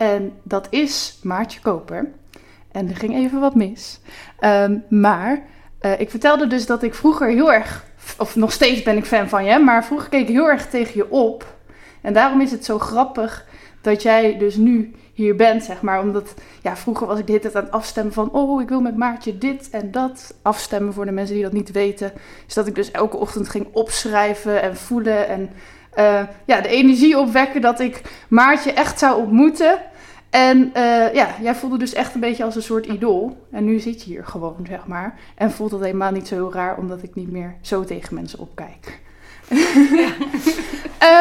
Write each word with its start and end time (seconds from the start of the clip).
en 0.00 0.32
dat 0.42 0.66
is 0.70 1.18
Maartje 1.22 1.60
Koper. 1.60 2.10
En 2.72 2.88
er 2.88 2.96
ging 2.96 3.14
even 3.14 3.40
wat 3.40 3.54
mis. 3.54 4.00
Ehm, 4.38 4.78
maar 4.88 5.42
eh, 5.78 6.00
ik 6.00 6.10
vertelde 6.10 6.46
dus 6.46 6.66
dat 6.66 6.82
ik 6.82 6.94
vroeger 6.94 7.28
heel 7.28 7.52
erg, 7.52 7.84
of 8.18 8.36
nog 8.36 8.52
steeds 8.52 8.82
ben 8.82 8.96
ik 8.96 9.04
fan 9.04 9.28
van 9.28 9.44
je, 9.44 9.58
maar 9.58 9.84
vroeger 9.84 10.08
keek 10.08 10.28
ik 10.28 10.34
heel 10.34 10.48
erg 10.48 10.68
tegen 10.68 10.96
je 10.96 11.10
op. 11.10 11.54
En 12.00 12.12
daarom 12.12 12.40
is 12.40 12.50
het 12.50 12.64
zo 12.64 12.78
grappig 12.78 13.46
dat 13.80 14.02
jij 14.02 14.38
dus 14.38 14.56
nu 14.56 14.94
hier 15.14 15.36
bent, 15.36 15.64
zeg 15.64 15.82
maar. 15.82 16.00
Omdat, 16.00 16.34
ja, 16.62 16.76
vroeger 16.76 17.06
was 17.06 17.18
ik 17.18 17.26
de 17.26 17.32
hele 17.32 17.54
aan 17.54 17.64
het 17.64 17.72
afstemmen 17.72 18.12
van... 18.12 18.30
oh, 18.32 18.62
ik 18.62 18.68
wil 18.68 18.80
met 18.80 18.96
Maartje 18.96 19.38
dit 19.38 19.70
en 19.70 19.90
dat. 19.90 20.34
Afstemmen 20.42 20.92
voor 20.92 21.04
de 21.04 21.12
mensen 21.12 21.34
die 21.34 21.44
dat 21.44 21.52
niet 21.52 21.70
weten. 21.70 22.12
Dus 22.44 22.54
dat 22.54 22.66
ik 22.66 22.74
dus 22.74 22.90
elke 22.90 23.16
ochtend 23.16 23.48
ging 23.48 23.66
opschrijven 23.72 24.62
en 24.62 24.76
voelen... 24.76 25.28
en 25.28 25.50
uh, 25.98 26.22
ja, 26.44 26.60
de 26.60 26.68
energie 26.68 27.18
opwekken 27.18 27.60
dat 27.60 27.80
ik 27.80 28.02
Maartje 28.28 28.72
echt 28.72 28.98
zou 28.98 29.20
ontmoeten. 29.20 29.78
En 30.30 30.72
uh, 30.76 31.14
ja, 31.14 31.34
jij 31.42 31.54
voelde 31.54 31.78
dus 31.78 31.92
echt 31.92 32.14
een 32.14 32.20
beetje 32.20 32.44
als 32.44 32.56
een 32.56 32.62
soort 32.62 32.86
idool. 32.86 33.46
En 33.50 33.64
nu 33.64 33.78
zit 33.78 34.02
je 34.02 34.10
hier 34.10 34.26
gewoon, 34.26 34.66
zeg 34.68 34.86
maar. 34.86 35.18
En 35.34 35.50
voelt 35.50 35.70
het 35.70 35.80
helemaal 35.80 36.10
niet 36.10 36.28
zo 36.28 36.34
heel 36.34 36.52
raar, 36.52 36.76
omdat 36.76 37.02
ik 37.02 37.14
niet 37.14 37.30
meer 37.30 37.56
zo 37.60 37.84
tegen 37.84 38.14
mensen 38.14 38.38
opkijk. 38.38 38.98
Ja. 39.48 40.12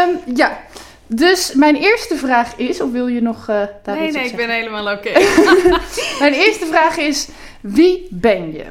um, 0.07 0.19
ja. 0.41 0.59
Dus 1.07 1.53
mijn 1.53 1.75
eerste 1.75 2.15
vraag 2.15 2.55
is, 2.55 2.81
of 2.81 2.91
wil 2.91 3.07
je 3.07 3.21
nog 3.21 3.39
uh, 3.49 3.63
daar 3.83 3.95
Nee, 3.95 4.11
nee, 4.11 4.25
ik 4.25 4.35
ben 4.35 4.49
helemaal 4.49 4.93
oké. 4.93 5.11
mijn 6.23 6.33
eerste 6.33 6.65
vraag 6.65 6.97
is, 6.97 7.27
wie 7.61 8.07
ben 8.09 8.51
je? 8.51 8.65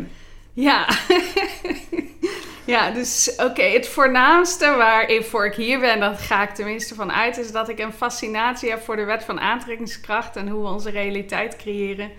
Ja, 0.52 0.88
ja 2.68 2.90
dus 2.90 3.34
oké, 3.36 3.62
het 3.62 3.88
voornaamste 3.88 4.74
waarvoor 4.76 5.46
ik 5.46 5.54
hier 5.54 5.80
ben, 5.80 6.00
dat 6.00 6.20
ga 6.20 6.42
ik 6.42 6.54
tenminste 6.54 6.94
van 6.94 7.12
uit, 7.12 7.38
is 7.38 7.52
dat 7.52 7.68
ik 7.68 7.78
een 7.78 7.92
fascinatie 7.92 8.70
heb 8.70 8.82
voor 8.82 8.96
de 8.96 9.04
wet 9.04 9.24
van 9.24 9.40
aantrekkingskracht 9.40 10.36
en 10.36 10.48
hoe 10.48 10.62
we 10.62 10.68
onze 10.68 10.90
realiteit 10.90 11.56
creëren. 11.56 12.10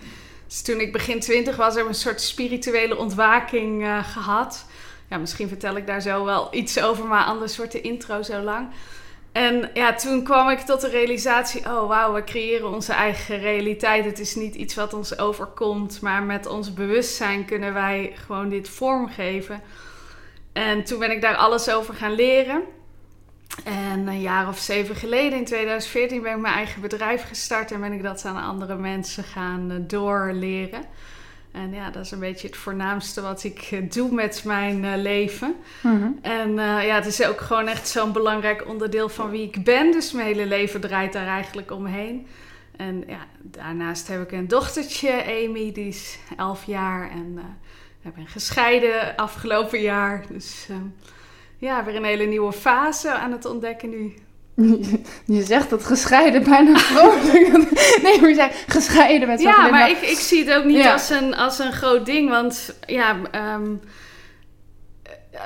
Dus 0.47 0.61
toen 0.61 0.79
ik 0.79 0.91
begin 0.91 1.19
twintig 1.19 1.55
was, 1.55 1.73
heb 1.73 1.83
ik 1.83 1.89
een 1.89 1.95
soort 1.95 2.21
spirituele 2.21 2.97
ontwaking 2.97 3.83
uh, 3.83 4.03
gehad. 4.03 4.65
Ja, 5.09 5.17
misschien 5.17 5.47
vertel 5.47 5.77
ik 5.77 5.87
daar 5.87 6.01
zo 6.01 6.25
wel 6.25 6.47
iets 6.51 6.81
over, 6.81 7.05
maar 7.05 7.23
anders 7.23 7.57
wordt 7.57 7.71
de 7.71 7.81
intro 7.81 8.21
zo 8.21 8.39
lang. 8.39 8.67
En 9.31 9.69
ja, 9.73 9.93
toen 9.93 10.23
kwam 10.23 10.49
ik 10.49 10.59
tot 10.59 10.81
de 10.81 10.89
realisatie: 10.89 11.65
oh 11.65 11.87
wauw, 11.87 12.13
we 12.13 12.23
creëren 12.23 12.73
onze 12.73 12.93
eigen 12.93 13.39
realiteit. 13.39 14.05
Het 14.05 14.19
is 14.19 14.35
niet 14.35 14.55
iets 14.55 14.75
wat 14.75 14.93
ons 14.93 15.17
overkomt, 15.17 16.01
maar 16.01 16.23
met 16.23 16.45
ons 16.45 16.73
bewustzijn 16.73 17.45
kunnen 17.45 17.73
wij 17.73 18.13
gewoon 18.25 18.49
dit 18.49 18.69
vormgeven. 18.69 19.61
En 20.53 20.83
toen 20.83 20.99
ben 20.99 21.11
ik 21.11 21.21
daar 21.21 21.35
alles 21.35 21.69
over 21.69 21.93
gaan 21.93 22.15
leren. 22.15 22.61
En 23.63 24.07
een 24.07 24.21
jaar 24.21 24.47
of 24.47 24.57
zeven 24.57 24.95
geleden, 24.95 25.39
in 25.39 25.45
2014, 25.45 26.21
ben 26.21 26.35
ik 26.35 26.39
mijn 26.39 26.53
eigen 26.53 26.81
bedrijf 26.81 27.27
gestart 27.27 27.71
en 27.71 27.81
ben 27.81 27.93
ik 27.93 28.03
dat 28.03 28.25
aan 28.25 28.43
andere 28.43 28.75
mensen 28.75 29.23
gaan 29.23 29.71
eh, 29.71 29.77
doorleren. 29.79 30.81
En 31.51 31.73
ja, 31.73 31.89
dat 31.89 32.05
is 32.05 32.11
een 32.11 32.19
beetje 32.19 32.47
het 32.47 32.57
voornaamste 32.57 33.21
wat 33.21 33.43
ik 33.43 33.67
eh, 33.71 33.91
doe 33.91 34.11
met 34.11 34.43
mijn 34.45 34.83
uh, 34.83 34.95
leven. 34.95 35.55
Mhm. 35.81 36.07
En 36.21 36.49
uh, 36.49 36.85
ja, 36.85 36.95
het 36.95 37.05
is 37.05 37.25
ook 37.25 37.41
gewoon 37.41 37.67
echt 37.67 37.87
zo'n 37.87 38.11
belangrijk 38.11 38.67
onderdeel 38.67 39.09
van 39.09 39.29
wie 39.29 39.43
ik 39.43 39.63
ben. 39.63 39.91
Dus 39.91 40.11
mijn 40.11 40.27
hele 40.27 40.45
leven 40.45 40.81
draait 40.81 41.13
daar 41.13 41.27
eigenlijk 41.27 41.71
omheen. 41.71 42.27
En 42.77 43.03
ja, 43.07 43.25
daarnaast 43.41 44.07
heb 44.07 44.21
ik 44.21 44.31
een 44.31 44.47
dochtertje, 44.47 45.23
Amy, 45.23 45.71
die 45.71 45.87
is 45.87 46.17
11 46.37 46.65
jaar. 46.65 47.11
En 47.11 47.39
ik 48.03 48.15
ben 48.15 48.27
gescheiden 48.27 49.15
afgelopen 49.15 49.81
jaar. 49.81 50.25
Dus 50.29 50.67
ja, 51.57 51.83
weer 51.83 51.95
een 51.95 52.03
hele 52.03 52.25
nieuwe 52.25 52.53
fase 52.53 53.11
aan 53.11 53.31
het 53.31 53.45
ontdekken 53.45 53.89
nu. 53.89 54.13
Je 55.35 55.43
zegt 55.43 55.69
dat 55.69 55.85
gescheiden 55.85 56.43
bijna 56.43 56.77
vrolijk. 56.77 57.51
nee, 58.03 58.19
maar 58.21 58.29
je 58.29 58.35
zegt 58.35 58.63
gescheiden 58.67 59.27
met 59.27 59.41
zo'n 59.41 59.49
Ja, 59.49 59.69
maar 59.69 59.89
ik, 59.89 60.01
ik 60.01 60.17
zie 60.17 60.45
het 60.45 60.57
ook 60.57 60.63
niet 60.63 60.85
als, 60.85 61.09
een, 61.09 61.35
als 61.35 61.59
een 61.59 61.73
groot 61.73 62.05
ding. 62.05 62.29
Want 62.29 62.75
ja, 62.85 63.15
um, 63.55 63.81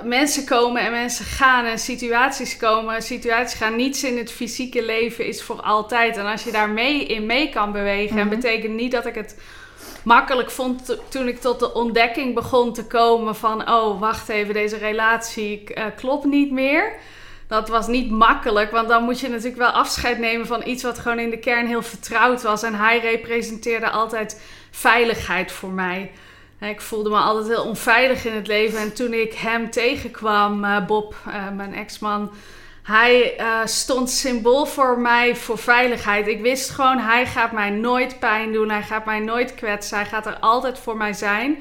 mensen 0.04 0.46
komen 0.46 0.82
en 0.82 0.92
mensen 0.92 1.26
gaan 1.26 1.66
en 1.66 1.80
situaties 1.80 2.58
komen. 2.58 3.02
Situaties 3.02 3.60
gaan. 3.60 3.76
Niets 3.76 4.04
in 4.04 4.18
het 4.18 4.32
fysieke 4.32 4.86
leven 4.86 5.26
is 5.28 5.44
voor 5.44 5.62
altijd. 5.62 6.18
En 6.18 6.26
als 6.26 6.44
je 6.44 6.52
daar 6.52 6.70
mee 6.70 7.06
in 7.06 7.26
mee 7.26 7.50
kan 7.50 7.72
bewegen. 7.72 8.18
En 8.18 8.28
mhm. 8.28 8.36
betekent 8.36 8.74
niet 8.74 8.92
dat 8.92 9.06
ik 9.06 9.16
het 9.16 9.36
makkelijk 10.04 10.52
vond 10.52 10.98
toen 11.10 11.28
ik 11.28 11.42
tot 11.42 11.60
de 11.60 11.74
ontdekking 11.74 12.34
begon 12.34 12.74
te 12.74 12.86
komen 12.86 13.36
van... 13.36 13.70
Oh, 13.70 14.00
wacht 14.00 14.30
even, 14.30 14.54
deze 14.54 14.78
relatie 14.78 15.64
uh, 15.76 15.84
klopt 15.96 16.26
niet 16.26 16.52
meer 16.52 17.00
dat 17.54 17.70
was 17.70 17.88
niet 17.88 18.12
makkelijk, 18.12 18.72
want 18.72 18.88
dan 18.88 19.04
moet 19.04 19.20
je 19.20 19.30
natuurlijk 19.30 19.58
wel 19.58 19.70
afscheid 19.70 20.20
nemen 20.20 20.48
van 20.48 20.68
iets 20.68 20.84
wat 20.84 21.00
gewoon 21.00 21.20
in 21.20 21.30
de 21.30 21.40
kern 21.40 21.68
heel 21.68 21.82
vertrouwd 21.82 22.42
was. 22.42 22.64
En 22.64 22.76
hij 22.76 23.00
representeerde 23.00 23.90
altijd 23.90 24.42
veiligheid 24.72 25.52
voor 25.52 25.70
mij. 25.70 26.12
Ik 26.60 26.82
voelde 26.82 27.10
me 27.10 27.16
altijd 27.16 27.48
heel 27.48 27.64
onveilig 27.64 28.26
in 28.26 28.34
het 28.34 28.48
leven. 28.48 28.80
En 28.80 28.94
toen 28.94 29.14
ik 29.14 29.34
hem 29.34 29.72
tegenkwam, 29.72 30.64
eh, 30.64 30.86
Bob, 30.86 31.16
eh, 31.28 31.50
mijn 31.56 31.74
ex-man, 31.74 32.32
hij 32.84 33.40
uh, 33.40 33.60
stond 33.66 34.10
symbool 34.10 34.66
voor 34.66 35.00
mij 35.00 35.36
voor 35.36 35.58
veiligheid. 35.58 36.28
Ik 36.28 36.42
wist 36.42 36.70
gewoon, 36.70 37.00
hij 37.00 37.26
gaat 37.26 37.52
mij 37.52 37.70
nooit 37.70 38.20
pijn 38.20 38.52
doen. 38.52 38.70
Hij 38.70 38.84
gaat 38.84 39.06
mij 39.06 39.20
nooit 39.20 39.56
kwetsen. 39.56 39.98
Hij 39.98 40.06
gaat 40.06 40.26
er 40.26 40.38
altijd 40.40 40.80
voor 40.80 40.98
mij 40.98 41.14
zijn. 41.14 41.58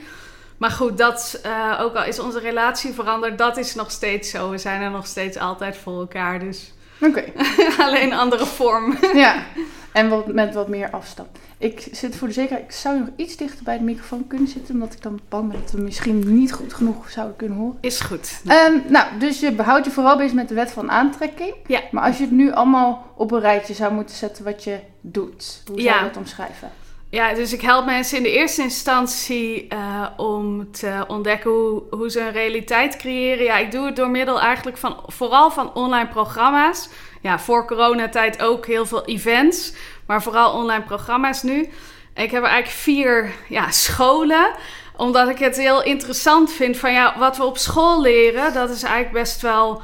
Maar 0.57 0.71
goed, 0.71 0.99
dat, 0.99 1.41
uh, 1.47 1.79
ook 1.81 1.95
al 1.95 2.05
is 2.05 2.19
onze 2.19 2.39
relatie 2.39 2.93
veranderd, 2.93 3.39
dat 3.39 3.57
is 3.57 3.75
nog 3.75 3.91
steeds 3.91 4.31
zo. 4.31 4.51
We 4.51 4.59
zijn 4.59 4.83
er 4.83 4.91
nog 4.91 5.07
steeds 5.07 5.37
altijd 5.37 5.77
voor 5.77 6.01
elkaar. 6.01 6.39
Dus 6.39 6.73
Oké. 7.01 7.25
alleen 7.87 8.13
andere 8.13 8.47
vorm. 8.47 8.99
ja, 9.15 9.43
en 9.93 10.09
wat, 10.09 10.27
met 10.27 10.55
wat 10.55 10.69
meer 10.69 10.91
afstand. 10.91 11.29
Ik 11.59 11.89
zit 11.93 12.17
voor 12.17 12.29
de 12.29 12.35
zekerheid, 12.35 12.65
ik 12.65 12.73
zou 12.73 12.99
nog 12.99 13.09
iets 13.17 13.37
dichter 13.37 13.65
bij 13.65 13.79
de 13.79 13.85
microfoon 13.85 14.27
kunnen 14.27 14.49
zitten, 14.49 14.75
omdat 14.75 14.93
ik 14.93 15.03
dan 15.03 15.21
bang 15.29 15.51
ben 15.51 15.61
dat 15.61 15.71
we 15.71 15.81
misschien 15.81 16.35
niet 16.35 16.53
goed 16.53 16.75
genoeg 16.75 17.11
zouden 17.11 17.37
kunnen 17.37 17.59
horen. 17.59 17.79
Is 17.81 18.01
goed. 18.01 18.41
Um, 18.45 18.83
nou, 18.89 19.19
dus 19.19 19.41
je 19.41 19.53
behoudt 19.53 19.85
je 19.85 19.91
vooral 19.91 20.17
bezig 20.17 20.33
met 20.33 20.49
de 20.49 20.55
wet 20.55 20.73
van 20.73 20.91
aantrekking. 20.91 21.55
Ja. 21.67 21.81
Maar 21.91 22.05
als 22.05 22.17
je 22.17 22.23
het 22.23 22.33
nu 22.33 22.53
allemaal 22.53 23.13
op 23.17 23.31
een 23.31 23.41
rijtje 23.41 23.75
zou 23.75 23.93
moeten 23.93 24.17
zetten 24.17 24.45
wat 24.45 24.65
je 24.65 24.79
doet, 25.01 25.63
hoe 25.67 25.81
zou 25.81 25.99
je 25.99 26.05
dat 26.05 26.17
omschrijven? 26.17 26.71
Ja, 27.11 27.35
dus 27.35 27.53
ik 27.53 27.61
help 27.61 27.85
mensen 27.85 28.17
in 28.17 28.23
de 28.23 28.33
eerste 28.33 28.63
instantie 28.63 29.67
uh, 29.73 30.07
om 30.17 30.71
te 30.71 31.05
ontdekken 31.07 31.51
hoe, 31.51 31.83
hoe 31.91 32.11
ze 32.11 32.21
een 32.21 32.33
realiteit 32.33 32.97
creëren. 32.97 33.45
Ja, 33.45 33.59
ik 33.59 33.73
doe 33.73 33.87
het 33.87 33.97
door 33.97 34.11
middel 34.11 34.41
eigenlijk 34.41 34.77
van 34.77 34.97
vooral 35.07 35.51
van 35.51 35.75
online 35.75 36.09
programma's. 36.09 36.89
Ja, 37.23 37.39
voor 37.39 37.67
coronatijd 37.67 38.43
ook 38.43 38.67
heel 38.67 38.87
veel 38.87 39.05
events, 39.05 39.73
maar 40.07 40.23
vooral 40.23 40.53
online 40.53 40.85
programma's 40.85 41.43
nu. 41.43 41.69
Ik 42.15 42.31
heb 42.31 42.43
eigenlijk 42.45 42.75
vier 42.77 43.33
ja, 43.49 43.71
scholen 43.71 44.55
omdat 44.97 45.29
ik 45.29 45.39
het 45.39 45.57
heel 45.57 45.83
interessant 45.83 46.53
vind 46.53 46.77
van 46.77 46.93
ja, 46.93 47.19
wat 47.19 47.37
we 47.37 47.45
op 47.45 47.59
school 47.59 48.03
leren, 48.03 48.53
dat 48.53 48.71
is 48.71 48.83
eigenlijk 48.83 49.15
best 49.15 49.43
wel 49.43 49.83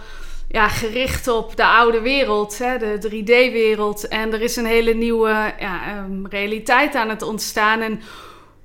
ja, 0.49 0.69
gericht 0.69 1.29
op 1.29 1.57
de 1.57 1.67
oude 1.67 2.01
wereld, 2.01 2.59
hè, 2.59 2.79
de 2.79 2.99
3D-wereld. 3.11 4.09
En 4.09 4.33
er 4.33 4.41
is 4.41 4.57
een 4.57 4.67
hele 4.67 4.95
nieuwe 4.95 5.55
ja, 5.59 5.97
um, 5.97 6.27
realiteit 6.27 6.95
aan 6.95 7.09
het 7.09 7.23
ontstaan. 7.23 7.81
En 7.81 8.01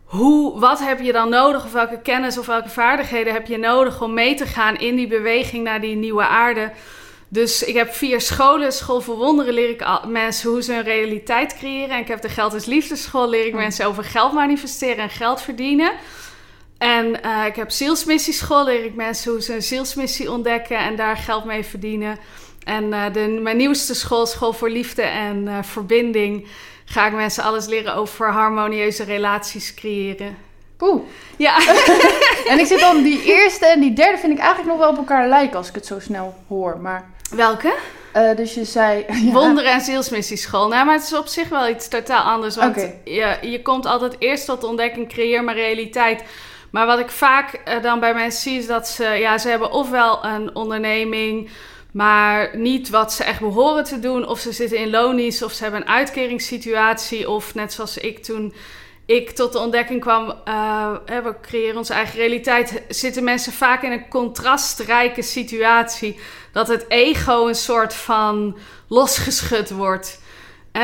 hoe, 0.03 0.59
wat 0.59 0.79
heb 0.79 0.99
je 1.01 1.11
dan 1.11 1.29
nodig, 1.29 1.65
of 1.65 1.71
welke 1.71 2.01
kennis 2.01 2.37
of 2.37 2.45
welke 2.45 2.69
vaardigheden 2.69 3.33
heb 3.33 3.47
je 3.47 3.57
nodig 3.57 4.01
om 4.01 4.13
mee 4.13 4.35
te 4.35 4.45
gaan 4.45 4.75
in 4.75 4.95
die 4.95 5.07
beweging 5.07 5.63
naar 5.63 5.81
die 5.81 5.95
nieuwe 5.95 6.27
aarde? 6.27 6.71
Dus 7.33 7.63
ik 7.63 7.75
heb 7.75 7.93
vier 7.93 8.21
scholen. 8.21 8.71
School 8.71 9.01
voor 9.01 9.15
Wonderen 9.15 9.53
leer 9.53 9.69
ik 9.69 9.85
mensen 10.07 10.49
hoe 10.49 10.63
ze 10.63 10.73
een 10.73 10.83
realiteit 10.83 11.57
creëren. 11.57 11.95
En 11.95 12.01
ik 12.01 12.07
heb 12.07 12.21
de 12.21 12.29
Geld 12.29 12.53
is 12.53 12.65
Liefdesschool, 12.65 13.29
leer 13.29 13.45
ik 13.45 13.51
hm. 13.51 13.57
mensen 13.57 13.85
over 13.85 14.03
geld 14.03 14.33
manifesteren 14.33 14.97
en 14.97 15.09
geld 15.09 15.41
verdienen. 15.41 15.91
En 16.77 17.05
uh, 17.25 17.45
ik 17.45 17.55
heb 17.55 17.71
zielsmissieschool, 17.71 18.63
leer 18.63 18.85
ik 18.85 18.95
mensen 18.95 19.31
hoe 19.31 19.41
ze 19.41 19.53
een 19.53 19.63
zielsmissie 19.63 20.31
ontdekken 20.31 20.77
en 20.77 20.95
daar 20.95 21.17
geld 21.17 21.45
mee 21.45 21.63
verdienen. 21.63 22.17
En 22.63 22.83
uh, 22.83 23.03
de, 23.13 23.39
mijn 23.41 23.57
nieuwste 23.57 23.93
school, 23.93 24.25
School 24.25 24.53
voor 24.53 24.69
Liefde 24.69 25.01
en 25.01 25.45
uh, 25.47 25.57
Verbinding, 25.61 26.47
ga 26.85 27.07
ik 27.07 27.13
mensen 27.13 27.43
alles 27.43 27.67
leren 27.67 27.95
over 27.95 28.31
harmonieuze 28.31 29.03
relaties 29.03 29.73
creëren. 29.73 30.37
Oeh. 30.79 31.01
Ja. 31.37 31.57
en 32.51 32.59
ik 32.59 32.65
zit 32.65 32.79
dan 32.79 33.03
die 33.03 33.23
eerste 33.35 33.65
en 33.65 33.79
die 33.79 33.93
derde 33.93 34.17
vind 34.17 34.33
ik 34.33 34.39
eigenlijk 34.39 34.69
nog 34.69 34.77
wel 34.77 34.89
op 34.89 34.97
elkaar 34.97 35.27
lijken 35.27 35.57
als 35.57 35.69
ik 35.69 35.75
het 35.75 35.85
zo 35.85 35.99
snel 35.99 36.35
hoor. 36.47 36.77
Maar... 36.77 37.11
Welke? 37.31 37.75
Eh, 38.13 38.35
dus 38.35 38.53
je 38.53 38.65
zei... 38.65 39.05
ja. 39.25 39.31
Wonder- 39.31 39.65
en 39.65 39.81
zielsmissieschool. 39.81 40.67
Nou, 40.67 40.85
maar 40.85 40.95
het 40.95 41.03
is 41.03 41.15
op 41.15 41.27
zich 41.27 41.49
wel 41.49 41.69
iets 41.69 41.87
totaal 41.87 42.23
anders. 42.23 42.55
Want 42.55 42.87
je, 43.03 43.37
je 43.41 43.61
komt 43.61 43.85
altijd 43.85 44.15
eerst 44.19 44.45
tot 44.45 44.61
de 44.61 44.67
ontdekking, 44.67 45.09
creëer 45.09 45.43
maar 45.43 45.55
realiteit. 45.55 46.23
Maar 46.71 46.85
wat 46.85 46.99
ik 46.99 47.09
vaak 47.09 47.53
eh, 47.53 47.81
dan 47.81 47.99
bij 47.99 48.13
mensen 48.13 48.41
zie, 48.41 48.57
is 48.57 48.67
dat 48.67 48.87
ze... 48.87 49.03
Ja, 49.03 49.37
ze 49.37 49.49
hebben 49.49 49.71
ofwel 49.71 50.25
een 50.25 50.55
onderneming, 50.55 51.49
maar 51.91 52.57
niet 52.57 52.89
wat 52.89 53.13
ze 53.13 53.23
echt 53.23 53.39
behoren 53.39 53.83
te 53.83 53.99
doen. 53.99 54.27
Of 54.27 54.39
ze 54.39 54.51
zitten 54.51 54.77
in 54.77 54.89
loondienst, 54.89 55.41
of 55.41 55.51
ze 55.51 55.63
hebben 55.63 55.81
een 55.81 55.87
uitkeringssituatie. 55.87 57.29
Of 57.29 57.55
net 57.55 57.73
zoals 57.73 57.97
ik 57.97 58.23
toen 58.23 58.53
ik 59.05 59.29
tot 59.29 59.51
de 59.51 59.59
ontdekking 59.59 60.01
kwam, 60.01 60.33
eh, 60.45 60.91
hè, 61.05 61.21
we 61.21 61.35
creëren 61.41 61.77
onze 61.77 61.93
eigen 61.93 62.19
realiteit, 62.19 62.83
zitten 62.87 63.23
mensen 63.23 63.53
vaak 63.53 63.83
in 63.83 63.91
een 63.91 64.07
contrastrijke 64.07 65.21
situatie. 65.21 66.19
Dat 66.53 66.67
het 66.67 66.85
ego 66.87 67.47
een 67.47 67.55
soort 67.55 67.93
van 67.93 68.57
losgeschud 68.87 69.69
wordt. 69.69 70.21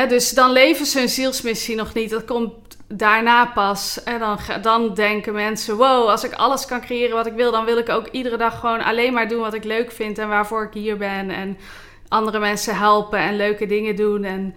Dus 0.08 0.30
dan 0.30 0.52
leven 0.52 0.86
ze 0.86 0.98
hun 0.98 1.08
zielsmissie 1.08 1.76
nog 1.76 1.94
niet. 1.94 2.10
Dat 2.10 2.24
komt 2.24 2.52
daarna 2.88 3.46
pas. 3.46 4.02
En 4.02 4.18
dan, 4.18 4.38
dan 4.62 4.94
denken 4.94 5.32
mensen: 5.32 5.76
wow, 5.76 6.08
als 6.08 6.24
ik 6.24 6.32
alles 6.32 6.66
kan 6.66 6.80
creëren 6.80 7.16
wat 7.16 7.26
ik 7.26 7.34
wil, 7.34 7.50
dan 7.50 7.64
wil 7.64 7.78
ik 7.78 7.88
ook 7.88 8.06
iedere 8.06 8.36
dag 8.36 8.60
gewoon 8.60 8.84
alleen 8.84 9.12
maar 9.12 9.28
doen 9.28 9.40
wat 9.40 9.54
ik 9.54 9.64
leuk 9.64 9.92
vind 9.92 10.18
en 10.18 10.28
waarvoor 10.28 10.62
ik 10.64 10.72
hier 10.72 10.96
ben. 10.96 11.30
En 11.30 11.58
andere 12.08 12.38
mensen 12.38 12.76
helpen 12.76 13.18
en 13.18 13.36
leuke 13.36 13.66
dingen 13.66 13.96
doen. 13.96 14.24
En 14.24 14.54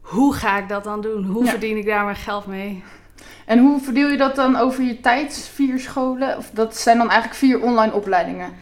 hoe 0.00 0.34
ga 0.34 0.58
ik 0.58 0.68
dat 0.68 0.84
dan 0.84 1.00
doen? 1.00 1.24
Hoe 1.24 1.44
Ja. 1.44 1.50
verdien 1.50 1.76
ik 1.76 1.86
daar 1.86 2.04
mijn 2.04 2.16
geld 2.16 2.46
mee? 2.46 2.84
En 3.46 3.58
hoe 3.58 3.80
verdeel 3.80 4.08
je 4.08 4.16
dat 4.16 4.36
dan 4.36 4.56
over 4.56 4.84
je 4.84 5.00
tijd? 5.00 5.50
Vier 5.54 5.78
scholen? 5.78 6.36
Of 6.36 6.50
dat 6.52 6.76
zijn 6.76 6.98
dan 6.98 7.10
eigenlijk 7.10 7.38
vier 7.38 7.60
online 7.60 7.92
opleidingen? 7.92 8.52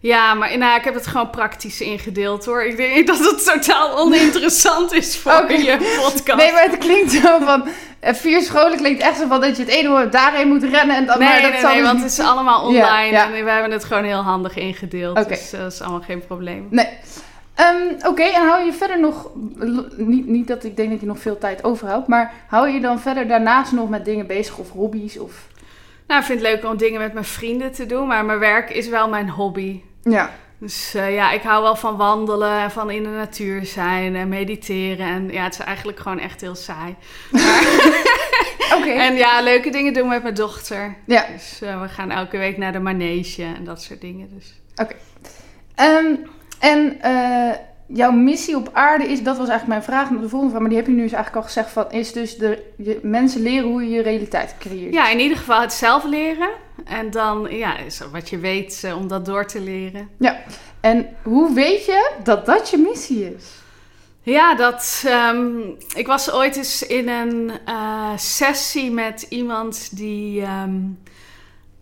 Ja, 0.00 0.34
maar 0.34 0.58
nou, 0.58 0.78
ik 0.78 0.84
heb 0.84 0.94
het 0.94 1.06
gewoon 1.06 1.30
praktisch 1.30 1.80
ingedeeld 1.80 2.44
hoor. 2.44 2.64
Ik 2.64 2.76
denk 2.76 3.06
dat 3.06 3.18
het 3.18 3.44
totaal 3.44 3.98
oninteressant 3.98 4.92
is 4.92 5.16
voor 5.16 5.52
je 5.52 5.98
podcast. 6.02 6.38
Nee, 6.38 6.52
maar 6.52 6.62
het 6.62 6.78
klinkt 6.78 7.12
zo 7.12 7.38
van... 7.38 7.64
eh, 8.00 8.14
vier 8.14 8.42
scholen 8.42 8.76
klinkt 8.78 9.02
echt 9.02 9.16
zo 9.18 9.26
van 9.26 9.40
dat 9.40 9.56
je 9.56 9.62
het 9.62 9.72
ene 9.72 9.88
moment 9.88 10.12
daarheen 10.12 10.48
moet 10.48 10.62
rennen. 10.62 10.96
En 10.96 11.06
dan, 11.06 11.18
Nee, 11.18 11.28
maar 11.28 11.42
dat 11.42 11.50
nee, 11.50 11.60
zal 11.60 11.70
nee, 11.70 11.78
dus 11.78 11.86
want 11.88 12.02
het 12.02 12.10
is 12.10 12.18
allemaal 12.20 12.62
online 12.62 12.80
Ja, 12.86 13.28
ja. 13.28 13.32
en 13.34 13.44
we 13.44 13.50
hebben 13.50 13.70
het 13.70 13.84
gewoon 13.84 14.04
heel 14.04 14.22
handig 14.22 14.56
ingedeeld. 14.56 15.28
Dus 15.28 15.52
eh, 15.52 15.60
dat 15.60 15.72
is 15.72 15.80
allemaal 15.80 16.00
geen 16.02 16.26
probleem. 16.26 16.66
Nee. 16.70 16.88
Ehm, 17.54 18.06
Oké, 18.06 18.22
en 18.22 18.46
hou 18.48 18.64
je 18.64 18.72
verder 18.72 19.00
nog... 19.00 19.28
Niet, 19.96 20.26
niet 20.26 20.46
dat 20.48 20.64
ik 20.64 20.76
denk 20.76 20.90
dat 20.90 21.00
je 21.00 21.06
nog 21.06 21.18
veel 21.18 21.38
tijd 21.38 21.64
overhoudt. 21.64 22.08
Maar 22.08 22.32
hou 22.48 22.68
je 22.68 22.80
dan 22.80 23.00
verder 23.00 23.28
daarnaast 23.28 23.72
nog 23.72 23.88
met 23.88 24.04
dingen 24.04 24.26
bezig 24.26 24.58
of 24.58 24.70
hobby's? 24.70 25.18
Of... 25.18 25.32
Nou, 26.06 26.20
ik 26.20 26.26
vind 26.26 26.40
het 26.40 26.48
leuk 26.48 26.64
om 26.64 26.76
dingen 26.76 27.00
met 27.00 27.12
mijn 27.12 27.24
vrienden 27.24 27.72
te 27.72 27.86
doen, 27.86 28.06
maar 28.06 28.24
mijn 28.24 28.38
werk 28.38 28.70
is 28.70 28.88
wel 28.88 29.08
mijn 29.08 29.30
hobby. 29.30 29.82
Ja. 30.02 30.30
Dus 30.58 30.94
eh, 30.94 31.14
ja, 31.14 31.32
ik 31.32 31.42
hou 31.42 31.62
wel 31.62 31.76
van 31.76 31.96
wandelen 31.96 32.60
en 32.60 32.70
van 32.70 32.90
in 32.90 33.02
de 33.02 33.08
natuur 33.08 33.66
zijn 33.66 34.16
en 34.16 34.28
mediteren. 34.28 35.06
En 35.06 35.32
ja, 35.32 35.44
het 35.44 35.52
is 35.52 35.60
eigenlijk 35.60 35.98
gewoon 35.98 36.18
echt 36.18 36.40
heel 36.40 36.54
saai. 36.54 36.96
Oké. 38.76 38.90
En 38.90 39.14
ja, 39.14 39.40
leuke 39.42 39.70
dingen 39.70 39.92
doen 39.92 40.08
met 40.08 40.22
mijn 40.22 40.34
dochter. 40.34 40.96
Ja. 41.06 41.26
Dus 41.32 41.60
eh, 41.62 41.80
we 41.82 41.88
gaan 41.88 42.10
elke 42.10 42.38
week 42.38 42.56
naar 42.56 42.72
de 42.72 42.78
manege 42.78 43.42
en 43.42 43.64
dat 43.64 43.82
soort 43.82 44.00
dingen. 44.00 44.28
Dus. 44.34 44.60
Ehm, 45.74 46.14
en 46.58 47.00
eh, 47.00 47.56
jouw 47.86 48.10
missie 48.10 48.56
op 48.56 48.70
aarde 48.72 49.04
is, 49.04 49.22
dat 49.22 49.36
was 49.36 49.48
eigenlijk 49.48 49.66
mijn 49.66 49.82
vraag, 49.82 50.20
de 50.20 50.28
volgende 50.28 50.48
vraag, 50.48 50.60
maar 50.60 50.68
die 50.68 50.78
heb 50.78 50.86
je 50.86 50.92
nu 50.92 51.02
dus 51.02 51.12
eigenlijk 51.12 51.36
al 51.36 51.52
gezegd, 51.52 51.70
van, 51.70 51.90
is 51.90 52.12
dus 52.12 52.36
de, 52.36 52.62
je, 52.76 52.98
mensen 53.02 53.42
leren 53.42 53.68
hoe 53.68 53.82
je 53.82 53.90
je 53.90 54.02
realiteit 54.02 54.54
creëert. 54.58 54.94
Ja, 54.94 55.08
in 55.08 55.20
ieder 55.20 55.36
geval 55.36 55.60
het 55.60 55.72
zelf 55.72 56.04
leren. 56.04 56.50
En 56.84 57.10
dan, 57.10 57.46
ja, 57.50 57.78
is 57.78 58.00
wat 58.12 58.28
je 58.28 58.38
weet 58.38 58.84
eh, 58.84 58.96
om 58.96 59.08
dat 59.08 59.24
door 59.24 59.46
te 59.46 59.60
leren. 59.60 60.08
En 60.80 61.08
hoe 61.22 61.54
weet 61.54 61.84
je 61.84 62.10
dat 62.22 62.46
dat 62.46 62.70
je 62.70 62.76
missie 62.76 63.34
is? 63.34 63.44
Ja, 64.22 64.54
dat. 64.54 65.02
ehm, 65.06 65.58
ik 65.94 66.06
was 66.06 66.32
ooit 66.32 66.56
eens 66.56 66.86
in 66.86 67.08
een 67.08 67.52
eh, 67.64 68.16
sessie 68.16 68.90
met 68.90 69.26
iemand 69.28 69.96
die 69.96 70.42
ehm, 70.42 70.80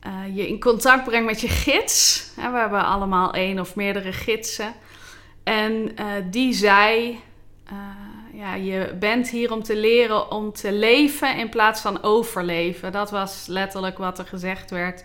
eh, 0.00 0.36
je 0.36 0.48
in 0.48 0.60
contact 0.60 1.04
brengt 1.04 1.26
met 1.26 1.40
je 1.40 1.48
gids. 1.48 2.26
Ja, 2.36 2.52
we 2.52 2.58
hebben 2.58 2.84
allemaal 2.84 3.32
één 3.32 3.58
of 3.58 3.74
meerdere 3.74 4.12
gidsen. 4.12 4.74
En 5.44 5.96
eh, 5.96 6.06
die 6.30 6.52
zei: 6.52 7.20
eh, 7.66 7.76
ja, 8.32 8.54
Je 8.54 8.94
bent 8.98 9.28
hier 9.28 9.52
om 9.52 9.62
te 9.62 9.76
leren 9.76 10.30
om 10.30 10.52
te 10.52 10.72
leven 10.72 11.36
in 11.36 11.48
plaats 11.48 11.80
van 11.80 12.02
overleven. 12.02 12.92
Dat 12.92 13.10
was 13.10 13.46
letterlijk 13.46 13.98
wat 13.98 14.18
er 14.18 14.26
gezegd 14.26 14.70
werd. 14.70 15.04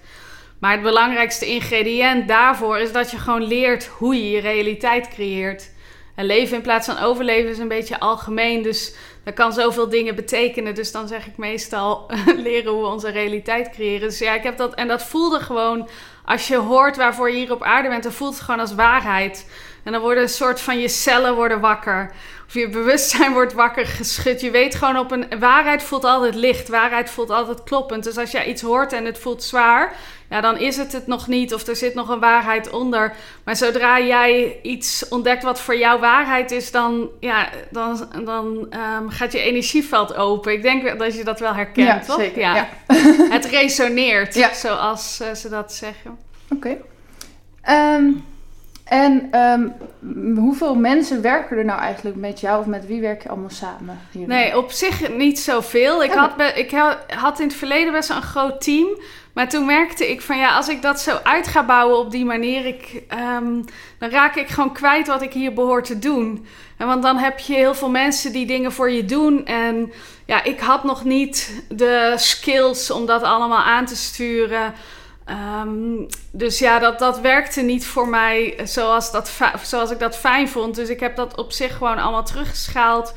Maar 0.59 0.71
het 0.71 0.81
belangrijkste 0.81 1.45
ingrediënt 1.45 2.27
daarvoor 2.27 2.77
is 2.77 2.91
dat 2.91 3.11
je 3.11 3.17
gewoon 3.17 3.43
leert 3.43 3.85
hoe 3.85 4.15
je 4.15 4.29
je 4.29 4.39
realiteit 4.39 5.07
creëert. 5.07 5.71
En 6.15 6.25
leven 6.25 6.55
in 6.55 6.61
plaats 6.61 6.87
van 6.87 6.97
overleven 6.97 7.49
is 7.49 7.57
een 7.57 7.67
beetje 7.67 7.99
algemeen. 7.99 8.61
Dus 8.61 8.95
dat 9.23 9.33
kan 9.33 9.53
zoveel 9.53 9.89
dingen 9.89 10.15
betekenen. 10.15 10.75
Dus 10.75 10.91
dan 10.91 11.07
zeg 11.07 11.27
ik 11.27 11.37
meestal 11.37 12.11
leren 12.47 12.71
hoe 12.71 12.81
we 12.81 12.87
onze 12.87 13.09
realiteit 13.09 13.69
creëren. 13.69 14.07
Dus 14.07 14.19
ja, 14.19 14.33
ik 14.33 14.43
heb 14.43 14.57
dat. 14.57 14.73
En 14.73 14.87
dat 14.87 15.03
voelde 15.03 15.39
gewoon. 15.39 15.89
Als 16.25 16.47
je 16.47 16.57
hoort 16.57 16.97
waarvoor 16.97 17.29
je 17.29 17.37
hier 17.37 17.51
op 17.51 17.63
aarde 17.63 17.89
bent, 17.89 18.03
dan 18.03 18.11
voelt 18.11 18.33
het 18.33 18.43
gewoon 18.43 18.59
als 18.59 18.75
waarheid. 18.75 19.45
En 19.83 19.91
dan 19.91 20.01
worden 20.01 20.23
een 20.23 20.29
soort 20.29 20.61
van 20.61 20.79
je 20.79 20.87
cellen 20.87 21.35
worden 21.35 21.59
wakker. 21.59 22.11
Of 22.47 22.53
je 22.53 22.69
bewustzijn 22.69 23.33
wordt 23.39 23.53
wakker 23.53 23.85
geschud. 23.85 24.41
Je 24.41 24.51
weet 24.51 24.75
gewoon 24.75 24.97
op 24.97 25.11
een. 25.11 25.25
Waarheid 25.39 25.83
voelt 25.83 26.03
altijd 26.03 26.35
licht. 26.35 26.67
Waarheid 26.67 27.09
voelt 27.09 27.29
altijd 27.29 27.63
kloppend. 27.63 28.03
Dus 28.03 28.17
als 28.17 28.31
jij 28.31 28.45
iets 28.45 28.61
hoort 28.61 28.93
en 28.93 29.05
het 29.05 29.19
voelt 29.19 29.43
zwaar. 29.43 29.95
Ja, 30.29 30.41
dan 30.41 30.57
is 30.57 30.77
het 30.77 30.91
het 30.91 31.07
nog 31.07 31.27
niet. 31.27 31.53
Of 31.53 31.67
er 31.67 31.75
zit 31.75 31.93
nog 31.93 32.09
een 32.09 32.19
waarheid 32.19 32.69
onder. 32.69 33.15
Maar 33.43 33.55
zodra 33.55 33.99
jij 33.99 34.59
iets 34.61 35.07
ontdekt 35.07 35.43
wat 35.43 35.59
voor 35.61 35.77
jou 35.77 35.99
waarheid 35.99 36.51
is, 36.51 36.71
dan, 36.71 37.09
ja, 37.19 37.49
dan, 37.69 38.09
dan 38.25 38.67
ehm, 38.69 39.09
gaat 39.09 39.31
je 39.31 39.39
energieveld 39.39 40.15
open. 40.15 40.53
Ik 40.53 40.61
denk 40.61 40.99
dat 40.99 41.15
je 41.15 41.23
dat 41.23 41.39
wel 41.39 41.53
herkent, 41.53 41.87
ja, 41.87 41.99
toch? 41.99 42.19
zeker. 42.19 42.39
Ja. 42.39 42.55
Ja. 42.55 42.69
Het 43.35 43.45
resoneert, 43.45 44.35
Ja. 44.35 44.53
zoals 44.53 45.19
eh, 45.19 45.33
ze 45.33 45.49
dat 45.49 45.73
zeggen. 45.73 46.17
Oké. 46.49 46.77
Ehm, 47.61 48.05
en 48.89 49.27
ehm, 49.31 49.67
hoeveel 50.35 50.75
mensen 50.75 51.21
werken 51.21 51.57
er 51.57 51.65
nou 51.65 51.79
eigenlijk 51.79 52.15
met 52.17 52.39
jou 52.39 52.59
of 52.59 52.65
met 52.65 52.87
wie 52.87 53.01
werk 53.01 53.23
je 53.23 53.29
allemaal 53.29 53.49
samen? 53.49 53.99
Hier? 54.11 54.27
Nee, 54.27 54.57
op 54.57 54.71
zich 54.71 55.09
niet 55.17 55.39
zoveel. 55.39 56.03
Ik, 56.03 56.09
Oké. 56.09 56.19
had, 56.19 56.35
be- 56.35 56.53
ik 56.55 56.71
ha- 56.71 56.99
had 57.07 57.39
in 57.39 57.47
het 57.47 57.55
verleden 57.55 57.93
best 57.93 58.07
wel 58.07 58.17
een 58.17 58.23
groot 58.23 58.61
team. 58.61 58.87
Maar 59.33 59.49
toen 59.49 59.65
merkte 59.65 60.11
ik 60.11 60.21
van 60.21 60.37
ja, 60.37 60.55
als 60.55 60.67
ik 60.69 60.81
dat 60.81 61.01
zo 61.01 61.17
uit 61.23 61.47
ga 61.47 61.65
bouwen 61.65 61.97
op 61.97 62.11
die 62.11 62.25
manier, 62.25 62.65
ik, 62.65 63.03
ehm, 63.07 63.61
dan 63.99 64.09
raak 64.09 64.35
ik 64.35 64.47
gewoon 64.47 64.73
kwijt 64.73 65.07
wat 65.07 65.21
ik 65.21 65.33
hier 65.33 65.53
behoor 65.53 65.83
te 65.83 65.99
doen. 65.99 66.45
En 66.77 66.87
want 66.87 67.03
dan 67.03 67.17
heb 67.17 67.39
je 67.39 67.53
heel 67.53 67.73
veel 67.75 67.89
mensen 67.89 68.31
die 68.31 68.45
dingen 68.45 68.71
voor 68.71 68.91
je 68.91 69.05
doen. 69.05 69.45
En 69.45 69.91
ja, 70.25 70.43
ik 70.43 70.59
had 70.59 70.83
nog 70.83 71.03
niet 71.03 71.63
de 71.69 72.13
skills 72.15 72.91
om 72.91 73.05
dat 73.05 73.23
allemaal 73.23 73.63
aan 73.63 73.85
te 73.85 73.95
sturen. 73.95 74.73
Ehm, 75.29 76.05
dus 76.31 76.59
ja, 76.59 76.79
dat, 76.79 76.99
dat 76.99 77.19
werkte 77.19 77.61
niet 77.61 77.87
voor 77.87 78.07
mij 78.07 78.59
zoals, 78.63 79.11
dat, 79.11 79.31
zoals 79.63 79.91
ik 79.91 79.99
dat 79.99 80.17
fijn 80.17 80.49
vond. 80.49 80.75
Dus 80.75 80.89
ik 80.89 80.99
heb 80.99 81.15
dat 81.15 81.37
op 81.37 81.51
zich 81.51 81.77
gewoon 81.77 81.97
allemaal 81.97 82.23
teruggeschaald. 82.23 83.13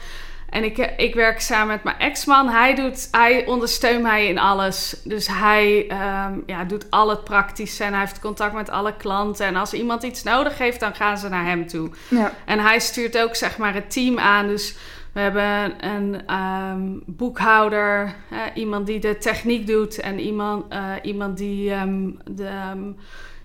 En 0.50 0.64
ik, 0.64 0.78
ik 0.96 1.14
werk 1.14 1.40
samen 1.40 1.66
met 1.66 1.84
mijn 1.84 1.98
ex-man. 1.98 2.48
Hij, 2.48 2.74
doet, 2.74 3.08
hij 3.10 3.46
ondersteunt 3.46 4.02
mij 4.02 4.26
in 4.26 4.38
alles. 4.38 4.96
Dus 5.04 5.26
hij 5.26 5.86
ehm, 5.88 6.32
ja, 6.46 6.64
doet 6.64 6.86
al 6.90 7.08
het 7.08 7.24
praktische. 7.24 7.84
En 7.84 7.90
hij 7.90 8.00
heeft 8.00 8.20
contact 8.20 8.54
met 8.54 8.70
alle 8.70 8.96
klanten. 8.96 9.46
En 9.46 9.56
als 9.56 9.72
iemand 9.72 10.02
iets 10.02 10.22
nodig 10.22 10.58
heeft, 10.58 10.80
dan 10.80 10.94
gaan 10.94 11.18
ze 11.18 11.28
naar 11.28 11.44
hem 11.44 11.66
toe. 11.66 11.90
Ja. 12.08 12.32
En 12.44 12.58
hij 12.58 12.78
stuurt 12.78 13.18
ook 13.18 13.36
zeg 13.36 13.58
maar 13.58 13.74
het 13.74 13.90
team 13.90 14.18
aan. 14.18 14.46
Dus 14.46 14.74
we 15.12 15.20
hebben 15.20 15.86
een 15.88 16.26
ehm, 16.26 16.98
boekhouder, 17.06 18.14
iemand 18.54 18.86
die 18.86 19.00
de 19.00 19.18
techniek 19.18 19.66
doet 19.66 20.00
en 20.00 20.20
iemand, 20.20 20.64
eh, 20.68 20.92
iemand 21.02 21.36
die 21.36 21.70
ehm, 21.70 22.10
de, 22.30 22.46
ehm, 22.46 22.92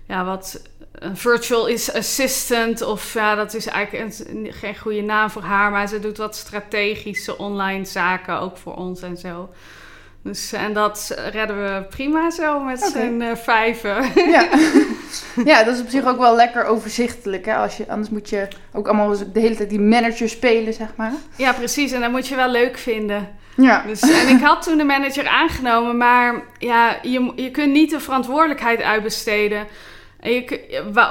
ja, 0.06 0.24
wat 0.24 0.62
een 0.92 1.16
virtual 1.16 1.66
is 1.66 1.92
assistant 1.92 2.82
of 2.82 3.12
ja, 3.12 3.34
dat 3.34 3.54
is 3.54 3.66
eigenlijk 3.66 4.20
een, 4.28 4.52
geen 4.52 4.78
goede 4.78 5.02
naam 5.02 5.30
voor 5.30 5.42
haar, 5.42 5.70
maar 5.70 5.88
ze 5.88 6.00
doet 6.00 6.16
wat 6.16 6.36
strategische 6.36 7.38
online 7.38 7.84
zaken 7.84 8.40
ook 8.40 8.56
voor 8.56 8.74
ons 8.74 9.02
en 9.02 9.16
zo. 9.16 9.48
Dus, 10.28 10.52
en 10.52 10.72
dat 10.72 11.14
redden 11.32 11.62
we 11.62 11.82
prima 11.90 12.30
zo 12.30 12.60
met 12.60 12.78
Oké. 12.78 12.90
z'n 12.90 13.20
eh, 13.20 13.36
vijven. 13.36 14.04
Ja. 14.30 14.48
ja, 15.50 15.64
dat 15.64 15.74
is 15.74 15.80
op 15.80 15.88
zich 15.88 16.06
ook 16.06 16.18
wel 16.18 16.36
lekker 16.36 16.64
overzichtelijk. 16.64 17.44
Hè? 17.44 17.54
Als 17.54 17.76
je, 17.76 17.88
anders 17.88 18.10
moet 18.10 18.28
je 18.28 18.48
ook 18.72 18.86
allemaal 18.86 19.16
de 19.32 19.40
hele 19.40 19.56
tijd 19.56 19.70
die 19.70 19.80
manager 19.80 20.28
spelen, 20.28 20.72
zeg 20.72 20.88
maar. 20.96 21.12
Ja, 21.36 21.52
precies. 21.52 21.92
En 21.92 22.00
dat 22.00 22.10
moet 22.10 22.28
je 22.28 22.34
wel 22.34 22.50
leuk 22.50 22.78
vinden. 22.78 23.28
Ja. 23.54 23.82
Dus, 23.86 24.00
en 24.00 24.28
ik 24.28 24.42
had 24.42 24.62
toen 24.62 24.78
de 24.78 24.84
manager 24.84 25.28
aangenomen, 25.28 25.96
maar 25.96 26.42
ja, 26.58 26.96
je, 27.02 27.32
je 27.36 27.50
kunt 27.50 27.72
niet 27.72 27.90
de 27.90 28.00
verantwoordelijkheid 28.00 28.82
uitbesteden. 28.82 29.66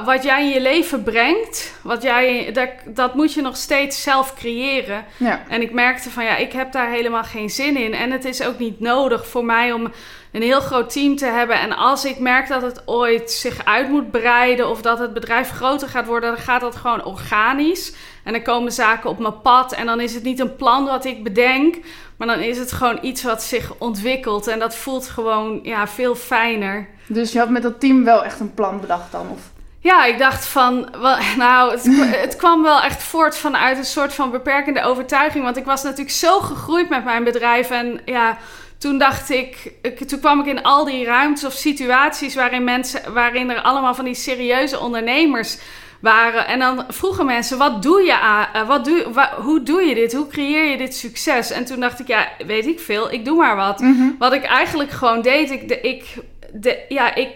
Wat 0.06 0.24
jij 0.24 0.44
in 0.44 0.50
je 0.50 0.62
leven 0.62 1.04
brengt, 1.04 1.80
wat 1.82 2.02
jij, 2.02 2.52
dat, 2.54 2.70
dat 2.86 3.16
moet 3.16 3.34
je 3.34 3.42
nog 3.42 3.58
steeds 3.58 4.04
zelf 4.04 4.34
creëren. 4.36 5.06
Ja. 5.18 5.44
En 5.50 5.62
ik 5.62 5.72
merkte 5.72 6.10
van 6.10 6.24
ja, 6.24 6.38
ik 6.38 6.52
heb 6.52 6.72
daar 6.72 6.90
helemaal 6.90 7.24
geen 7.24 7.50
zin 7.50 7.78
in. 7.78 7.94
En 7.94 8.12
het 8.12 8.26
is 8.26 8.44
ook 8.44 8.60
niet 8.60 8.80
nodig 8.80 9.28
voor 9.28 9.46
mij 9.46 9.72
om 9.72 9.92
een 10.38 10.44
heel 10.44 10.60
groot 10.60 10.90
team 10.90 11.16
te 11.16 11.26
hebben. 11.26 11.60
En 11.60 11.78
als 11.78 12.06
ik 12.06 12.20
merk 12.20 12.48
dat 12.48 12.62
het 12.62 12.82
ooit 12.86 13.32
zich 13.32 13.66
uit 13.66 13.90
moet 13.90 14.12
breiden 14.12 14.70
of 14.70 14.82
dat 14.82 15.00
het 15.00 15.14
bedrijf 15.14 15.50
groter 15.50 15.88
gaat 15.88 16.06
worden, 16.06 16.30
dan 16.30 16.40
gaat 16.40 16.62
dat 16.62 16.76
gewoon 16.76 17.06
organisch. 17.06 17.94
En 18.24 18.34
dan 18.34 18.42
komen 18.42 18.72
zaken 18.72 19.10
op 19.10 19.20
mijn 19.20 19.42
pad. 19.42 19.74
En 19.74 19.86
dan 19.86 20.00
is 20.00 20.14
het 20.14 20.24
niet 20.24 20.40
een 20.40 20.56
plan 20.56 20.86
wat 20.86 21.06
ik 21.06 21.24
bedenk, 21.24 21.76
maar 22.18 22.28
dan 22.28 22.40
is 22.40 22.58
het 22.58 22.72
gewoon 22.72 23.00
iets 23.02 23.24
wat 23.24 23.44
zich 23.44 23.74
ontwikkelt. 23.78 24.48
En 24.48 24.60
dat 24.60 24.76
voelt 24.76 25.08
gewoon 25.08 25.60
ja, 25.64 25.88
veel 25.88 26.16
fijner. 26.16 26.88
Dus 27.08 27.32
je 27.32 27.40
had 27.40 27.50
met 27.50 27.62
dat 27.62 27.80
team 27.80 28.04
wel 28.04 28.24
echt 28.24 28.40
een 28.40 28.54
plan 28.54 28.80
bedacht 28.80 29.12
dan? 29.12 29.30
Of? 29.30 29.40
Ja, 29.80 30.06
ik 30.06 30.18
dacht 30.18 30.46
van, 30.46 30.90
nou, 31.38 31.72
het, 31.72 31.88
het, 32.22 32.36
kwam 32.36 32.64
wel 32.64 32.82
echt 32.82 33.04
voort 33.04 33.38
vanuit 33.38 33.78
een 33.78 33.86
soort 33.86 34.14
van 34.14 34.32
beperkende 34.32 34.84
overtuiging. 34.84 35.44
Want 35.44 35.58
ik 35.58 35.66
was 35.66 35.84
natuurlijk 35.84 36.12
zo 36.12 36.40
gegroeid 36.40 36.90
met 36.90 37.04
mijn 37.04 37.24
bedrijf. 37.24 37.70
En 37.70 38.02
ja, 38.06 38.38
toen 38.78 38.98
dacht 38.98 39.30
ik, 39.30 39.74
toen 40.08 40.20
kwam 40.20 40.40
ik 40.40 40.46
in 40.46 40.64
al 40.64 40.86
die 40.86 41.06
ruimtes 41.06 41.46
of 41.46 41.54
situaties 41.54 42.36
waarin 42.36 42.64
mensen, 42.64 43.14
waarin 43.14 43.50
er 43.50 43.62
allemaal 43.62 43.96
van 43.96 44.06
die 44.06 44.16
serieuze 44.16 44.80
ondernemers 44.80 45.58
waren. 46.00 46.48
En 46.48 46.60
dan 46.60 46.86
vroegen 46.88 47.26
mensen: 47.26 47.58
wat 47.58 47.82
doe 47.82 48.02
je 48.02 48.20
aan? 48.20 48.48
Eh, 48.54 48.68
wat 48.68 48.86
doe, 48.86 49.28
hoe 49.42 49.64
doe 49.64 49.82
je 49.82 49.96
dit? 49.96 50.14
Hoe 50.14 50.28
creëer 50.28 50.64
je 50.64 50.78
dit 50.78 50.96
succes? 50.96 51.52
En 51.52 51.66
toen 51.66 51.80
dacht 51.80 52.00
ik: 52.00 52.08
ja, 52.08 52.28
weet 52.46 52.66
ik 52.66 52.80
veel. 52.80 53.12
Ik 53.12 53.26
doe 53.26 53.38
maar 53.38 53.56
wat. 53.56 53.80
Mhm. 53.80 54.10
Wat 54.20 54.34
ik 54.34 54.44
eigenlijk 54.44 54.92
gewoon 54.92 55.22
deed, 55.22 55.52
ik, 55.52 55.68
de, 55.68 55.82
ik, 55.82 56.16
de, 56.54 56.86
ja, 56.90 57.16
ik 57.16 57.30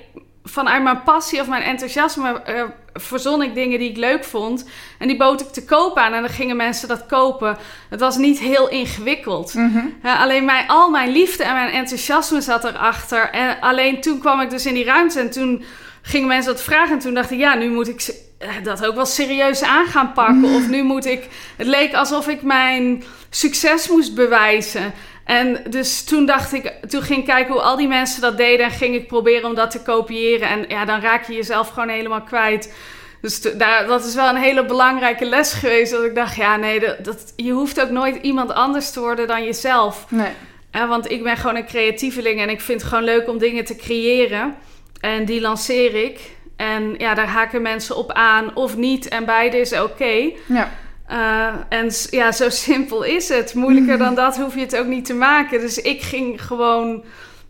vanuit 0.44 0.84
mijn 0.84 1.04
passie 1.04 1.40
of 1.40 1.48
mijn 1.48 1.64
enthousiasme 1.64 2.42
uh, 2.50 2.64
verzon 2.94 3.42
ik 3.42 3.54
dingen 3.54 3.80
die 3.80 3.90
ik 3.90 3.98
leuk 3.98 4.24
vond. 4.24 4.66
En 4.98 5.08
die 5.08 5.18
bood 5.18 5.42
ik 5.42 5.48
te 5.48 5.66
koop 5.66 5.98
aan 5.98 6.14
en 6.14 6.22
dan 6.22 6.30
gingen 6.30 6.56
mensen 6.56 6.88
dat 6.88 7.06
kopen. 7.06 7.58
Het 7.90 8.00
was 8.00 8.18
niet 8.18 8.40
heel 8.40 8.70
ingewikkeld. 8.70 9.54
Mhm. 9.54 9.86
alleen 10.04 10.46
mijn, 10.46 10.68
al 10.68 10.90
mijn 10.90 11.12
liefde 11.12 11.44
en 11.44 11.54
mijn 11.54 11.72
enthousiasme 11.72 12.42
zat 12.42 12.64
erachter. 12.64 13.30
En 13.30 13.60
alleen 13.60 14.02
toen 14.02 14.20
kwam 14.20 14.42
ik 14.42 14.50
dus 14.50 14.66
in 14.66 14.74
die 14.74 14.86
ruimte 14.86 15.20
en 15.20 15.32
toen 15.32 15.64
gingen 16.02 16.28
mensen 16.28 16.54
dat 16.54 16.64
vragen. 16.64 16.94
En 16.94 17.00
toen 17.00 17.14
dacht 17.14 17.32
ik, 17.32 17.40
ja, 17.40 17.56
nu 17.56 17.70
moet 17.70 17.88
ik 17.88 18.16
eh, 18.38 18.50
dat 18.64 18.86
ook 18.86 18.96
wel 18.96 19.06
serieus 19.06 19.64
aan 19.64 19.86
gaan 19.86 20.14
pakken. 20.14 20.44
Of 20.44 20.70
nu 20.70 20.84
moet 20.84 21.06
ik... 21.06 21.28
Het 21.58 21.68
leek 21.68 21.94
alsof 21.94 22.28
ik 22.28 22.42
mijn 22.42 23.04
succes 23.30 23.88
moest 23.88 24.16
bewijzen. 24.16 24.94
En 25.24 25.63
dus 25.70 26.04
toen 26.04 26.25
dacht 26.25 26.54
ik, 26.54 26.74
toen 26.88 27.01
ging 27.01 27.20
ik 27.20 27.25
kijken 27.25 27.54
hoe 27.54 27.62
al 27.62 27.78
die 27.78 27.88
mensen 27.88 28.22
dat 28.22 28.38
deden 28.38 28.66
en 28.66 28.72
ging 28.72 28.96
ik 28.96 29.08
proberen 29.08 29.50
om 29.50 29.56
dat 29.56 29.72
te 29.72 29.82
kopiëren. 29.82 30.50
En 30.50 30.66
ja, 30.68 30.86
dan 30.86 31.00
raak 31.00 31.28
je 31.28 31.34
jezelf 31.34 31.70
gewoon 31.70 31.90
helemaal 31.90 32.22
kwijt. 32.22 32.74
Dus 33.22 33.42
daar, 33.42 33.88
dat 33.88 34.06
is 34.06 34.16
wel 34.16 34.30
een 34.30 34.42
hele 34.42 34.66
belangrijke 34.66 35.25
les 35.25 35.54
geweest. 35.54 35.92
Dat 35.92 36.04
ik 36.04 36.16
dacht, 36.16 36.36
ja, 36.36 36.56
nee, 36.56 36.80
dat, 36.80 37.06
dat 37.06 37.34
je 37.36 37.51
hoeft 37.51 37.82
ook 37.82 37.90
nooit 37.90 38.16
iemand 38.22 38.54
anders 38.54 38.92
te 38.92 39.00
worden 39.00 39.28
dan 39.28 39.44
jezelf. 39.44 40.06
Nee. 40.10 40.32
Want 40.72 41.12
ik 41.12 41.24
ben 41.24 41.38
gewoon 41.38 41.56
een 41.56 41.66
creatieveling 41.66 42.42
en 42.42 42.50
ik 42.50 42.62
vind 42.62 42.82
het 42.82 42.90
gewoon 42.90 43.04
leuk 43.04 43.28
om 43.28 43.38
dingen 43.38 43.66
te 43.66 43.75
creëren. 43.75 44.56
En 45.00 45.25
die 45.25 45.42
lanceer 45.42 46.04
ik. 46.04 46.20
En 46.56 46.96
ja, 46.98 47.13
daar 47.13 47.28
haken 47.28 47.62
mensen 47.62 47.96
op 47.96 48.12
aan 48.12 48.56
of 48.56 48.78
niet. 48.78 49.08
En 49.08 49.25
beide 49.25 49.58
is 49.58 49.80
oké. 49.80 50.32
Ja. 50.46 50.72
Uh, 51.12 51.48
en 51.70 51.89
ja, 52.10 52.32
zo 52.32 52.50
simpel 52.68 53.03
is 53.03 53.30
het. 53.30 53.53
Moeilijker 53.53 53.98
dan 53.98 54.15
dat 54.15 54.38
hoef 54.38 54.56
je 54.56 54.60
het 54.60 54.77
ook 54.77 54.86
niet 54.86 55.06
te 55.06 55.13
maken. 55.13 55.60
Dus 55.60 55.77
ik 55.77 56.01
ging 56.01 56.46
gewoon 56.46 57.03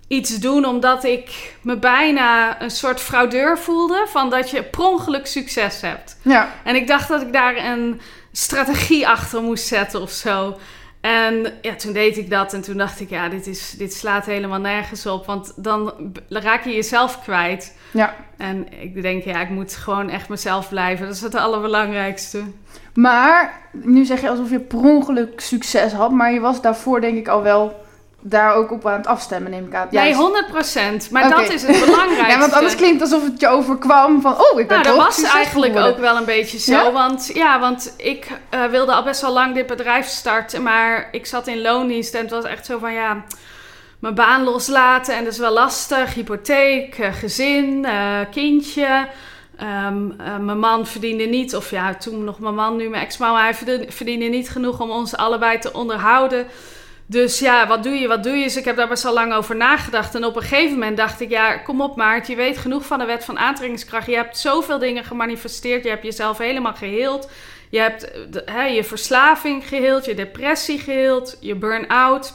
iets 0.07 0.39
doen 0.39 0.65
omdat 0.65 1.03
ik 1.03 1.55
me 1.61 1.77
bijna 1.77 2.61
een 2.61 2.71
soort 2.71 2.99
fraudeur 2.99 3.57
voelde. 3.57 4.05
Van 4.07 4.29
dat 4.29 4.49
je 4.49 4.63
per 4.63 5.19
succes 5.23 5.81
hebt. 5.81 6.17
Ja. 6.21 6.53
En 6.63 6.75
ik 6.75 6.87
dacht 6.87 7.07
dat 7.07 7.21
ik 7.21 7.33
daar 7.33 7.65
een 7.65 8.01
strategie 8.31 9.07
achter 9.07 9.41
moest 9.41 9.67
zetten 9.67 10.01
of 10.01 10.11
zo. 10.11 10.57
En 11.01 11.53
ja, 11.61 11.75
toen 11.75 11.93
deed 11.93 12.17
ik 12.17 12.29
dat 12.29 12.53
en 12.53 12.61
toen 12.61 12.77
dacht 12.77 12.99
ik, 12.99 13.09
ja, 13.09 13.29
dit, 13.29 13.47
is, 13.47 13.71
dit 13.77 13.93
slaat 13.93 14.25
helemaal 14.25 14.59
nergens 14.59 15.05
op. 15.05 15.25
Want 15.25 15.53
dan 15.55 15.93
raak 16.29 16.63
je 16.63 16.73
jezelf 16.73 17.21
kwijt. 17.21 17.77
Ja. 17.91 18.15
En 18.37 18.81
ik 18.81 19.01
denk, 19.01 19.23
ja, 19.23 19.41
ik 19.41 19.49
moet 19.49 19.75
gewoon 19.75 20.09
echt 20.09 20.29
mezelf 20.29 20.69
blijven. 20.69 21.05
Dat 21.05 21.15
is 21.15 21.21
het 21.21 21.35
allerbelangrijkste. 21.35 22.43
Maar, 22.93 23.61
nu 23.71 24.05
zeg 24.05 24.21
je 24.21 24.29
alsof 24.29 24.49
je 24.49 24.59
per 24.59 24.79
ongeluk 24.79 25.39
succes 25.39 25.91
had. 25.91 26.11
Maar 26.11 26.33
je 26.33 26.39
was 26.39 26.61
daarvoor 26.61 27.01
denk 27.01 27.17
ik 27.17 27.27
al 27.27 27.43
wel 27.43 27.80
daar 28.21 28.53
ook 28.53 28.71
op 28.71 28.87
aan 28.87 28.97
het 28.97 29.07
afstemmen, 29.07 29.51
neem 29.51 29.65
ik 29.65 29.75
aan. 29.75 29.87
Nee, 29.91 30.13
100%. 30.13 31.11
Maar 31.11 31.29
dat 31.29 31.49
is 31.49 31.61
het 31.61 31.79
belangrijkste. 31.85 32.31
ja, 32.31 32.39
want 32.39 32.53
anders 32.53 32.75
klinkt 32.75 33.01
het 33.01 33.11
alsof 33.11 33.27
het 33.27 33.39
je 33.39 33.47
overkwam 33.47 34.21
van, 34.21 34.31
oh, 34.31 34.59
ik 34.59 34.67
ben 34.67 34.81
Nou, 34.81 34.95
dat 34.95 35.05
was 35.05 35.23
eigenlijk 35.23 35.77
ook 35.77 35.97
wel 35.97 36.17
een 36.17 36.25
beetje 36.25 36.59
zo. 36.59 36.91
Want, 36.91 37.31
ja, 37.33 37.59
want 37.59 37.93
ik 37.97 38.27
uh, 38.53 38.65
wilde 38.65 38.91
al 38.91 39.03
best 39.03 39.21
wel 39.21 39.33
lang 39.33 39.55
dit 39.55 39.65
bedrijf 39.65 40.07
starten. 40.07 40.63
Maar 40.63 41.07
ik 41.11 41.25
zat 41.25 41.47
in 41.47 41.61
loondienst 41.61 42.13
en 42.13 42.21
het 42.21 42.31
was 42.31 42.43
echt 42.43 42.65
zo 42.65 42.77
van, 42.77 42.93
ja 42.93 43.23
mijn 44.01 44.15
baan 44.15 44.43
loslaten 44.43 45.15
en 45.15 45.23
dat 45.23 45.33
is 45.33 45.39
wel 45.39 45.53
lastig. 45.53 46.13
Hypotheek, 46.13 46.97
eh, 46.97 47.13
gezin, 47.13 47.85
uh, 47.85 48.19
kindje. 48.31 49.07
Um, 49.87 50.15
uh, 50.21 50.37
mijn 50.37 50.59
man 50.59 50.87
verdiende 50.87 51.23
niet, 51.23 51.55
of 51.55 51.71
ja, 51.71 51.95
toen 51.95 52.23
nog 52.23 52.39
mijn 52.39 52.55
man, 52.55 52.75
nu 52.75 52.89
mijn 52.89 53.03
ex-man, 53.03 53.35
hij 53.37 53.53
verdiende 53.87 54.25
niet 54.25 54.49
genoeg 54.49 54.79
om 54.79 54.89
ons 54.89 55.15
allebei 55.15 55.59
te 55.59 55.73
onderhouden. 55.73 56.47
Dus 57.11 57.39
ja, 57.39 57.67
wat 57.67 57.83
doe 57.83 57.93
je, 57.93 58.07
wat 58.07 58.23
doe 58.23 58.35
je? 58.35 58.43
Dus 58.43 58.55
ik 58.55 58.65
heb 58.65 58.75
daar 58.75 58.87
best 58.87 59.03
wel 59.03 59.13
lang 59.13 59.33
over 59.33 59.55
nagedacht. 59.55 60.15
En 60.15 60.25
op 60.25 60.35
een 60.35 60.41
gegeven 60.41 60.73
moment 60.73 60.97
dacht 60.97 61.21
ik, 61.21 61.29
ja, 61.29 61.57
kom 61.57 61.81
op 61.81 61.95
Maart, 61.95 62.27
je 62.27 62.35
weet 62.35 62.57
genoeg 62.57 62.85
van 62.85 62.99
de 62.99 63.05
wet 63.05 63.25
van 63.25 63.39
aantrekkingskracht. 63.39 64.07
Je 64.07 64.15
hebt 64.15 64.37
zoveel 64.37 64.79
dingen 64.79 65.03
gemanifesteerd, 65.03 65.83
je 65.83 65.89
hebt 65.89 66.03
jezelf 66.03 66.37
helemaal 66.37 66.73
geheeld. 66.73 67.29
Je 67.69 67.79
hebt 67.79 68.11
hè, 68.45 68.63
je 68.63 68.83
verslaving 68.83 69.67
geheeld, 69.67 70.05
je 70.05 70.15
depressie 70.15 70.79
geheeld, 70.79 71.37
je 71.39 71.55
burn-out. 71.55 72.33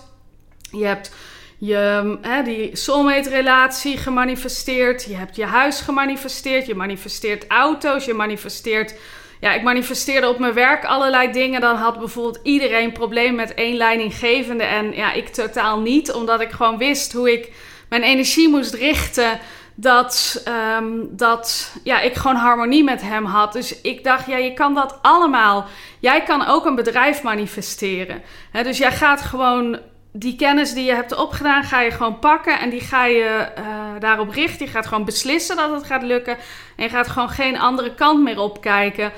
Je 0.70 0.84
hebt 0.84 1.10
je, 1.58 2.18
hè, 2.22 2.42
die 2.42 2.76
soulmate-relatie 2.76 3.96
gemanifesteerd. 3.96 5.04
Je 5.04 5.14
hebt 5.16 5.36
je 5.36 5.44
huis 5.44 5.80
gemanifesteerd. 5.80 6.66
Je 6.66 6.74
manifesteert 6.74 7.46
auto's. 7.48 8.04
Je 8.04 8.14
manifesteert. 8.14 8.94
Ja, 9.40 9.52
ik 9.52 9.62
manifesteerde 9.62 10.28
op 10.28 10.38
mijn 10.38 10.52
werk 10.52 10.84
allerlei 10.84 11.32
dingen. 11.32 11.60
Dan 11.60 11.76
had 11.76 11.98
bijvoorbeeld 11.98 12.40
iedereen 12.42 12.92
probleem 12.92 13.34
met 13.34 13.54
één 13.54 13.76
leidinggevende. 13.76 14.64
En 14.64 14.92
ja, 14.92 15.12
ik 15.12 15.28
totaal 15.28 15.80
niet. 15.80 16.12
Omdat 16.12 16.40
ik 16.40 16.50
gewoon 16.50 16.78
wist 16.78 17.12
hoe 17.12 17.32
ik 17.32 17.52
mijn 17.88 18.02
energie 18.02 18.48
moest 18.48 18.74
richten. 18.74 19.38
Dat, 19.74 20.44
um, 20.78 21.08
dat 21.10 21.72
ja, 21.84 22.00
ik 22.00 22.14
gewoon 22.14 22.36
harmonie 22.36 22.84
met 22.84 23.02
hem 23.02 23.24
had. 23.24 23.52
Dus 23.52 23.80
ik 23.80 24.04
dacht, 24.04 24.26
ja, 24.26 24.36
je 24.36 24.54
kan 24.54 24.74
dat 24.74 24.98
allemaal. 25.02 25.66
Jij 25.98 26.22
kan 26.22 26.46
ook 26.46 26.64
een 26.64 26.74
bedrijf 26.74 27.22
manifesteren. 27.22 28.22
dus 28.52 28.78
jij 28.78 28.92
gaat 28.92 29.20
gewoon 29.20 29.78
die 30.18 30.36
kennis 30.36 30.72
die 30.72 30.84
je 30.84 30.94
hebt 30.94 31.16
opgedaan, 31.16 31.64
ga 31.64 31.80
je 31.80 31.90
gewoon 31.90 32.18
pakken 32.18 32.60
en 32.60 32.70
die 32.70 32.80
ga 32.80 33.04
je 33.04 33.48
uh, 33.58 33.64
daarop 33.98 34.30
richten. 34.30 34.66
Je 34.66 34.72
gaat 34.72 34.86
gewoon 34.86 35.04
beslissen 35.04 35.56
dat 35.56 35.70
het 35.70 35.86
gaat 35.86 36.02
lukken 36.02 36.36
en 36.76 36.84
je 36.84 36.88
gaat 36.88 37.08
gewoon 37.08 37.30
geen 37.30 37.58
andere 37.58 37.94
kant 37.94 38.22
meer 38.22 38.40
opkijken. 38.40 39.12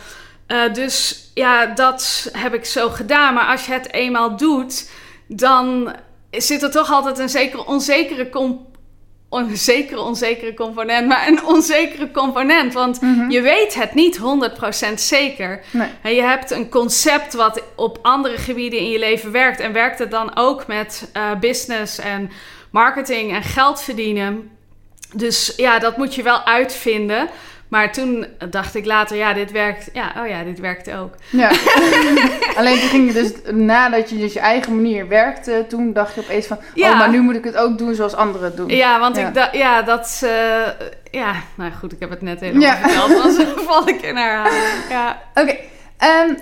Uh, 0.49 0.73
dus 0.73 1.27
ja, 1.35 1.67
dat 1.67 2.31
heb 2.33 2.55
ik 2.55 2.65
zo 2.65 2.89
gedaan. 2.89 3.35
Maar 3.35 3.47
als 3.47 3.67
je 3.67 3.73
het 3.73 3.93
eenmaal 3.93 4.37
doet, 4.37 4.91
dan 5.27 5.95
zit 6.31 6.63
er 6.63 6.71
toch 6.71 6.91
altijd 6.91 7.19
een 7.19 7.29
zekere 7.29 7.67
onzekere 7.67 8.29
een 8.31 8.67
zekere 9.53 10.01
onzekere 10.01 10.55
component, 10.55 11.07
maar 11.07 11.29
een 11.29 11.45
onzekere 11.45 12.11
component. 12.11 12.73
Want 12.73 13.01
mhm. 13.01 13.31
je 13.31 13.41
weet 13.41 13.75
het 13.75 13.95
niet 13.95 14.21
100% 14.91 14.95
zeker. 14.95 15.61
Nee. 15.71 16.15
je 16.15 16.23
hebt 16.23 16.51
een 16.51 16.69
concept 16.69 17.35
wat 17.35 17.63
op 17.77 17.99
andere 18.03 18.37
gebieden 18.37 18.79
in 18.79 18.91
je 18.91 18.99
leven 18.99 19.33
werkt. 19.33 19.61
En 19.61 19.73
werkt 19.73 19.99
het 19.99 20.11
dan 20.11 20.37
ook 20.37 20.67
met 20.67 21.11
uh, 21.17 21.39
business 21.41 21.99
en 21.99 22.31
marketing 22.71 23.33
en 23.33 23.43
geld 23.43 23.83
verdienen. 23.83 24.51
Dus 25.15 25.53
ja, 25.57 25.79
dat 25.79 25.97
moet 25.97 26.15
je 26.15 26.23
wel 26.23 26.45
uitvinden. 26.45 27.29
Maar 27.69 27.93
toen 27.93 28.27
dacht 28.51 28.75
ik 28.75 28.85
later, 28.85 29.17
ja, 29.17 29.33
dit 29.33 29.51
werkt. 29.51 29.91
Ja, 29.93 30.13
oh 30.19 30.29
ja, 30.29 30.45
dit 30.45 30.59
werkt 30.59 30.93
ook. 30.93 31.15
Ja. 31.31 31.51
Alleen 32.59 32.79
toen 32.81 32.89
ging 32.89 33.07
je 33.07 33.13
dus, 33.13 33.33
nadat 33.53 34.11
je 34.11 34.17
dus 34.17 34.33
je 34.33 34.41
eigen 34.41 34.75
manier 34.75 35.09
werkte, 35.09 35.65
toen 35.69 35.93
dacht 35.93 36.15
je 36.15 36.21
opeens 36.21 36.47
van, 36.47 36.59
oh, 36.75 36.99
maar 36.99 37.11
nu 37.11 37.21
moet 37.21 37.35
ik 37.35 37.45
het 37.45 37.57
ook 37.57 37.79
doen 37.79 37.95
zoals 37.95 38.15
anderen 38.15 38.47
het 38.47 38.57
doen. 38.57 38.69
Ja, 38.69 39.01
want 39.01 39.17
ik 39.17 39.35
dacht, 39.35 39.57
ja, 39.57 39.83
dat, 39.83 40.21
uh, 40.25 40.31
ja, 41.11 41.35
nou 41.55 41.73
goed, 41.73 41.93
ik 41.93 42.01
heb 42.01 42.11
het 42.11 42.23
net 42.23 42.41
helemaal 42.41 42.63
ja. 42.63 42.77
verteld, 42.77 43.21
anders 43.21 43.45
val 43.67 43.89
ik 43.89 44.03
in 44.03 44.17
herhaling. 44.17 44.65
Ja. 44.89 45.23
Oké. 45.35 45.41
Okay. 45.41 45.69
Um, 46.27 46.37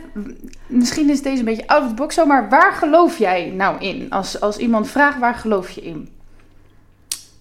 misschien 0.67 1.11
is 1.11 1.23
deze 1.23 1.39
een 1.39 1.45
beetje 1.45 1.67
out 1.67 1.83
of 1.83 1.89
the 1.89 1.95
box 1.95 2.15
zo, 2.15 2.27
maar 2.27 2.49
waar 2.49 2.73
geloof 2.73 3.19
jij 3.19 3.51
nou 3.55 3.81
in? 3.81 4.11
Als, 4.11 4.41
als 4.41 4.57
iemand 4.57 4.91
vraagt, 4.91 5.19
waar 5.19 5.35
geloof 5.35 5.71
je 5.71 5.81
in? 5.81 6.09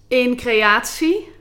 In 0.08 0.36
creatie. 0.36 1.34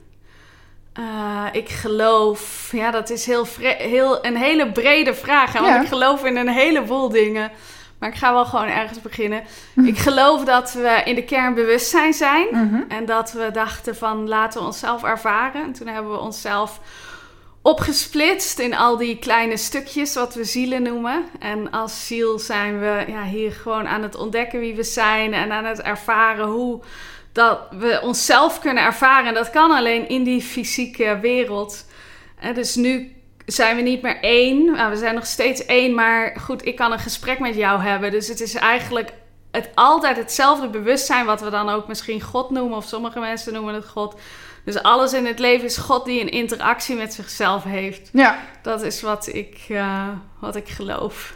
Uh, 1.00 1.46
ik 1.52 1.70
geloof, 1.70 2.70
ja, 2.72 2.92
dat 2.92 3.10
is 3.10 3.25
heel, 3.25 3.48
heel 3.78 4.25
een 4.25 4.38
hele 4.38 4.72
brede 4.72 5.14
vraag. 5.14 5.60
Want 5.60 5.84
ik 5.84 5.88
geloof 5.88 6.25
in 6.25 6.38
een 6.38 6.50
heleboel 6.50 7.10
dingen. 7.10 7.52
Maar 8.00 8.10
ik 8.10 8.16
ga 8.16 8.34
wel 8.34 8.46
gewoon 8.46 8.68
ergens 8.68 9.02
beginnen. 9.02 9.44
Ik 9.86 9.98
geloof 9.98 10.44
dat 10.44 10.74
we 10.74 11.02
in 11.06 11.16
de 11.16 11.24
kern 11.24 11.54
bewustzijn 11.54 12.14
zijn. 12.14 12.48
Mhm. 12.52 12.82
En 12.88 13.06
dat 13.06 13.32
we 13.32 13.50
dachten 13.52 13.96
van 13.96 14.28
laten 14.28 14.60
we 14.60 14.66
onszelf 14.66 15.04
ervaren. 15.04 15.64
En 15.64 15.74
toen 15.74 15.88
hebben 15.88 16.12
we 16.12 16.18
onszelf 16.18 16.80
opgesplitst 17.62 18.60
in 18.60 18.75
al 18.75 18.98
die 18.98 19.20
kleine 19.20 19.58
stukjes, 19.58 20.16
wat 20.16 20.36
we 20.36 20.44
zielen 20.44 20.82
noemen. 20.82 21.24
En 21.40 21.72
als 21.72 22.08
ziel 22.08 22.40
zijn 22.40 22.80
we 22.80 23.04
ja, 23.08 23.24
hier 23.24 23.52
gewoon 23.52 23.88
aan 23.88 24.02
het 24.02 24.16
ontdekken 24.16 24.60
wie 24.60 24.75
we 24.75 24.84
zijn. 24.84 25.34
En 25.34 25.52
aan 25.52 25.66
het 25.66 25.82
ervaren 25.82 26.48
hoe 26.48 26.82
dat 27.36 27.60
we 27.72 28.00
onszelf 28.01 28.60
kunnen 28.60 28.84
ervaren. 28.84 29.27
En 29.27 29.34
dat 29.34 29.50
kan 29.50 29.72
alleen 29.72 30.08
in 30.08 30.24
die 30.24 30.42
fysieke 30.42 31.20
wereld. 31.22 31.86
En 32.39 32.54
dus 32.54 32.75
nu 32.75 33.15
zijn 33.46 33.75
we 33.75 33.82
niet 33.82 34.01
meer 34.01 34.20
één. 34.22 34.65
Nou, 34.65 34.89
we 34.89 34.98
zijn 34.98 35.15
nog 35.15 35.25
steeds 35.25 35.65
één, 35.65 35.94
maar 35.94 36.36
goed, 36.39 36.65
ik 36.65 36.75
kan 36.75 36.92
een 36.92 37.00
gesprek 37.00 37.39
met 37.39 37.56
jou 37.56 37.82
hebben. 37.82 38.12
Dus 38.12 38.27
het 38.27 38.42
is 38.42 38.54
eigenlijk 38.54 39.13
het, 39.51 39.70
altijd 39.74 40.18
hetzelfde 40.18 40.68
bewustzijn, 40.68 41.25
wat 41.25 41.42
we 41.42 41.50
dan 41.50 41.70
ook 41.70 41.88
misschien 41.88 42.22
God 42.22 42.50
noemen, 42.50 42.77
of 42.77 42.86
sommige 42.86 43.20
mensen 43.20 43.54
noemen 43.54 43.74
het 43.74 43.88
God. 43.88 44.20
Dus 44.65 44.82
alles 44.82 45.13
in 45.13 45.25
het 45.25 45.39
leven 45.39 45.65
is 45.65 45.77
God 45.77 46.06
die 46.06 46.22
een 46.22 46.32
interactie 46.32 46.96
met 46.96 47.13
zichzelf 47.13 47.63
heeft. 47.63 48.10
Ja. 48.13 48.38
Dat 48.62 48.82
is 48.82 49.01
wat 49.01 49.27
ik, 49.27 49.65
uh, 49.70 50.08
wat 50.39 50.56
ik 50.56 50.68
geloof. 50.68 51.34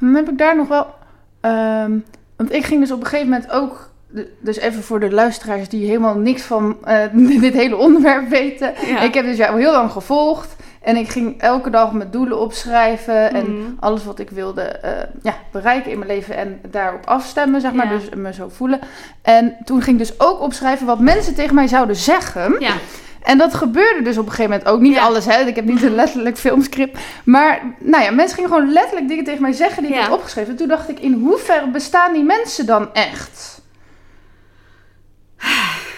Dan 0.00 0.14
heb 0.14 0.28
ik 0.28 0.38
daar 0.38 0.56
nog 0.56 0.68
wel. 0.68 0.94
Um, 1.40 2.04
want 2.36 2.52
ik 2.52 2.64
ging 2.64 2.80
dus 2.80 2.90
op 2.90 3.00
een 3.00 3.06
gegeven 3.06 3.30
moment 3.30 3.50
ook. 3.50 3.94
Dus 4.40 4.56
even 4.56 4.82
voor 4.82 5.00
de 5.00 5.10
luisteraars 5.10 5.68
die 5.68 5.86
helemaal 5.86 6.14
niks 6.14 6.42
van 6.42 6.76
uh, 6.88 7.40
dit 7.40 7.54
hele 7.54 7.76
onderwerp 7.76 8.28
weten. 8.28 8.72
Ja. 8.86 9.00
Ik 9.00 9.14
heb 9.14 9.24
dus 9.24 9.36
jou 9.36 9.60
heel 9.60 9.72
lang 9.72 9.90
gevolgd. 9.90 10.56
En 10.82 10.96
ik 10.96 11.08
ging 11.08 11.40
elke 11.40 11.70
dag 11.70 11.92
mijn 11.92 12.10
doelen 12.10 12.40
opschrijven. 12.40 13.34
En 13.34 13.50
mm. 13.50 13.76
alles 13.80 14.04
wat 14.04 14.18
ik 14.18 14.30
wilde 14.30 14.80
uh, 14.84 14.90
ja, 15.22 15.36
bereiken 15.52 15.90
in 15.90 15.98
mijn 15.98 16.10
leven. 16.10 16.36
En 16.36 16.60
daarop 16.70 17.06
afstemmen, 17.06 17.60
zeg 17.60 17.72
maar. 17.72 17.92
Ja. 17.92 17.98
Dus 17.98 18.08
me 18.14 18.32
zo 18.32 18.48
voelen. 18.48 18.80
En 19.22 19.56
toen 19.64 19.82
ging 19.82 20.00
ik 20.00 20.06
dus 20.06 20.20
ook 20.20 20.40
opschrijven 20.40 20.86
wat 20.86 21.00
mensen 21.00 21.34
tegen 21.34 21.54
mij 21.54 21.66
zouden 21.66 21.96
zeggen. 21.96 22.56
Ja. 22.58 22.74
En 23.22 23.38
dat 23.38 23.54
gebeurde 23.54 24.02
dus 24.02 24.18
op 24.18 24.24
een 24.24 24.30
gegeven 24.30 24.50
moment 24.50 24.68
ook. 24.68 24.80
Niet 24.80 24.98
alles, 24.98 25.24
hè. 25.24 25.40
Ik 25.40 25.56
heb 25.56 25.64
niet 25.64 25.82
een 25.82 25.94
letterlijk 26.04 26.38
filmscript. 26.38 26.98
Maar, 27.24 27.60
nou 27.78 28.04
ja, 28.04 28.10
mensen 28.10 28.34
gingen 28.34 28.50
gewoon 28.50 28.72
letterlijk 28.72 29.08
dingen 29.08 29.24
tegen 29.24 29.42
mij 29.42 29.52
zeggen 29.52 29.82
die 29.82 29.92
ik 29.92 30.00
had 30.00 30.12
opgeschreven. 30.12 30.50
En 30.50 30.56
toen 30.56 30.68
dacht 30.68 30.88
ik, 30.88 31.00
in 31.00 31.12
hoeverre 31.12 31.68
bestaan 31.68 32.12
die 32.12 32.24
mensen 32.24 32.66
dan 32.66 32.94
echt? 32.94 33.55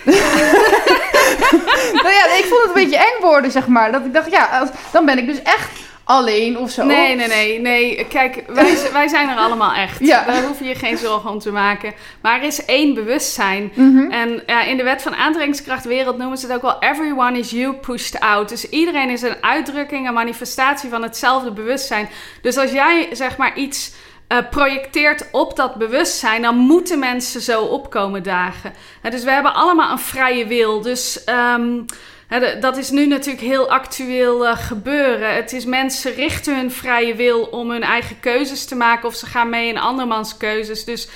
nou 2.03 2.15
ja, 2.15 2.25
ik 2.37 2.45
vond 2.49 2.63
het 2.63 2.69
een 2.69 2.83
beetje 2.83 2.99
eng 2.99 3.21
worden, 3.21 3.51
zeg 3.51 3.67
maar. 3.67 3.93
Dat 3.93 4.05
ik 4.05 4.15
dacht, 4.15 4.31
ja, 4.31 4.71
dan 4.93 5.05
ben 5.05 5.19
ik 5.19 5.27
dus 5.27 5.43
echt 5.43 5.71
alleen 6.09 6.59
of 6.59 6.71
zo. 6.71 6.85
Nee, 6.85 7.17
nee, 7.17 7.29
nee. 7.29 7.61
nee. 7.61 8.07
Kijk, 8.09 8.43
wij, 8.47 8.77
wij 8.93 9.09
zijn 9.09 9.29
er 9.29 9.37
allemaal 9.37 9.73
echt. 9.73 9.99
Ja. 9.99 10.25
Daar 10.25 10.43
hoef 10.43 10.59
je 10.59 10.65
je 10.65 10.75
geen 10.75 10.99
zorgen 10.99 11.31
om 11.31 11.39
te 11.39 11.53
maken. 11.53 11.93
Maar 12.21 12.39
er 12.39 12.47
is 12.47 12.65
één 12.65 12.95
bewustzijn. 12.95 13.73
Mhm. 13.75 14.11
En 14.11 14.43
ja, 14.47 14.63
in 14.63 14.77
de 14.77 14.83
wet 14.83 15.03
van 15.03 15.15
aantrekkingskrachtwereld 15.15 16.19
noemen 16.19 16.39
ze 16.39 16.47
het 16.47 16.55
ook 16.55 16.63
wel... 16.63 16.77
Everyone 16.81 17.39
is 17.39 17.51
you 17.51 17.73
pushed 17.75 18.21
out. 18.21 18.49
Dus 18.49 18.69
iedereen 18.69 19.11
is 19.11 19.23
een 19.23 19.37
uitdrukking, 19.41 20.09
een 20.09 20.15
manifestatie 20.15 20.91
van 20.91 21.03
hetzelfde 21.03 21.51
bewustzijn. 21.51 22.09
Dus 22.43 22.57
als 22.57 22.71
jij, 22.71 23.09
zeg 23.13 23.37
maar, 23.37 23.57
iets... 23.57 23.93
Uh, 24.29 24.39
projecteert 24.51 25.29
op 25.33 25.57
dat 25.57 25.75
bewustzijn, 25.75 26.43
dan 26.43 26.57
moeten 26.57 26.99
mensen 26.99 27.41
zo 27.41 27.63
opkomen 27.63 28.23
dagen. 28.23 28.73
dus 29.11 29.25
we 29.25 29.31
hebben 29.31 29.55
allemaal 29.55 29.91
een 29.91 29.99
vrije 29.99 30.47
wil. 30.47 30.81
Dus 30.81 31.25
um, 31.51 31.85
dat 32.61 32.77
is 32.77 32.91
nu 32.91 33.07
natuurlijk 33.07 33.45
heel 33.45 33.71
actueel 33.71 34.47
uh, 34.47 34.57
gebeuren. 34.57 35.35
Het 35.35 35.53
is 35.53 35.65
mensen 35.65 36.15
richten 36.15 36.57
hun 36.57 36.73
vrije 36.73 37.15
wil 37.15 37.43
om 37.43 37.71
hun 37.71 37.83
eigen 37.83 38.21
keuzes 38.21 38.65
te 38.65 38.75
maken 38.75 39.09
of 39.09 39.15
ze 39.15 39.27
gaan 39.27 39.49
mee 39.49 39.69
in 39.69 39.79
andermans 39.79 40.37
keuzes. 40.37 40.85
Dus 40.85 41.09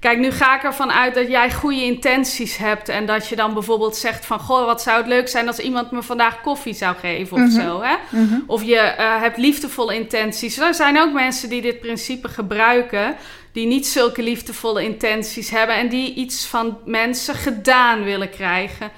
kijk, 0.00 0.18
nu 0.18 0.30
ga 0.30 0.56
ik 0.56 0.62
ervan 0.62 0.92
uit 0.92 1.14
dat 1.14 1.28
jij 1.28 1.52
goede 1.52 1.84
intenties 1.84 2.56
hebt 2.56 2.88
en 2.88 3.06
dat 3.06 3.28
je 3.28 3.36
dan 3.36 3.54
bijvoorbeeld 3.54 3.96
zegt 3.96 4.26
van 4.26 4.40
goh, 4.40 4.64
wat 4.64 4.82
zou 4.82 4.96
het 4.98 5.06
leuk 5.06 5.28
zijn 5.28 5.46
als 5.46 5.58
iemand 5.58 5.90
me 5.90 6.02
vandaag 6.02 6.40
koffie 6.40 6.74
zou 6.74 6.96
geven 6.96 7.36
of 7.36 7.42
Mhm. 7.42 7.60
zo. 7.60 7.82
Hè? 7.82 7.94
Mhm. 8.10 8.38
Of 8.46 8.62
je 8.62 8.76
eh, 8.76 9.20
hebt 9.20 9.36
liefdevolle 9.36 9.94
intenties. 9.94 10.58
Er 10.58 10.74
zijn 10.74 11.00
ook 11.00 11.12
mensen 11.12 11.48
die 11.48 11.62
dit 11.62 11.80
principe 11.80 12.28
gebruiken, 12.28 13.16
die 13.52 13.66
niet 13.66 13.86
zulke 13.86 14.22
liefdevolle 14.22 14.82
intenties 14.84 15.50
hebben 15.50 15.76
en 15.76 15.88
die 15.88 16.14
iets 16.14 16.46
van 16.46 16.78
mensen 16.84 17.34
gedaan 17.34 18.04
willen 18.04 18.30
krijgen. 18.30 18.90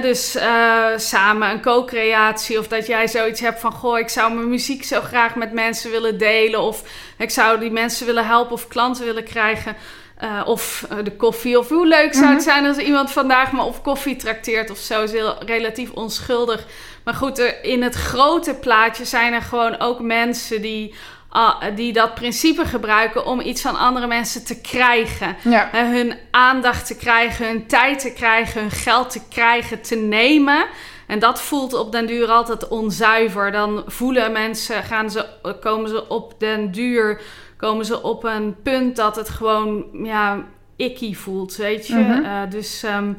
Dus 0.00 0.34
eh, 0.34 0.84
samen 0.96 1.50
een 1.50 1.62
co-creatie 1.62 2.58
of 2.58 2.68
dat 2.68 2.86
jij 2.86 3.08
zoiets 3.08 3.40
hebt 3.40 3.60
van... 3.60 3.72
goh, 3.72 3.98
ik 3.98 4.08
zou 4.08 4.34
mijn 4.34 4.48
muziek 4.48 4.84
zo 4.84 5.00
graag 5.00 5.34
met 5.34 5.52
mensen 5.52 5.90
willen 5.90 6.18
delen... 6.18 6.60
of 6.60 6.82
ik 7.18 7.30
zou 7.30 7.60
die 7.60 7.70
mensen 7.70 8.06
willen 8.06 8.26
helpen 8.26 8.52
of 8.52 8.68
klanten 8.68 9.04
willen 9.04 9.24
krijgen... 9.24 9.76
Uh, 10.22 10.42
of 10.44 10.86
uh, 10.92 10.98
de 11.04 11.16
koffie. 11.16 11.58
Of 11.58 11.68
hoe 11.68 11.86
leuk 11.86 12.14
zou 12.14 12.32
het 12.32 12.42
zijn 12.42 12.66
als 12.66 12.76
iemand 12.76 13.10
vandaag 13.10 13.52
me 13.52 13.62
op 13.62 13.82
koffie 13.82 14.16
trakteert 14.16 14.70
of 14.70 14.78
zo. 14.78 15.02
Is 15.02 15.12
heel 15.12 15.44
relatief 15.44 15.90
onschuldig. 15.90 16.66
Maar 17.04 17.14
goed, 17.14 17.38
er, 17.38 17.64
in 17.64 17.82
het 17.82 17.94
grote 17.94 18.54
plaatje 18.54 19.04
zijn 19.04 19.32
er 19.32 19.42
gewoon 19.42 19.78
ook 19.78 20.00
mensen 20.00 20.62
die, 20.62 20.94
uh, 21.32 21.54
die 21.74 21.92
dat 21.92 22.14
principe 22.14 22.64
gebruiken 22.64 23.26
om 23.26 23.40
iets 23.40 23.62
van 23.62 23.78
andere 23.78 24.06
mensen 24.06 24.44
te 24.44 24.60
krijgen. 24.60 25.36
Ja. 25.42 25.68
hun 25.72 26.14
aandacht 26.30 26.86
te 26.86 26.96
krijgen, 26.96 27.46
hun 27.46 27.66
tijd 27.66 27.98
te 27.98 28.12
krijgen, 28.12 28.60
hun 28.60 28.70
geld 28.70 29.10
te 29.10 29.20
krijgen, 29.28 29.82
te 29.82 29.96
nemen. 29.96 30.66
En 31.10 31.18
dat 31.18 31.42
voelt 31.42 31.74
op 31.74 31.92
den 31.92 32.06
duur 32.06 32.28
altijd 32.30 32.68
onzuiver. 32.68 33.52
Dan 33.52 33.84
voelen 33.86 34.32
mensen, 34.32 34.82
gaan 34.82 35.10
ze, 35.10 35.26
komen 35.60 35.88
ze 35.88 36.08
op 36.08 36.34
den 36.38 36.70
duur 36.70 37.20
komen 37.60 37.84
ze 37.84 38.02
op 38.02 38.24
een 38.24 38.56
punt 38.62 38.96
dat 38.96 39.16
het 39.16 39.28
gewoon 39.28 39.84
ja, 40.02 40.44
icky 40.76 41.14
voelt, 41.14 41.56
weet 41.56 41.86
je. 41.86 41.94
Mhm. 41.94 42.20
Uh, 42.20 42.40
dus, 42.50 42.82
um, 42.96 43.16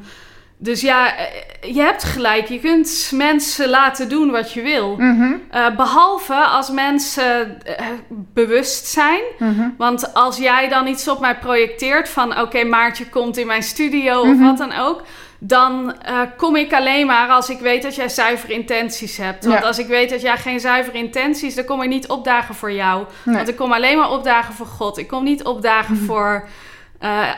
dus 0.56 0.80
ja, 0.80 1.14
je 1.60 1.80
hebt 1.80 2.04
gelijk. 2.04 2.48
Je 2.48 2.60
kunt 2.60 3.10
mensen 3.14 3.68
laten 3.68 4.08
doen 4.08 4.30
wat 4.30 4.52
je 4.52 4.62
wil. 4.62 4.96
Mhm. 4.96 5.32
Uh, 5.54 5.76
behalve 5.76 6.34
als 6.34 6.70
mensen 6.70 7.58
uh, 7.66 7.86
bewust 8.08 8.86
zijn. 8.86 9.22
Mhm. 9.38 9.68
Want 9.76 10.14
als 10.14 10.36
jij 10.36 10.68
dan 10.68 10.86
iets 10.86 11.08
op 11.08 11.20
mij 11.20 11.38
projecteert 11.38 12.08
van... 12.08 12.30
oké, 12.30 12.40
okay, 12.40 12.64
Maartje 12.64 13.08
komt 13.08 13.36
in 13.36 13.46
mijn 13.46 13.62
studio 13.62 14.20
of 14.20 14.38
wat 14.38 14.58
dan 14.58 14.72
ook... 14.72 15.02
dan 15.44 15.94
uh, 16.10 16.20
kom 16.36 16.56
ik 16.56 16.72
alleen 16.72 17.06
maar 17.06 17.28
als 17.28 17.50
ik 17.50 17.58
weet 17.58 17.82
dat 17.82 17.94
jij 17.94 18.08
zuivere 18.08 18.52
intenties 18.52 19.16
hebt. 19.16 19.44
Want 19.44 19.60
Ja. 19.60 19.66
als 19.66 19.78
ik 19.78 19.86
weet 19.86 20.10
dat 20.10 20.20
jij 20.20 20.36
geen 20.36 20.60
zuivere 20.60 20.98
intenties... 20.98 21.54
dan 21.54 21.64
kom 21.64 21.82
ik 21.82 21.88
niet 21.88 22.08
opdagen 22.08 22.54
voor 22.54 22.72
jou. 22.72 23.06
Nee. 23.24 23.36
Want 23.36 23.48
ik 23.48 23.56
kom 23.56 23.72
alleen 23.72 23.98
maar 23.98 24.10
opdagen 24.10 24.54
voor 24.54 24.66
God. 24.66 24.98
Ik 24.98 25.08
kom 25.08 25.24
niet 25.24 25.44
opdagen 25.44 25.94
Mhm. 25.94 26.04
voor 26.04 26.48
uh, 27.00 27.28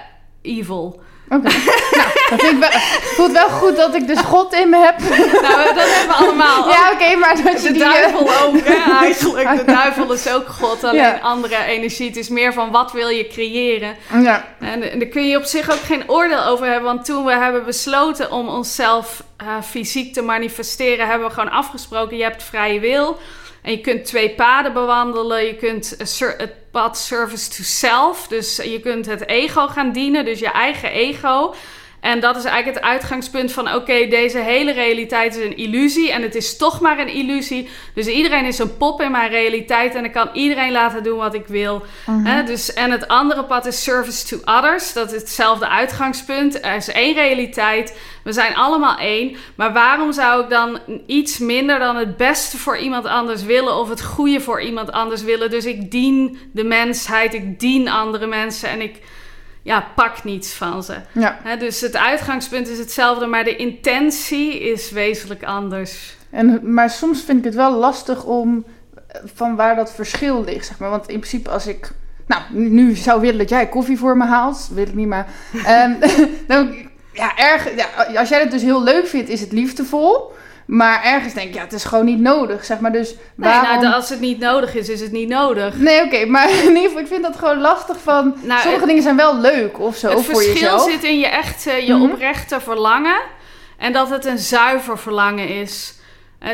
evil. 0.42 1.02
Oké. 1.35 1.49
nou, 1.97 2.09
dat 2.31 2.40
vind 2.40 2.53
ik 2.53 2.59
wel, 2.59 2.81
voelt 3.16 3.33
wel 3.33 3.49
goed 3.49 3.77
dat 3.77 3.94
ik 3.94 4.07
dus 4.07 4.20
God 4.20 4.53
in 4.53 4.68
me 4.68 4.79
heb. 4.79 4.99
nou, 4.99 5.64
dat 5.64 5.75
hebben 5.75 6.07
we 6.07 6.14
allemaal. 6.14 6.68
Ja, 6.68 6.90
oké, 6.92 7.03
okay, 7.03 7.14
maar 7.14 7.42
dat 7.42 7.62
je 7.62 7.68
de 7.68 7.73
die... 7.73 7.83
duivel 7.83 8.20
ook, 8.20 8.57
hè, 8.64 8.92
eigenlijk. 9.01 9.57
De 9.57 9.73
duivel 9.83 10.12
is 10.12 10.33
ook 10.33 10.49
God, 10.49 10.85
alleen 10.85 11.01
Ja. 11.01 11.18
andere 11.23 11.64
energie. 11.64 12.07
Het 12.07 12.16
is 12.16 12.29
meer 12.29 12.53
van 12.53 12.70
wat 12.70 12.92
wil 12.92 13.09
je 13.09 13.27
creëren. 13.27 13.97
Ja. 14.23 14.44
En, 14.61 14.90
en 14.90 14.99
daar 14.99 15.09
kun 15.09 15.29
je 15.29 15.37
op 15.37 15.44
zich 15.44 15.70
ook 15.70 15.83
geen 15.87 16.11
oordeel 16.11 16.44
over 16.44 16.66
hebben. 16.66 16.94
Want 16.94 17.05
toen 17.05 17.25
we 17.25 17.33
hebben 17.33 17.64
besloten 17.64 18.31
om 18.31 18.49
onszelf 18.49 19.23
uh, 19.42 19.49
fysiek 19.62 20.12
te 20.12 20.23
manifesteren... 20.23 21.07
hebben 21.07 21.29
we 21.29 21.35
gewoon 21.35 21.51
afgesproken, 21.51 22.16
je 22.16 22.23
hebt 22.23 22.42
vrije 22.42 22.81
wil... 22.81 23.18
En 23.64 23.70
je 23.70 23.81
kunt 23.81 24.05
twee 24.05 24.31
paden 24.31 24.73
bewandelen. 24.73 25.44
Je 25.44 25.55
kunt 25.55 25.97
pad 26.74 26.98
service 26.98 27.48
to 27.48 27.62
self. 27.62 28.26
Dus 28.28 28.56
je 28.56 28.80
kunt 28.80 29.06
het 29.06 29.26
ego 29.26 29.66
gaan 29.66 29.92
dienen, 29.92 30.24
dus 30.24 30.38
je 30.38 30.50
eigen 30.50 30.90
ego. 30.90 31.54
En 32.04 32.20
dat 32.20 32.36
is 32.36 32.44
eigenlijk 32.44 32.76
het 32.76 32.86
uitgangspunt 32.92 33.52
van: 33.52 33.66
oké, 33.66 33.76
okay, 33.76 34.08
deze 34.08 34.38
hele 34.38 34.72
realiteit 34.72 35.36
is 35.36 35.44
een 35.44 35.56
illusie. 35.56 36.12
En 36.12 36.22
het 36.22 36.34
is 36.34 36.56
toch 36.56 36.80
maar 36.80 36.98
een 36.98 37.08
illusie. 37.08 37.68
Dus 37.94 38.06
iedereen 38.06 38.44
is 38.44 38.58
een 38.58 38.76
pop 38.76 39.00
in 39.00 39.10
mijn 39.10 39.30
realiteit. 39.30 39.94
En 39.94 40.04
ik 40.04 40.12
kan 40.12 40.28
iedereen 40.32 40.72
laten 40.72 41.02
doen 41.02 41.18
wat 41.18 41.34
ik 41.34 41.46
wil. 41.46 41.82
Mhm. 42.06 42.46
Dus, 42.46 42.72
en 42.72 42.90
het 42.90 43.08
andere 43.08 43.44
pad 43.44 43.66
is 43.66 43.82
service 43.82 44.26
to 44.26 44.54
others. 44.54 44.92
Dat 44.92 45.12
is 45.12 45.20
hetzelfde 45.20 45.68
uitgangspunt. 45.68 46.64
Er 46.64 46.76
is 46.76 46.88
één 46.88 47.14
realiteit. 47.14 47.98
We 48.24 48.32
zijn 48.32 48.54
allemaal 48.54 48.98
één. 48.98 49.36
Maar 49.54 49.72
waarom 49.72 50.12
zou 50.12 50.42
ik 50.42 50.50
dan 50.50 50.78
iets 51.06 51.38
minder 51.38 51.78
dan 51.78 51.96
het 51.96 52.16
beste 52.16 52.58
voor 52.58 52.78
iemand 52.78 53.06
anders 53.06 53.42
willen? 53.42 53.76
Of 53.76 53.88
het 53.88 54.02
goede 54.02 54.40
voor 54.40 54.62
iemand 54.62 54.92
anders 54.92 55.22
willen? 55.22 55.50
Dus 55.50 55.64
ik 55.64 55.90
dien 55.90 56.38
de 56.52 56.64
mensheid. 56.64 57.34
Ik 57.34 57.60
dien 57.60 57.88
andere 57.88 58.26
mensen. 58.26 58.68
En 58.68 58.80
ik 58.80 59.00
ja, 59.64 59.87
pak 59.94 60.24
niets 60.24 60.53
van 60.53 60.83
ze. 60.83 60.94
Ja. 61.12 61.57
Dus 61.59 61.81
het 61.81 61.96
uitgangspunt 61.96 62.68
is 62.68 62.79
hetzelfde, 62.79 63.27
maar 63.27 63.44
de 63.44 63.57
intentie 63.57 64.61
is 64.61 64.90
wezenlijk 64.90 65.44
anders. 65.44 66.16
En, 66.31 66.74
maar 66.74 66.90
soms 66.90 67.22
vind 67.22 67.38
ik 67.38 67.44
het 67.44 67.55
wel 67.55 67.72
lastig 67.72 68.24
om 68.24 68.64
van 69.35 69.57
waar 69.57 69.77
dat 69.77 69.94
verschil 69.94 70.44
ligt, 70.44 70.66
zeg 70.66 70.79
maar. 70.79 70.90
Want 70.90 71.09
in 71.09 71.18
principe 71.18 71.50
als 71.50 71.66
ik, 71.66 71.90
nou, 72.27 72.42
nu 72.50 72.94
zou 72.94 73.20
willen 73.20 73.38
dat 73.38 73.48
jij 73.48 73.68
koffie 73.68 73.98
voor 73.98 74.16
me 74.16 74.24
haalt, 74.24 74.68
wil 74.72 74.87
ik 74.87 74.94
niet, 74.94 75.09
maar 75.09 75.27
um, 75.68 75.98
dan, 76.46 76.74
ja, 77.12 77.37
erg, 77.37 77.77
ja, 77.77 78.18
als 78.18 78.29
jij 78.29 78.40
het 78.40 78.50
dus 78.50 78.62
heel 78.62 78.83
leuk 78.83 79.07
vindt, 79.07 79.29
is 79.29 79.40
het 79.40 79.53
liefdevol. 79.53 80.33
Maar 80.66 81.03
ergens 81.03 81.35
denk 81.35 81.48
ik, 81.48 81.55
ja, 81.55 81.61
het 81.61 81.72
is 81.72 81.85
gewoon 81.85 82.05
niet 82.05 82.20
nodig, 82.20 82.64
zeg 82.64 82.79
maar. 82.81 82.92
Dus 82.92 83.14
waarom... 83.35 83.70
Nee, 83.70 83.81
nou, 83.81 83.94
als 83.94 84.09
het 84.09 84.20
niet 84.20 84.38
nodig 84.38 84.74
is, 84.74 84.88
is 84.88 85.00
het 85.00 85.12
niet 85.12 85.29
nodig. 85.29 85.77
Nee, 85.77 85.96
oké, 85.96 86.07
okay, 86.07 86.24
maar 86.24 86.50
in 86.64 86.66
ieder 86.66 86.83
geval, 86.83 86.98
ik 86.98 87.07
vind 87.07 87.22
dat 87.22 87.37
gewoon 87.37 87.61
lastig 87.61 87.96
van... 88.03 88.35
Nou, 88.42 88.61
sommige 88.61 88.70
het, 88.70 88.87
dingen 88.87 89.03
zijn 89.03 89.16
wel 89.16 89.40
leuk 89.40 89.81
of 89.81 89.96
zo 89.96 90.09
het 90.09 90.24
voor 90.24 90.42
jezelf. 90.42 90.55
Het 90.55 90.70
verschil 90.70 90.90
zit 90.90 91.05
in 91.05 91.18
je 91.18 91.27
echte, 91.27 91.70
je 91.70 91.92
mm 91.92 92.00
-hmm. 92.00 92.11
oprechte 92.11 92.61
verlangen. 92.61 93.20
En 93.79 93.92
dat 93.92 94.11
het 94.11 94.24
een 94.24 94.38
zuiver 94.38 94.98
verlangen 94.98 95.48
is. 95.48 95.94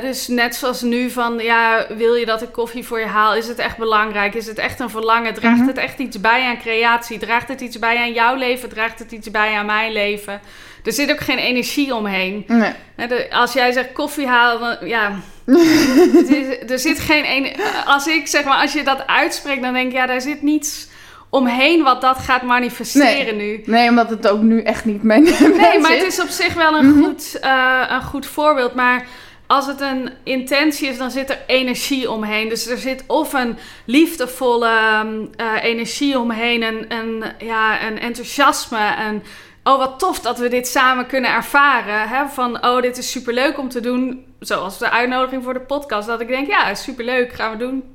Dus 0.00 0.28
net 0.28 0.54
zoals 0.54 0.82
nu 0.82 1.10
van, 1.10 1.38
ja, 1.38 1.86
wil 1.88 2.14
je 2.14 2.26
dat 2.26 2.42
ik 2.42 2.52
koffie 2.52 2.86
voor 2.86 3.00
je 3.00 3.06
haal? 3.06 3.34
Is 3.34 3.48
het 3.48 3.58
echt 3.58 3.76
belangrijk? 3.76 4.34
Is 4.34 4.46
het 4.46 4.58
echt 4.58 4.80
een 4.80 4.90
verlangen? 4.90 5.34
Draagt 5.34 5.58
Mhm. 5.58 5.66
het 5.66 5.76
echt 5.76 5.98
iets 5.98 6.20
bij 6.20 6.44
aan 6.44 6.58
creatie? 6.58 7.18
Draagt 7.18 7.48
het 7.48 7.60
iets 7.60 7.78
bij 7.78 7.96
aan 7.96 8.12
jouw 8.12 8.34
leven? 8.34 8.68
Draagt 8.68 8.98
het 8.98 9.12
iets 9.12 9.30
bij 9.30 9.54
aan 9.54 9.66
mijn 9.66 9.92
leven? 9.92 10.40
Er 10.84 10.92
zit 10.92 11.10
ook 11.10 11.20
geen 11.20 11.38
energie 11.38 11.94
omheen. 11.94 12.44
Nee. 12.46 12.72
De- 13.08 13.26
als 13.30 13.52
jij 13.52 13.72
zegt 13.72 13.92
koffie 13.92 14.26
halen, 14.26 14.78
dan, 14.80 14.88
ja, 14.88 15.12
is- 16.28 16.70
er 16.70 16.78
zit 16.78 16.98
geen 17.00 17.24
ene. 17.24 17.52
Als 17.86 18.06
ik 18.06 18.26
zeg 18.26 18.44
maar, 18.44 18.60
als 18.60 18.72
je 18.72 18.82
dat 18.82 19.06
uitspreekt, 19.06 19.62
dan 19.62 19.72
denk 19.72 19.86
ik, 19.86 19.92
ja, 19.96 20.06
daar 20.06 20.20
zit 20.20 20.42
niets 20.42 20.88
omheen 21.30 21.82
wat 21.82 22.00
dat 22.00 22.18
gaat 22.18 22.42
manifesteren 22.42 23.36
nu. 23.36 23.62
Nee, 23.64 23.88
omdat 23.88 24.10
het 24.10 24.28
ook 24.28 24.40
nu 24.42 24.62
echt 24.62 24.84
niet 24.84 25.02
mijn 25.02 25.22
Nee, 25.60 25.78
maar 25.80 25.90
het 25.92 26.02
is 26.02 26.20
op 26.20 26.28
zich 26.28 26.54
wel 26.54 26.74
een, 26.76 26.88
Mhm. 26.90 27.04
goed, 27.04 27.38
eh, 27.40 27.82
een 27.88 28.02
goed 28.02 28.26
voorbeeld. 28.26 28.74
Maar 28.74 29.06
als 29.46 29.66
het 29.66 29.80
een 29.80 30.10
intentie 30.24 30.88
is, 30.88 30.98
dan 30.98 31.10
zit 31.10 31.30
er 31.30 31.38
energie 31.46 32.10
omheen. 32.10 32.48
Dus 32.48 32.66
er 32.66 32.78
zit 32.78 33.04
of 33.06 33.32
een 33.32 33.58
liefdevolle 33.84 34.68
ehm, 34.68 35.16
eh, 35.36 35.46
energie 35.62 36.18
omheen, 36.18 36.62
een, 36.62 36.84
een, 36.88 37.24
ja, 37.38 37.86
een 37.86 37.98
enthousiasme. 38.00 38.94
En 38.98 39.22
oh, 39.64 39.78
wat 39.78 39.98
tof 39.98 40.20
dat 40.20 40.38
we 40.38 40.48
dit 40.48 40.68
samen 40.68 41.06
kunnen 41.06 41.30
ervaren. 41.30 42.08
Hè? 42.08 42.28
Van 42.28 42.64
oh, 42.64 42.82
dit 42.82 42.96
is 42.96 43.10
superleuk 43.10 43.58
om 43.58 43.68
te 43.68 43.80
doen. 43.80 44.24
Zoals 44.38 44.78
de 44.78 44.90
uitnodiging 44.90 45.44
voor 45.44 45.54
de 45.54 45.60
podcast. 45.60 46.08
Dat 46.08 46.20
ik 46.20 46.28
denk, 46.28 46.46
ja, 46.46 46.74
superleuk, 46.74 47.32
gaan 47.32 47.50
we 47.50 47.56
doen. 47.56 47.94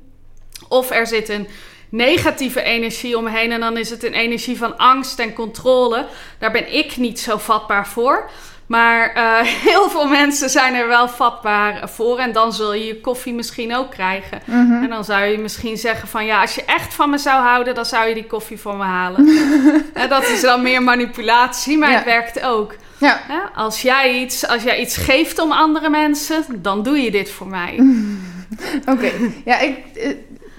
Of 0.68 0.90
er 0.90 1.06
zit 1.06 1.28
een 1.28 1.48
negatieve 1.88 2.62
energie 2.62 3.16
omheen. 3.16 3.52
En 3.52 3.60
dan 3.60 3.76
is 3.76 3.90
het 3.90 4.02
een 4.04 4.14
energie 4.14 4.56
van 4.56 4.76
angst 4.76 5.18
en 5.18 5.32
controle. 5.32 6.06
Daar 6.38 6.52
ben 6.52 6.74
ik 6.74 6.96
niet 6.96 7.20
zo 7.20 7.36
vatbaar 7.36 7.88
voor. 7.88 8.30
Maar 8.66 9.12
eh, 9.12 9.38
heel 9.70 9.90
veel 9.90 10.08
mensen 10.08 10.50
zijn 10.50 10.74
er 10.74 10.88
wel 10.88 11.08
vatbaar 11.08 11.88
voor. 11.88 12.18
En 12.18 12.32
dan 12.32 12.52
zul 12.52 12.74
je 12.74 12.86
je 12.86 13.00
koffie 13.00 13.34
misschien 13.34 13.74
ook 13.76 13.90
krijgen. 13.90 14.40
Mhm. 14.44 14.82
En 14.82 14.88
dan 14.88 15.04
zou 15.04 15.24
je 15.24 15.38
misschien 15.38 15.76
zeggen 15.76 16.08
van... 16.08 16.24
ja, 16.24 16.40
als 16.40 16.54
je 16.54 16.64
echt 16.64 16.94
van 16.94 17.10
me 17.10 17.18
zou 17.18 17.42
houden... 17.42 17.74
dan 17.74 17.86
zou 17.86 18.08
je 18.08 18.14
die 18.14 18.26
koffie 18.26 18.58
voor 18.58 18.76
me 18.76 18.84
halen. 18.84 19.28
en 19.94 20.08
dat 20.08 20.28
is 20.28 20.40
dan 20.40 20.62
meer 20.62 20.82
manipulatie, 20.82 21.78
maar 21.78 21.90
Ja. 21.90 21.96
het 21.96 22.04
werkt 22.04 22.42
ook. 22.42 22.74
Ja. 22.98 23.20
Als, 23.54 23.82
jij 23.82 24.20
iets, 24.20 24.46
als 24.46 24.62
jij 24.62 24.80
iets 24.80 24.96
geeft 24.96 25.38
om 25.38 25.52
andere 25.52 25.88
mensen... 25.88 26.44
dan 26.56 26.82
doe 26.82 26.98
je 27.02 27.10
dit 27.10 27.30
voor 27.30 27.46
mij. 27.46 27.80
Oké, 28.92 29.10
ja, 29.44 29.58
ik, 29.58 29.78
eh, 29.94 30.10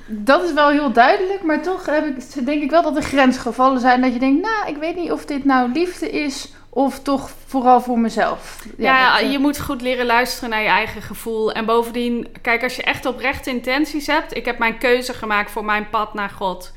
dat 0.08 0.44
is 0.44 0.54
wel 0.54 0.70
heel 0.70 0.92
duidelijk, 0.92 1.44
maar 1.44 1.62
toch 1.62 1.86
heb 1.86 2.06
ik, 2.06 2.46
denk 2.46 2.64
ik 2.64 2.70
wel 2.70 2.82
dat 2.82 2.96
er 2.96 3.02
grensgevallen 3.02 3.80
zijn 3.80 4.02
dat 4.02 4.14
je 4.14 4.20
denkt, 4.20 4.42
nou, 4.42 4.68
ik 4.68 4.78
weet 4.78 4.96
niet 4.96 5.12
of 5.12 5.26
dit 5.26 5.46
nou 5.46 5.72
liefde 5.72 6.12
is 6.12 6.52
of 6.78 7.00
toch 7.00 7.30
vooral 7.46 7.82
voor 7.82 8.00
mezelf. 8.00 8.66
Ja, 8.78 9.12
dat, 9.12 9.22
eh, 9.22 9.32
je 9.32 9.40
moet 9.40 9.60
goed 9.60 9.82
leren 9.82 10.06
luisteren 10.06 10.50
naar 10.50 10.62
je 10.62 10.68
eigen 10.68 11.02
gevoel. 11.02 11.52
En 11.52 11.66
bovendien, 11.66 12.28
kijk, 12.42 12.64
als 12.64 12.76
je 12.76 12.84
echt 12.84 13.06
oprechte 13.06 13.50
intenties 13.50 14.08
hebt... 14.08 14.36
ik 14.36 14.46
heb 14.46 14.58
mijn 14.58 14.78
keuze 14.78 15.14
gemaakt 15.14 15.52
voor 15.52 15.66
mijn 15.66 15.90
pad 15.90 16.14
naar 16.14 16.30
God... 16.30 16.74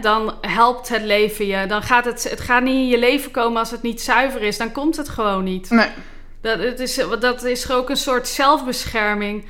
Dan 0.00 0.34
helpt 0.40 0.88
het 0.88 1.02
leven 1.02 1.46
je. 1.46 1.66
Dan 1.66 1.82
gaat 1.82 2.04
het, 2.04 2.30
het 2.30 2.40
gaat 2.40 2.62
niet 2.62 2.74
in 2.74 2.88
je 2.88 2.98
leven 2.98 3.30
komen 3.30 3.58
als 3.58 3.70
het 3.70 3.82
niet 3.82 4.00
zuiver 4.00 4.42
is. 4.42 4.58
Dan 4.58 4.72
komt 4.72 4.96
het 4.96 5.08
gewoon 5.08 5.44
niet. 5.44 5.70
Nee. 5.70 5.88
Dat, 6.40 6.58
het 6.58 6.80
is, 6.80 7.00
dat 7.20 7.44
is 7.44 7.70
ook 7.70 7.90
een 7.90 7.96
soort 7.96 8.28
zelfbescherming. 8.28 9.44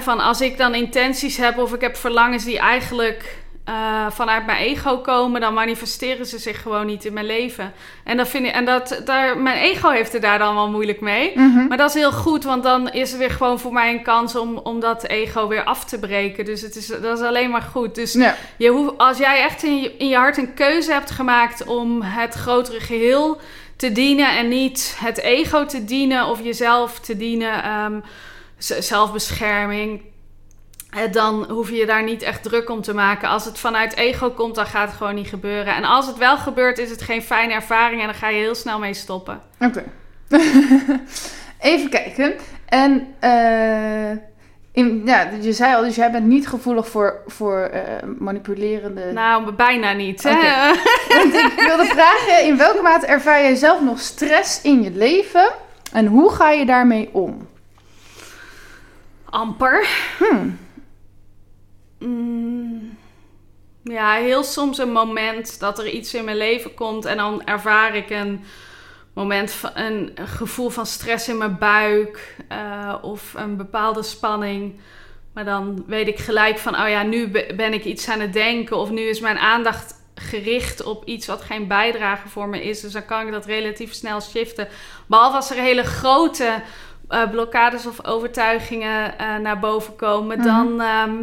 Van 0.00 0.20
als 0.20 0.40
ik 0.40 0.58
dan 0.58 0.74
intenties 0.74 1.36
heb 1.36 1.58
of 1.58 1.74
ik 1.74 1.80
heb 1.80 1.96
verlangens 1.96 2.44
die 2.44 2.58
eigenlijk 2.58 3.43
eh, 3.64 4.06
vanuit 4.10 4.46
mijn 4.46 4.58
ego 4.58 4.98
komen, 4.98 5.40
dan 5.40 5.54
manifesteren 5.54 6.26
ze 6.26 6.38
zich 6.38 6.62
gewoon 6.62 6.86
niet 6.86 7.04
in 7.04 7.12
mijn 7.12 7.26
leven. 7.26 7.72
En, 8.04 8.16
dat 8.16 8.28
vind 8.28 8.46
ik, 8.46 8.52
en 8.52 8.64
dat, 8.64 9.00
daar, 9.04 9.38
mijn 9.38 9.58
ego 9.58 9.90
heeft 9.90 10.12
het 10.12 10.22
daar 10.22 10.38
dan 10.38 10.54
wel 10.54 10.70
moeilijk 10.70 11.00
mee. 11.00 11.32
Mhm. 11.34 11.66
Maar 11.66 11.76
dat 11.76 11.88
is 11.88 11.94
heel 11.94 12.12
goed, 12.12 12.44
want 12.44 12.62
dan 12.62 12.90
is 12.90 13.12
er 13.12 13.18
weer 13.18 13.30
gewoon 13.30 13.58
voor 13.58 13.72
mij 13.72 13.92
een 13.92 14.02
kans 14.02 14.36
om, 14.36 14.56
om 14.58 14.80
dat 14.80 15.04
ego 15.04 15.48
weer 15.48 15.64
af 15.64 15.84
te 15.84 15.98
breken. 15.98 16.44
Dus 16.44 16.60
het 16.60 16.76
is, 16.76 16.86
dat 16.86 17.18
is 17.18 17.24
alleen 17.24 17.50
maar 17.50 17.62
goed. 17.62 17.94
Dus 17.94 18.12
Ja. 18.12 18.34
je 18.56 18.68
hoeft, 18.68 18.98
als 18.98 19.18
jij 19.18 19.42
echt 19.42 19.62
in 19.62 19.80
je, 19.80 19.96
in 19.96 20.08
je 20.08 20.16
hart 20.16 20.36
een 20.36 20.54
keuze 20.54 20.92
hebt 20.92 21.10
gemaakt 21.10 21.64
om 21.64 22.02
het 22.02 22.34
grotere 22.34 22.80
geheel 22.80 23.40
te 23.76 23.92
dienen 23.92 24.36
en 24.36 24.48
niet 24.48 24.96
het 25.00 25.18
ego 25.18 25.66
te 25.66 25.84
dienen 25.84 26.26
of 26.26 26.42
jezelf 26.42 27.00
te 27.00 27.16
dienen, 27.16 27.62
ehm, 27.62 28.00
zelfbescherming, 28.58 30.02
dan 31.10 31.50
hoef 31.50 31.70
je 31.70 31.76
je 31.76 31.86
daar 31.86 32.02
niet 32.02 32.22
echt 32.22 32.42
druk 32.42 32.70
om 32.70 32.82
te 32.82 32.94
maken. 32.94 33.28
Als 33.28 33.44
het 33.44 33.58
vanuit 33.58 33.96
ego 33.96 34.30
komt, 34.30 34.54
dan 34.54 34.66
gaat 34.66 34.88
het 34.88 34.96
gewoon 34.96 35.14
niet 35.14 35.28
gebeuren. 35.28 35.74
En 35.74 35.84
als 35.84 36.06
het 36.06 36.18
wel 36.18 36.36
gebeurt, 36.36 36.78
is 36.78 36.90
het 36.90 37.02
geen 37.02 37.22
fijne 37.22 37.52
ervaring 37.52 38.00
en 38.00 38.06
dan 38.06 38.16
ga 38.16 38.28
je 38.28 38.40
heel 38.40 38.54
snel 38.54 38.78
mee 38.78 38.94
stoppen. 38.94 39.40
Oké. 39.60 39.84
Even 41.60 41.90
kijken. 41.90 42.34
En 42.66 43.14
eh, 43.20 44.10
in, 44.72 45.02
ja, 45.04 45.30
je 45.40 45.52
zei 45.52 45.74
al, 45.74 45.82
dus 45.82 45.94
jij 45.94 46.10
bent 46.10 46.26
niet 46.26 46.48
gevoelig 46.48 46.88
voor, 46.88 47.22
voor 47.26 47.60
eh, 47.60 47.82
manipulerende... 48.18 49.12
Nou, 49.12 49.52
bijna 49.52 49.92
niet. 49.92 50.22
Hè? 50.22 50.30
Oké. 50.30 50.80
Want 51.18 51.34
ik 51.34 51.52
wilde 51.56 51.84
vragen, 51.84 52.44
in 52.44 52.56
welke 52.56 52.82
mate 52.82 53.06
ervaar 53.06 53.42
jij 53.42 53.54
zelf 53.54 53.80
nog 53.80 54.00
stress 54.00 54.62
in 54.62 54.82
je 54.82 54.90
leven? 54.90 55.52
En 55.92 56.06
hoe 56.06 56.32
ga 56.32 56.50
je 56.50 56.66
daarmee 56.66 57.08
om? 57.12 57.48
Amper. 59.30 59.88
Hmm. 60.18 60.58
Mm, 62.06 62.96
ja, 63.82 64.12
heel 64.14 64.42
soms 64.44 64.78
een 64.78 64.92
moment 64.92 65.60
dat 65.60 65.78
er 65.78 65.88
iets 65.88 66.14
in 66.14 66.24
mijn 66.24 66.36
leven 66.36 66.74
komt 66.74 67.04
en 67.04 67.16
dan 67.16 67.44
ervaar 67.44 67.94
ik 67.96 68.10
een 68.10 68.44
moment 69.14 69.50
van 69.50 69.70
een, 69.74 70.12
een 70.14 70.26
gevoel 70.28 70.70
van 70.70 70.86
stress 70.86 71.28
in 71.28 71.38
mijn 71.38 71.58
buik 71.58 72.36
eh, 72.48 72.94
of 73.02 73.34
een 73.36 73.56
bepaalde 73.56 74.02
spanning. 74.02 74.80
Maar 75.32 75.44
dan 75.44 75.84
weet 75.86 76.08
ik 76.08 76.18
gelijk 76.18 76.58
van, 76.58 76.74
oh 76.80 76.88
ja, 76.88 77.02
nu 77.02 77.28
be- 77.28 77.52
ben 77.56 77.72
ik 77.72 77.84
iets 77.84 78.08
aan 78.08 78.20
het 78.20 78.32
denken 78.32 78.76
of 78.76 78.90
nu 78.90 79.00
is 79.00 79.20
mijn 79.20 79.38
aandacht 79.38 80.02
gericht 80.14 80.82
op 80.84 81.04
iets 81.04 81.26
wat 81.26 81.42
geen 81.42 81.66
bijdrage 81.68 82.28
voor 82.28 82.48
me 82.48 82.62
is. 82.64 82.80
Dus 82.80 82.92
dan 82.92 83.04
kan 83.04 83.26
ik 83.26 83.32
dat 83.32 83.46
relatief 83.46 83.92
snel 83.92 84.20
shiften. 84.20 84.68
Behalve 85.06 85.36
als 85.36 85.50
er 85.50 85.56
hele 85.56 85.82
grote 85.82 86.62
eh, 87.08 87.30
blokkades 87.30 87.86
of 87.86 88.04
overtuigingen 88.06 89.18
eh, 89.18 89.36
naar 89.36 89.58
boven 89.58 89.96
komen, 89.96 90.38
Mhm. 90.38 90.46
dan, 90.46 90.80
ehm, 90.80 91.14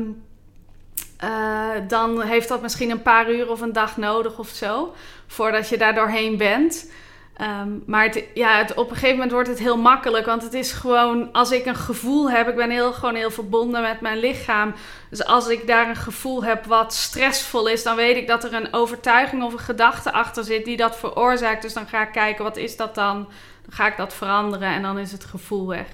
eh, 1.22 1.70
dan 1.88 2.22
heeft 2.22 2.48
dat 2.48 2.62
misschien 2.62 2.90
een 2.90 3.02
paar 3.02 3.32
uur 3.32 3.50
of 3.50 3.62
een 3.62 3.74
dag 3.74 3.98
nodig 3.98 4.40
of 4.40 4.48
zo, 4.50 4.94
voordat 5.28 5.70
je 5.70 5.78
daar 5.78 5.96
doorheen 5.96 6.38
bent. 6.38 6.92
Ehm, 7.38 7.70
maar 7.86 8.04
het, 8.04 8.24
ja, 8.34 8.58
het, 8.58 8.74
op 8.74 8.90
een 8.90 8.94
gegeven 8.96 9.16
moment 9.16 9.32
wordt 9.32 9.48
het 9.48 9.60
heel 9.60 9.78
makkelijk, 9.78 10.26
want 10.26 10.44
het 10.44 10.54
is 10.54 10.72
gewoon, 10.72 11.32
als 11.32 11.52
ik 11.52 11.66
een 11.66 11.76
gevoel 11.76 12.32
heb, 12.32 12.48
ik 12.48 12.56
ben 12.56 12.70
heel, 12.70 12.94
gewoon 12.94 13.16
heel 13.16 13.32
verbonden 13.32 13.82
met 13.82 14.02
mijn 14.02 14.18
lichaam. 14.18 14.74
Dus 15.10 15.26
als 15.26 15.48
ik 15.48 15.68
daar 15.68 15.90
een 15.90 15.96
gevoel 15.96 16.44
heb 16.44 16.66
wat 16.66 16.94
stressvol 16.94 17.68
is, 17.68 17.84
dan 17.84 17.96
weet 17.96 18.18
ik 18.18 18.28
dat 18.28 18.44
er 18.44 18.54
een 18.54 18.74
overtuiging 18.74 19.44
of 19.44 19.54
een 19.54 19.60
gedachte 19.60 20.12
achter 20.12 20.44
zit 20.44 20.66
die 20.66 20.78
dat 20.78 20.98
veroorzaakt. 20.98 21.62
Dus 21.62 21.74
dan 21.74 21.88
ga 21.88 22.02
ik 22.02 22.12
kijken, 22.12 22.44
wat 22.44 22.58
is 22.58 22.78
dat 22.78 22.96
dan? 22.96 23.16
Dan 23.62 23.74
ga 23.74 23.88
ik 23.88 23.98
dat 23.98 24.14
veranderen 24.14 24.68
en 24.70 24.82
dan 24.82 24.98
is 25.00 25.12
het 25.12 25.24
gevoel 25.24 25.68
weg. 25.68 25.88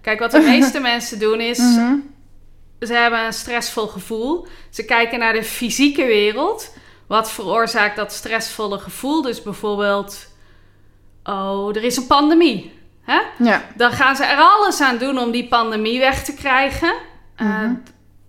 Kijk, 0.00 0.18
wat 0.18 0.30
de 0.30 0.40
meeste 0.40 0.80
mensen 0.90 1.18
doen 1.18 1.40
is, 1.40 1.58
Mhm. 1.58 1.94
Ze 2.86 2.94
hebben 2.94 3.24
een 3.24 3.32
stressvol 3.32 3.86
gevoel. 3.86 4.46
Ze 4.70 4.84
kijken 4.84 5.18
naar 5.18 5.32
de 5.32 5.44
fysieke 5.44 6.04
wereld. 6.04 6.74
Wat 7.06 7.32
veroorzaakt 7.32 7.96
dat 7.96 8.12
stressvolle 8.12 8.78
gevoel? 8.78 9.22
Dus 9.22 9.42
bijvoorbeeld, 9.42 10.26
oh, 11.24 11.76
er 11.76 11.84
is 11.84 11.96
een 11.96 12.06
pandemie. 12.06 12.72
Hè? 13.02 13.20
Ja. 13.38 13.62
Dan 13.74 13.92
gaan 13.92 14.16
ze 14.16 14.24
er 14.24 14.38
alles 14.38 14.80
aan 14.80 14.98
doen 14.98 15.18
om 15.18 15.30
die 15.30 15.48
pandemie 15.48 15.98
weg 15.98 16.24
te 16.24 16.34
krijgen. 16.34 16.94
Mhm. 17.36 17.74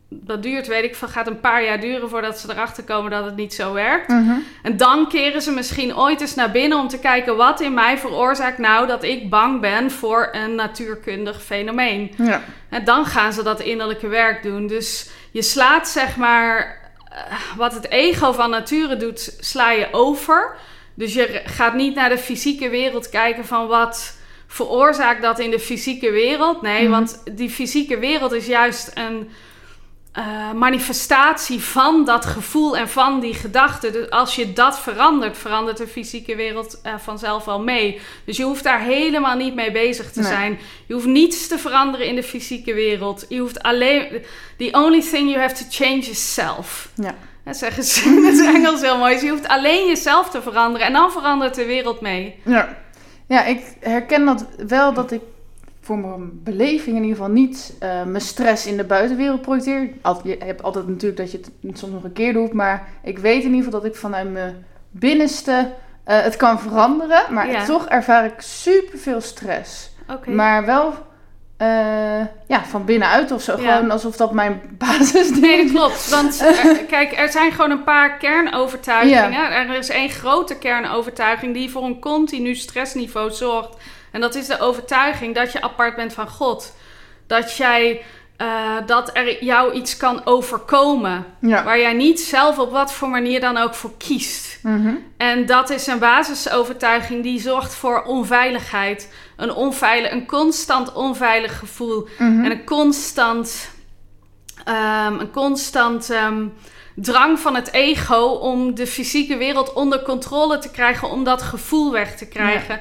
dat 0.10 0.44
duurt, 0.44 0.68
weet 0.68 0.84
ik 0.84 0.96
veel, 0.96 1.08
gaat 1.08 1.28
een 1.28 1.40
paar 1.40 1.64
jaar 1.64 1.80
duren 1.80 2.10
voordat 2.10 2.40
ze 2.40 2.52
erachter 2.52 2.84
komen 2.84 3.12
dat 3.12 3.26
het 3.26 3.36
niet 3.36 3.54
zo 3.54 3.74
werkt. 3.74 4.08
Mhm. 4.08 4.36
En 4.64 4.78
dan 4.78 5.10
keren 5.10 5.42
ze 5.42 5.52
misschien 5.52 5.98
ooit 5.98 6.22
eens 6.22 6.36
naar 6.36 6.52
binnen 6.52 6.78
om 6.78 6.88
te 6.88 7.00
kijken 7.00 7.38
wat 7.38 7.62
in 7.62 7.74
mij 7.74 7.98
veroorzaakt 7.98 8.58
nou 8.58 8.88
dat 8.88 9.04
ik 9.04 9.30
bang 9.30 9.62
ben 9.62 9.92
voor 9.92 10.30
een 10.32 10.56
natuurkundig 10.56 11.44
fenomeen. 11.44 12.14
Ja. 12.18 12.42
En 12.70 12.84
dan 12.84 13.06
gaan 13.06 13.34
ze 13.34 13.44
dat 13.44 13.60
innerlijke 13.60 14.08
werk 14.08 14.44
doen. 14.44 14.68
Dus 14.68 15.10
je 15.32 15.42
slaat 15.42 15.88
zeg 15.88 16.16
maar 16.18 16.80
eh, 17.12 17.22
wat 17.58 17.74
het 17.74 17.90
ego 17.90 18.32
van 18.32 18.50
nature 18.50 18.98
doet, 18.98 19.36
sla 19.40 19.72
je 19.72 19.88
over. 19.92 20.56
Dus 20.94 21.14
je 21.14 21.42
gaat 21.46 21.74
niet 21.74 21.96
naar 21.96 22.10
de 22.10 22.18
fysieke 22.18 22.70
wereld 22.70 23.10
kijken 23.10 23.46
van 23.46 23.68
wat 23.68 24.16
veroorzaakt 24.48 25.22
dat 25.22 25.40
in 25.40 25.52
de 25.52 25.60
fysieke 25.60 26.12
wereld. 26.12 26.62
Nee, 26.62 26.82
Mhm. 26.82 26.92
want 26.92 27.22
die 27.32 27.50
fysieke 27.50 27.98
wereld 28.00 28.32
is 28.32 28.46
juist 28.46 28.92
een 28.94 29.30
eh, 30.18 30.52
manifestatie 30.52 31.60
van 31.64 32.06
dat 32.06 32.26
gevoel 32.26 32.78
en 32.78 32.90
van 32.90 33.20
die 33.20 33.34
gedachte. 33.34 33.92
Dus 33.92 34.10
als 34.10 34.36
je 34.36 34.54
dat 34.54 34.80
verandert, 34.80 35.38
verandert 35.38 35.78
de 35.78 35.88
fysieke 35.88 36.36
wereld 36.36 36.80
eh, 36.84 36.94
vanzelf 36.98 37.46
wel 37.46 37.60
mee. 37.62 38.02
Dus 38.26 38.38
je 38.38 38.44
hoeft 38.44 38.64
daar 38.64 38.80
helemaal 38.80 39.36
niet 39.36 39.56
mee 39.56 39.72
bezig 39.72 40.12
te 40.12 40.20
Nee. 40.20 40.30
zijn. 40.32 40.60
Je 40.86 40.94
hoeft 40.94 41.06
niets 41.06 41.48
te 41.48 41.58
veranderen 41.58 42.08
in 42.08 42.16
de 42.16 42.24
fysieke 42.24 42.74
wereld. 42.74 43.26
Je 43.30 43.40
hoeft 43.40 43.64
alleen. 43.64 44.24
The 44.58 44.70
only 44.72 45.02
thing 45.02 45.30
you 45.30 45.40
have 45.42 45.56
to 45.56 45.66
change 45.70 45.98
is 46.10 46.34
self. 46.34 46.90
Ja. 46.96 47.16
Dat 47.44 47.58
zeggen 47.58 47.84
ze 47.84 48.04
in 48.10 48.26
het 48.26 48.46
Engels 48.56 48.82
heel 48.82 48.98
mooi. 48.98 49.14
Dus 49.14 49.24
je 49.24 49.30
hoeft 49.30 49.48
alleen 49.48 49.88
jezelf 49.88 50.30
te 50.30 50.42
veranderen 50.42 50.88
en 50.88 50.94
dan 50.94 51.12
verandert 51.12 51.56
de 51.56 51.66
wereld 51.66 52.02
mee. 52.02 52.36
Ja. 52.44 52.78
Ja, 53.28 53.44
ik 53.46 53.62
herken 53.80 54.26
dat 54.26 54.46
wel 54.68 54.94
dat 54.94 55.12
ik 55.12 55.22
voor 55.88 55.98
mijn 55.98 56.44
beleving 56.44 56.96
in 56.96 57.02
ieder 57.04 57.18
geval 57.18 57.32
niet 57.32 57.74
eh, 57.80 58.04
mijn 58.04 58.22
stress 58.22 58.66
in 58.66 58.78
de 58.78 58.84
buitenwereld 58.84 59.42
projecteer. 59.42 59.90
Al- 60.02 60.22
Je 60.24 60.38
hebt 60.46 60.64
altijd 60.64 60.88
natuurlijk 60.88 61.18
dat 61.18 61.32
je 61.32 61.38
het 61.68 61.78
soms 61.80 61.94
nog 61.94 62.04
een 62.04 62.14
keer 62.14 62.34
doet, 62.34 62.54
maar 62.54 62.88
ik 63.04 63.20
weet 63.20 63.44
in 63.44 63.50
ieder 63.54 63.64
geval 63.64 63.80
dat 63.82 63.90
ik 63.92 63.96
vanuit 63.96 64.32
mijn 64.32 64.66
binnenste 64.92 65.74
eh, 66.04 66.22
het 66.22 66.36
kan 66.36 66.60
veranderen. 66.60 67.22
Maar 67.34 67.52
Ja. 67.52 67.66
toch 67.66 67.88
ervaar 67.88 68.26
ik 68.26 68.34
super 68.42 69.00
veel 69.00 69.22
stress. 69.22 69.90
Oké. 70.12 70.30
Maar 70.30 70.66
wel 70.66 70.94
eh, 71.58 71.68
ja, 72.48 72.66
van 72.66 72.86
binnenuit 72.86 73.32
of 73.32 73.42
zo. 73.42 73.62
Ja. 73.62 73.76
Gewoon 73.76 73.92
alsof 73.92 74.16
dat 74.16 74.32
mijn 74.34 74.62
basisding 74.78 75.40
Nee, 75.40 75.64
dat 75.64 75.72
klopt. 75.72 76.10
Want 76.10 76.42
er- 76.42 76.78
kijk, 76.88 77.12
er 77.18 77.30
zijn 77.32 77.52
gewoon 77.52 77.72
een 77.72 77.84
paar 77.84 78.18
kernovertuigingen. 78.18 79.32
Ja. 79.32 79.52
Er 79.52 79.78
is 79.78 79.90
één 79.90 80.10
grote 80.10 80.58
kernovertuiging 80.58 81.54
die 81.54 81.70
voor 81.70 81.84
een 81.84 82.00
continu 82.00 82.56
stressniveau 82.56 83.32
zorgt. 83.32 83.76
En 84.12 84.22
dat 84.22 84.36
is 84.36 84.48
de 84.48 84.60
overtuiging 84.60 85.36
dat 85.36 85.52
je 85.52 85.62
apart 85.62 85.96
bent 85.96 86.14
van 86.14 86.30
God. 86.30 86.76
Dat 87.28 87.58
jij 87.58 88.02
eh, 88.38 88.76
dat 88.86 89.10
er 89.14 89.44
jou 89.44 89.74
iets 89.74 89.98
kan 89.98 90.26
overkomen. 90.26 91.26
Ja. 91.40 91.64
Waar 91.64 91.80
jij 91.80 91.94
niet 91.94 92.20
zelf 92.20 92.60
op 92.60 92.72
wat 92.72 92.94
voor 92.94 93.10
manier 93.10 93.40
dan 93.40 93.58
ook 93.58 93.74
voor 93.74 93.92
kiest. 93.98 94.60
Mhm. 94.64 94.94
En 95.18 95.46
dat 95.46 95.70
is 95.70 95.88
een 95.88 96.00
basisovertuiging 96.00 97.24
die 97.24 97.40
zorgt 97.40 97.76
voor 97.76 98.04
onveiligheid. 98.04 99.14
Een, 99.36 99.54
onveilig, 99.54 100.12
een 100.12 100.26
constant 100.26 100.94
onveilig 100.94 101.60
gevoel. 101.60 102.08
Mhm. 102.18 102.44
En 102.44 102.52
een 102.52 102.66
constant, 102.66 103.70
ehm, 104.66 105.20
een 105.20 105.32
constant 105.32 106.10
ehm, 106.10 106.46
drang 106.96 107.40
van 107.40 107.56
het 107.56 107.74
ego 107.74 108.24
om 108.26 108.76
de 108.76 108.88
fysieke 108.88 109.38
wereld 109.38 109.74
onder 109.74 110.02
controle 110.02 110.58
te 110.58 110.72
krijgen, 110.72 111.10
om 111.10 111.24
dat 111.24 111.42
gevoel 111.42 111.92
weg 111.92 112.18
te 112.18 112.28
krijgen. 112.28 112.80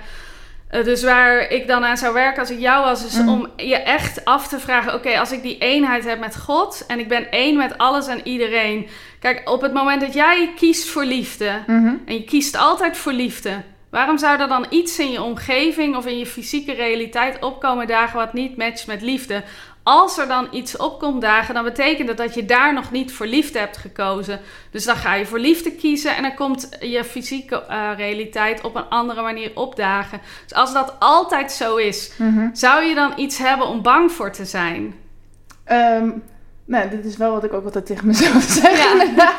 Eh, 0.68 0.85
dus 0.85 1.02
waar 1.02 1.50
ik 1.50 1.66
dan 1.66 1.85
aan 1.85 1.96
zou 1.96 2.14
werken 2.14 2.40
als 2.40 2.50
ik 2.50 2.59
jou 2.59 2.85
was, 2.85 3.05
is 3.07 3.18
Mhm. 3.18 3.29
om 3.29 3.48
je 3.57 3.76
echt 3.76 4.24
af 4.24 4.48
te 4.48 4.61
vragen: 4.61 4.94
oké, 4.94 5.18
als 5.18 5.33
ik 5.33 5.42
die 5.42 5.59
eenheid 5.59 6.05
heb 6.05 6.18
met 6.18 6.37
God 6.37 6.85
en 6.87 6.98
ik 6.98 7.09
ben 7.09 7.31
één 7.31 7.57
met 7.57 7.79
alles 7.79 8.07
en 8.07 8.20
iedereen. 8.24 8.88
Kijk, 9.20 9.50
op 9.50 9.61
het 9.61 9.72
moment 9.72 10.00
dat 10.00 10.14
jij 10.14 10.52
kiest 10.57 10.88
voor 10.88 11.05
liefde, 11.05 11.50
Mhm. 11.66 11.94
en 12.07 12.14
je 12.14 12.24
kiest 12.24 12.57
altijd 12.57 12.96
voor 12.96 13.12
liefde. 13.12 13.50
Waarom 13.90 14.18
zou 14.18 14.40
er 14.40 14.48
dan 14.48 14.66
iets 14.70 14.98
in 14.98 15.11
je 15.11 15.22
omgeving 15.22 15.96
of 15.96 16.07
in 16.07 16.18
je 16.18 16.26
fysieke 16.26 16.72
realiteit 16.72 17.42
opkomen 17.42 17.87
dagen 17.87 18.16
wat 18.16 18.33
niet 18.33 18.57
matcht 18.57 18.87
met 18.87 19.02
liefde? 19.02 19.42
Als 19.88 20.18
er 20.18 20.29
dan 20.29 20.49
iets 20.51 20.77
opkomt 20.77 21.20
dagen, 21.20 21.55
dan 21.55 21.64
betekent 21.64 22.09
dat 22.09 22.16
dat 22.16 22.35
je 22.35 22.44
daar 22.44 22.75
nog 22.75 22.90
niet 22.90 23.12
voor 23.12 23.27
liefde 23.27 23.59
hebt 23.59 23.77
gekozen. 23.77 24.40
Dus 24.70 24.85
dan 24.85 24.96
ga 24.96 25.14
je 25.14 25.27
voor 25.27 25.38
liefde 25.38 25.70
kiezen 25.72 26.16
en 26.16 26.22
dan 26.22 26.35
komt 26.35 26.68
je 26.81 27.05
fysieke 27.05 27.62
eh, 27.62 27.90
realiteit 27.96 28.61
op 28.64 28.75
een 28.75 28.88
andere 28.88 29.22
manier 29.22 29.51
opdagen. 29.55 30.20
Dus 30.46 30.57
als 30.57 30.72
dat 30.72 30.94
altijd 30.99 31.53
zo 31.53 31.77
is, 31.77 32.12
Mhm. 32.18 32.49
zou 32.53 32.85
je 32.85 32.94
dan 32.94 33.12
iets 33.16 33.38
hebben 33.38 33.66
om 33.66 33.83
bang 33.83 34.12
voor 34.12 34.31
te 34.33 34.44
zijn? 34.44 34.94
Ehm, 35.64 36.09
nou, 36.64 36.88
dit 36.88 37.05
is 37.05 37.16
wel 37.16 37.33
wat 37.33 37.44
ik 37.44 37.53
ook 37.53 37.64
altijd 37.64 37.87
tegen 37.87 38.07
mezelf 38.07 38.42
zeg, 38.62 38.79
Ja. 38.79 38.92
inderdaad. 38.92 39.35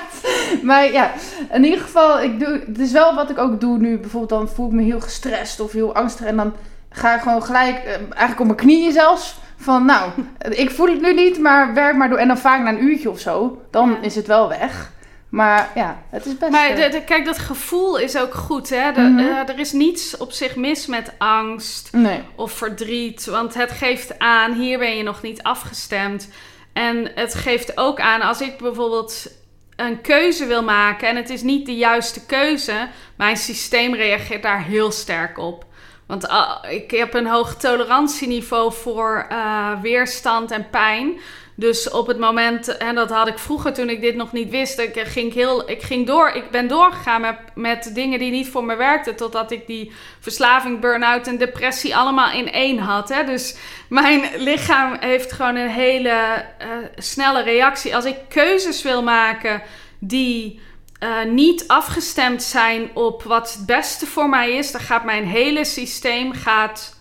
Maar 0.62 0.92
ja, 0.92 1.12
in 1.54 1.64
ieder 1.64 1.80
geval, 1.80 2.22
ik 2.22 2.40
doe, 2.40 2.64
het 2.68 2.80
is 2.80 2.92
wel 2.92 3.16
wat 3.16 3.30
ik 3.30 3.38
ook 3.38 3.60
doe 3.60 3.78
nu. 3.78 3.98
Bijvoorbeeld 3.98 4.40
dan 4.40 4.50
voel 4.56 4.68
ik 4.68 4.74
me 4.74 4.84
heel 4.84 5.02
gestrest 5.02 5.60
of 5.60 5.72
heel 5.72 5.96
angstig. 5.96 6.26
En 6.26 6.36
dan 6.36 6.54
ga 6.90 7.16
ik 7.16 7.22
gewoon 7.22 7.44
gelijk, 7.44 7.78
eh, 7.78 7.92
eigenlijk 7.94 8.40
op 8.40 8.46
mijn 8.46 8.58
knieën 8.58 8.92
zelfs. 8.92 9.36
Van 9.58 9.86
nou, 9.86 10.12
ik 10.50 10.72
voel 10.72 10.88
het 10.88 11.02
nu 11.02 11.13
niet, 11.13 11.39
maar 11.39 11.74
werk 11.74 11.96
maar 11.96 12.10
door. 12.10 12.17
En 12.17 12.28
dan 12.28 12.38
vaak 12.38 12.62
na 12.63 12.70
een 12.70 12.84
uurtje 12.84 13.10
of 13.10 13.20
zo, 13.20 13.62
dan 13.72 13.89
Ja. 13.89 13.98
is 14.02 14.15
het 14.15 14.28
wel 14.28 14.50
weg. 14.50 14.91
Maar 15.30 15.70
ja, 15.76 16.02
het 16.10 16.26
is 16.26 16.38
best... 16.38 16.52
Maar 16.52 16.70
eh, 16.70 16.76
de, 16.84 16.89
de- 16.89 17.04
kijk, 17.04 17.26
dat 17.26 17.38
gevoel 17.38 17.98
is 17.98 18.17
ook 18.17 18.34
goed. 18.34 18.70
Hè? 18.70 18.91
De- 18.91 19.02
Mhm. 19.02 19.20
eh, 19.20 19.50
er 19.50 19.60
is 19.60 19.72
niets 19.72 20.17
op 20.17 20.32
zich 20.32 20.56
mis 20.56 20.86
met 20.86 21.12
angst. 21.17 21.89
Nee. 21.93 22.20
of 22.36 22.52
verdriet. 22.52 23.26
Want 23.26 23.54
het 23.54 23.72
geeft 23.72 24.20
aan, 24.20 24.54
hier 24.54 24.78
ben 24.78 24.98
je 24.98 25.04
nog 25.04 25.22
niet 25.22 25.43
afgestemd. 25.43 26.30
En 26.74 27.12
het 27.15 27.34
geeft 27.34 27.78
ook 27.78 28.00
aan, 28.00 28.22
als 28.22 28.41
ik 28.41 28.58
bijvoorbeeld 28.58 29.28
een 29.76 30.02
keuze 30.02 30.46
wil 30.46 30.63
maken 30.63 31.08
en 31.08 31.15
het 31.15 31.30
is 31.30 31.41
niet 31.41 31.65
de 31.65 31.76
juiste 31.76 32.26
keuze, 32.26 32.88
mijn 33.17 33.38
systeem 33.38 33.93
reageert 33.96 34.43
daar 34.43 34.63
heel 34.63 34.91
sterk 34.91 35.38
op. 35.38 35.65
Want 36.08 36.28
ah, 36.28 36.72
ik 36.72 36.91
heb 36.91 37.13
een 37.13 37.28
hoog 37.28 37.56
tolerantieniveau 37.56 38.74
voor 38.74 39.26
eh, 39.30 39.82
weerstand 39.82 40.52
en 40.52 40.70
pijn. 40.70 41.20
Dus 41.60 41.89
op 41.89 42.08
het 42.08 42.20
moment, 42.20 42.78
en 42.78 42.96
dat 42.96 43.10
had 43.10 43.28
ik 43.28 43.39
vroeger 43.39 43.74
toen 43.74 43.89
ik 43.89 44.02
dit 44.02 44.15
nog 44.15 44.32
niet 44.32 44.50
wist, 44.50 44.80
ik 44.80 45.00
ging, 45.00 45.34
heel, 45.34 45.70
ik 45.70 45.82
ging 45.82 46.08
door. 46.08 46.30
Ik 46.30 46.50
ben 46.52 46.67
doorgegaan 46.67 47.22
met, 47.22 47.38
met 47.56 47.91
dingen 47.93 48.20
die 48.20 48.32
niet 48.32 48.50
voor 48.50 48.63
me 48.63 48.76
werkten. 48.76 49.15
Totdat 49.15 49.52
ik 49.52 49.67
die 49.67 49.91
verslaving, 50.20 50.80
burn-out 50.80 51.28
en 51.28 51.38
depressie 51.38 51.96
allemaal 51.96 52.32
in 52.32 52.52
één 52.52 52.78
had. 52.78 53.10
Hè? 53.10 53.24
Dus 53.24 53.58
mijn 53.89 54.22
lichaam 54.38 54.98
heeft 55.00 55.32
gewoon 55.32 55.56
een 55.56 55.70
hele 55.70 56.10
eh, 56.10 56.67
snelle 56.96 57.43
reactie. 57.43 57.96
Als 57.96 58.06
ik 58.06 58.17
keuzes 58.28 58.82
wil 58.82 59.04
maken 59.04 59.62
die 60.00 60.60
eh, 61.00 61.24
niet 61.24 61.68
afgestemd 61.68 62.44
zijn 62.44 62.90
op 62.94 63.24
wat 63.24 63.54
het 63.54 63.66
beste 63.66 64.06
voor 64.06 64.30
mij 64.30 64.52
is, 64.52 64.72
dan 64.72 64.82
gaat 64.82 65.04
mijn 65.04 65.26
hele 65.26 65.66
systeem 65.66 66.34
gaat, 66.34 66.97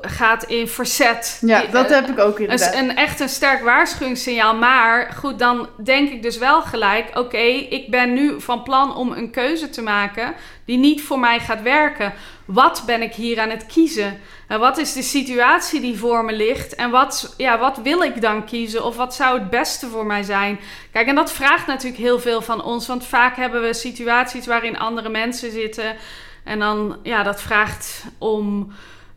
gaat 0.00 0.44
in 0.44 0.68
verzet. 0.68 1.38
Ja, 1.40 1.64
dat 1.70 1.88
heb 1.88 2.08
ik 2.08 2.18
ook 2.18 2.40
inderdaad. 2.40 2.74
een, 2.74 2.96
echt 2.96 3.20
een 3.20 3.28
sterk 3.28 3.62
waarschuwingssignaal. 3.62 4.54
Maar 4.54 5.12
goed, 5.18 5.38
dan 5.38 5.68
denk 5.84 6.10
ik 6.10 6.22
dus 6.22 6.38
wel 6.38 6.62
gelijk: 6.62 7.18
oké, 7.18 7.46
ik 7.68 7.90
ben 7.90 8.12
nu 8.12 8.40
van 8.40 8.62
plan 8.62 8.96
om 8.96 9.12
een 9.12 9.30
keuze 9.30 9.70
te 9.70 9.82
maken 9.82 10.34
die 10.64 10.78
niet 10.78 11.02
voor 11.02 11.18
mij 11.18 11.40
gaat 11.40 11.62
werken. 11.62 12.12
Wat 12.44 12.82
ben 12.86 13.02
ik 13.02 13.14
hier 13.14 13.40
aan 13.40 13.50
het 13.50 13.66
kiezen? 13.66 14.20
En 14.48 14.60
wat 14.60 14.78
is 14.78 14.92
de 14.92 15.02
situatie 15.02 15.80
die 15.80 15.98
voor 15.98 16.24
me 16.24 16.32
ligt? 16.32 16.74
En 16.74 16.90
wat, 16.90 17.34
ja, 17.36 17.58
wat 17.58 17.78
wil 17.82 18.02
ik 18.02 18.20
dan 18.20 18.44
kiezen? 18.44 18.84
Of 18.84 18.96
wat 18.96 19.14
zou 19.14 19.38
het 19.38 19.50
beste 19.50 19.86
voor 19.86 20.06
mij 20.06 20.22
zijn? 20.22 20.60
Kijk, 20.92 21.06
en 21.06 21.14
dat 21.14 21.32
vraagt 21.32 21.66
natuurlijk 21.66 22.02
heel 22.02 22.20
veel 22.20 22.42
van 22.42 22.62
ons. 22.64 22.86
Want 22.86 23.06
vaak 23.06 23.36
hebben 23.36 23.62
we 23.62 23.74
situaties 23.74 24.46
waarin 24.46 24.78
andere 24.78 25.08
mensen 25.08 25.50
zitten. 25.50 25.96
En 26.44 26.58
dan, 26.58 26.96
ja, 27.02 27.22
dat 27.22 27.42
vraagt 27.42 28.04
om 28.18 28.72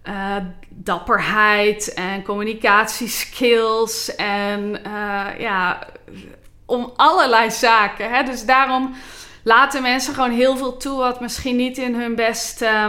eh, 0.09 0.35
dapperheid 0.69 1.93
en 1.93 2.23
communicatieskills 2.23 4.15
en 4.15 4.83
eh, 4.83 5.39
ja, 5.39 5.79
om 6.65 6.93
allerlei 6.95 7.51
zaken. 7.51 8.11
Hè? 8.11 8.23
Dus 8.23 8.45
daarom 8.45 8.95
laten 9.43 9.81
mensen 9.81 10.13
gewoon 10.13 10.31
heel 10.31 10.57
veel 10.57 10.77
toe 10.77 10.97
wat 10.97 11.19
misschien 11.19 11.55
niet 11.55 11.77
in 11.77 11.95
hun 11.95 12.15
best, 12.15 12.61
eh, 12.61 12.85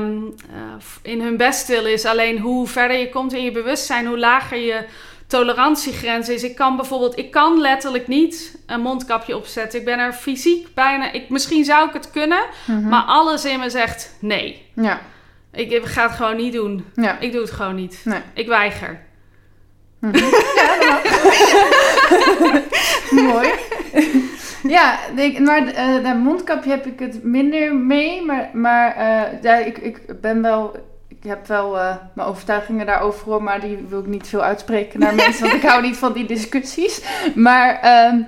in 1.02 1.20
hun 1.20 1.36
best 1.36 1.66
wil 1.68 1.86
is. 1.86 2.04
Alleen 2.04 2.38
hoe 2.38 2.66
verder 2.66 2.96
je 2.96 3.08
komt 3.08 3.32
in 3.32 3.44
je 3.44 3.52
bewustzijn, 3.52 4.06
hoe 4.06 4.18
lager 4.18 4.58
je 4.58 4.84
tolerantiegrens 5.26 6.28
is. 6.28 6.42
Ik 6.42 6.54
kan 6.54 6.76
bijvoorbeeld, 6.76 7.18
ik 7.18 7.30
kan 7.30 7.60
letterlijk 7.60 8.08
niet 8.08 8.58
een 8.66 8.80
mondkapje 8.80 9.36
opzetten. 9.36 9.78
Ik 9.78 9.84
ben 9.84 9.98
er 9.98 10.12
fysiek 10.12 10.74
bijna, 10.74 11.12
ik, 11.12 11.28
misschien 11.28 11.64
zou 11.64 11.88
ik 11.88 11.92
het 11.94 12.10
kunnen, 12.10 12.42
Mhm. 12.66 12.88
maar 12.88 13.02
alles 13.02 13.44
in 13.44 13.58
me 13.58 13.70
zegt 13.70 14.16
nee. 14.20 14.66
Ja, 14.74 15.00
Ik, 15.52 15.70
ik 15.70 15.84
ga 15.84 16.02
het 16.02 16.12
gewoon 16.12 16.36
niet 16.36 16.52
doen. 16.52 16.84
ja. 16.94 17.18
Ik 17.18 17.32
doe 17.32 17.40
het 17.40 17.50
gewoon 17.50 17.74
niet. 17.74 18.00
Nee. 18.04 18.20
Ik 18.34 18.46
weiger. 18.46 19.00
Mhm. 19.98 20.16
Ja. 20.16 21.00
Mooi. 23.32 23.48
ja, 24.62 24.98
denk, 25.14 25.38
maar 25.38 25.66
eh 25.66 26.04
dat 26.04 26.16
mondkapje 26.16 26.70
heb 26.70 26.86
ik 26.86 26.98
het 26.98 27.22
minder 27.24 27.74
mee. 27.74 28.24
Maar, 28.24 28.50
maar 28.52 28.96
eh, 28.96 29.42
ja, 29.42 29.54
ik, 29.56 29.78
ik 29.78 30.20
ben 30.20 30.42
wel. 30.42 30.88
Ik 31.08 31.28
heb 31.28 31.46
wel 31.46 31.78
eh, 31.78 31.96
mijn 32.14 32.28
overtuigingen 32.28 32.86
daarover 32.86 33.26
hoor, 33.26 33.42
maar 33.42 33.60
die 33.60 33.84
wil 33.88 34.00
ik 34.00 34.06
niet 34.06 34.28
veel 34.28 34.42
uitspreken 34.42 35.00
naar 35.00 35.14
mensen, 35.24 35.42
want 35.42 35.62
ik 35.62 35.68
hou 35.68 35.82
niet 35.82 35.96
van 35.96 36.12
die 36.12 36.26
discussies. 36.26 37.02
Maar 37.34 37.80
ehm, 37.80 38.20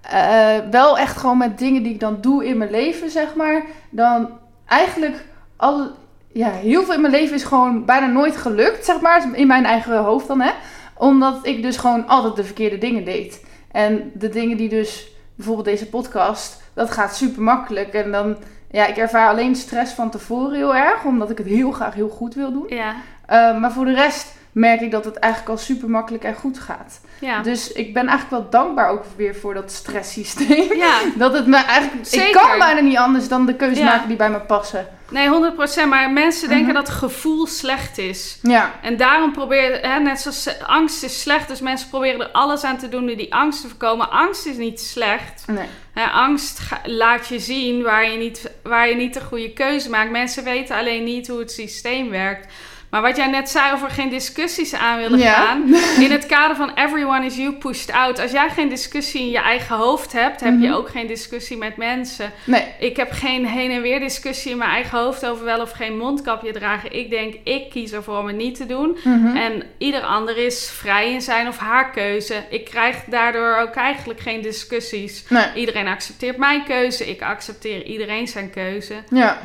eh, 0.00 0.58
wel 0.70 0.98
echt 0.98 1.16
gewoon 1.16 1.38
met 1.38 1.58
dingen 1.58 1.82
die 1.82 1.92
ik 1.92 2.00
dan 2.00 2.18
doe 2.20 2.46
in 2.46 2.58
mijn 2.58 2.70
leven, 2.70 3.10
zeg 3.10 3.34
maar. 3.34 3.62
Dan 3.90 4.28
eigenlijk 4.66 5.24
alle, 5.56 5.92
ja, 6.36 6.50
heel 6.50 6.82
veel 6.84 6.94
in 6.94 7.00
mijn 7.00 7.12
leven 7.12 7.34
is 7.34 7.44
gewoon 7.44 7.84
bijna 7.84 8.06
nooit 8.06 8.36
gelukt, 8.36 8.84
zeg 8.84 9.00
maar. 9.00 9.26
In 9.32 9.46
mijn 9.46 9.64
eigen 9.64 9.98
hoofd 9.98 10.26
dan, 10.26 10.40
hè. 10.40 10.50
Omdat 10.94 11.38
ik 11.42 11.62
dus 11.62 11.76
gewoon 11.76 12.06
altijd 12.06 12.36
de 12.36 12.44
verkeerde 12.44 12.78
dingen 12.78 13.04
deed. 13.04 13.44
En 13.72 14.10
de 14.14 14.28
dingen 14.28 14.56
die 14.56 14.68
dus, 14.68 15.08
bijvoorbeeld 15.34 15.66
deze 15.66 15.88
podcast, 15.88 16.62
dat 16.74 16.90
gaat 16.90 17.16
super 17.16 17.42
makkelijk. 17.42 17.92
En 17.94 18.12
dan, 18.12 18.36
ja, 18.70 18.86
ik 18.86 18.96
ervaar 18.96 19.28
alleen 19.28 19.54
stress 19.56 19.92
van 19.92 20.10
tevoren 20.10 20.56
heel 20.56 20.74
erg, 20.74 21.04
omdat 21.04 21.30
ik 21.30 21.38
het 21.38 21.46
heel 21.46 21.70
graag 21.70 21.94
heel 21.94 22.08
goed 22.08 22.34
wil 22.34 22.52
doen. 22.52 22.66
Ja. 22.68 22.94
Uh, 23.30 23.60
maar 23.60 23.72
voor 23.72 23.84
de 23.84 23.94
rest 23.94 24.34
merk 24.52 24.80
ik 24.80 24.90
dat 24.90 25.04
het 25.04 25.16
eigenlijk 25.16 25.52
al 25.52 25.58
super 25.58 25.90
makkelijk 25.90 26.24
en 26.24 26.34
goed 26.34 26.58
gaat. 26.58 27.00
Ja. 27.20 27.42
Dus 27.42 27.72
ik 27.72 27.94
ben 27.94 28.06
eigenlijk 28.08 28.42
wel 28.42 28.62
dankbaar 28.62 28.88
ook 28.88 29.02
weer 29.16 29.34
voor 29.34 29.54
dat 29.54 29.70
stresssysteem. 29.70 30.72
ja. 30.76 30.98
Dat 31.16 31.32
het 31.32 31.46
me 31.46 31.56
eigenlijk. 31.56 32.06
Ik 32.06 32.20
Zeker. 32.20 32.40
kan 32.40 32.58
bijna 32.58 32.80
niet 32.80 32.96
anders 32.96 33.28
dan 33.28 33.46
de 33.46 33.54
keuzes 33.54 33.78
Ja. 33.78 33.84
maken 33.84 34.08
die 34.08 34.16
bij 34.16 34.30
me 34.30 34.40
passen. 34.40 34.86
Nee, 35.10 35.28
100%. 35.28 35.88
Maar 35.88 36.10
mensen 36.10 36.48
denken 36.48 36.66
Mhm. 36.66 36.74
dat 36.74 36.88
gevoel 36.88 37.46
slecht 37.46 37.98
is. 37.98 38.38
Ja. 38.42 38.72
En 38.82 38.96
daarom 38.96 39.32
proberen, 39.32 39.90
hè, 39.90 40.00
net 40.00 40.20
zoals 40.20 40.46
eh, 40.46 40.68
angst 40.68 41.02
is 41.02 41.20
slecht, 41.20 41.48
dus 41.48 41.60
mensen 41.60 41.88
proberen 41.88 42.20
er 42.20 42.28
alles 42.32 42.64
aan 42.64 42.78
te 42.78 42.88
doen 42.88 43.10
om 43.10 43.16
die 43.16 43.34
angst 43.34 43.60
te 43.60 43.68
voorkomen. 43.68 44.10
Angst 44.10 44.46
is 44.46 44.56
niet 44.56 44.80
slecht. 44.80 45.42
Nee. 45.46 45.66
Hè, 45.92 46.04
angst 46.04 46.60
laat 46.84 47.28
je 47.28 47.38
zien 47.38 47.82
waar 47.82 48.10
je, 48.10 48.18
niet, 48.18 48.50
waar 48.62 48.88
je 48.88 48.94
niet 48.94 49.14
de 49.14 49.20
goede 49.20 49.52
keuze 49.52 49.90
maakt. 49.90 50.10
Mensen 50.10 50.44
weten 50.44 50.76
alleen 50.76 51.04
niet 51.04 51.28
hoe 51.28 51.38
het 51.38 51.52
systeem 51.52 52.10
werkt. 52.10 52.52
Maar 52.96 53.04
wat 53.04 53.16
jij 53.16 53.26
net 53.26 53.50
zei 53.50 53.72
over 53.72 53.90
geen 53.90 54.08
discussies 54.08 54.74
aan 54.74 54.98
willen 54.98 55.18
Ja. 55.18 55.32
gaan. 55.32 55.74
In 56.04 56.10
het 56.10 56.26
kader 56.26 56.56
van 56.56 56.70
everyone 56.74 57.24
is 57.26 57.36
you 57.36 57.52
pushed 57.52 57.92
out. 57.92 58.18
Als 58.20 58.30
jij 58.30 58.48
geen 58.50 58.68
discussie 58.68 59.20
in 59.20 59.30
je 59.30 59.38
eigen 59.38 59.76
hoofd 59.76 60.12
hebt, 60.12 60.40
heb 60.40 60.60
je 60.60 60.66
Mhm. 60.66 60.76
ook 60.76 60.88
geen 60.88 61.06
discussie 61.06 61.56
met 61.56 61.76
mensen. 61.76 62.32
Nee. 62.44 62.64
Ik 62.78 62.96
heb 62.96 63.12
geen 63.12 63.46
heen 63.46 63.70
en 63.70 63.82
weer 63.82 64.00
discussie 64.00 64.50
in 64.50 64.58
mijn 64.58 64.70
eigen 64.70 64.98
hoofd 64.98 65.26
over 65.26 65.44
wel 65.44 65.60
of 65.60 65.70
geen 65.70 65.96
mondkapje 65.96 66.52
dragen. 66.52 66.92
Ik 66.92 67.10
denk, 67.10 67.34
ik 67.44 67.70
kies 67.70 67.92
ervoor 67.92 68.18
om 68.18 68.26
het 68.26 68.36
niet 68.36 68.54
te 68.56 68.66
doen. 68.66 68.98
Mhm. 69.04 69.36
En 69.36 69.62
ieder 69.78 70.00
ander 70.00 70.36
is 70.36 70.70
vrij 70.70 71.12
in 71.12 71.20
zijn 71.22 71.48
of 71.48 71.58
haar 71.58 71.90
keuze. 71.90 72.34
Ik 72.50 72.64
krijg 72.64 72.96
daardoor 73.06 73.56
ook 73.56 73.74
eigenlijk 73.74 74.20
geen 74.20 74.42
discussies. 74.42 75.24
Nee. 75.28 75.46
Iedereen 75.54 75.86
accepteert 75.86 76.36
mijn 76.36 76.64
keuze. 76.64 77.08
Ik 77.10 77.22
accepteer 77.22 77.82
iedereen 77.84 78.28
zijn 78.28 78.50
keuze. 78.50 78.94
Ja. 79.10 79.38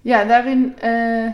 Ja, 0.00 0.24
daarin... 0.24 0.76
eh, 0.80 1.26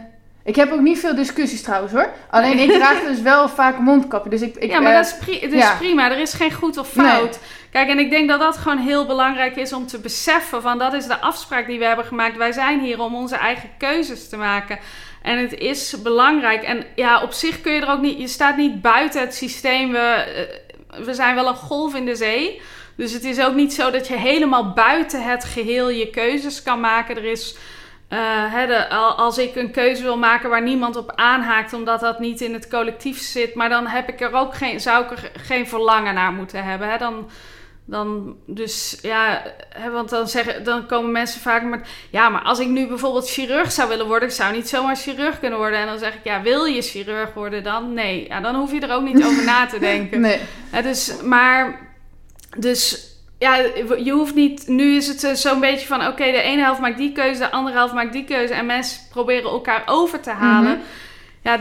ik 0.44 0.56
heb 0.56 0.72
ook 0.72 0.80
niet 0.80 0.98
veel 0.98 1.14
discussies 1.14 1.62
trouwens 1.62 1.92
hoor. 1.92 2.12
Alleen 2.30 2.58
ik 2.58 2.72
draag 2.72 3.02
dus 3.02 3.20
wel 3.20 3.48
vaak 3.48 3.78
mondkapje. 3.78 4.30
Dus 4.30 4.42
ik, 4.42 4.56
ik, 4.56 4.70
ja, 4.70 4.80
maar 4.80 4.92
eh, 4.92 4.96
dat 4.96 5.06
is, 5.06 5.16
pri- 5.18 5.56
ja. 5.56 5.76
prima. 5.76 6.10
Er 6.10 6.18
is 6.18 6.32
geen 6.32 6.52
goed 6.52 6.76
of 6.76 6.88
fout. 6.88 7.38
Kijk, 7.70 7.88
en 7.88 7.98
ik 7.98 8.10
denk 8.10 8.28
dat 8.28 8.40
dat 8.40 8.56
gewoon 8.56 8.78
heel 8.78 9.06
belangrijk 9.06 9.56
is 9.56 9.72
om 9.72 9.86
te 9.86 9.98
beseffen. 9.98 10.62
Van 10.62 10.78
dat 10.78 10.92
is 10.92 11.06
de 11.06 11.20
afspraak 11.20 11.66
die 11.66 11.78
we 11.78 11.84
hebben 11.84 12.04
gemaakt. 12.04 12.36
Wij 12.36 12.52
zijn 12.52 12.80
hier 12.80 13.00
om 13.00 13.14
onze 13.14 13.36
eigen 13.36 13.70
keuzes 13.78 14.28
te 14.28 14.36
maken. 14.36 14.78
En 15.22 15.38
het 15.38 15.54
is 15.54 16.02
belangrijk. 16.02 16.62
En 16.62 16.84
ja, 16.94 17.22
op 17.22 17.32
zich 17.32 17.60
kun 17.60 17.72
je 17.72 17.80
er 17.80 17.90
ook 17.90 18.00
niet... 18.00 18.18
Je 18.18 18.28
staat 18.28 18.56
niet 18.56 18.82
buiten 18.82 19.20
het 19.20 19.34
systeem. 19.34 19.92
We, 19.92 19.98
eh, 19.98 21.04
we 21.04 21.14
zijn 21.14 21.34
wel 21.34 21.48
een 21.48 21.54
golf 21.54 21.94
in 21.94 22.04
de 22.04 22.16
zee. 22.16 22.60
Dus 22.96 23.12
het 23.12 23.24
is 23.24 23.40
ook 23.40 23.54
niet 23.54 23.72
zo 23.74 23.90
dat 23.90 24.08
je 24.08 24.16
helemaal 24.16 24.72
buiten 24.72 25.22
het 25.22 25.44
geheel 25.44 25.90
je 25.90 26.10
keuzes 26.10 26.62
kan 26.62 26.80
maken. 26.80 27.16
Er 27.16 27.24
is... 27.24 27.56
eh, 28.08 28.66
de- 28.66 28.88
als 29.16 29.38
ik 29.38 29.56
een 29.56 29.70
keuze 29.70 30.02
wil 30.02 30.18
maken 30.18 30.50
waar 30.50 30.62
niemand 30.62 30.96
op 30.96 31.12
aanhaakt, 31.14 31.72
omdat 31.72 32.00
dat 32.00 32.18
niet 32.18 32.40
in 32.40 32.52
het 32.52 32.68
collectief 32.68 33.20
zit, 33.20 33.54
maar 33.54 33.68
dan 33.68 33.86
heb 33.86 34.08
ik 34.08 34.20
er 34.20 34.32
ook 34.32 34.54
geen, 34.54 34.80
zou 34.80 35.04
ik 35.04 35.10
er 35.10 35.30
geen 35.36 35.68
verlangen 35.68 36.14
naar 36.14 36.32
moeten 36.32 36.64
hebben. 36.64 36.98
Dan, 36.98 37.30
dan, 37.84 38.36
dus 38.46 38.98
ja, 39.02 39.42
want 39.92 40.10
dan, 40.10 40.28
zeggen, 40.28 40.64
dan 40.64 40.86
komen 40.86 41.12
mensen 41.12 41.40
vaak 41.40 41.62
met, 41.62 41.88
ja, 42.10 42.28
maar 42.28 42.42
als 42.42 42.58
ik 42.58 42.68
nu 42.68 42.86
bijvoorbeeld 42.86 43.30
chirurg 43.30 43.72
zou 43.72 43.88
willen 43.88 44.06
worden, 44.06 44.28
ik 44.28 44.34
zou 44.34 44.54
niet 44.54 44.68
zomaar 44.68 44.96
chirurg 44.96 45.38
kunnen 45.38 45.58
worden. 45.58 45.78
En 45.78 45.86
dan 45.86 45.98
zeg 45.98 46.14
ik, 46.14 46.24
ja, 46.24 46.42
wil 46.42 46.64
je 46.64 46.82
chirurg 46.82 47.34
worden 47.34 47.62
dan? 47.62 47.92
Nee, 47.94 48.26
ja, 48.28 48.40
dan 48.40 48.54
hoef 48.54 48.72
je 48.72 48.80
er 48.80 48.94
ook 48.94 49.02
niet 49.02 49.24
over 49.24 49.44
na 49.44 49.66
te 49.66 49.78
denken. 49.90 50.20
Nee. 50.20 50.40
Dus, 50.82 51.22
maar, 51.22 51.88
dus 52.58 53.06
ja, 53.38 53.56
je 54.04 54.10
hoeft 54.10 54.34
niet. 54.34 54.68
Nu 54.68 54.96
is 54.96 55.06
het 55.08 55.24
eh, 55.24 55.32
zo'n 55.32 55.60
beetje 55.60 55.86
van: 55.86 56.06
oké, 56.06 56.24
de 56.24 56.42
ene 56.42 56.62
helft 56.62 56.80
maakt 56.80 56.98
die 56.98 57.12
keuze, 57.12 57.40
de 57.40 57.50
andere 57.50 57.76
helft 57.76 57.94
maakt 57.94 58.12
die 58.12 58.24
keuze. 58.24 58.54
En 58.54 58.66
mensen 58.66 59.00
proberen 59.10 59.50
elkaar 59.50 59.82
over 59.86 60.20
te 60.20 60.30
halen. 60.30 60.72
Mhm. 60.72 60.80
Ja, 61.42 61.58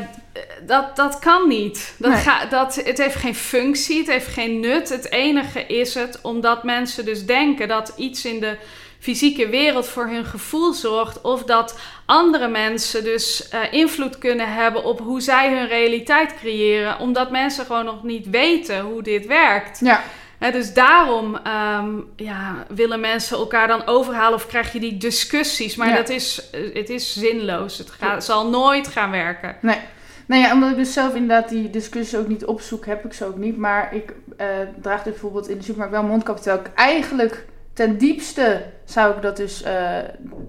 dat, 0.65 0.95
dat 0.95 1.19
kan 1.19 1.47
niet. 1.47 1.93
Dat 1.97 2.11
Nee. 2.11 2.21
ga, 2.21 2.45
dat, 2.45 2.75
het 2.75 2.97
heeft 2.97 3.15
geen 3.15 3.35
functie, 3.35 3.97
het 3.97 4.07
heeft 4.07 4.27
geen 4.27 4.59
nut. 4.59 4.89
Het 4.89 5.11
enige 5.11 5.65
is 5.65 5.93
het 5.93 6.19
omdat 6.21 6.63
mensen 6.63 7.05
dus 7.05 7.25
denken 7.25 7.67
dat 7.67 7.93
iets 7.97 8.25
in 8.25 8.39
de 8.39 8.57
fysieke 8.99 9.49
wereld 9.49 9.87
voor 9.87 10.07
hun 10.07 10.25
gevoel 10.25 10.73
zorgt. 10.73 11.21
Of 11.21 11.43
dat 11.43 11.79
andere 12.05 12.47
mensen 12.47 13.03
dus 13.03 13.49
eh, 13.49 13.59
invloed 13.71 14.17
kunnen 14.17 14.53
hebben 14.53 14.83
op 14.83 14.99
hoe 14.99 15.21
zij 15.21 15.53
hun 15.57 15.67
realiteit 15.67 16.33
creëren. 16.39 16.99
Omdat 16.99 17.31
mensen 17.31 17.65
gewoon 17.65 17.85
nog 17.85 18.03
niet 18.03 18.29
weten 18.29 18.79
hoe 18.81 19.03
dit 19.03 19.25
werkt. 19.25 19.79
Ja. 19.79 20.03
Dus 20.39 20.73
daarom 20.73 21.35
ehm, 21.35 21.89
ja, 22.15 22.65
willen 22.69 22.99
mensen 22.99 23.37
elkaar 23.37 23.67
dan 23.67 23.85
overhalen 23.85 24.33
of 24.33 24.47
krijg 24.47 24.73
je 24.73 24.79
die 24.79 24.97
discussies. 24.97 25.75
Maar 25.75 25.87
Ja. 25.87 25.95
dat 25.95 26.09
is, 26.09 26.49
eh, 26.51 26.73
het 26.73 26.89
is 26.89 27.13
zinloos. 27.13 27.77
Het 27.77 27.89
gaat, 27.91 28.23
zal 28.23 28.49
nooit 28.49 28.87
gaan 28.87 29.11
werken. 29.11 29.55
Nee. 29.61 29.77
Nou 30.25 30.41
ja, 30.41 30.53
omdat 30.53 30.69
ik 30.69 30.75
dus 30.75 30.93
zelf 30.93 31.13
inderdaad 31.15 31.49
die 31.49 31.69
discussie 31.69 32.17
ook 32.17 32.27
niet 32.27 32.45
opzoek, 32.45 32.85
heb 32.85 33.05
ik 33.05 33.13
ze 33.13 33.25
ook 33.25 33.37
niet. 33.37 33.57
Maar 33.57 33.93
ik 33.95 34.13
eh, 34.37 34.47
draag 34.81 35.03
dus 35.03 35.11
bijvoorbeeld 35.11 35.47
in 35.49 35.57
de 35.57 35.63
supermarkt 35.63 35.93
wel 35.93 36.03
mondkapje. 36.03 36.43
Terwijl 36.43 36.65
ik 36.65 36.71
eigenlijk 36.75 37.45
ten 37.73 37.97
diepste 37.97 38.65
zou 38.85 39.15
ik 39.15 39.21
dat 39.21 39.37
dus, 39.37 39.63
eh, 39.63 39.97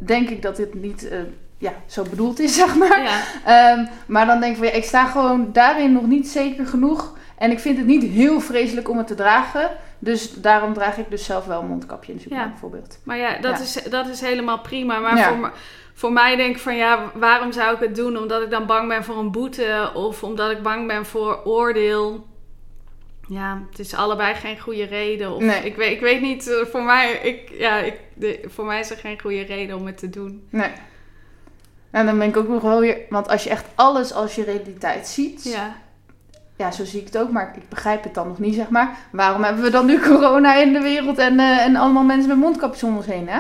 denk 0.00 0.28
ik 0.28 0.42
dat 0.42 0.56
dit 0.56 0.74
niet 0.74 1.08
ja, 1.58 1.72
zo 1.86 2.02
bedoeld 2.02 2.38
is, 2.40 2.54
zeg 2.62 2.74
maar. 2.76 3.02
Ja. 3.02 3.20
Ehm, 3.44 3.86
maar 4.06 4.26
dan 4.26 4.40
denk 4.40 4.52
ik 4.52 4.58
van 4.58 4.66
ja, 4.66 4.72
ik 4.72 4.84
sta 4.84 5.06
gewoon 5.06 5.48
daarin 5.52 5.92
nog 5.92 6.06
niet 6.06 6.28
zeker 6.28 6.66
genoeg. 6.66 7.16
En 7.38 7.50
ik 7.50 7.58
vind 7.58 7.76
het 7.78 7.86
niet 7.86 8.02
heel 8.02 8.40
vreselijk 8.40 8.88
om 8.88 8.98
het 8.98 9.06
te 9.06 9.14
dragen. 9.14 9.70
Dus 9.98 10.32
daarom 10.32 10.72
draag 10.72 10.98
ik 10.98 11.10
dus 11.10 11.24
zelf 11.24 11.46
wel 11.46 11.60
een 11.60 11.66
mondkapje 11.68 12.10
in 12.12 12.16
de 12.16 12.22
supermarkt 12.22 12.52
Ja. 12.54 12.60
bijvoorbeeld. 12.60 12.98
Maar 13.04 13.16
ja, 13.16 13.38
dat, 13.40 13.56
Ja. 13.56 13.62
Is, 13.62 13.82
dat 13.90 14.08
is 14.08 14.20
helemaal 14.20 14.58
prima. 14.60 14.98
Maar 14.98 15.16
Ja. 15.16 15.28
voor, 15.36 15.52
voor 15.94 16.12
mij 16.12 16.36
denk 16.36 16.54
ik 16.56 16.62
van 16.62 16.76
ja, 16.76 17.10
waarom 17.14 17.52
zou 17.52 17.74
ik 17.74 17.80
het 17.80 17.94
doen? 17.96 18.16
Omdat 18.18 18.42
ik 18.42 18.50
dan 18.50 18.66
bang 18.66 18.88
ben 18.88 19.04
voor 19.04 19.16
een 19.18 19.30
boete 19.30 19.90
of 19.94 20.22
omdat 20.22 20.50
ik 20.50 20.62
bang 20.62 20.86
ben 20.86 21.06
voor 21.06 21.40
oordeel. 21.44 22.26
Ja, 23.28 23.62
het 23.70 23.78
is 23.78 23.94
allebei 23.94 24.34
geen 24.34 24.60
goede 24.60 24.84
reden. 24.84 25.32
Of, 25.34 25.42
Nee. 25.42 25.60
ik, 25.64 25.76
weet, 25.76 25.92
ik 25.92 26.00
weet 26.00 26.20
niet, 26.20 26.48
eh, 26.50 26.64
voor 26.66 26.82
mij, 26.82 27.12
ik, 27.12 27.50
ja, 27.58 27.78
ik, 27.78 27.94
de, 28.14 28.40
voor 28.46 28.64
mij 28.64 28.80
is 28.80 28.90
er 28.90 28.96
geen 28.96 29.20
goede 29.20 29.42
reden 29.42 29.76
om 29.76 29.86
het 29.86 29.98
te 29.98 30.10
doen. 30.10 30.46
Nee. 30.50 30.70
En 31.90 32.06
dan 32.06 32.18
ben 32.18 32.28
ik 32.28 32.36
ook 32.36 32.48
nog 32.48 32.62
wel 32.62 32.80
weer... 32.80 32.98
Want 33.08 33.28
als 33.28 33.44
je 33.44 33.50
echt 33.50 33.64
alles 33.74 34.12
als 34.12 34.34
je 34.34 34.44
realiteit 34.44 35.06
ziet... 35.08 35.44
Ja. 35.44 35.76
Ja, 36.58 36.70
zo 36.70 36.84
zie 36.84 37.00
ik 37.00 37.06
het 37.06 37.18
ook, 37.18 37.30
maar 37.30 37.52
ik 37.56 37.68
begrijp 37.68 38.02
het 38.04 38.14
dan 38.14 38.28
nog 38.28 38.38
niet, 38.38 38.54
zeg 38.54 38.68
maar. 38.68 38.96
Waarom 39.10 39.42
hebben 39.42 39.62
we 39.62 39.70
dan 39.70 39.86
nu 39.86 39.98
corona 40.08 40.54
in 40.54 40.72
de 40.72 40.80
wereld 40.80 41.18
en, 41.18 41.40
eh, 41.40 41.64
en 41.64 41.76
allemaal 41.76 42.02
mensen 42.02 42.28
met 42.28 42.38
mondkapjes 42.38 42.82
om 42.82 42.96
ons 42.96 43.06
heen, 43.06 43.28
hè? 43.28 43.38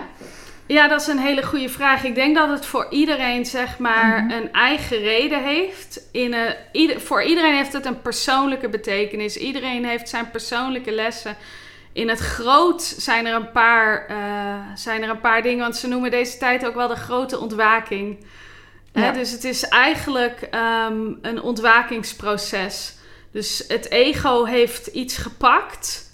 Ja, 0.66 0.88
dat 0.88 1.00
is 1.00 1.06
een 1.06 1.18
hele 1.18 1.42
goede 1.42 1.68
vraag. 1.68 2.04
Ik 2.04 2.14
denk 2.14 2.36
dat 2.36 2.48
het 2.48 2.66
voor 2.66 2.86
iedereen 2.90 3.46
zeg 3.46 3.78
maar 3.78 4.24
Mhm. 4.24 4.30
een 4.30 4.52
eigen 4.52 4.98
reden 4.98 5.44
heeft. 5.44 6.00
In 6.12 6.32
een, 6.34 6.54
ieder, 6.72 7.00
voor 7.00 7.22
iedereen 7.22 7.54
heeft 7.54 7.72
het 7.72 7.86
een 7.86 8.02
persoonlijke 8.02 8.68
betekenis. 8.68 9.36
Iedereen 9.36 9.84
heeft 9.84 10.08
zijn 10.08 10.30
persoonlijke 10.30 10.90
lessen. 10.92 11.36
In 11.92 12.08
het 12.08 12.18
groot 12.18 12.82
zijn 12.82 13.26
er 13.26 13.34
een 13.34 13.50
paar, 13.50 14.06
eh, 14.08 14.16
zijn 14.74 15.02
er 15.02 15.08
een 15.10 15.20
paar 15.20 15.42
dingen, 15.42 15.62
want 15.62 15.76
ze 15.76 15.88
noemen 15.88 16.10
deze 16.10 16.38
tijd 16.38 16.66
ook 16.66 16.74
wel 16.74 16.88
de 16.88 16.96
grote 16.96 17.38
ontwaking. 17.38 18.24
Hè, 18.92 19.12
dus 19.12 19.30
het 19.30 19.44
is 19.44 19.68
eigenlijk 19.68 20.40
ehm, 20.50 20.96
een 21.22 21.42
ontwakingsproces. 21.42 22.96
Dus 23.32 23.64
het 23.68 23.90
ego 23.90 24.44
heeft 24.44 24.86
iets 24.86 25.16
gepakt 25.16 26.08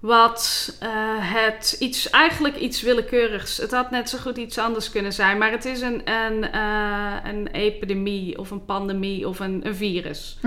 wat 0.00 0.76
eh, 0.80 0.88
het 1.16 1.76
iets, 1.78 2.10
eigenlijk 2.10 2.56
iets 2.56 2.82
willekeurigs. 2.82 3.56
Het 3.56 3.70
had 3.70 3.90
net 3.90 4.08
zo 4.08 4.18
goed 4.18 4.36
iets 4.36 4.58
anders 4.58 4.90
kunnen 4.90 5.12
zijn, 5.12 5.38
maar 5.38 5.50
het 5.50 5.64
is 5.64 5.80
een, 5.80 6.10
een, 6.10 6.52
eh, 6.52 7.14
een 7.24 7.46
epidemie 7.46 8.38
of 8.38 8.50
een 8.50 8.64
pandemie 8.64 9.28
of 9.28 9.40
een, 9.40 9.66
een 9.66 9.74
virus. 9.74 10.38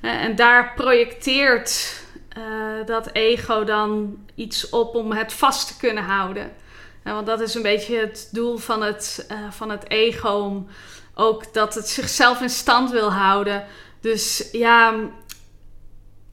Hè, 0.00 0.10
En 0.10 0.36
daar 0.36 0.72
projecteert 0.74 2.00
eh, 2.28 2.42
dat 2.86 3.10
ego 3.12 3.64
dan 3.64 4.18
iets 4.34 4.70
op 4.70 4.94
om 4.94 5.12
het 5.12 5.32
vast 5.32 5.66
te 5.66 5.76
kunnen 5.76 6.04
houden. 6.04 6.50
Want 7.02 7.26
dat 7.26 7.40
is 7.40 7.54
een 7.54 7.62
beetje 7.62 7.96
het 7.96 8.28
doel 8.32 8.56
van 8.56 8.82
het, 8.82 9.26
van 9.50 9.70
het 9.70 9.90
ego, 9.90 10.28
om 10.28 10.66
ook 11.14 11.54
dat 11.54 11.74
het 11.74 11.88
zichzelf 11.88 12.40
in 12.40 12.50
stand 12.50 12.90
wil 12.90 13.12
houden. 13.12 13.64
Dus 14.00 14.48
ja, 14.52 14.94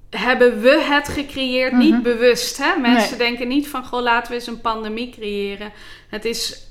hebben 0.10 0.62
we 0.62 0.82
het 0.82 1.08
gecreëerd, 1.08 1.72
Mhm. 1.72 1.82
niet 1.82 2.04
bewust. 2.04 2.58
Hè? 2.58 2.76
Mensen 2.80 3.18
Nee. 3.18 3.28
denken 3.28 3.48
niet 3.48 3.68
van, 3.68 3.86
goh, 3.86 4.02
laten 4.02 4.30
we 4.32 4.38
eens 4.38 4.48
een 4.48 4.62
pandemie 4.62 5.10
creëren. 5.10 5.72
Het 6.10 6.26
is, 6.26 6.68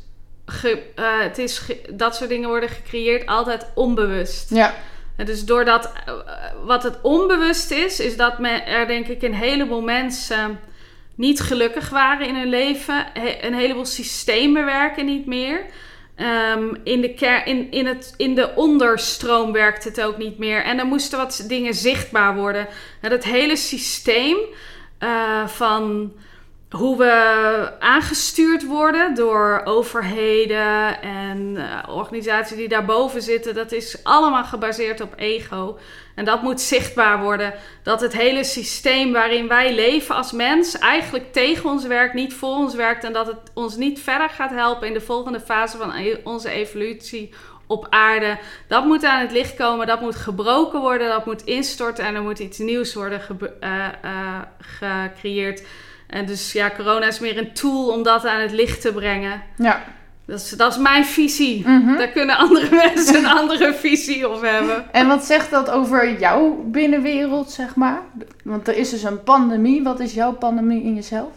ge- 0.47 0.83
eh, 0.95 1.21
het 1.21 1.39
is 1.39 1.59
ge- 1.59 1.81
dat 1.93 2.17
soort 2.17 2.29
dingen 2.31 2.49
worden 2.49 2.69
gecreëerd 2.69 3.27
altijd 3.27 3.67
onbewust. 3.75 4.51
Ja. 4.51 4.75
Dus 5.25 5.45
doordat, 5.45 5.93
eh, 6.07 6.15
wat 6.65 6.83
het 6.83 6.99
onbewust 7.03 7.71
is, 7.71 8.01
is 8.01 8.17
dat 8.17 8.39
men, 8.39 8.67
er 8.67 8.87
denk 8.87 9.07
ik 9.07 9.23
een 9.23 9.35
heleboel 9.35 9.81
mensen 9.83 10.61
niet 11.15 11.41
gelukkig 11.41 11.89
waren 11.89 12.27
in 12.29 12.35
hun 12.37 12.49
leven. 12.49 13.07
He- 13.13 13.39
een 13.47 13.55
heleboel 13.55 13.85
systemen 13.87 14.65
werken 14.65 15.05
niet 15.07 15.27
meer. 15.27 15.65
Ehm, 16.19 16.75
in, 16.85 17.01
de 17.01 17.15
ker- 17.15 17.47
in, 17.47 17.71
in, 17.71 17.87
het, 17.87 18.15
in 18.17 18.35
de 18.35 18.55
onderstroom 18.55 19.53
werkt 19.53 19.85
het 19.85 20.01
ook 20.01 20.17
niet 20.17 20.39
meer. 20.39 20.65
En 20.65 20.79
er 20.79 20.87
moesten 20.87 21.19
wat 21.19 21.45
dingen 21.49 21.75
zichtbaar 21.75 22.35
worden. 22.35 22.69
En 23.01 23.11
het 23.11 23.25
hele 23.25 23.57
systeem 23.57 24.37
eh, 24.99 25.47
van 25.47 26.13
hoe 26.71 26.99
we 26.99 27.73
aangestuurd 27.79 28.67
worden 28.67 29.15
door 29.15 29.61
overheden 29.65 31.03
en 31.03 31.57
eh, 31.57 31.97
organisaties 31.97 32.57
die 32.57 32.69
daarboven 32.69 33.23
zitten, 33.23 33.55
dat 33.55 33.73
is 33.73 34.05
allemaal 34.05 34.45
gebaseerd 34.45 35.01
op 35.01 35.13
ego. 35.17 35.79
En 36.15 36.25
dat 36.25 36.43
moet 36.43 36.61
zichtbaar 36.61 37.23
worden. 37.23 37.55
Dat 37.83 38.01
het 38.01 38.13
hele 38.13 38.45
systeem 38.45 39.13
waarin 39.13 39.49
wij 39.49 39.75
leven 39.75 40.15
als 40.15 40.33
mens 40.33 40.79
eigenlijk 40.79 41.33
tegen 41.33 41.71
ons 41.71 41.87
werkt, 41.87 42.15
niet 42.15 42.35
voor 42.35 42.55
ons 42.55 42.75
werkt. 42.75 43.05
En 43.05 43.13
dat 43.13 43.27
het 43.27 43.39
ons 43.55 43.77
niet 43.77 44.01
verder 44.01 44.29
gaat 44.29 44.51
helpen 44.51 44.87
in 44.87 44.95
de 44.95 45.01
volgende 45.01 45.41
fase 45.41 45.77
van 45.77 45.95
e- 45.95 46.21
onze 46.25 46.51
evolutie 46.51 47.33
op 47.67 47.87
aarde. 47.91 48.39
Dat 48.69 48.85
moet 48.85 49.05
aan 49.05 49.21
het 49.21 49.33
licht 49.33 49.57
komen, 49.57 49.87
dat 49.87 50.01
moet 50.01 50.17
gebroken 50.17 50.81
worden, 50.81 51.09
dat 51.09 51.27
moet 51.27 51.45
instorten 51.45 52.05
en 52.05 52.15
er 52.15 52.23
moet 52.23 52.39
iets 52.39 52.59
nieuws 52.59 52.95
worden 52.95 53.21
eh, 53.61 53.87
eh, 54.03 54.43
gecreëerd. 54.59 55.63
En 56.09 56.27
dus 56.27 56.53
ja, 56.53 56.71
corona 56.77 57.07
is 57.07 57.19
meer 57.19 57.39
een 57.39 57.53
tool 57.53 57.89
om 57.89 58.03
dat 58.03 58.25
aan 58.25 58.41
het 58.41 58.53
licht 58.53 58.81
te 58.81 58.93
brengen. 58.93 59.43
Ja. 59.57 59.83
Dat 60.27 60.41
is, 60.41 60.51
dat 60.51 60.73
is 60.73 60.79
mijn 60.79 61.05
visie. 61.05 61.69
Mhm. 61.69 61.97
Daar 61.97 62.09
kunnen 62.09 62.37
andere 62.37 62.69
mensen 62.95 63.17
een 63.17 63.27
andere 63.27 63.75
visie 63.75 64.29
op 64.29 64.43
hebben. 64.43 64.93
En 64.93 65.07
wat 65.07 65.25
zegt 65.25 65.51
dat 65.51 65.71
over 65.71 66.19
jouw 66.19 66.65
binnenwereld, 66.67 67.51
zeg 67.51 67.75
maar? 67.75 68.01
Want 68.45 68.69
er 68.69 68.77
is 68.77 68.91
dus 68.91 69.03
een 69.03 69.23
pandemie. 69.23 69.83
Wat 69.83 70.01
is 70.01 70.15
jouw 70.15 70.33
pandemie 70.33 70.83
in 70.83 70.95
jezelf? 70.95 71.29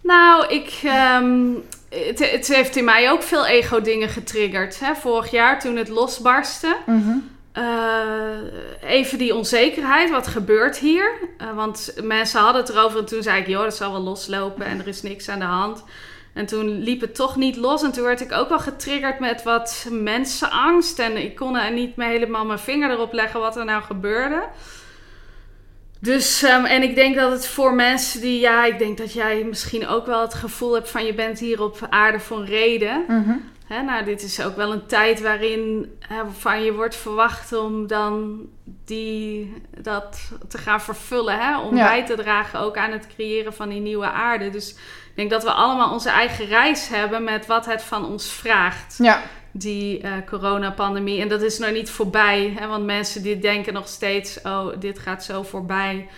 Nou, 0.00 0.46
ik, 0.46 0.80
ehm, 0.84 1.50
het, 1.88 2.30
het 2.30 2.46
heeft 2.46 2.76
in 2.76 2.84
mij 2.84 3.10
ook 3.10 3.22
veel 3.22 3.46
ego-dingen 3.46 4.08
getriggerd. 4.08 4.80
Hè? 4.80 4.94
Vorig 4.94 5.30
jaar 5.30 5.60
toen 5.60 5.76
het 5.76 5.88
losbarstte. 5.88 6.76
Mhm. 6.86 7.16
Even 8.80 9.18
die 9.18 9.34
onzekerheid, 9.34 10.10
wat 10.10 10.26
gebeurt 10.26 10.78
hier? 10.78 11.10
Eh, 11.38 11.54
want 11.54 11.94
mensen 12.02 12.40
hadden 12.40 12.62
het 12.62 12.70
erover 12.70 12.98
en 12.98 13.06
toen 13.06 13.22
zei 13.22 13.40
ik, 13.40 13.46
joh, 13.46 13.62
dat 13.62 13.76
zal 13.76 13.92
wel 13.92 14.00
loslopen 14.00 14.66
en 14.66 14.80
er 14.80 14.88
is 14.88 15.02
niks 15.02 15.28
aan 15.28 15.38
de 15.38 15.44
hand. 15.44 15.84
En 16.34 16.46
toen 16.46 16.78
liep 16.82 17.00
het 17.00 17.14
toch 17.14 17.36
niet 17.36 17.56
los 17.56 17.82
en 17.82 17.92
toen 17.92 18.04
werd 18.04 18.20
ik 18.20 18.32
ook 18.32 18.48
wel 18.48 18.58
getriggerd 18.58 19.18
met 19.18 19.42
wat 19.42 19.86
mensenangst. 19.90 20.98
En 20.98 21.16
ik 21.16 21.34
kon 21.34 21.56
er 21.56 21.72
niet 21.72 21.96
meer 21.96 22.08
helemaal 22.08 22.44
mijn 22.44 22.58
vinger 22.58 22.90
erop 22.90 23.12
leggen 23.12 23.40
wat 23.40 23.56
er 23.56 23.64
nou 23.64 23.82
gebeurde. 23.82 24.42
Dus, 26.00 26.42
ehm, 26.42 26.64
en 26.64 26.82
ik 26.82 26.94
denk 26.94 27.16
dat 27.16 27.30
het 27.30 27.46
voor 27.46 27.74
mensen 27.74 28.20
die, 28.20 28.40
ja, 28.40 28.64
ik 28.64 28.78
denk 28.78 28.98
dat 28.98 29.12
jij 29.12 29.44
misschien 29.44 29.86
ook 29.86 30.06
wel 30.06 30.20
het 30.20 30.34
gevoel 30.34 30.74
hebt 30.74 30.90
van 30.90 31.04
je 31.04 31.14
bent 31.14 31.38
hier 31.38 31.62
op 31.62 31.86
aarde 31.90 32.20
voor 32.20 32.44
reden. 32.44 33.04
Mhm. 33.08 33.36
Hè, 33.68 33.82
nou, 33.82 34.04
dit 34.04 34.22
is 34.22 34.42
ook 34.42 34.56
wel 34.56 34.72
een 34.72 34.86
tijd 34.86 35.20
waarin 35.20 35.92
hè, 36.08 36.22
van 36.38 36.62
je 36.62 36.72
wordt 36.74 36.96
verwacht 36.96 37.52
om 37.52 37.86
dan 37.86 38.40
die, 38.84 39.54
dat 39.78 40.30
te 40.48 40.58
gaan 40.58 40.80
vervullen. 40.80 41.38
Hè? 41.38 41.58
Om 41.60 41.76
Ja. 41.76 41.84
bij 41.88 42.04
te 42.06 42.14
dragen 42.14 42.60
ook 42.60 42.76
aan 42.76 42.90
het 42.92 43.06
creëren 43.14 43.54
van 43.54 43.68
die 43.68 43.80
nieuwe 43.80 44.10
aarde. 44.10 44.50
Dus 44.50 44.70
ik 44.70 45.12
denk 45.14 45.30
dat 45.30 45.42
we 45.42 45.50
allemaal 45.52 45.92
onze 45.92 46.10
eigen 46.10 46.46
reis 46.46 46.88
hebben 46.88 47.24
met 47.24 47.46
wat 47.46 47.66
het 47.66 47.82
van 47.82 48.04
ons 48.06 48.32
vraagt. 48.32 48.94
Ja, 48.98 49.22
Die 49.50 50.00
eh, 50.00 50.12
coronapandemie. 50.26 51.20
En 51.20 51.28
dat 51.28 51.42
is 51.42 51.58
nog 51.58 51.70
niet 51.70 51.90
voorbij. 51.90 52.54
Hè? 52.58 52.66
Want 52.66 52.84
mensen 52.84 53.22
die 53.22 53.38
denken 53.38 53.72
nog 53.72 53.88
steeds, 53.88 54.40
oh, 54.42 54.66
dit 54.78 54.98
gaat 54.98 55.24
zo 55.24 55.42
voorbij. 55.42 56.08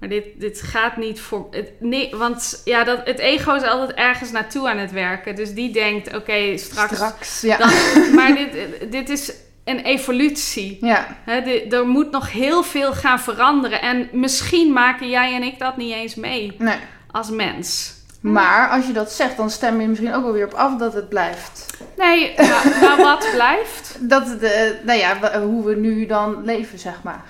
Maar 0.00 0.08
dit, 0.08 0.24
dit 0.36 0.60
gaat 0.62 0.96
niet 0.96 1.20
voor. 1.20 1.46
Het, 1.50 1.70
nee, 1.80 2.10
want 2.16 2.62
ja, 2.64 2.84
dat, 2.84 3.00
het 3.04 3.18
ego 3.18 3.54
is 3.54 3.62
altijd 3.62 3.92
ergens 3.98 4.30
naartoe 4.30 4.68
aan 4.68 4.78
het 4.78 4.92
werken. 4.92 5.34
Dus 5.34 5.54
die 5.54 5.72
denkt, 5.72 6.16
oké, 6.16 6.56
straks. 6.56 6.94
straks. 6.94 7.40
Ja. 7.40 7.56
Dan, 7.56 7.70
maar 8.14 8.34
dit, 8.34 8.50
dit 8.92 9.08
is 9.08 9.32
een 9.64 9.78
evolutie. 9.78 10.78
ja. 10.80 11.06
De- 11.26 11.66
er 11.70 11.86
moet 11.86 12.10
nog 12.10 12.32
heel 12.32 12.62
veel 12.62 12.92
gaan 12.92 13.20
veranderen. 13.20 13.80
En 13.82 14.08
misschien 14.12 14.72
maken 14.72 15.08
jij 15.08 15.34
en 15.34 15.42
ik 15.42 15.58
dat 15.58 15.76
niet 15.76 15.94
eens 15.94 16.14
mee 16.14 16.54
Nee. 16.58 16.76
als 17.10 17.30
mens. 17.30 17.96
Maar 18.20 18.68
als 18.68 18.86
je 18.86 18.92
dat 18.92 19.12
zegt, 19.12 19.36
dan 19.36 19.50
stem 19.50 19.80
je 19.80 19.86
misschien 19.88 20.14
ook 20.14 20.22
wel 20.22 20.32
weer 20.32 20.44
op 20.46 20.52
af 20.54 20.76
dat 20.78 20.92
het 20.94 21.08
blijft. 21.08 21.66
Nee, 21.96 22.34
nou 22.80 23.02
wat 23.02 23.28
blijft? 23.34 23.96
Dat 24.00 24.26
het, 24.28 24.42
eh, 24.42 24.60
nou 24.82 24.98
ja, 24.98 25.40
hoe 25.42 25.64
we 25.64 25.74
nu 25.74 26.06
dan 26.06 26.44
leven, 26.44 26.78
zeg 26.78 27.02
maar. 27.02 27.24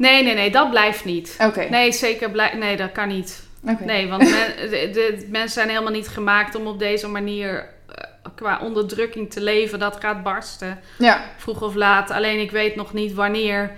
Nee, 0.00 0.22
nee, 0.22 0.34
nee, 0.34 0.50
dat 0.50 0.70
blijft 0.70 1.04
niet. 1.04 1.36
Oké. 1.40 1.66
Nee, 1.70 1.92
zeker 1.92 2.30
blijft. 2.30 2.54
Nee, 2.56 2.76
dat 2.76 2.92
kan 2.92 3.08
niet. 3.08 3.42
Oké. 3.68 3.84
Nee, 3.84 4.08
want 4.08 4.22
men- 4.30 4.70
de, 4.70 4.90
de 4.92 5.26
mensen 5.30 5.50
zijn 5.50 5.68
helemaal 5.68 5.92
niet 5.92 6.08
gemaakt 6.08 6.54
om 6.54 6.66
op 6.66 6.78
deze 6.78 7.08
manier 7.08 7.68
eh, 7.88 8.04
qua 8.34 8.58
onderdrukking 8.62 9.30
te 9.30 9.40
leven. 9.40 9.78
Dat 9.78 9.96
gaat 10.00 10.22
barsten. 10.22 10.80
Ja. 10.98 11.24
vroeg 11.36 11.62
of 11.62 11.74
laat. 11.74 12.10
Alleen 12.10 12.40
ik 12.40 12.50
weet 12.50 12.76
nog 12.76 12.92
niet 12.92 13.14
wanneer. 13.14 13.72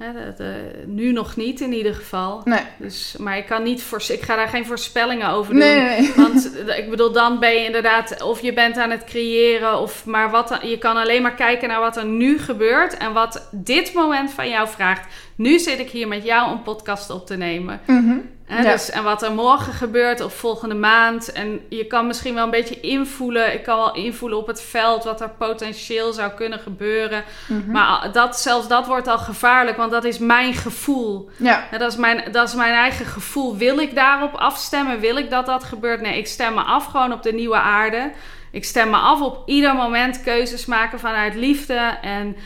Hè, 0.00 0.24
dat, 0.24 0.40
eh, 0.40 0.46
nu 0.86 1.12
nog 1.12 1.36
niet 1.36 1.60
in 1.60 1.72
ieder 1.72 1.94
geval. 1.94 2.40
Nee. 2.44 2.60
Dus, 2.76 3.14
maar 3.18 3.36
ik 3.36 3.46
kan 3.46 3.62
niet 3.62 3.82
voor, 3.82 4.02
ik 4.08 4.22
ga 4.22 4.36
daar 4.36 4.48
geen 4.48 4.66
voorspellingen 4.66 5.28
over 5.28 5.52
doen. 5.52 5.62
Nee. 5.62 6.12
Want 6.16 6.54
eh, 6.66 6.78
ik 6.78 6.90
bedoel, 6.90 7.12
dan 7.12 7.38
ben 7.38 7.52
je 7.52 7.64
inderdaad, 7.64 8.22
of 8.22 8.40
je 8.40 8.52
bent 8.52 8.76
aan 8.76 8.90
het 8.90 9.04
creëren, 9.04 9.80
of 9.80 10.06
maar 10.06 10.30
wat 10.30 10.58
je 10.62 10.78
kan 10.78 10.96
alleen 10.96 11.22
maar 11.22 11.34
kijken 11.34 11.68
naar 11.68 11.80
wat 11.80 11.96
er 11.96 12.04
nu 12.04 12.38
gebeurt 12.38 12.96
en 12.96 13.12
wat 13.12 13.48
dit 13.52 13.92
moment 13.94 14.30
van 14.32 14.48
jou 14.48 14.68
vraagt. 14.68 15.14
Nu 15.36 15.58
zit 15.58 15.78
ik 15.78 15.90
hier 15.90 16.08
met 16.08 16.24
jou 16.24 16.50
een 16.50 16.62
podcast 16.62 17.10
op 17.10 17.26
te 17.26 17.36
nemen. 17.36 17.80
Mhm. 17.86 18.18
Hè, 18.50 18.62
Ja. 18.62 18.72
dus, 18.72 18.90
en 18.90 19.02
wat 19.02 19.22
er 19.22 19.32
morgen 19.32 19.72
gebeurt 19.72 20.20
of 20.20 20.34
volgende 20.34 20.74
maand. 20.74 21.32
En 21.32 21.60
je 21.68 21.86
kan 21.86 22.06
misschien 22.06 22.34
wel 22.34 22.44
een 22.44 22.50
beetje 22.50 22.80
invoelen. 22.80 23.54
Ik 23.54 23.62
kan 23.62 23.76
wel 23.76 23.94
invoelen 23.94 24.38
op 24.38 24.46
het 24.46 24.62
veld 24.62 25.04
wat 25.04 25.20
er 25.20 25.30
potentieel 25.30 26.12
zou 26.12 26.30
kunnen 26.30 26.58
gebeuren. 26.58 27.24
Mhm. 27.48 27.70
Maar 27.70 28.12
dat, 28.12 28.40
zelfs 28.40 28.68
dat 28.68 28.86
wordt 28.86 29.08
al 29.08 29.18
gevaarlijk, 29.18 29.76
want 29.76 29.90
dat 29.90 30.04
is 30.04 30.18
mijn 30.18 30.54
gevoel. 30.54 31.30
Ja. 31.36 31.64
Dat, 31.78 31.92
is 31.92 31.96
mijn, 31.96 32.32
dat 32.32 32.48
is 32.48 32.54
mijn 32.54 32.74
eigen 32.74 33.06
gevoel. 33.06 33.56
Wil 33.56 33.78
ik 33.78 33.94
daarop 33.94 34.34
afstemmen? 34.34 35.00
Wil 35.00 35.16
ik 35.16 35.30
dat 35.30 35.46
dat 35.46 35.64
gebeurt? 35.64 36.00
Nee, 36.00 36.18
ik 36.18 36.26
stem 36.26 36.54
me 36.54 36.60
af 36.62 36.84
gewoon 36.84 37.12
op 37.12 37.22
de 37.22 37.32
nieuwe 37.32 37.56
aarde. 37.58 38.10
Ik 38.52 38.64
stem 38.64 38.90
me 38.90 38.96
af 38.96 39.20
op 39.20 39.42
ieder 39.46 39.74
moment 39.74 40.22
keuzes 40.22 40.66
maken 40.66 40.98
vanuit 40.98 41.34
liefde 41.34 41.98
en 42.02 42.36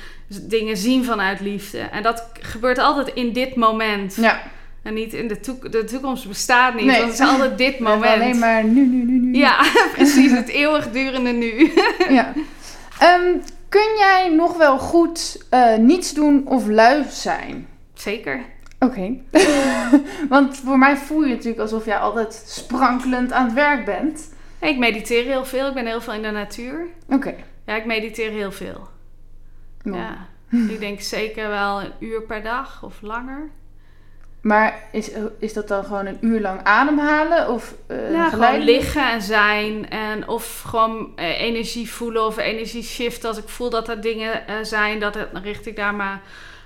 dingen 0.42 0.76
zien 0.76 1.04
vanuit 1.04 1.40
liefde. 1.40 1.78
En 1.78 2.02
dat 2.02 2.28
gebeurt 2.40 2.78
altijd 2.78 3.08
in 3.08 3.32
dit 3.32 3.54
moment. 3.54 4.16
Ja. 4.16 4.42
En 4.84 4.94
niet 4.94 5.12
in 5.12 5.28
de 5.28 5.40
toekomst. 5.40 5.72
De 5.72 5.84
toekomst 5.84 6.28
bestaat 6.28 6.74
niet, 6.74 6.84
Nee. 6.84 7.00
want 7.00 7.10
het 7.12 7.20
is 7.20 7.26
altijd 7.28 7.58
dit 7.66 7.78
moment. 7.78 8.04
Alleen 8.04 8.38
maar 8.38 8.64
nu, 8.64 8.86
nu, 8.86 9.04
nu, 9.04 9.18
nu. 9.18 9.38
Ja, 9.38 9.64
precies. 9.94 10.30
Het 10.30 10.48
eeuwigdurende 10.48 11.30
nu. 11.30 11.72
ja. 12.08 12.32
Ehm, 12.98 13.36
kun 13.68 13.96
jij 13.98 14.28
nog 14.36 14.56
wel 14.56 14.78
goed 14.78 15.44
eh, 15.50 15.76
niets 15.76 16.12
doen 16.14 16.46
of 16.46 16.66
lui 16.66 17.04
zijn? 17.08 17.66
Zeker. 17.94 18.44
Oké. 18.78 19.16
Want 20.28 20.56
voor 20.56 20.78
mij 20.78 20.96
voel 20.96 21.24
je 21.24 21.34
natuurlijk 21.34 21.60
alsof 21.60 21.84
jij 21.84 21.96
altijd 21.98 22.42
sprankelend 22.46 23.32
aan 23.32 23.44
het 23.44 23.54
werk 23.54 23.84
bent. 23.84 24.32
Ik 24.60 24.78
mediteer 24.78 25.24
heel 25.24 25.44
veel. 25.44 25.68
Ik 25.68 25.74
ben 25.74 25.86
heel 25.86 26.00
veel 26.00 26.12
in 26.12 26.22
de 26.22 26.30
natuur. 26.30 26.86
Oké. 27.08 27.34
Ja, 27.66 27.76
ik 27.76 27.84
mediteer 27.84 28.30
heel 28.30 28.52
veel. 28.52 28.88
Ja. 29.82 30.26
Ik 30.50 30.80
denk 30.80 31.00
zeker 31.00 31.48
wel 31.48 31.80
een 31.80 31.92
uur 31.98 32.22
per 32.22 32.42
dag 32.42 32.82
of 32.82 32.94
langer. 33.00 33.50
Maar 34.44 34.82
is, 34.92 35.10
is 35.38 35.52
dat 35.52 35.68
dan 35.68 35.84
gewoon 35.84 36.06
een 36.06 36.18
uur 36.20 36.40
lang 36.40 36.60
ademhalen? 36.62 37.48
Of 37.48 37.74
eh 37.86 38.12
Ja, 38.12 38.28
gewoon 38.28 38.60
liggen 38.60 39.10
en 39.10 39.22
zijn. 39.22 39.90
En 39.90 40.28
of 40.28 40.62
gewoon 40.66 41.12
eh, 41.16 41.40
energie 41.40 41.90
voelen 41.90 42.26
of 42.26 42.36
energie 42.36 42.82
shiften. 42.82 43.28
Als 43.28 43.38
ik 43.38 43.48
voel 43.48 43.70
dat 43.70 43.88
er 43.88 44.00
dingen 44.00 44.46
eh, 44.46 44.54
zijn, 44.62 45.00
dat 45.00 45.14
het, 45.14 45.32
dan 45.32 45.42
richt 45.42 45.66
ik 45.66 45.76
daar 45.76 45.94
maar 45.94 46.20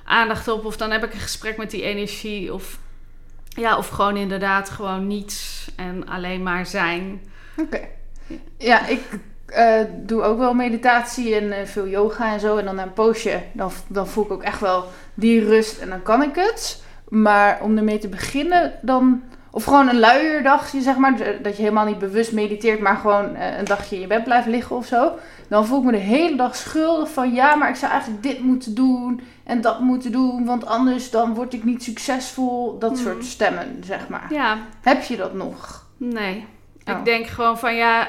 aandacht 0.04 0.48
op. 0.48 0.64
Of 0.64 0.76
dan 0.76 0.90
heb 0.90 1.04
ik 1.04 1.12
een 1.12 1.20
gesprek 1.20 1.56
met 1.56 1.70
die 1.70 1.82
energie. 1.82 2.54
Of, 2.54 2.78
ja, 3.48 3.76
of 3.76 3.88
gewoon 3.88 4.16
inderdaad 4.16 4.70
gewoon 4.70 5.06
niets 5.06 5.70
en 5.76 6.08
alleen 6.08 6.42
maar 6.42 6.66
zijn. 6.66 7.20
Oké. 7.56 7.80
Ja, 8.56 8.86
ik 8.86 9.02
doe 9.90 10.22
ook 10.22 10.38
wel 10.38 10.54
meditatie 10.54 11.34
en 11.34 11.68
veel 11.68 11.88
yoga 11.88 12.32
en 12.32 12.40
zo. 12.40 12.56
En 12.56 12.64
dan 12.64 12.74
na 12.74 12.82
een 12.82 12.92
poosje, 12.92 13.42
dan, 13.52 13.70
dan 13.86 14.08
voel 14.08 14.24
ik 14.24 14.32
ook 14.32 14.42
echt 14.42 14.60
wel 14.60 14.84
die 15.14 15.44
rust 15.44 15.78
en 15.78 15.88
dan 15.88 16.02
kan 16.02 16.22
ik 16.22 16.34
het. 16.34 16.86
Maar 17.08 17.58
om 17.62 17.76
ermee 17.76 17.98
te 17.98 18.08
beginnen, 18.08 18.72
dan... 18.82 19.22
Of 19.50 19.64
gewoon 19.64 19.88
een 19.88 19.98
luierdagje, 19.98 20.80
zeg 20.80 20.96
maar. 20.96 21.16
Dat 21.42 21.56
je 21.56 21.62
helemaal 21.62 21.84
niet 21.86 21.98
bewust 21.98 22.32
mediteert, 22.32 22.80
maar 22.80 22.96
gewoon 22.96 23.34
eh, 23.34 23.58
een 23.58 23.64
dagje 23.64 23.94
in 23.94 24.00
je 24.00 24.06
bed 24.06 24.24
blijft 24.24 24.46
liggen 24.46 24.76
of 24.76 24.86
zo. 24.86 25.12
Dan 25.48 25.66
voel 25.66 25.78
ik 25.78 25.84
me 25.84 25.90
de 25.92 25.96
hele 25.98 26.36
dag 26.36 26.56
schuldig 26.56 27.10
van... 27.10 27.32
Ja, 27.34 27.54
maar 27.54 27.68
ik 27.68 27.74
zou 27.76 27.92
eigenlijk 27.92 28.22
dit 28.22 28.40
moeten 28.40 28.74
doen 28.74 29.20
en 29.44 29.60
dat 29.60 29.80
moeten 29.80 30.12
doen. 30.12 30.44
Want 30.44 30.66
anders 30.66 31.10
dan 31.10 31.34
word 31.34 31.52
ik 31.54 31.64
niet 31.64 31.82
succesvol. 31.82 32.78
Dat 32.78 32.90
Mhm. 32.92 33.00
soort 33.02 33.24
stemmen, 33.24 33.82
zeg 33.84 34.08
maar. 34.08 34.26
Ja, 34.30 34.56
Heb 34.82 35.02
je 35.02 35.16
dat 35.16 35.34
nog? 35.34 35.86
nee. 35.96 36.46
Oh. 36.86 36.98
Ik 36.98 37.04
denk 37.04 37.26
gewoon 37.26 37.58
van 37.58 37.74
ja, 37.74 38.08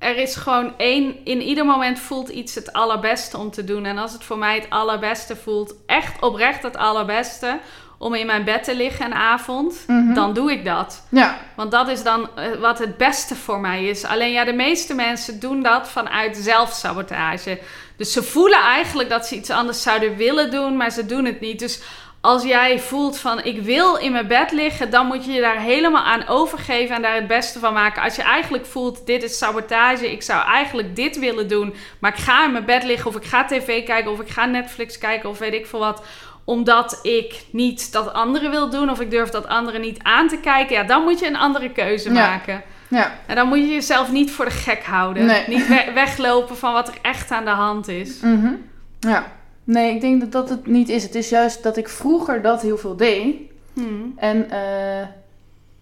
er 0.00 0.16
is 0.16 0.36
gewoon 0.36 0.72
één, 0.76 1.16
in 1.24 1.40
ieder 1.42 1.66
moment 1.66 1.98
voelt 1.98 2.28
iets 2.28 2.54
het 2.54 2.72
allerbeste 2.72 3.38
om 3.38 3.50
te 3.50 3.64
doen. 3.64 3.84
En 3.84 3.98
als 3.98 4.12
het 4.12 4.24
voor 4.24 4.38
mij 4.38 4.54
het 4.54 4.66
allerbeste 4.70 5.36
voelt, 5.36 5.74
echt 5.86 6.22
oprecht 6.22 6.62
het 6.62 6.76
allerbeste, 6.76 7.58
om 7.98 8.14
in 8.14 8.26
mijn 8.26 8.44
bed 8.44 8.64
te 8.64 8.74
liggen 8.76 9.04
een 9.06 9.14
avond, 9.14 9.84
Mhm. 9.86 10.14
dan 10.14 10.32
doe 10.34 10.52
ik 10.52 10.64
dat. 10.64 11.06
Ja, 11.10 11.38
Want 11.56 11.70
dat 11.70 11.88
is 11.88 12.02
dan 12.02 12.28
eh, 12.36 12.52
wat 12.60 12.78
het 12.78 12.96
beste 12.96 13.34
voor 13.34 13.60
mij 13.60 13.84
is. 13.84 14.04
Alleen 14.04 14.32
ja, 14.32 14.44
de 14.44 14.52
meeste 14.52 14.94
mensen 14.94 15.40
doen 15.40 15.62
dat 15.62 15.88
vanuit 15.88 16.36
zelfsabotage. 16.36 17.58
Dus 17.96 18.12
ze 18.12 18.22
voelen 18.22 18.58
eigenlijk 18.60 19.08
dat 19.08 19.26
ze 19.26 19.34
iets 19.36 19.50
anders 19.50 19.82
zouden 19.82 20.16
willen 20.16 20.50
doen, 20.50 20.76
maar 20.76 20.90
ze 20.90 21.06
doen 21.06 21.24
het 21.24 21.40
niet. 21.40 21.58
Dus 21.58 21.80
als 22.20 22.42
jij 22.42 22.78
voelt 22.78 23.18
van 23.18 23.44
ik 23.44 23.62
wil 23.62 23.96
in 23.96 24.12
mijn 24.12 24.26
bed 24.26 24.52
liggen, 24.52 24.90
dan 24.90 25.06
moet 25.06 25.24
je 25.24 25.32
je 25.32 25.40
daar 25.40 25.58
helemaal 25.60 26.04
aan 26.04 26.26
overgeven 26.28 26.96
en 26.96 27.02
daar 27.02 27.14
het 27.14 27.26
beste 27.26 27.58
van 27.58 27.72
maken. 27.72 28.02
Als 28.02 28.16
je 28.16 28.22
eigenlijk 28.22 28.66
voelt 28.66 29.06
dit 29.06 29.22
is 29.22 29.38
sabotage, 29.38 30.12
ik 30.12 30.22
zou 30.22 30.44
eigenlijk 30.46 30.96
dit 30.96 31.18
willen 31.18 31.48
doen, 31.48 31.74
maar 32.00 32.10
ik 32.10 32.18
ga 32.22 32.44
in 32.44 32.52
mijn 32.52 32.64
bed 32.64 32.84
liggen 32.84 33.08
of 33.10 33.16
ik 33.16 33.24
ga 33.24 33.44
tv 33.44 33.84
kijken 33.84 34.10
of 34.12 34.20
ik 34.20 34.28
ga 34.28 34.44
Netflix 34.46 34.98
kijken 34.98 35.28
of 35.28 35.38
weet 35.38 35.54
ik 35.54 35.66
veel 35.66 35.78
wat 35.78 36.02
omdat 36.44 36.98
ik 37.02 37.42
niet 37.52 37.92
dat 37.92 38.12
andere 38.12 38.48
wil 38.50 38.70
doen 38.70 38.90
of 38.90 39.00
ik 39.00 39.10
durf 39.10 39.28
dat 39.30 39.46
andere 39.48 39.78
niet 39.78 40.02
aan 40.02 40.28
te 40.28 40.38
kijken, 40.38 40.76
ja, 40.76 40.82
dan 40.82 41.02
moet 41.02 41.18
je 41.18 41.26
een 41.26 41.36
andere 41.36 41.70
keuze 41.72 42.12
Ja. 42.12 42.28
maken. 42.28 42.62
ja. 42.88 43.12
En 43.26 43.34
dan 43.36 43.48
moet 43.48 43.58
je 43.58 43.66
jezelf 43.68 44.10
niet 44.12 44.30
voor 44.32 44.44
de 44.44 44.50
gek 44.50 44.84
houden. 44.84 45.26
Nee. 45.26 45.44
Niet 45.46 45.66
we- 45.68 45.90
weglopen 45.94 46.56
van 46.56 46.72
wat 46.72 46.88
er 46.88 46.94
echt 47.02 47.30
aan 47.30 47.44
de 47.44 47.50
hand 47.50 47.88
is. 47.88 48.20
Mhm. 48.20 48.52
Ja. 49.00 49.32
Nee, 49.64 49.94
ik 49.94 50.00
denk 50.00 50.20
dat 50.20 50.32
dat 50.32 50.48
het 50.48 50.66
niet 50.66 50.88
is. 50.88 51.02
Het 51.02 51.14
is 51.14 51.28
juist 51.28 51.62
dat 51.62 51.76
ik 51.76 51.88
vroeger 51.88 52.42
dat 52.42 52.62
heel 52.62 52.78
veel 52.78 52.96
deed. 52.96 53.36
Hmm. 53.72 54.12
En 54.16 54.50
eh, 54.50 55.06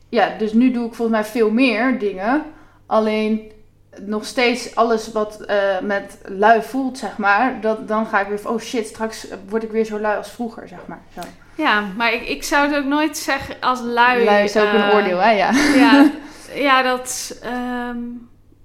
ja, 0.09 0.35
dus 0.39 0.53
nu 0.53 0.71
doe 0.71 0.87
ik 0.87 0.95
volgens 0.95 1.19
mij 1.21 1.31
veel 1.31 1.51
meer 1.51 1.99
dingen. 1.99 2.43
Alleen 2.87 3.53
nog 4.01 4.25
steeds 4.25 4.75
alles 4.75 5.13
wat 5.13 5.41
eh, 5.41 5.81
met 5.83 6.19
lui 6.25 6.63
voelt, 6.63 6.99
zeg 6.99 7.17
maar, 7.17 7.61
dat, 7.61 7.89
dan 7.89 8.07
ga 8.07 8.21
ik 8.21 8.29
weer 8.29 8.41
van, 8.41 8.53
oh 8.53 8.61
shit, 8.61 8.87
straks 8.87 9.27
word 9.49 9.63
ik 9.63 9.71
weer 9.71 9.85
zo 9.85 10.01
lui 10.01 10.17
als 10.17 10.31
vroeger, 10.31 10.69
zeg 10.69 10.79
maar. 10.87 11.01
Zo. 11.15 11.21
Ja, 11.55 11.85
maar 11.97 12.13
ik, 12.13 12.29
ik 12.29 12.43
zou 12.43 12.69
het 12.69 12.77
ook 12.77 12.85
nooit 12.85 13.17
zeggen 13.17 13.57
als 13.61 13.81
lui. 13.81 14.25
Lui 14.25 14.45
is 14.45 14.57
ook 14.57 14.73
een 14.73 14.83
eh, 14.83 14.95
oordeel, 14.95 15.19
hè? 15.19 15.31
Ja. 15.31 15.51
Ja, 15.77 16.11
ja 16.69 16.83
dat, 16.83 17.39
ehm, 17.43 17.99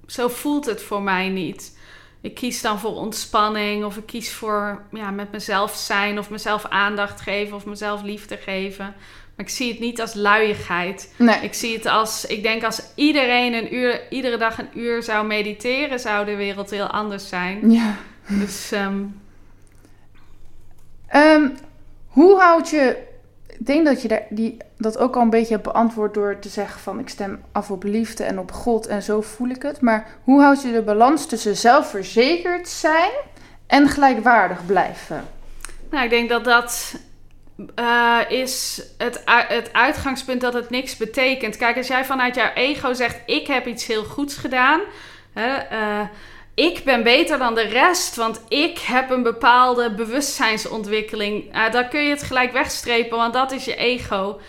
zo 0.07 0.27
voelt 0.27 0.65
het 0.65 0.81
voor 0.81 1.01
mij 1.01 1.29
niet. 1.29 1.72
Ik 2.23 2.35
kies 2.35 2.61
dan 2.61 2.79
voor 2.79 2.95
ontspanning 2.95 3.83
of 3.83 3.97
ik 3.97 4.05
kies 4.05 4.31
voor 4.31 4.81
ja, 4.91 5.11
met 5.11 5.31
mezelf 5.31 5.75
zijn 5.75 6.19
of 6.19 6.29
mezelf 6.29 6.65
aandacht 6.65 7.21
geven 7.21 7.55
of 7.55 7.65
mezelf 7.65 8.01
liefde 8.01 8.37
geven. 8.37 8.85
Maar 9.35 9.45
ik 9.45 9.49
zie 9.49 9.71
het 9.71 9.79
niet 9.79 10.01
als 10.01 10.13
luiigheid. 10.13 11.13
Nee. 11.17 11.39
Ik 11.41 11.53
zie 11.53 11.75
het 11.75 11.85
als, 11.85 12.25
ik 12.25 12.43
denk 12.43 12.63
als 12.63 12.81
iedereen 12.95 13.53
een 13.53 13.75
uur, 13.75 14.01
iedere 14.09 14.37
dag 14.37 14.57
een 14.57 14.79
uur 14.79 15.03
zou 15.03 15.25
mediteren, 15.25 15.99
zou 15.99 16.25
de 16.25 16.35
wereld 16.35 16.69
heel 16.69 16.87
anders 16.87 17.29
zijn. 17.29 17.71
Ja. 17.71 17.95
Dus 18.27 18.71
ehm, 18.71 19.01
Ehm, 21.13 21.49
hoe 22.07 22.39
houd 22.39 22.69
je... 22.69 23.11
Ik 23.63 23.69
denk 23.69 23.85
dat 23.85 24.01
je 24.01 24.07
daar, 24.07 24.25
die, 24.29 24.57
dat 24.77 24.97
ook 24.97 25.15
al 25.15 25.21
een 25.21 25.29
beetje 25.29 25.53
hebt 25.53 25.71
beantwoord 25.71 26.13
door 26.13 26.39
te 26.39 26.49
zeggen 26.49 26.79
van... 26.79 26.99
ik 26.99 27.09
stem 27.09 27.43
af 27.51 27.71
op 27.71 27.83
liefde 27.83 28.23
en 28.23 28.39
op 28.39 28.51
God 28.51 28.87
en 28.87 29.03
zo 29.03 29.21
voel 29.21 29.49
ik 29.49 29.61
het. 29.61 29.81
Maar 29.81 30.07
hoe 30.23 30.41
houd 30.41 30.61
je 30.61 30.71
de 30.71 30.81
balans 30.81 31.25
tussen 31.25 31.57
zelfverzekerd 31.57 32.67
zijn 32.67 33.11
en 33.67 33.87
gelijkwaardig 33.87 34.65
blijven? 34.65 35.23
Nou, 35.91 36.03
ik 36.03 36.09
denk 36.09 36.29
dat 36.29 36.43
dat 36.43 36.95
eh, 37.75 38.19
is 38.27 38.83
het, 38.97 39.21
het 39.47 39.73
uitgangspunt 39.73 40.41
dat 40.41 40.53
het 40.53 40.69
niks 40.69 40.97
betekent. 40.97 41.57
Kijk, 41.57 41.77
als 41.77 41.87
jij 41.87 42.05
vanuit 42.05 42.35
jouw 42.35 42.53
ego 42.53 42.93
zegt: 42.93 43.19
Ik 43.25 43.47
heb 43.47 43.67
iets 43.67 43.85
heel 43.85 44.03
goeds 44.03 44.35
gedaan. 44.35 44.79
Hè, 45.33 45.55
eh, 45.55 46.07
ik 46.55 46.83
ben 46.83 47.03
beter 47.03 47.37
dan 47.37 47.55
de 47.55 47.61
rest, 47.61 48.15
want 48.15 48.41
ik 48.47 48.79
heb 48.79 49.09
een 49.09 49.23
bepaalde 49.23 49.93
bewustzijnsontwikkeling. 49.93 51.53
Eh, 51.53 51.71
dan 51.71 51.89
kun 51.89 52.03
je 52.03 52.09
het 52.09 52.23
gelijk 52.23 52.51
wegstrepen, 52.51 53.17
want 53.17 53.33
dat 53.33 53.51
is 53.51 53.65
je 53.65 53.75
ego. 53.75 54.39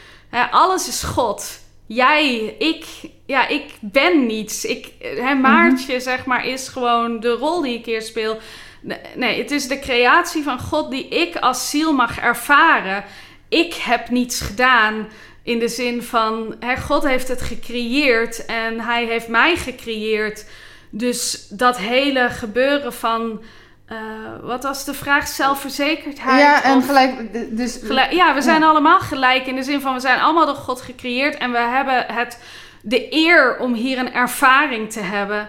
Alles 0.50 0.88
is 0.88 1.02
God. 1.02 1.60
Jij, 1.86 2.54
ik, 2.58 2.84
ja, 3.26 3.48
ik 3.48 3.64
ben 3.80 4.26
niets. 4.26 4.64
Ik, 4.64 4.92
hè, 4.98 5.34
Maartje, 5.34 6.00
zeg 6.00 6.24
maar, 6.24 6.46
is 6.46 6.68
gewoon 6.68 7.20
de 7.20 7.30
rol 7.30 7.62
die 7.62 7.78
ik 7.78 7.84
hier 7.84 8.02
speel. 8.02 8.38
Nee, 8.80 8.98
Nee, 9.14 9.38
het 9.38 9.50
is 9.50 9.68
de 9.68 9.78
creatie 9.78 10.42
van 10.42 10.58
God 10.58 10.90
die 10.90 11.08
ik 11.08 11.36
als 11.36 11.70
ziel 11.70 11.92
mag 11.92 12.18
ervaren. 12.18 13.04
Ik 13.48 13.74
heb 13.74 14.08
niets 14.08 14.40
gedaan 14.40 15.08
in 15.42 15.58
de 15.58 15.68
zin 15.68 16.02
van, 16.02 16.56
hè, 16.60 16.76
God 16.76 17.02
heeft 17.02 17.28
het 17.28 17.42
gecreëerd 17.42 18.44
en 18.44 18.80
hij 18.80 19.04
heeft 19.04 19.28
mij 19.28 19.56
gecreëerd. 19.56 20.46
Dus 20.96 21.46
dat 21.48 21.78
hele 21.78 22.28
gebeuren 22.30 22.92
van, 22.92 23.40
eh, 23.86 23.96
wat 24.42 24.62
was 24.62 24.84
de 24.84 24.94
vraag, 24.94 25.26
zelfverzekerdheid? 25.28 26.40
ja, 26.40 26.62
en 26.62 26.76
of- 26.76 26.86
gelijk... 26.86 27.32
Dus, 27.56 27.78
Gelijk- 27.82 28.12
ja, 28.12 28.34
we 28.34 28.42
zijn 28.42 28.60
Ja. 28.60 28.66
allemaal 28.68 29.00
gelijk 29.00 29.46
in 29.46 29.56
de 29.56 29.62
zin 29.62 29.80
van 29.80 29.94
we 29.94 30.00
zijn 30.00 30.20
allemaal 30.20 30.46
door 30.46 30.54
God 30.54 30.80
gecreëerd 30.80 31.36
en 31.36 31.52
we 31.52 31.58
hebben 31.58 32.04
het, 32.12 32.38
de 32.82 33.06
eer 33.14 33.58
om 33.58 33.74
hier 33.74 33.98
een 33.98 34.12
ervaring 34.14 34.92
te 34.92 35.00
hebben. 35.00 35.48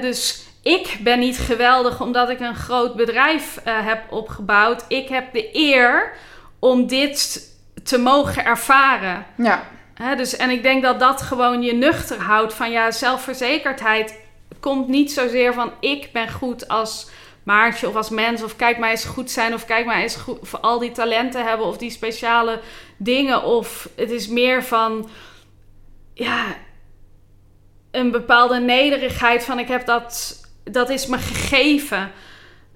Dus 0.00 0.46
ik 0.62 0.98
ben 1.00 1.18
niet 1.18 1.38
geweldig 1.38 2.00
omdat 2.00 2.28
ik 2.28 2.40
een 2.40 2.54
groot 2.54 2.96
bedrijf 2.96 3.60
eh, 3.64 3.86
heb 3.86 4.02
opgebouwd. 4.12 4.84
Ik 4.88 5.08
heb 5.08 5.32
de 5.32 5.48
eer 5.52 6.12
om 6.58 6.86
dit 6.86 7.50
te 7.84 7.98
mogen 7.98 8.44
ervaren. 8.44 9.26
Ja, 9.36 9.62
Hè, 9.94 10.16
dus, 10.16 10.36
en 10.36 10.50
ik 10.50 10.62
denk 10.62 10.82
dat 10.82 11.00
dat 11.00 11.22
gewoon 11.22 11.62
je 11.62 11.74
nuchter 11.74 12.20
houdt 12.20 12.54
van 12.54 12.70
ja, 12.70 12.90
zelfverzekerdheid 12.90 14.14
komt 14.62 14.88
niet 14.88 15.12
zozeer 15.12 15.54
van 15.54 15.72
ik 15.80 16.08
ben 16.12 16.30
goed 16.30 16.68
als 16.68 17.10
Maartje 17.42 17.88
of 17.88 17.94
als 17.96 18.10
mens 18.10 18.42
of 18.42 18.56
kijk 18.56 18.78
mij 18.78 18.90
eens 18.90 19.04
goed 19.04 19.30
zijn 19.30 19.54
of 19.54 19.64
kijk 19.64 19.86
mij 19.86 20.02
eens 20.02 20.16
goed 20.16 20.38
voor 20.42 20.58
al 20.58 20.78
die 20.78 20.92
talenten 20.92 21.44
hebben 21.44 21.66
of 21.66 21.76
die 21.76 21.90
speciale 21.90 22.60
dingen 22.96 23.42
of 23.42 23.88
het 23.96 24.10
is 24.10 24.28
meer 24.28 24.64
van 24.64 25.08
ja 26.14 26.44
een 27.90 28.10
bepaalde 28.10 28.60
nederigheid 28.60 29.44
van 29.44 29.58
ik 29.58 29.68
heb 29.68 29.86
dat 29.86 30.40
dat 30.64 30.90
is 30.90 31.06
me 31.06 31.18
gegeven. 31.18 32.10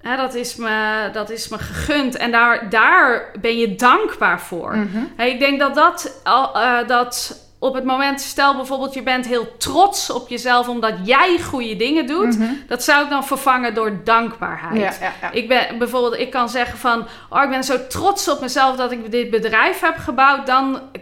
Hè, 0.01 0.15
dat, 0.15 0.33
is 0.33 0.55
me, 0.55 1.09
dat 1.13 1.29
is 1.29 1.47
me 1.47 1.57
gegund. 1.57 2.17
En 2.17 2.31
daar, 2.31 2.69
daar 2.69 3.31
ben 3.41 3.57
je 3.57 3.75
dankbaar 3.75 4.41
voor. 4.41 4.77
mhm. 4.77 5.21
Ik 5.21 5.39
denk 5.39 5.59
dat 5.59 5.75
dat, 5.75 6.21
al- 6.23 6.55
eh, 6.59 6.87
dat 6.87 7.41
op 7.59 7.73
het 7.73 7.83
moment, 7.83 8.21
stel 8.21 8.55
bijvoorbeeld 8.55 8.93
je 8.93 9.03
bent 9.03 9.27
heel 9.27 9.57
trots 9.57 10.09
op 10.09 10.29
jezelf 10.29 10.67
omdat 10.67 10.93
jij 11.03 11.39
goede 11.41 11.75
dingen 11.75 12.07
doet. 12.07 12.37
Mhm. 12.37 12.53
Dat 12.67 12.83
zou 12.83 13.03
ik 13.03 13.09
dan 13.09 13.25
vervangen 13.25 13.73
door 13.73 14.03
dankbaarheid. 14.03 14.97
ja, 14.99 15.05
ja, 15.05 15.13
ja. 15.21 15.31
Ik 15.31 15.47
ben 15.47 15.77
bijvoorbeeld, 15.77 16.17
ik 16.17 16.29
kan 16.29 16.49
zeggen 16.49 16.77
van, 16.77 17.07
oh, 17.29 17.43
ik 17.43 17.49
ben 17.49 17.63
zo 17.63 17.87
trots 17.87 18.29
op 18.29 18.41
mezelf 18.41 18.75
dat 18.75 18.91
ik 18.91 19.11
dit 19.11 19.29
bedrijf 19.29 19.79
heb 19.79 19.97
gebouwd. 19.97 20.45
Dan 20.45 20.75
eh, 20.75 21.01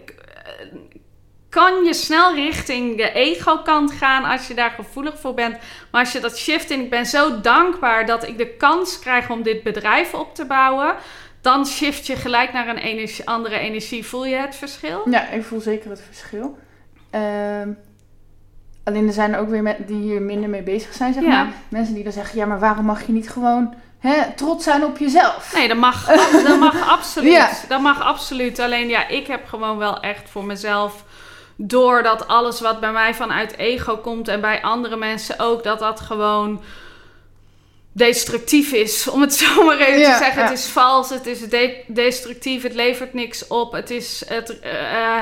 kan 1.50 1.84
je 1.84 1.94
snel 1.94 2.34
richting 2.34 2.98
de 2.98 3.12
ego-kant 3.12 3.92
gaan 3.92 4.24
als 4.24 4.48
je 4.48 4.54
daar 4.54 4.72
gevoelig 4.72 5.20
voor 5.20 5.34
bent. 5.34 5.58
Maar 5.92 6.02
als 6.02 6.12
je 6.12 6.20
dat 6.20 6.38
shift 6.38 6.70
in, 6.70 6.82
ik 6.82 6.90
ben 6.90 7.06
zo 7.06 7.42
dankbaar 7.42 8.06
dat 8.06 8.28
ik 8.28 8.38
de 8.38 8.48
kans 8.48 9.00
krijg 9.00 9.30
om 9.30 9.44
dit 9.44 9.64
bedrijf 9.64 10.14
op 10.14 10.36
te 10.36 10.46
bouwen. 10.46 10.96
Dan 11.46 11.66
shift 11.66 12.08
je 12.08 12.16
gelijk 12.16 12.54
naar 12.54 12.68
een 12.68 12.78
energie, 12.78 13.28
andere 13.28 13.58
energie. 13.58 14.06
Voel 14.06 14.26
je 14.26 14.36
het 14.36 14.56
verschil? 14.56 15.02
Ja, 15.10 15.30
ik 15.30 15.44
voel 15.44 15.60
zeker 15.60 15.90
het 15.90 16.02
verschil. 16.02 16.58
Ehm, 17.10 17.70
alleen 18.84 19.08
er 19.08 19.14
zijn 19.14 19.34
er 19.34 19.40
ook 19.40 19.50
weer 19.50 19.62
mensen 19.62 19.86
die 19.86 20.02
hier 20.02 20.22
minder 20.22 20.50
mee 20.50 20.64
bezig 20.64 20.94
zijn, 20.94 21.14
zeg 21.14 21.24
Ja. 21.24 21.30
maar. 21.30 21.54
Mensen 21.70 21.94
die 21.94 22.04
dan 22.04 22.12
zeggen, 22.12 22.38
ja, 22.40 22.46
maar 22.46 22.60
waarom 22.60 22.86
mag 22.86 23.06
je 23.06 23.12
niet 23.12 23.30
gewoon 23.30 23.74
hè, 24.00 24.32
trots 24.36 24.64
zijn 24.64 24.84
op 24.84 24.98
jezelf? 24.98 25.52
Nee, 25.56 25.68
dat 25.68 25.78
mag, 25.78 26.06
dat 26.48 26.60
mag 26.60 26.90
absoluut. 26.90 27.32
Ja. 27.32 27.50
Dat 27.68 27.82
mag 27.82 28.02
absoluut. 28.02 28.60
Alleen 28.60 28.88
ja, 28.88 29.08
ik 29.08 29.28
heb 29.28 29.48
gewoon 29.48 29.78
wel 29.78 30.00
echt 30.00 30.30
voor 30.30 30.46
mezelf... 30.46 31.04
Doordat 31.58 32.28
alles 32.28 32.62
wat 32.62 32.80
bij 32.80 32.92
mij 32.92 33.14
vanuit 33.14 33.58
ego 33.58 33.98
komt... 33.98 34.28
en 34.28 34.42
bij 34.42 34.62
andere 34.62 34.96
mensen 34.98 35.40
ook... 35.40 35.64
dat 35.64 35.80
dat 35.80 36.00
gewoon 36.00 36.62
destructief 37.98 38.72
is. 38.72 39.08
Om 39.08 39.22
het 39.22 39.34
zo 39.44 39.64
maar 39.66 39.80
even 39.80 40.00
Ja, 40.00 40.18
te 40.18 40.24
zeggen. 40.24 40.42
ja. 40.44 40.50
Het 40.50 40.58
is 40.60 40.66
vals, 40.66 41.10
het 41.10 41.26
is 41.26 41.40
de- 41.40 41.84
destructief, 41.88 42.64
het 42.64 42.74
levert 42.74 43.14
niks 43.14 43.48
op. 43.48 43.72
Het, 43.72 43.90
is, 43.90 44.24
het 44.28 44.60
eh, 44.60 44.72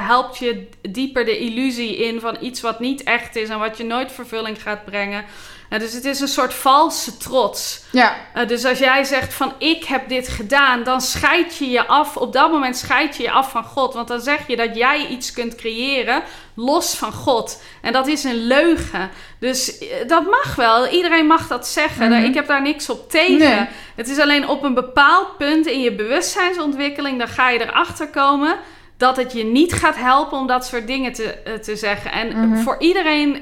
helpt 0.08 0.38
je 0.38 0.68
dieper 0.82 1.26
de 1.26 1.38
illusie 1.38 1.96
in 1.98 2.20
van 2.20 2.38
iets 2.42 2.62
wat 2.62 2.80
niet 2.80 3.04
echt 3.04 3.36
is... 3.36 3.50
en 3.50 3.60
wat 3.60 3.78
je 3.78 3.84
nooit 3.84 4.12
vervulling 4.12 4.62
gaat 4.62 4.86
brengen. 4.86 5.26
Eh, 5.74 5.80
dus 5.80 5.94
het 5.94 6.06
is 6.06 6.20
een 6.20 6.28
soort 6.28 6.54
valse 6.54 7.18
trots... 7.18 7.82
Ja, 7.92 8.16
Uh, 8.36 8.48
dus 8.48 8.66
als 8.66 8.80
jij 8.80 9.04
zegt 9.04 9.34
van 9.34 9.54
ik 9.58 9.84
heb 9.84 10.10
dit 10.10 10.28
gedaan, 10.28 10.84
dan 10.84 11.02
scheid 11.02 11.58
je 11.58 11.70
je 11.70 11.88
af. 11.88 12.18
Op 12.18 12.34
dat 12.34 12.52
moment 12.52 12.78
scheid 12.78 13.18
je 13.18 13.24
je 13.24 13.32
af 13.32 13.52
van 13.52 13.64
God. 13.64 13.94
Want 13.94 14.08
dan 14.08 14.22
zeg 14.22 14.48
je 14.48 14.56
dat 14.56 14.76
jij 14.76 15.08
iets 15.08 15.34
kunt 15.34 15.56
creëren 15.56 16.24
los 16.56 16.96
van 16.96 17.12
God. 17.12 17.62
En 17.82 17.94
dat 17.94 18.08
is 18.08 18.24
een 18.24 18.48
leugen. 18.48 19.10
Dus 19.40 19.78
eh, 19.78 19.88
dat 20.08 20.26
mag 20.30 20.56
wel. 20.56 20.88
Iedereen 20.88 21.26
mag 21.26 21.48
dat 21.48 21.68
zeggen. 21.68 22.10
Mhm. 22.10 22.24
Ik 22.24 22.34
heb 22.34 22.48
daar 22.48 22.62
niks 22.62 22.90
op 22.90 23.10
tegen. 23.10 23.58
Nee. 23.58 23.68
Het 23.96 24.10
is 24.10 24.20
alleen 24.20 24.48
op 24.48 24.64
een 24.64 24.74
bepaald 24.74 25.38
punt 25.38 25.66
in 25.66 25.82
je 25.82 25.96
bewustzijnsontwikkeling, 25.96 27.18
dan 27.18 27.28
ga 27.28 27.50
je 27.50 27.62
erachter 27.62 28.08
komen 28.08 28.56
dat 28.98 29.18
het 29.18 29.32
je 29.34 29.44
niet 29.44 29.74
gaat 29.74 29.96
helpen 29.96 30.38
om 30.38 30.48
dat 30.48 30.66
soort 30.66 30.88
dingen 30.88 31.14
te, 31.14 31.24
eh, 31.34 31.54
te 31.54 31.76
zeggen. 31.76 32.12
En 32.12 32.50
Mhm. 32.50 32.58
voor, 32.62 32.76
iedereen, 32.80 33.42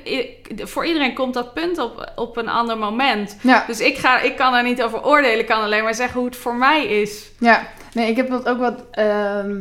voor 0.58 0.86
iedereen 0.86 1.14
komt 1.14 1.34
dat 1.34 1.54
punt 1.54 1.78
op, 1.78 2.12
op 2.16 2.38
een 2.38 2.50
ander 2.50 2.78
moment. 2.78 3.38
ja, 3.42 3.64
Dus 3.68 3.80
ik, 3.80 3.98
ga, 3.98 4.20
ik 4.20 4.36
kan 4.36 4.52
daar 4.52 4.64
niet 4.64 4.84
over 4.84 5.06
oordelen. 5.06 5.40
Ik 5.40 5.46
kan 5.46 5.62
alleen 5.62 5.84
maar 5.84 5.96
zeggen 5.96 6.20
hoe 6.20 6.30
het 6.30 6.38
voor 6.38 6.56
mij 6.56 6.86
is. 6.86 7.30
ja. 7.40 7.68
Nee, 7.94 8.10
ik 8.10 8.16
heb 8.16 8.30
dat 8.30 8.48
ook 8.48 8.60
wat... 8.60 8.84
ehm, 8.92 9.56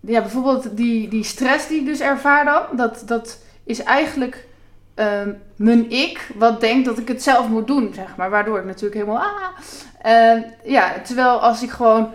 ja, 0.00 0.20
bijvoorbeeld 0.20 0.76
die, 0.76 1.08
die 1.08 1.24
stress 1.24 1.68
die 1.68 1.80
ik 1.80 1.86
dus 1.86 2.00
ervaar 2.00 2.44
dan, 2.44 2.62
dat, 2.76 3.02
dat 3.06 3.38
is 3.64 3.82
eigenlijk 3.82 4.46
ehm, 4.94 5.30
mijn 5.56 5.90
ik 5.90 6.26
wat 6.34 6.60
denkt 6.60 6.84
dat 6.86 6.98
ik 6.98 7.08
het 7.08 7.22
zelf 7.22 7.48
moet 7.48 7.66
doen, 7.66 7.92
zeg 7.94 8.16
maar. 8.16 8.30
Waardoor 8.30 8.58
ik 8.58 8.64
natuurlijk 8.64 8.94
helemaal... 8.94 9.22
Ah, 9.22 9.46
Ehm, 10.02 10.40
ja, 10.64 10.92
terwijl 11.04 11.40
als 11.40 11.62
ik 11.62 11.70
gewoon 11.70 12.10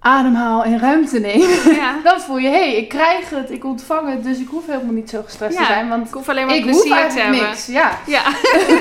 ademhaal 0.00 0.64
en 0.64 0.78
ruimte 0.78 1.18
neem, 1.20 1.48
Ja. 1.74 1.96
dan 2.04 2.20
voel 2.20 2.38
je, 2.38 2.48
hé, 2.48 2.54
hey, 2.70 2.76
ik 2.76 2.88
krijg 2.88 3.30
het, 3.30 3.50
ik 3.50 3.64
ontvang 3.64 4.10
het, 4.10 4.24
dus 4.24 4.38
ik 4.38 4.48
hoef 4.48 4.66
helemaal 4.66 4.92
niet 4.92 5.10
zo 5.10 5.22
gestrest 5.24 5.54
Ja, 5.54 5.60
te 5.60 5.72
zijn, 5.72 5.88
want 5.88 6.06
Ik 6.06 6.12
hoef 6.14 6.28
alleen 6.28 6.46
maar 6.46 6.54
ik 6.54 6.64
hoef 6.64 6.82
plezier 6.82 7.08
te 7.08 7.20
hebben. 7.20 7.40
niks. 7.42 7.66
Ja, 7.66 7.98
Ja. 8.06 8.22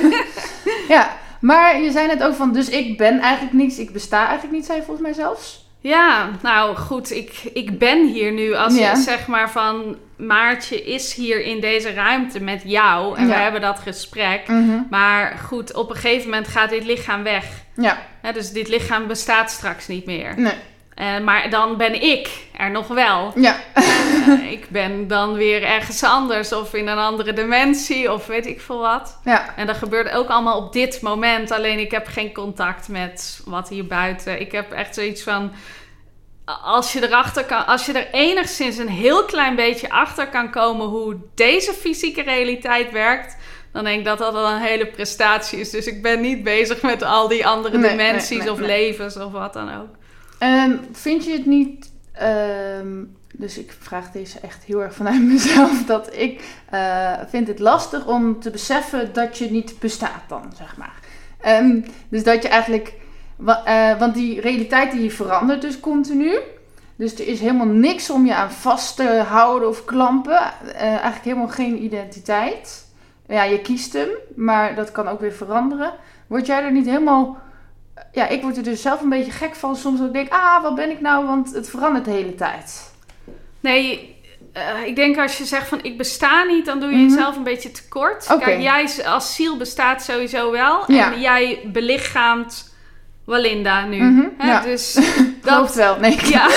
ja. 0.95 1.17
Maar 1.41 1.82
je 1.82 1.91
zei 1.91 2.07
net 2.07 2.24
ook 2.24 2.36
van, 2.36 2.53
dus 2.53 2.70
ik 2.70 2.97
ben 2.97 3.20
eigenlijk 3.20 3.53
niks, 3.53 3.78
ik 3.78 3.93
besta 3.93 4.26
eigenlijk 4.28 4.51
niet, 4.57 4.65
zei 4.65 4.78
je 4.78 4.84
volgens 4.84 5.05
mij 5.07 5.15
zelfs. 5.15 5.67
ja, 5.82 6.30
nou 6.41 6.76
goed, 6.76 7.11
ik, 7.11 7.41
ik 7.53 7.80
ben 7.80 8.07
hier 8.07 8.32
nu. 8.32 8.55
Als 8.55 8.78
Ja. 8.78 8.91
je 8.91 8.97
zeg 9.01 9.28
maar 9.28 9.51
van 9.51 9.97
Maartje 10.17 10.84
is 10.84 11.13
hier 11.13 11.41
in 11.43 11.59
deze 11.61 11.93
ruimte 11.93 12.39
met 12.43 12.61
jou 12.65 13.17
en 13.17 13.26
we 13.26 13.32
Ja. 13.32 13.39
hebben 13.39 13.61
dat 13.61 13.80
gesprek. 13.80 14.41
Maar 14.89 15.38
goed, 15.47 15.74
op 15.74 15.89
een 15.89 15.95
gegeven 15.95 16.30
moment 16.30 16.47
gaat 16.47 16.70
dit 16.70 16.84
lichaam 16.86 17.24
weg. 17.24 17.45
Ja, 17.76 17.97
Hè, 18.22 18.32
dus 18.34 18.51
dit 18.51 18.67
lichaam 18.67 19.07
bestaat 19.07 19.51
straks 19.51 19.88
niet 19.88 20.05
meer. 20.05 20.34
nee. 20.38 20.53
Eh, 20.99 21.19
maar 21.19 21.49
dan 21.49 21.77
ben 21.77 22.01
ik 22.01 22.29
er 22.57 22.71
nog 22.71 22.87
wel. 22.87 23.31
Ja. 23.35 23.55
Eh, 23.73 24.51
ik 24.51 24.69
ben 24.69 25.07
dan 25.07 25.33
weer 25.33 25.63
ergens 25.63 26.03
anders 26.03 26.53
of 26.53 26.73
in 26.73 26.87
een 26.87 26.97
andere 26.97 27.33
dimensie 27.33 28.13
of 28.13 28.27
weet 28.27 28.45
ik 28.45 28.61
veel 28.61 28.79
wat. 28.79 29.19
Ja. 29.23 29.55
En 29.55 29.67
dat 29.67 29.77
gebeurt 29.77 30.11
ook 30.11 30.27
allemaal 30.27 30.57
op 30.57 30.73
dit 30.73 31.01
moment. 31.01 31.51
Alleen 31.51 31.79
ik 31.79 31.91
heb 31.91 32.07
geen 32.07 32.33
contact 32.33 32.87
met 32.87 33.41
wat 33.45 33.69
hier 33.69 33.85
buiten. 33.85 34.41
Ik 34.41 34.51
heb 34.51 34.71
echt 34.71 34.95
zoiets 34.95 35.23
van. 35.23 35.51
Als 36.63 36.93
je 36.93 37.03
erachter 37.03 37.45
kan, 37.45 37.65
als 37.65 37.85
je 37.85 37.93
er 37.93 38.07
enigszins 38.11 38.77
een 38.77 38.89
heel 38.89 39.25
klein 39.25 39.55
beetje 39.55 39.89
achter 39.89 40.27
kan 40.27 40.51
komen 40.51 40.85
hoe 40.85 41.17
deze 41.35 41.73
fysieke 41.73 42.21
realiteit 42.21 42.91
werkt, 42.91 43.37
dan 43.73 43.83
denk 43.83 43.99
ik 43.99 44.05
dat 44.05 44.17
dat 44.17 44.33
al 44.35 44.49
een 44.49 44.61
hele 44.61 44.87
prestatie 44.87 45.59
is. 45.59 45.69
Dus 45.69 45.87
ik 45.87 46.01
ben 46.01 46.21
niet 46.21 46.43
bezig 46.43 46.81
met 46.81 47.03
al 47.03 47.27
die 47.27 47.47
andere 47.47 47.77
Nee, 47.77 47.89
dimensies 47.89 48.29
nee, 48.29 48.39
nee, 48.39 48.51
of 48.51 48.59
levens 48.59 49.17
of 49.17 49.31
wat 49.31 49.53
dan 49.53 49.75
ook. 49.75 49.97
Ehm, 50.39 50.75
vind 50.91 51.25
je 51.25 51.31
het 51.31 51.45
niet... 51.45 51.91
ehm, 52.11 53.03
dus 53.33 53.57
ik 53.57 53.75
vraag 53.79 54.11
deze 54.11 54.39
echt 54.39 54.63
heel 54.63 54.81
erg 54.83 54.93
vanuit 54.93 55.21
mezelf. 55.33 55.85
Dat 55.85 56.15
ik 56.15 56.61
eh, 56.69 57.13
vind 57.27 57.47
het 57.47 57.59
lastig 57.59 58.07
om 58.07 58.39
te 58.39 58.49
beseffen 58.51 59.13
dat 59.13 59.37
je 59.37 59.51
niet 59.51 59.79
bestaat 59.79 60.23
dan, 60.27 60.53
zeg 60.57 60.77
maar. 60.77 60.99
Ehm, 61.41 61.81
dus 62.09 62.23
dat 62.23 62.43
je 62.43 62.49
eigenlijk... 62.49 62.93
eh, 63.65 63.99
want 63.99 64.13
die 64.13 64.41
realiteit 64.41 64.91
die 64.91 65.13
verandert 65.13 65.61
dus 65.61 65.79
continu. 65.79 66.39
Dus 66.95 67.13
er 67.13 67.27
is 67.27 67.39
helemaal 67.39 67.65
niks 67.65 68.09
om 68.09 68.25
je 68.25 68.35
aan 68.35 68.51
vast 68.51 68.95
te 68.95 69.23
houden 69.27 69.69
of 69.69 69.85
klampen. 69.85 70.39
Eh, 70.75 70.81
eigenlijk 70.81 71.23
helemaal 71.23 71.47
geen 71.47 71.83
identiteit. 71.83 72.87
Ja, 73.27 73.43
je 73.43 73.61
kiest 73.61 73.93
hem, 73.93 74.09
maar 74.35 74.75
dat 74.75 74.91
kan 74.91 75.07
ook 75.07 75.19
weer 75.19 75.33
veranderen. 75.33 75.93
Word 76.27 76.45
jij 76.45 76.63
er 76.63 76.71
niet 76.71 76.85
helemaal 76.85 77.37
ja, 78.11 78.27
ik 78.27 78.41
word 78.41 78.57
er 78.57 78.63
dus 78.63 78.81
zelf 78.81 79.01
een 79.01 79.09
beetje 79.09 79.31
gek 79.31 79.55
van. 79.55 79.75
Soms 79.75 79.99
ik 79.99 80.13
denk, 80.13 80.29
ah, 80.33 80.61
wat 80.61 80.75
ben 80.75 80.89
ik 80.89 81.01
nou? 81.01 81.25
Want 81.25 81.53
het 81.53 81.69
verandert 81.69 82.05
de 82.05 82.11
hele 82.11 82.35
tijd. 82.35 82.93
Nee, 83.59 84.15
eh, 84.53 84.85
ik 84.85 84.95
denk 84.95 85.17
als 85.17 85.37
je 85.37 85.45
zegt 85.45 85.67
van 85.67 85.79
ik 85.83 85.97
besta 85.97 86.43
niet, 86.43 86.65
dan 86.65 86.79
doe 86.79 86.89
je 86.89 86.95
Mhm. 86.95 87.07
jezelf 87.09 87.35
een 87.35 87.43
beetje 87.43 87.71
tekort. 87.71 88.25
Kijk, 88.39 88.61
jij 88.61 88.89
als 89.05 89.35
ziel 89.35 89.57
bestaat 89.57 90.03
sowieso 90.03 90.51
wel. 90.51 90.83
Ja. 90.91 91.13
En 91.13 91.19
jij 91.21 91.59
belichaamt 91.65 92.68
Walinda 93.30 93.86
nu. 93.86 94.01
Mhm, 94.03 94.27
Hè? 94.38 94.47
ja. 94.47 94.59
Dus 94.61 94.97
dat... 95.41 95.75
wel. 95.75 95.97
Nee, 95.99 96.17
Ja. 96.23 96.47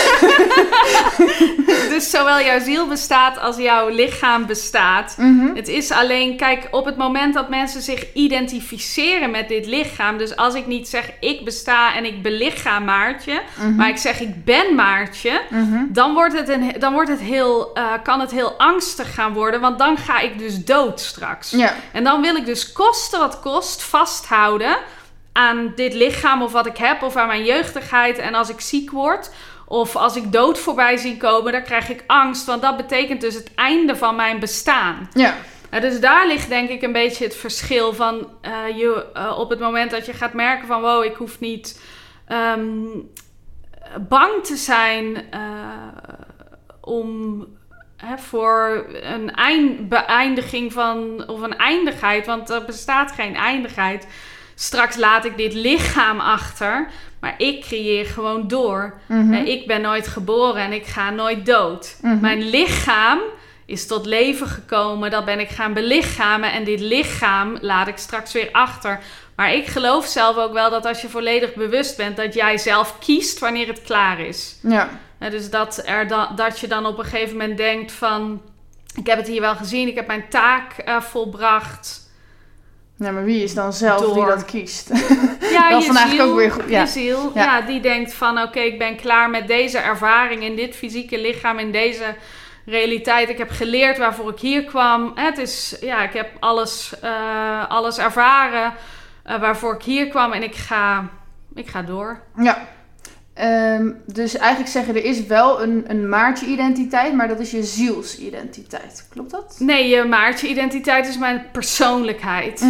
dus 1.93 2.11
zowel 2.11 2.41
jouw 2.41 2.61
ziel 2.61 2.87
bestaat 2.89 3.39
als 3.41 3.57
jouw 3.57 3.89
lichaam 3.89 4.47
bestaat. 4.47 5.15
Mhm. 5.19 5.55
Het 5.55 5.69
is 5.69 5.91
alleen, 5.91 6.37
kijk, 6.37 6.69
op 6.71 6.85
het 6.85 6.97
moment 6.97 7.35
dat 7.35 7.49
mensen 7.49 7.83
zich 7.83 8.13
identificeren 8.15 9.31
met 9.31 9.49
dit 9.49 9.67
lichaam. 9.67 10.19
Dus 10.19 10.37
als 10.37 10.55
ik 10.55 10.67
niet 10.67 10.89
zeg 10.89 11.11
ik 11.21 11.45
besta 11.45 11.95
en 11.95 12.05
ik 12.05 12.23
belichaam 12.23 12.85
Maartje, 12.85 13.43
Mhm. 13.59 13.75
maar 13.77 13.89
ik 13.89 13.97
zeg 13.97 14.21
ik 14.21 14.45
ben 14.45 14.75
Maartje, 14.75 15.41
dan, 15.89 16.15
wordt 16.15 16.39
het 16.39 16.49
een, 16.49 16.73
dan 16.79 16.93
wordt 16.93 17.09
het 17.11 17.21
heel, 17.21 17.71
eh, 17.75 17.85
kan 18.03 18.21
het 18.21 18.31
heel 18.31 18.53
angstig 18.59 19.15
gaan 19.15 19.33
worden. 19.33 19.61
Want 19.61 19.79
dan 19.79 19.97
ga 19.97 20.19
ik 20.21 20.39
dus 20.39 20.65
dood 20.65 21.01
straks. 21.01 21.51
Ja. 21.51 21.75
En 21.93 22.05
dan 22.05 22.21
wil 22.21 22.37
ik 22.37 22.47
dus 22.47 22.73
koste 22.73 23.19
wat 23.19 23.41
kost 23.41 23.83
vasthouden 23.83 24.77
aan 25.33 25.73
dit 25.75 25.95
lichaam 25.95 26.43
of 26.43 26.53
wat 26.53 26.67
ik 26.67 26.77
heb 26.77 27.03
of 27.03 27.17
aan 27.17 27.27
mijn 27.27 27.45
jeugdigheid. 27.45 28.19
En 28.19 28.35
als 28.35 28.49
ik 28.49 28.61
ziek 28.61 28.91
word 28.91 29.31
of 29.67 29.97
als 29.97 30.17
ik 30.17 30.33
dood 30.33 30.59
voorbij 30.59 30.97
zie 30.97 31.17
komen, 31.17 31.53
dan 31.53 31.63
krijg 31.63 31.89
ik 31.89 32.05
angst. 32.07 32.47
Want 32.47 32.63
dat 32.63 32.77
betekent 32.77 33.21
dus 33.21 33.35
het 33.35 33.55
einde 33.55 33.97
van 33.97 34.17
mijn 34.17 34.39
bestaan. 34.39 35.09
Ja. 35.13 35.35
Ja, 35.73 35.81
dus 35.81 36.01
daar 36.01 36.27
ligt 36.27 36.49
denk 36.49 36.69
ik 36.69 36.83
een 36.83 36.93
beetje 36.93 37.25
het 37.25 37.37
verschil 37.37 37.93
van 37.93 38.29
eh, 38.41 38.79
je, 38.79 39.07
eh, 39.15 39.39
op 39.39 39.51
het 39.51 39.61
moment 39.61 39.91
dat 39.91 40.07
je 40.07 40.13
gaat 40.13 40.33
merken 40.33 40.67
van 40.67 40.81
wow, 40.81 41.05
ik 41.05 41.15
hoef 41.15 41.41
niet 41.41 41.83
ehm, 42.27 42.87
bang 44.09 44.45
te 44.45 44.57
zijn 44.57 45.31
eh, 45.31 45.41
om 46.81 47.47
hè, 47.97 48.19
voor 48.19 48.87
een 49.03 49.35
eind, 49.35 49.89
beëindiging 49.89 50.73
van 50.73 51.29
of 51.29 51.41
een 51.41 51.57
eindigheid, 51.57 52.27
want 52.27 52.51
er 52.51 52.65
bestaat 52.65 53.13
geen 53.13 53.35
eindigheid. 53.35 54.07
Straks 54.63 54.97
laat 54.97 55.25
ik 55.25 55.37
dit 55.37 55.55
lichaam 55.55 56.21
achter, 56.21 56.89
maar 57.21 57.35
ik 57.37 57.61
creëer 57.61 58.07
gewoon 58.07 58.49
door. 58.49 59.01
Mhm. 59.07 59.33
Ik 59.33 59.67
ben 59.67 59.81
nooit 59.81 60.09
geboren 60.09 60.63
en 60.63 60.73
ik 60.73 60.87
ga 60.87 61.11
nooit 61.11 61.47
dood. 61.47 61.97
Mhm. 62.01 62.21
Mijn 62.21 62.43
lichaam 62.43 63.19
is 63.67 63.87
tot 63.87 64.07
leven 64.07 64.47
gekomen. 64.47 65.11
Dat 65.11 65.25
ben 65.25 65.41
ik 65.41 65.49
gaan 65.49 65.73
belichamen. 65.73 66.53
En 66.53 66.65
dit 66.65 66.81
lichaam 66.81 67.59
laat 67.61 67.89
ik 67.89 67.97
straks 67.97 68.33
weer 68.33 68.49
achter. 68.53 69.01
Maar 69.37 69.55
ik 69.55 69.67
geloof 69.67 70.07
zelf 70.07 70.37
ook 70.37 70.53
wel 70.53 70.71
dat 70.71 70.87
als 70.87 71.01
je 71.01 71.09
volledig 71.09 71.55
bewust 71.55 71.97
bent, 71.97 72.17
dat 72.17 72.35
jij 72.35 72.59
zelf 72.59 72.99
kiest 72.99 73.39
wanneer 73.39 73.67
het 73.67 73.83
klaar 73.83 74.21
is. 74.21 74.57
Ja. 74.61 74.89
Hè, 75.19 75.31
dus 75.31 75.51
dat, 75.51 75.83
er 75.85 76.09
dat 76.37 76.61
je 76.61 76.67
dan 76.67 76.87
op 76.87 76.99
een 76.99 77.05
gegeven 77.05 77.37
moment 77.37 77.57
denkt 77.57 77.93
van... 77.93 78.43
Ik 78.95 79.07
heb 79.07 79.19
het 79.19 79.27
hier 79.27 79.41
wel 79.41 79.57
gezien, 79.57 79.89
ik 79.89 79.95
heb 79.95 80.07
mijn 80.07 80.29
taak 80.29 80.73
eh, 80.73 81.01
volbracht. 81.01 82.02
Ja, 82.97 83.11
maar 83.11 83.25
wie 83.25 83.43
is 83.43 83.55
dan 83.55 83.73
zelf 83.73 84.15
die 84.15 84.25
dat 84.25 84.45
kiest? 84.45 84.89
Ja, 85.51 85.71
Dat 85.71 85.81
is 85.81 85.87
je 85.87 86.09
ziel, 86.11 86.25
ook 86.25 86.37
weer 86.37 86.53
goed, 86.53 86.69
ja. 86.69 86.87
Ziel, 86.87 87.31
Ja. 87.35 87.43
ja. 87.43 87.61
die 87.61 87.81
denkt 87.81 88.15
van 88.15 88.39
oké, 88.43 88.61
ik 88.61 88.79
ben 88.79 88.97
klaar 88.97 89.31
met 89.31 89.47
deze 89.47 89.79
ervaring 89.79 90.43
in 90.43 90.57
dit 90.57 90.77
fysieke 90.77 91.21
lichaam, 91.21 91.59
in 91.59 91.73
deze 91.73 92.15
realiteit. 92.67 93.29
Ik 93.29 93.39
heb 93.39 93.51
geleerd 93.51 93.99
waarvoor 93.99 94.31
ik 94.31 94.39
hier 94.39 94.65
kwam. 94.65 95.13
Het 95.15 95.39
is, 95.39 95.77
ja, 95.81 96.03
ik 96.03 96.13
heb 96.13 96.29
alles, 96.41 96.95
eh, 97.01 97.69
alles 97.71 97.99
ervaren 97.99 98.73
eh, 99.23 99.41
waarvoor 99.41 99.75
ik 99.75 99.83
hier 99.83 100.09
kwam 100.09 100.33
en 100.33 100.43
ik 100.43 100.55
ga, 100.55 101.09
ik 101.55 101.69
ga 101.69 101.83
door. 101.83 102.21
ja. 102.37 102.67
Ehm, 103.35 103.91
dus 104.07 104.37
eigenlijk 104.37 104.71
zeggen 104.71 104.95
er 104.95 105.05
is 105.05 105.27
wel 105.27 105.63
een, 105.63 105.85
een 105.87 106.09
maartje-identiteit, 106.09 107.15
maar 107.15 107.29
dat 107.29 107.41
is 107.41 107.51
je 107.51 107.63
zielsidentiteit. 107.63 109.07
Klopt 109.11 109.31
dat? 109.31 109.57
Nee, 109.59 109.89
je 109.89 110.05
Maartje 110.05 110.49
identiteit 110.49 111.09
is 111.09 111.19
mijn 111.19 111.45
persoonlijkheid. 111.53 112.61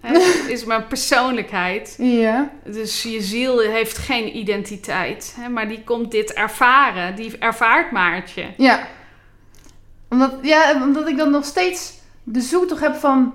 Het 0.00 0.44
is 0.48 0.64
mijn 0.64 0.86
persoonlijkheid. 0.86 1.94
Ja. 2.22 2.50
Dus 2.64 3.02
je 3.02 3.22
ziel 3.22 3.58
heeft 3.58 3.98
geen 3.98 4.36
identiteit. 4.36 5.34
Hè, 5.40 5.48
maar 5.48 5.68
die 5.68 5.84
komt 5.84 6.10
dit 6.10 6.32
ervaren. 6.32 7.14
Die 7.14 7.38
ervaart 7.38 7.90
Maartje. 7.90 8.44
Ja. 8.56 8.86
Omdat, 10.08 10.32
ja, 10.42 10.82
omdat 10.82 11.08
ik 11.08 11.16
dan 11.16 11.30
nog 11.30 11.44
steeds 11.44 11.92
de 12.22 12.40
zoektocht 12.40 12.80
heb 12.80 12.94
van... 12.94 13.34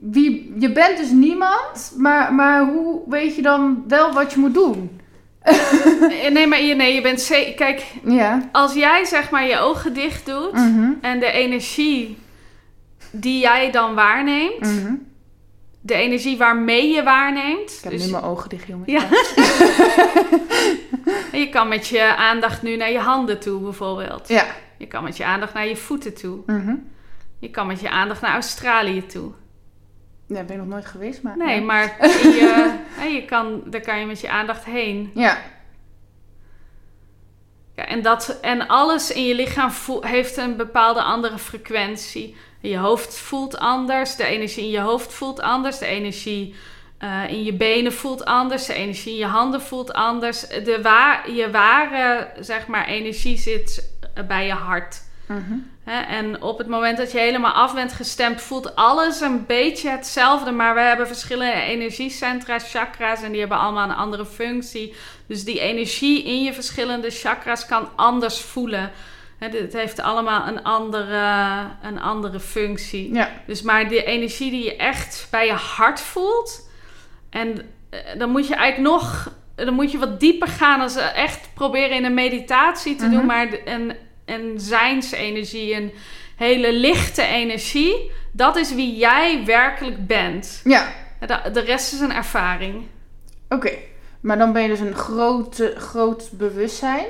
Wie, 0.00 0.54
je 0.58 0.72
bent 0.72 0.96
dus 0.98 1.10
niemand, 1.10 1.92
maar, 1.96 2.34
maar 2.34 2.64
hoe 2.66 3.00
weet 3.06 3.36
je 3.36 3.42
dan 3.42 3.84
wel 3.88 4.12
wat 4.12 4.32
je 4.32 4.38
moet 4.38 4.54
doen? 4.54 5.00
Eh, 6.22 6.30
Nee, 6.32 6.46
maar 6.46 6.60
je, 6.62 6.74
nee, 6.74 6.94
je 6.94 7.00
bent 7.00 7.20
zeker. 7.20 7.54
Kijk, 7.54 7.84
Ja. 8.04 8.48
als 8.52 8.74
jij 8.74 9.04
zeg 9.04 9.30
maar 9.30 9.46
je 9.46 9.58
ogen 9.58 9.92
dicht 9.94 10.26
doet 10.26 10.52
Mhm. 10.52 10.90
en 11.00 11.20
de 11.20 11.30
energie 11.30 12.18
die 13.10 13.40
jij 13.40 13.70
dan 13.70 13.94
waarneemt, 13.94 14.60
Mhm. 14.60 14.94
de 15.80 15.94
energie 15.94 16.36
waarmee 16.36 16.88
je 16.94 17.02
waarneemt. 17.02 17.70
Ik 17.76 17.78
heb 17.82 17.92
dus 17.92 18.04
nu 18.04 18.10
mijn 18.10 18.22
ogen 18.24 18.48
dicht, 18.48 18.66
jongen. 18.66 18.90
Ja. 18.92 19.00
je 21.32 21.48
kan 21.50 21.68
met 21.68 21.86
je 21.88 22.16
aandacht 22.16 22.62
nu 22.62 22.76
naar 22.76 22.90
je 22.92 22.98
handen 22.98 23.40
toe, 23.40 23.60
bijvoorbeeld. 23.60 24.28
Ja. 24.28 24.44
Je 24.78 24.86
kan 24.86 25.04
met 25.04 25.16
je 25.16 25.24
aandacht 25.24 25.54
naar 25.54 25.66
je 25.68 25.76
voeten 25.76 26.14
toe. 26.14 26.38
Mhm. 26.46 26.74
Je 27.38 27.50
kan 27.50 27.66
met 27.66 27.80
je 27.80 27.90
aandacht 27.90 28.20
naar 28.20 28.32
Australië 28.32 29.06
toe. 29.06 29.30
Ja, 30.28 30.42
ben 30.42 30.50
ik 30.50 30.56
nog 30.56 30.66
nooit 30.66 30.86
geweest, 30.86 31.22
maar... 31.22 31.36
Nee, 31.36 31.60
ja. 31.60 31.64
maar 31.64 31.96
je, 32.38 32.76
hè, 32.90 33.04
je 33.04 33.24
kan, 33.24 33.62
daar 33.66 33.80
kan 33.80 33.98
je 33.98 34.06
met 34.06 34.20
je 34.20 34.30
aandacht 34.30 34.64
heen. 34.64 35.10
Ja. 35.14 35.38
Ja, 37.74 37.86
en, 37.86 38.02
dat, 38.02 38.38
en 38.40 38.66
alles 38.66 39.10
in 39.10 39.24
je 39.24 39.34
lichaam 39.34 39.70
heeft 40.00 40.36
een 40.36 40.56
bepaalde 40.56 41.02
andere 41.02 41.38
frequentie. 41.38 42.36
Je 42.60 42.76
hoofd 42.76 43.18
voelt 43.18 43.58
anders, 43.58 44.16
de 44.16 44.24
energie 44.24 44.64
in 44.64 44.70
je 44.70 44.80
hoofd 44.80 45.12
voelt 45.12 45.40
anders, 45.40 45.78
de 45.78 45.86
energie 45.86 46.54
eh, 46.98 47.22
in 47.28 47.44
je 47.44 47.52
benen 47.52 47.92
voelt 47.92 48.24
anders, 48.24 48.66
de 48.66 48.74
energie 48.74 49.12
in 49.12 49.18
je 49.18 49.26
handen 49.26 49.62
voelt 49.62 49.92
anders. 49.92 50.40
De 50.40 50.78
wa 50.82 51.22
je 51.26 51.50
ware 51.50 52.30
zeg 52.40 52.66
maar, 52.66 52.86
energie 52.86 53.38
zit 53.38 53.92
eh, 54.14 54.24
bij 54.24 54.46
je 54.46 54.52
hart. 54.52 55.02
Mhm. 55.28 55.54
En 56.08 56.42
op 56.42 56.58
het 56.58 56.66
moment 56.66 56.98
dat 56.98 57.12
je 57.12 57.18
helemaal 57.18 57.52
af 57.52 57.74
bent 57.74 57.92
gestemd, 57.92 58.40
voelt 58.40 58.74
alles 58.76 59.20
een 59.20 59.46
beetje 59.46 59.90
hetzelfde. 59.90 60.50
Maar 60.50 60.74
we 60.74 60.80
hebben 60.80 61.06
verschillende 61.06 61.52
energiecentra, 61.60 62.58
chakras, 62.58 63.22
en 63.22 63.30
die 63.30 63.40
hebben 63.40 63.58
allemaal 63.58 63.88
een 63.88 63.94
andere 63.96 64.26
functie. 64.26 64.94
Dus 65.26 65.44
die 65.44 65.60
energie 65.60 66.22
in 66.24 66.42
je 66.42 66.52
verschillende 66.54 67.10
chakras 67.10 67.66
kan 67.66 67.88
anders 67.96 68.40
voelen. 68.40 68.90
Het 69.38 69.72
heeft 69.72 70.00
allemaal 70.00 70.46
een 70.48 70.62
andere, 70.62 71.22
een 71.82 72.00
andere 72.00 72.40
functie. 72.40 73.14
Ja. 73.14 73.30
Dus 73.46 73.62
maar 73.62 73.88
de 73.88 74.04
energie 74.04 74.50
die 74.50 74.64
je 74.64 74.76
echt 74.76 75.26
bij 75.30 75.46
je 75.46 75.52
hart 75.52 76.00
voelt. 76.00 76.70
En 77.30 77.60
eh, 77.90 77.98
dan 78.18 78.30
moet 78.30 78.48
je 78.48 78.54
eigenlijk 78.54 78.90
nog. 78.94 79.32
Dan 79.54 79.74
moet 79.74 79.92
je 79.92 79.98
wat 79.98 80.20
dieper 80.20 80.48
gaan. 80.48 80.80
Als 80.80 80.96
eh, 80.96 81.16
echt 81.16 81.48
proberen 81.54 81.96
in 81.96 82.04
een 82.04 82.14
meditatie 82.14 82.96
te 82.96 83.04
Mhm. 83.06 83.14
doen. 83.14 83.26
Maar 83.26 83.50
de- 83.50 83.60
een, 83.70 83.92
een 84.30 84.60
zijnsenergie. 84.60 85.74
Een 85.74 85.92
hele 86.36 86.72
lichte 86.72 87.22
energie. 87.22 88.10
Dat 88.32 88.56
is 88.56 88.74
wie 88.74 88.96
jij 88.96 89.42
werkelijk 89.44 90.06
bent. 90.06 90.60
Ja. 90.64 90.92
De, 91.20 91.50
de 91.52 91.60
rest 91.60 91.92
is 91.92 92.00
een 92.00 92.12
ervaring. 92.12 92.86
Oké. 93.48 93.70
Maar 94.20 94.38
dan 94.38 94.52
ben 94.52 94.62
je 94.62 94.68
dus 94.68 94.80
een 94.80 94.94
groot, 94.94 95.72
groot 95.76 96.30
bewustzijn. 96.32 97.06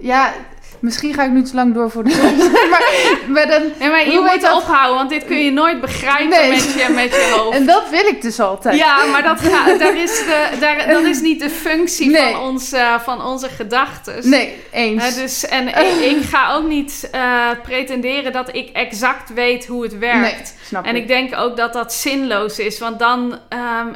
Ja, 0.00 0.34
misschien 0.82 1.14
ga 1.14 1.24
ik 1.24 1.30
nu 1.30 1.42
te 1.42 1.54
lang 1.54 1.74
door 1.74 1.90
voor 1.90 2.04
de 2.04 2.10
maar, 2.70 2.82
maar, 3.28 3.46
dan, 3.46 3.62
nee, 3.78 3.88
maar 3.88 4.10
je 4.10 4.20
moet 4.20 4.40
dat... 4.40 4.56
ophouden, 4.56 4.96
want 4.96 5.10
dit 5.10 5.24
kun 5.24 5.44
je 5.44 5.50
nooit 5.50 5.80
begrijpen 5.80 6.28
met, 6.28 6.74
je, 6.78 6.92
met 6.94 7.10
je 7.10 7.34
hoofd. 7.36 7.56
En 7.56 7.66
dat 7.66 7.90
wil 7.90 8.06
ik 8.06 8.22
dus 8.22 8.40
altijd. 8.40 8.76
Ja, 8.76 9.04
maar 9.04 9.22
dat, 9.22 9.40
ga, 9.40 9.76
daar 9.78 9.96
is 9.96 10.18
de, 10.18 10.48
daar, 10.60 10.86
dat 10.88 11.02
is 11.04 11.20
niet 11.20 11.40
de 11.40 11.50
functie 11.50 12.16
van, 12.16 12.40
ons, 12.40 12.72
uh, 12.72 13.00
van 13.00 13.24
onze 13.24 13.48
gedachten. 13.48 14.28
Nee, 14.28 14.58
eens. 14.70 15.08
Uh, 15.08 15.22
dus, 15.22 15.46
en 15.46 15.68
ik, 15.68 16.16
ik, 16.16 16.22
ga 16.22 16.54
ook 16.54 16.66
niet 16.66 17.10
uh, 17.14 17.48
pretenderen 17.62 18.32
dat 18.32 18.54
ik 18.54 18.68
exact 18.72 19.32
weet 19.34 19.66
hoe 19.66 19.82
het 19.82 19.98
werkt. 19.98 20.20
Nee, 20.20 20.66
snap 20.66 20.84
en 20.84 20.96
ik 20.96 21.06
denk 21.06 21.36
ook 21.36 21.56
dat 21.56 21.72
dat 21.72 21.92
zinloos 21.92 22.58
is, 22.58 22.78
want 22.78 22.98
dan 22.98 23.38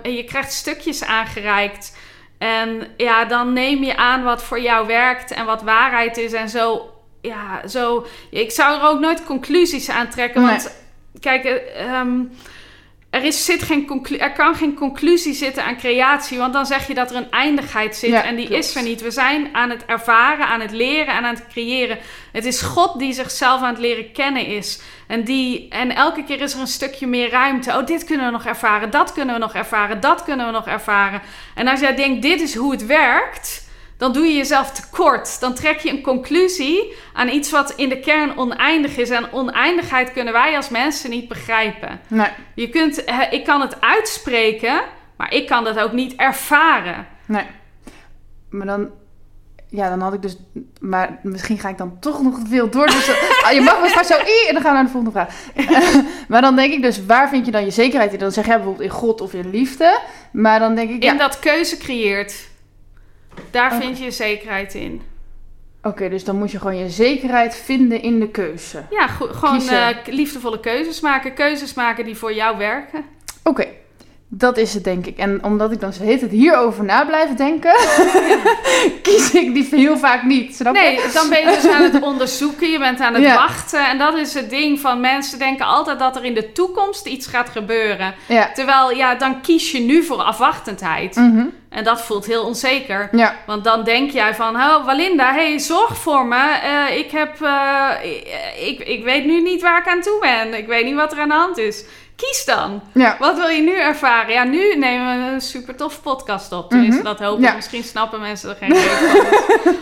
um, 0.03 0.13
je 0.13 0.25
krijgt 0.25 0.53
stukjes 0.53 1.05
aangereikt 1.05 1.93
en 2.39 2.87
ja, 2.97 3.25
dan 3.25 3.53
neem 3.53 3.85
je 3.85 3.97
aan 3.97 4.23
wat 4.23 4.43
voor 4.43 4.61
jou 4.61 4.87
werkt 4.87 5.31
en 5.31 5.45
wat 5.45 5.63
waarheid 5.63 6.17
is. 6.17 6.33
En 6.33 6.49
zo, 6.49 6.91
ja, 7.21 7.69
zo. 7.69 8.07
Ik 8.31 8.51
zou 8.51 8.81
er 8.81 8.87
ook 8.87 9.01
nooit 9.01 9.25
conclusies 9.25 9.91
aan 9.91 10.09
trekken. 10.09 10.43
Want 10.43 10.85
kijk, 11.21 11.63
um, 11.95 12.33
er, 13.17 13.25
is, 13.25 13.45
zit 13.45 13.63
geen 13.63 14.07
er 14.19 14.33
kan 14.33 14.55
geen 14.55 14.75
conclusie 14.75 15.35
zitten 15.35 15.65
aan 15.65 15.77
creatie, 15.77 16.39
want 16.39 16.53
dan 16.53 16.67
zeg 16.67 16.87
je 16.87 16.95
dat 16.95 17.11
er 17.11 17.17
een 17.17 17.31
eindigheid 17.31 17.97
zit 17.97 18.13
en 18.13 18.37
die 18.37 18.49
is 18.49 18.75
er 18.75 18.83
niet. 18.83 19.01
We 19.01 19.11
zijn 19.11 19.49
aan 19.53 19.71
het 19.71 19.85
ervaren, 19.85 20.47
aan 20.47 20.61
het 20.61 20.71
leren 20.71 21.15
en 21.15 21.25
aan 21.25 21.35
het 21.35 21.47
creëren. 21.47 21.99
Het 22.33 22.45
is 22.45 22.61
God 22.61 22.99
die 22.99 23.13
zichzelf 23.13 23.61
aan 23.61 23.69
het 23.69 23.79
leren 23.79 24.13
kennen 24.13 24.47
is. 24.47 24.81
En, 25.07 25.25
die, 25.25 25.69
en 25.69 25.95
elke 25.95 26.25
keer 26.25 26.41
is 26.41 26.55
er 26.55 26.61
een 26.61 26.67
stukje 26.67 27.07
meer 27.07 27.31
ruimte. 27.31 27.71
Oh, 27.71 27.87
dit 27.87 28.05
kunnen 28.05 28.27
we 28.27 28.33
nog 28.33 28.45
ervaren, 28.45 28.91
dat 28.91 29.13
kunnen 29.13 29.35
we 29.35 29.41
nog 29.41 29.55
ervaren, 29.55 30.01
dat 30.01 30.25
kunnen 30.25 30.47
we 30.47 30.53
nog 30.53 30.67
ervaren. 30.67 31.23
En 31.55 31.69
als 31.69 31.81
jij 31.81 31.95
denkt, 31.95 32.23
dit 32.23 32.41
is 32.41 32.55
hoe 32.55 32.73
het 32.73 32.87
werkt 32.87 33.66
dan 33.97 34.13
doe 34.13 34.27
je 34.27 34.37
jezelf 34.37 34.71
tekort. 34.71 35.41
Dan 35.41 35.55
trek 35.55 35.79
je 35.79 35.91
een 35.91 36.03
conclusie 36.03 36.95
aan 37.13 37.29
iets 37.29 37.51
wat 37.51 37.73
in 37.77 37.89
de 37.89 38.01
kern 38.01 38.39
oneindig 38.39 38.97
is. 38.97 39.11
En 39.11 39.33
oneindigheid 39.33 40.13
kunnen 40.13 40.33
wij 40.33 40.57
als 40.57 40.69
mensen 40.69 41.11
niet 41.11 41.29
begrijpen. 41.29 42.01
Nee. 42.09 42.29
Je 42.55 42.69
kunt, 42.69 43.05
ik 43.31 43.45
kan 43.45 43.61
het 43.61 43.81
uitspreken, 43.81 44.81
maar 45.17 45.33
ik 45.33 45.47
kan 45.47 45.65
dat 45.65 45.79
ook 45.79 45.93
niet 45.93 46.15
ervaren. 46.15 47.07
Nee. 47.27 47.45
Maar 48.51 48.67
dan, 48.67 48.91
ja, 49.69 49.89
dan 49.89 50.01
had 50.01 50.13
ik 50.13 50.23
dus, 50.23 50.37
maar 50.81 51.19
misschien 51.23 51.59
ga 51.59 51.69
ik 51.69 51.79
dan 51.79 51.97
toch 52.01 52.23
nog 52.23 52.39
veel 52.49 52.71
door. 52.71 52.87
Dus, 52.87 53.11
ah, 53.45 53.53
je 53.53 53.61
mag 53.61 53.95
maar 53.95 54.05
zo, 54.05 54.15
en 54.15 54.55
dan 54.55 54.63
gaan 54.63 54.71
we 54.71 54.77
naar 54.77 54.85
de 54.85 54.91
volgende 54.91 55.11
vraag. 55.11 55.35
maar 56.29 56.41
dan 56.41 56.57
denk 56.57 56.73
ik 56.73 56.83
dus, 56.83 57.07
waar 57.07 57.29
vind 57.29 57.47
je 57.47 57.53
dan 57.53 57.65
je 57.65 57.71
zekerheid 57.71 58.13
in? 58.13 58.19
Dan 58.19 58.33
zeg 58.33 58.47
jij 58.47 58.57
bijvoorbeeld 58.57 58.85
in 58.85 58.97
God 58.97 59.21
of 59.21 59.33
in 59.33 59.51
liefde. 59.51 60.01
Maar 60.33 60.59
dan 60.59 60.75
denk 60.75 60.91
ik, 60.91 61.05
In 61.05 61.19
dat 61.19 61.39
keuze 61.39 61.77
creëert. 61.77 62.55
Daar 63.51 63.75
vind 63.75 63.99
je 63.99 64.05
je 64.05 64.11
zekerheid 64.11 64.75
in. 64.75 65.03
Oké, 65.83 66.09
dus 66.09 66.25
dan 66.25 66.37
moet 66.37 66.51
je 66.51 66.59
gewoon 66.59 66.77
je 66.77 66.91
zekerheid 66.91 67.57
vinden 67.57 68.03
in 68.03 68.21
de 68.21 68.29
keuze. 68.29 68.85
Ja, 68.91 69.07
gewoon 69.07 69.63
uh, 69.63 69.89
liefdevolle 70.07 70.61
keuzes 70.61 71.01
maken. 71.01 71.35
Keuzes 71.35 71.75
maken 71.75 72.05
die 72.05 72.17
voor 72.17 72.33
jou 72.33 72.59
werken. 72.59 73.05
Oké, 73.43 73.67
dat 74.29 74.57
is 74.57 74.75
het 74.75 74.85
denk 74.85 75.07
ik. 75.07 75.19
En 75.19 75.45
omdat 75.45 75.73
ik 75.73 75.81
dan 75.81 75.93
zo 75.93 76.03
heet 76.03 76.21
het 76.21 76.31
hierover 76.31 76.85
na 76.85 77.05
blijven 77.05 77.37
denken, 77.37 77.75
kies 79.03 79.33
ik 79.33 79.55
die 79.55 79.69
heel 79.71 79.99
vaak 79.99 80.23
niet. 80.23 80.57
Snap 80.57 80.75
nee, 80.75 81.01
dan 81.13 81.29
ben 81.29 81.39
je 81.39 81.59
dus 81.63 81.73
aan 81.73 81.83
het 81.83 82.03
onderzoeken, 82.03 82.71
je 82.71 82.79
bent 82.79 83.01
aan 83.01 83.15
het 83.15 83.35
wachten. 83.35 83.89
En 83.89 83.99
dat 83.99 84.17
is 84.17 84.35
het 84.35 84.51
ding 84.51 84.81
van 84.81 85.01
mensen 85.01 85.39
denken 85.39 85.67
altijd 85.67 85.99
dat 85.99 86.17
er 86.17 86.25
in 86.25 86.35
de 86.35 86.53
toekomst 86.53 87.07
iets 87.07 87.27
gaat 87.27 87.49
gebeuren. 87.49 88.15
Terwijl, 88.55 88.91
ja, 88.91 89.15
dan 89.15 89.41
kies 89.41 89.73
je 89.73 89.81
nu 89.81 90.03
voor 90.03 90.23
afwachtendheid. 90.23 91.17
Mhm. 91.17 91.47
En 91.69 91.85
dat 91.85 92.03
voelt 92.03 92.27
heel 92.27 92.45
onzeker. 92.45 93.11
Want 93.47 93.65
dan 93.65 93.85
denk 93.85 94.11
jij 94.11 94.35
van, 94.35 94.57
oh 94.57 94.85
Walinda, 94.85 95.33
hey, 95.33 95.59
zorg 95.59 95.97
voor 95.97 96.27
me. 96.27 96.61
Uh, 96.65 96.99
ik, 96.99 97.11
heb, 97.11 97.41
uh, 97.43 97.91
ik, 98.67 98.81
ik 98.81 99.05
weet 99.05 99.25
nu 99.25 99.43
niet 99.43 99.63
waar 99.63 99.79
ik 99.79 99.89
aan 99.89 100.01
toe 100.01 100.19
ben. 100.21 100.59
Ik 100.59 100.67
weet 100.67 100.85
niet 100.85 100.95
wat 100.95 101.13
er 101.13 101.21
aan 101.21 101.29
de 101.29 101.35
hand 101.35 101.59
is. 101.59 101.85
Kies 102.17 102.45
dan. 102.45 102.83
Ja. 102.95 103.17
Wat 103.19 103.37
wil 103.37 103.49
je 103.49 103.63
nu 103.63 103.79
ervaren? 103.79 104.33
Ja, 104.33 104.45
nu 104.45 104.77
nemen 104.77 105.27
we 105.27 105.33
een 105.33 105.41
super 105.41 105.77
tof 105.77 106.03
podcast 106.03 106.53
op. 106.53 106.71
Dus 106.71 106.95
mm 106.95 107.03
dat 107.03 107.21
ik. 107.21 107.55
Misschien 107.55 107.85
snappen 107.85 108.21
mensen 108.21 108.51
er 108.51 108.57
geen 108.57 108.73
reden 108.73 109.27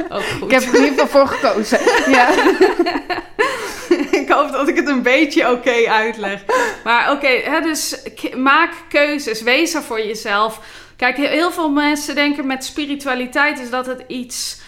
van. 0.09 0.23
Ik 0.49 0.51
heb 0.51 0.63
er 0.63 0.75
in 0.75 0.85
ieder 0.85 0.99
geval 0.99 1.07
voor 1.07 1.29
gekozen. 1.29 1.81
Ja. 2.17 2.29
ik 4.21 4.29
hoop 4.29 4.53
dat 4.53 4.69
ik 4.69 4.77
het 4.77 4.89
een 4.89 5.03
beetje 5.03 5.51
oké 5.51 5.89
uitleg. 5.89 6.45
Maar 6.85 7.11
oké, 7.13 7.61
dus 7.63 8.03
maak 8.37 8.71
keuzes. 8.89 9.43
Wees 9.43 9.75
er 9.75 9.83
voor 9.83 10.01
jezelf. 10.01 10.61
Kijk, 10.97 11.17
heel 11.17 11.53
veel 11.53 11.71
mensen 11.71 12.15
denken 12.15 12.47
met 12.47 12.65
spiritualiteit 12.65 13.61
is 13.61 13.71
dat 13.71 13.87
het 13.87 14.05
iets 14.07 14.61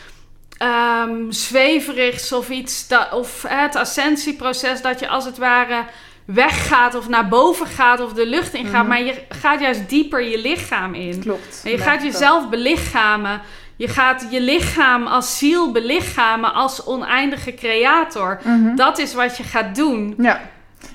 um, 0.63 1.33
zweverigs 1.33 2.33
of 2.33 2.49
iets, 2.49 2.89
dat, 2.89 3.13
of 3.13 3.45
het 3.49 3.77
ascensieproces, 3.77 4.83
dat 4.83 5.01
je 5.01 5.09
als 5.09 5.25
het 5.25 5.39
ware 5.39 5.85
weggaat 6.27 6.95
of 6.95 7.09
naar 7.09 7.29
boven 7.29 7.67
gaat 7.67 8.01
of 8.01 8.13
de 8.13 8.27
lucht 8.27 8.55
in 8.55 8.67
gaat. 8.67 8.81
Mhm. 8.81 8.89
Maar 8.89 9.03
je 9.03 9.15
gaat 9.29 9.61
juist 9.61 9.89
dieper 9.89 10.23
je 10.23 10.39
lichaam 10.39 10.95
in. 10.95 11.21
Klopt. 11.21 11.61
En 11.65 11.71
je 11.71 11.79
gaat 11.79 12.03
jezelf 12.03 12.49
belichamen. 12.49 13.41
Je 13.77 13.89
gaat 13.89 14.27
je 14.31 14.41
lichaam 14.41 15.07
als 15.07 15.39
ziel 15.39 15.73
belichamen 15.73 16.55
als 16.55 16.87
oneindige 16.87 17.55
creator. 17.55 18.41
Mhm. 18.45 18.77
Dat 18.77 18.99
is 18.99 19.15
wat 19.15 19.37
je 19.37 19.43
gaat 19.43 19.75
doen. 19.75 20.15
Ja. 20.19 20.41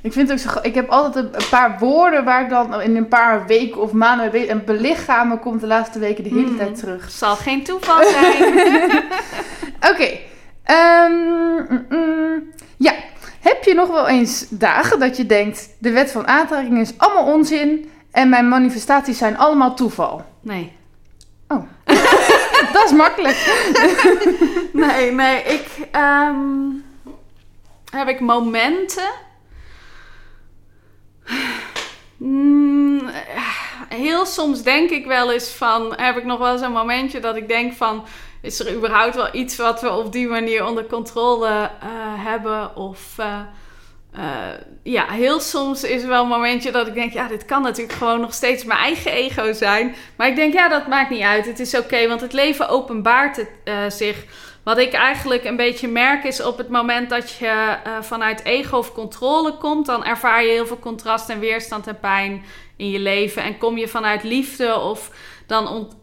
Ik 0.01 0.13
vind 0.13 0.29
het 0.29 0.45
ook 0.45 0.53
zo. 0.53 0.59
Ik 0.61 0.75
heb 0.75 0.89
altijd 0.89 1.25
een 1.25 1.49
paar 1.49 1.79
woorden 1.79 2.23
waar 2.23 2.43
ik 2.43 2.49
dan 2.49 2.81
in 2.81 2.95
een 2.95 3.07
paar 3.07 3.45
weken 3.47 3.81
of 3.81 3.91
maanden 3.91 4.31
weet. 4.31 4.47
En 4.47 4.65
belichamen 4.65 5.39
komt 5.39 5.61
de 5.61 5.67
laatste 5.67 5.99
weken 5.99 6.23
de 6.23 6.29
hele 6.29 6.41
mhm. 6.41 6.57
tijd 6.57 6.79
terug. 6.79 7.11
Zal 7.11 7.35
geen 7.35 7.63
toeval 7.63 8.03
zijn. 8.03 8.53
Oké. 9.91 10.17
Ehm, 10.63 11.11
mm, 11.11 11.85
mm. 11.89 12.43
ja. 12.77 12.93
Heb 13.41 13.63
je 13.63 13.73
nog 13.73 13.89
wel 13.89 14.07
eens 14.07 14.45
dagen 14.49 14.99
dat 14.99 15.17
je 15.17 15.25
denkt: 15.25 15.69
de 15.77 15.91
wet 15.91 16.11
van 16.11 16.27
aantrekking 16.27 16.79
is 16.79 16.97
allemaal 16.97 17.33
onzin 17.33 17.91
en 18.11 18.29
mijn 18.29 18.47
manifestaties 18.47 19.17
zijn 19.17 19.37
allemaal 19.37 19.75
toeval? 19.75 20.25
Nee. 20.41 20.71
Oh. 21.47 21.63
dat 22.73 22.85
is 22.85 22.91
makkelijk. 22.91 23.37
nee, 24.73 25.11
nee. 25.11 25.43
Ik. 25.43 25.67
Ehm, 25.91 26.39
heb 27.91 28.07
ik 28.07 28.19
momenten. 28.19 29.11
Mm, 32.17 33.09
heel 33.89 34.25
soms 34.25 34.63
denk 34.63 34.89
ik 34.89 35.05
wel 35.05 35.31
eens 35.31 35.49
van. 35.49 35.93
Heb 35.95 36.17
ik 36.17 36.25
nog 36.25 36.39
wel 36.39 36.51
eens 36.51 36.61
een 36.61 36.71
momentje 36.71 37.19
dat 37.19 37.35
ik 37.35 37.47
denk 37.47 37.73
van 37.73 38.05
is 38.41 38.59
er 38.59 38.73
überhaupt 38.73 39.15
wel 39.15 39.29
iets 39.31 39.57
wat 39.57 39.81
we 39.81 39.91
op 39.91 40.11
die 40.11 40.27
manier 40.27 40.65
onder 40.65 40.85
controle 40.85 41.49
uh, 41.49 41.69
hebben? 42.25 42.75
Of 42.75 43.15
uh, 43.19 43.39
uh, 44.17 44.23
ja, 44.83 45.07
heel 45.07 45.39
soms 45.39 45.83
is 45.83 46.01
er 46.01 46.07
wel 46.07 46.23
een 46.23 46.29
momentje 46.29 46.71
dat 46.71 46.87
ik 46.87 46.93
denk, 46.93 47.13
ja, 47.13 47.27
dit 47.27 47.45
kan 47.45 47.61
natuurlijk 47.61 47.97
gewoon 47.97 48.21
nog 48.21 48.33
steeds 48.33 48.63
mijn 48.63 48.79
eigen 48.79 49.11
ego 49.11 49.53
zijn. 49.53 49.95
Maar 50.15 50.27
ik 50.27 50.35
denk, 50.35 50.53
ja, 50.53 50.69
dat 50.69 50.87
maakt 50.87 51.09
niet 51.09 51.21
uit. 51.21 51.45
Het 51.45 51.59
is 51.59 51.77
oké, 51.77 52.07
want 52.07 52.21
het 52.21 52.33
leven 52.33 52.69
openbaart 52.69 53.45
zich. 53.87 54.25
Wat 54.63 54.77
ik 54.77 54.93
eigenlijk 54.93 55.43
een 55.43 55.55
beetje 55.55 55.87
merk 55.87 56.23
is 56.23 56.43
op 56.43 56.57
het 56.57 56.69
moment 56.69 57.09
dat 57.09 57.31
je 57.31 57.77
vanuit 58.01 58.43
ego 58.43 58.77
of 58.77 58.93
controle 58.93 59.57
komt, 59.57 59.85
dan 59.85 60.05
ervaar 60.05 60.43
je 60.43 60.49
heel 60.49 60.65
veel 60.65 60.79
contrast 60.79 61.29
en 61.29 61.39
weerstand 61.39 61.87
en 61.87 61.99
pijn 61.99 62.43
in 62.77 62.89
je 62.89 62.99
leven. 62.99 63.43
En 63.43 63.57
kom 63.57 63.77
je 63.77 63.87
vanuit 63.87 64.23
liefde 64.23 64.79
of 64.79 65.11
dan, 65.47 65.67
ont, 65.67 65.95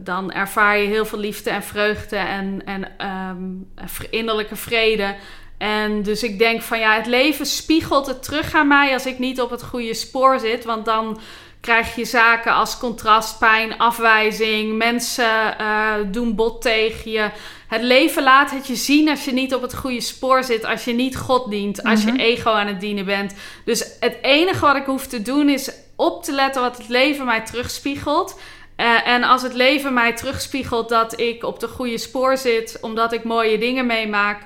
dan 0.00 0.32
ervaar 0.32 0.78
je 0.78 0.86
heel 0.86 1.06
veel 1.06 1.18
liefde 1.18 1.50
en 1.50 1.62
vreugde 1.62 2.16
en, 2.16 2.62
en 2.64 3.06
um, 3.06 3.70
innerlijke 4.10 4.56
vrede. 4.56 5.14
En 5.58 6.02
dus 6.02 6.22
ik 6.22 6.38
denk 6.38 6.62
van 6.62 6.78
ja, 6.78 6.96
het 6.96 7.06
leven 7.06 7.46
spiegelt 7.46 8.06
het 8.06 8.22
terug 8.22 8.54
aan 8.54 8.68
mij 8.68 8.92
als 8.92 9.06
ik 9.06 9.18
niet 9.18 9.40
op 9.40 9.50
het 9.50 9.62
goede 9.62 9.94
spoor 9.94 10.38
zit. 10.40 10.64
Want 10.64 10.84
dan 10.84 11.18
krijg 11.60 11.94
je 11.94 12.04
zaken 12.04 12.52
als 12.52 12.78
contrast, 12.78 13.38
pijn, 13.38 13.78
afwijzing. 13.78 14.76
Mensen 14.76 15.56
uh, 15.60 15.94
doen 16.06 16.34
bot 16.34 16.62
tegen 16.62 17.10
je. 17.10 17.30
Het 17.68 17.82
leven 17.82 18.22
laat 18.22 18.50
het 18.50 18.66
je 18.66 18.76
zien 18.76 19.08
als 19.08 19.24
je 19.24 19.32
niet 19.32 19.54
op 19.54 19.62
het 19.62 19.76
goede 19.76 20.00
spoor 20.00 20.44
zit. 20.44 20.64
Als 20.64 20.84
je 20.84 20.92
niet 20.92 21.16
God 21.16 21.50
dient. 21.50 21.82
Als 21.82 22.02
je 22.02 22.12
mhm. 22.12 22.20
ego 22.20 22.50
aan 22.50 22.66
het 22.66 22.80
dienen 22.80 23.04
bent. 23.04 23.34
Dus 23.64 23.86
het 24.00 24.18
enige 24.22 24.60
wat 24.60 24.76
ik 24.76 24.84
hoef 24.84 25.06
te 25.06 25.22
doen 25.22 25.48
is 25.48 25.70
op 25.96 26.24
te 26.24 26.32
letten 26.32 26.62
wat 26.62 26.76
het 26.76 26.88
leven 26.88 27.24
mij 27.24 27.40
terugspiegelt. 27.40 28.40
Uh, 28.76 29.08
en 29.08 29.22
als 29.22 29.42
het 29.42 29.54
leven 29.54 29.94
mij 29.94 30.12
terugspiegelt 30.12 30.88
dat 30.88 31.20
ik 31.20 31.44
op 31.44 31.60
de 31.60 31.68
goede 31.68 31.98
spoor 31.98 32.36
zit, 32.36 32.78
omdat 32.80 33.12
ik 33.12 33.24
mooie 33.24 33.58
dingen 33.58 33.86
meemaak, 33.86 34.42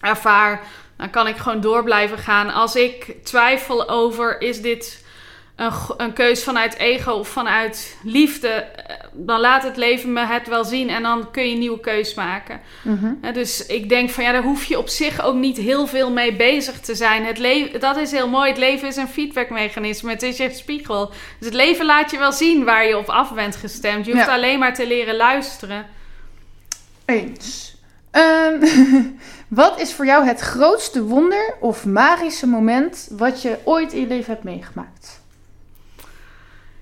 ervaar, 0.00 0.62
dan 0.96 1.10
kan 1.10 1.26
ik 1.26 1.36
gewoon 1.36 1.60
door 1.60 1.84
blijven 1.84 2.18
gaan. 2.18 2.50
Als 2.50 2.76
ik 2.76 3.16
twijfel 3.24 3.88
over 3.88 4.40
is 4.40 4.60
dit 4.60 5.04
een, 5.58 5.72
een 5.96 6.12
keus 6.12 6.44
vanuit 6.44 6.76
ego 6.76 7.12
of 7.12 7.28
vanuit 7.28 7.96
liefde, 8.02 8.48
eh, 8.48 8.96
dan 9.12 9.40
laat 9.40 9.62
het 9.62 9.76
leven 9.76 10.12
me 10.12 10.26
het 10.26 10.48
wel 10.48 10.64
zien 10.64 10.88
en 10.88 11.02
dan 11.02 11.30
kun 11.30 11.46
je 11.46 11.52
een 11.52 11.58
nieuwe 11.58 11.80
keus 11.80 12.14
maken. 12.14 12.60
Mhm. 12.82 13.32
Dus 13.32 13.66
ik 13.66 13.88
denk 13.88 14.10
van 14.10 14.24
ja, 14.24 14.32
daar 14.32 14.42
hoef 14.42 14.64
je 14.64 14.78
op 14.78 14.88
zich 14.88 15.22
ook 15.22 15.34
niet 15.34 15.56
heel 15.56 15.86
veel 15.86 16.10
mee 16.10 16.36
bezig 16.36 16.80
te 16.80 16.94
zijn. 16.94 17.24
Het 17.24 17.38
leven, 17.38 17.80
dat 17.80 17.96
is 17.96 18.10
heel 18.10 18.28
mooi. 18.28 18.48
Het 18.48 18.58
leven 18.58 18.88
is 18.88 18.96
een 18.96 19.08
feedbackmechanisme. 19.08 20.10
Het 20.10 20.22
is 20.22 20.36
je 20.36 20.50
spiegel. 20.50 21.06
Dus 21.08 21.46
het 21.46 21.54
leven 21.54 21.86
laat 21.86 22.10
je 22.10 22.18
wel 22.18 22.32
zien 22.32 22.64
waar 22.64 22.86
je 22.86 22.98
op 22.98 23.08
af 23.08 23.34
bent 23.34 23.56
gestemd. 23.56 24.06
Je 24.06 24.12
hoeft 24.12 24.26
Ja. 24.26 24.34
alleen 24.34 24.58
maar 24.58 24.74
te 24.74 24.86
leren 24.86 25.16
luisteren. 25.16 25.86
Eens. 27.04 27.76
Ehm, 28.10 28.66
wat 29.48 29.80
is 29.80 29.92
voor 29.92 30.06
jou 30.06 30.26
het 30.26 30.40
grootste 30.40 31.02
wonder 31.02 31.54
of 31.60 31.84
magische 31.86 32.46
moment 32.46 33.08
wat 33.10 33.42
je 33.42 33.58
ooit 33.64 33.92
in 33.92 34.00
je 34.00 34.06
leven 34.06 34.32
hebt 34.32 34.44
meegemaakt? 34.44 35.17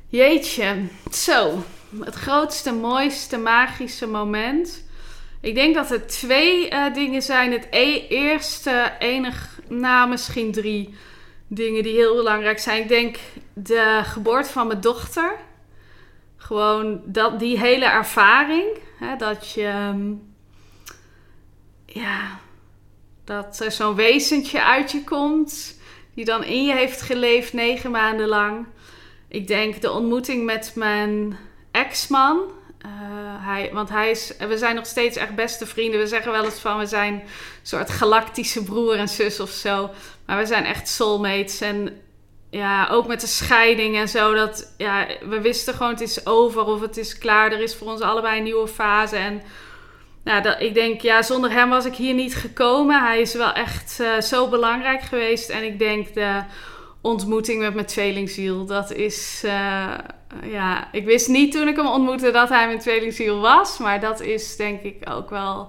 Jeetje, 0.08 0.84
zo. 1.12 1.62
Het 2.04 2.14
grootste, 2.14 2.72
mooiste, 2.72 3.38
magische 3.38 4.06
moment. 4.06 4.84
Ik 5.40 5.54
denk 5.54 5.74
dat 5.74 5.90
er 5.90 6.06
twee 6.06 6.68
eh, 6.68 6.94
dingen 6.94 7.22
zijn. 7.22 7.52
Het 7.52 7.66
e- 7.70 8.06
eerste, 8.08 8.92
enig, 8.98 9.60
nou 9.68 10.08
misschien 10.08 10.52
drie 10.52 10.94
dingen 11.46 11.82
die 11.82 11.94
heel 11.94 12.16
belangrijk 12.16 12.58
zijn. 12.58 12.82
Ik 12.82 12.88
denk 12.88 13.18
de 13.52 14.00
geboorte 14.04 14.50
van 14.50 14.66
mijn 14.66 14.80
dochter. 14.80 15.34
Gewoon 16.36 17.00
dat, 17.04 17.38
die 17.38 17.58
hele 17.58 17.84
ervaring. 17.84 18.78
Hè, 18.98 19.16
dat 19.16 19.50
je, 19.50 19.66
ehm, 19.66 20.12
ja, 21.86 22.38
dat 23.24 23.60
er 23.60 23.72
zo'n 23.72 23.94
wezentje 23.94 24.64
uit 24.64 24.90
je 24.90 25.04
komt. 25.04 25.80
Die 26.14 26.24
dan 26.24 26.44
in 26.44 26.64
je 26.64 26.72
heeft 26.72 27.00
geleefd 27.00 27.52
negen 27.52 27.90
maanden 27.90 28.28
lang. 28.28 28.66
Ik 29.36 29.46
denk 29.46 29.80
de 29.80 29.90
ontmoeting 29.90 30.44
met 30.44 30.72
mijn 30.74 31.38
ex-man. 31.70 32.40
Eh, 32.78 32.90
hij, 33.46 33.70
want 33.72 33.88
hij 33.88 34.10
is, 34.10 34.32
we 34.48 34.58
zijn 34.58 34.74
nog 34.74 34.86
steeds 34.86 35.16
echt 35.16 35.34
beste 35.34 35.66
vrienden. 35.66 36.00
We 36.00 36.06
zeggen 36.06 36.32
wel 36.32 36.44
eens 36.44 36.58
van 36.58 36.78
we 36.78 36.86
zijn 36.86 37.12
een 37.14 37.22
soort 37.62 37.90
galactische 37.90 38.62
broer 38.62 38.94
en 38.94 39.08
zus 39.08 39.40
of 39.40 39.50
zo. 39.50 39.90
Maar 40.26 40.38
we 40.38 40.46
zijn 40.46 40.64
echt 40.64 40.88
soulmates. 40.88 41.60
En 41.60 42.00
ja, 42.50 42.88
ook 42.88 43.06
met 43.06 43.20
de 43.20 43.26
scheiding 43.26 43.96
en 43.96 44.08
zo. 44.08 44.34
Dat, 44.34 44.74
ja, 44.76 45.06
we 45.28 45.40
wisten 45.40 45.74
gewoon 45.74 45.92
het 45.92 46.00
is 46.00 46.26
over 46.26 46.64
of 46.64 46.80
het 46.80 46.96
is 46.96 47.18
klaar. 47.18 47.52
Er 47.52 47.60
is 47.60 47.74
voor 47.74 47.88
ons 47.88 48.00
allebei 48.00 48.36
een 48.38 48.44
nieuwe 48.44 48.68
fase. 48.68 49.16
En 49.16 49.42
nou, 50.24 50.42
dat, 50.42 50.60
ik 50.60 50.74
denk, 50.74 51.00
ja, 51.00 51.22
zonder 51.22 51.50
hem 51.50 51.68
was 51.68 51.84
ik 51.84 51.94
hier 51.94 52.14
niet 52.14 52.34
gekomen. 52.34 53.04
Hij 53.04 53.20
is 53.20 53.34
wel 53.34 53.52
echt 53.52 54.00
eh, 54.00 54.20
zo 54.20 54.48
belangrijk 54.48 55.02
geweest. 55.02 55.48
En 55.48 55.64
ik 55.64 55.78
denk 55.78 56.14
de 56.14 56.42
ontmoeting 57.06 57.60
met 57.60 57.74
mijn 57.74 57.86
tweelingziel. 57.86 58.64
Dat 58.66 58.92
is, 58.92 59.42
eh, 59.44 59.94
ja, 60.42 60.88
ik 60.92 61.04
wist 61.04 61.28
niet 61.28 61.52
toen 61.52 61.68
ik 61.68 61.76
hem 61.76 61.86
ontmoette 61.86 62.30
dat 62.30 62.48
hij 62.48 62.66
mijn 62.66 62.78
tweelingziel 62.78 63.40
was. 63.40 63.78
Maar 63.78 64.00
dat 64.00 64.20
is 64.20 64.56
denk 64.56 64.82
ik 64.82 64.96
ook 65.10 65.30
wel, 65.30 65.68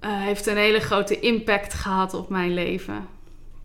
eh, 0.00 0.10
heeft 0.12 0.46
een 0.46 0.56
hele 0.56 0.80
grote 0.80 1.20
impact 1.20 1.74
gehad 1.74 2.14
op 2.14 2.28
mijn 2.28 2.54
leven. 2.54 3.08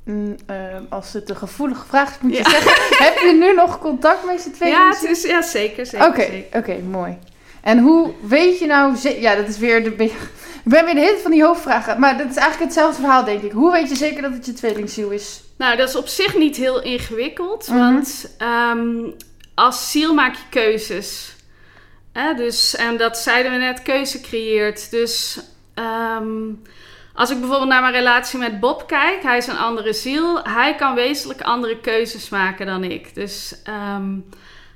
Mm, 0.06 0.36
ehm, 0.46 0.84
als 0.90 1.14
het 1.14 1.30
een 1.30 1.36
gevoelige 1.36 1.86
vraag 1.88 2.10
is, 2.10 2.18
moet 2.22 2.32
je 2.32 2.38
Ja. 2.38 2.50
zeggen: 2.50 2.72
heb 3.06 3.18
je 3.18 3.38
nu 3.40 3.54
nog 3.54 3.80
contact 3.80 4.26
met 4.26 4.44
je 4.44 4.52
tweede? 4.52 4.76
Ja, 4.76 4.90
het 4.90 5.04
is, 5.04 5.24
ja, 5.24 5.42
zeker, 5.42 5.86
zeker, 5.86 6.08
Oké, 6.08 6.44
oké, 6.54 6.78
mooi. 6.90 7.18
En 7.62 7.80
hoe 7.80 8.12
weet 8.22 8.60
je 8.60 8.66
nou... 8.66 8.96
Ja, 9.20 9.36
dat 9.36 9.48
is 9.48 9.58
weer 9.58 9.84
de... 9.84 9.96
Ik 10.64 10.72
ben 10.72 10.86
weer 10.86 10.94
de 10.96 11.02
tijd 11.02 11.22
van 11.22 11.32
die 11.32 11.44
hoofdvragen. 11.44 12.00
Maar 12.00 12.18
dat 12.18 12.30
is 12.30 12.36
eigenlijk 12.36 12.72
hetzelfde 12.72 13.02
verhaal, 13.02 13.24
denk 13.24 13.42
ik. 13.42 13.52
Hoe 13.52 13.72
weet 13.72 13.90
je 13.90 13.96
zeker 13.96 14.22
dat 14.22 14.34
het 14.34 14.46
je 14.46 14.54
tweelingziel 14.54 15.10
is? 15.10 15.44
Nou, 15.62 15.78
dat 15.78 15.90
is 15.90 15.96
op 15.96 16.08
zich 16.08 16.38
niet 16.38 16.56
heel 16.56 16.82
ingewikkeld. 16.82 17.68
Mhm. 17.68 17.78
Want 17.78 18.36
ehm, 18.38 19.10
als 19.56 19.92
ziel 19.92 20.14
maak 20.14 20.36
je 20.36 20.44
keuzes. 20.50 21.36
Hè, 22.14 22.34
dus, 22.34 22.76
en 22.76 22.98
dat 22.98 23.18
zeiden 23.18 23.52
we 23.52 23.58
net, 23.58 23.82
keuze 23.82 24.22
creëert. 24.22 24.92
Dus 24.92 25.40
ehm, 25.74 26.54
als 27.14 27.30
ik 27.30 27.40
bijvoorbeeld 27.40 27.70
naar 27.70 27.82
mijn 27.82 27.94
relatie 27.94 28.40
met 28.40 28.60
Bob 28.60 28.88
kijk, 28.88 29.24
hij 29.24 29.38
is 29.38 29.48
een 29.48 29.58
andere 29.58 29.94
ziel. 29.94 30.44
Hij 30.44 30.76
kan 30.76 30.96
wezenlijk 30.96 31.42
andere 31.42 31.80
keuzes 31.80 32.30
maken 32.30 32.66
dan 32.66 32.84
ik. 32.84 33.16
Dus 33.16 33.62
ehm, 33.64 34.20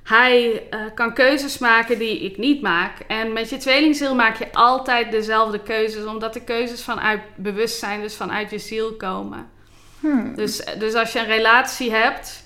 hij 0.04 0.64
eh, 0.70 0.80
kan 0.96 1.14
keuzes 1.14 1.58
maken 1.58 2.00
die 2.00 2.20
ik 2.20 2.38
niet 2.38 2.62
maak. 2.62 3.00
En 3.08 3.34
met 3.34 3.50
je 3.50 3.58
tweelingziel 3.58 4.16
maak 4.16 4.38
je 4.38 4.54
altijd 4.54 5.12
dezelfde 5.12 5.60
keuzes, 5.60 6.06
omdat 6.06 6.34
de 6.34 6.44
keuzes 6.44 6.84
vanuit 6.84 7.22
bewustzijn, 7.36 8.02
dus 8.02 8.16
vanuit 8.16 8.50
je 8.50 8.60
ziel 8.60 8.94
komen. 8.94 9.54
Hmm. 10.00 10.36
Dus, 10.36 10.64
dus 10.80 10.94
als 10.94 11.12
je 11.14 11.20
een 11.20 11.26
relatie 11.26 11.92
hebt, 11.92 12.44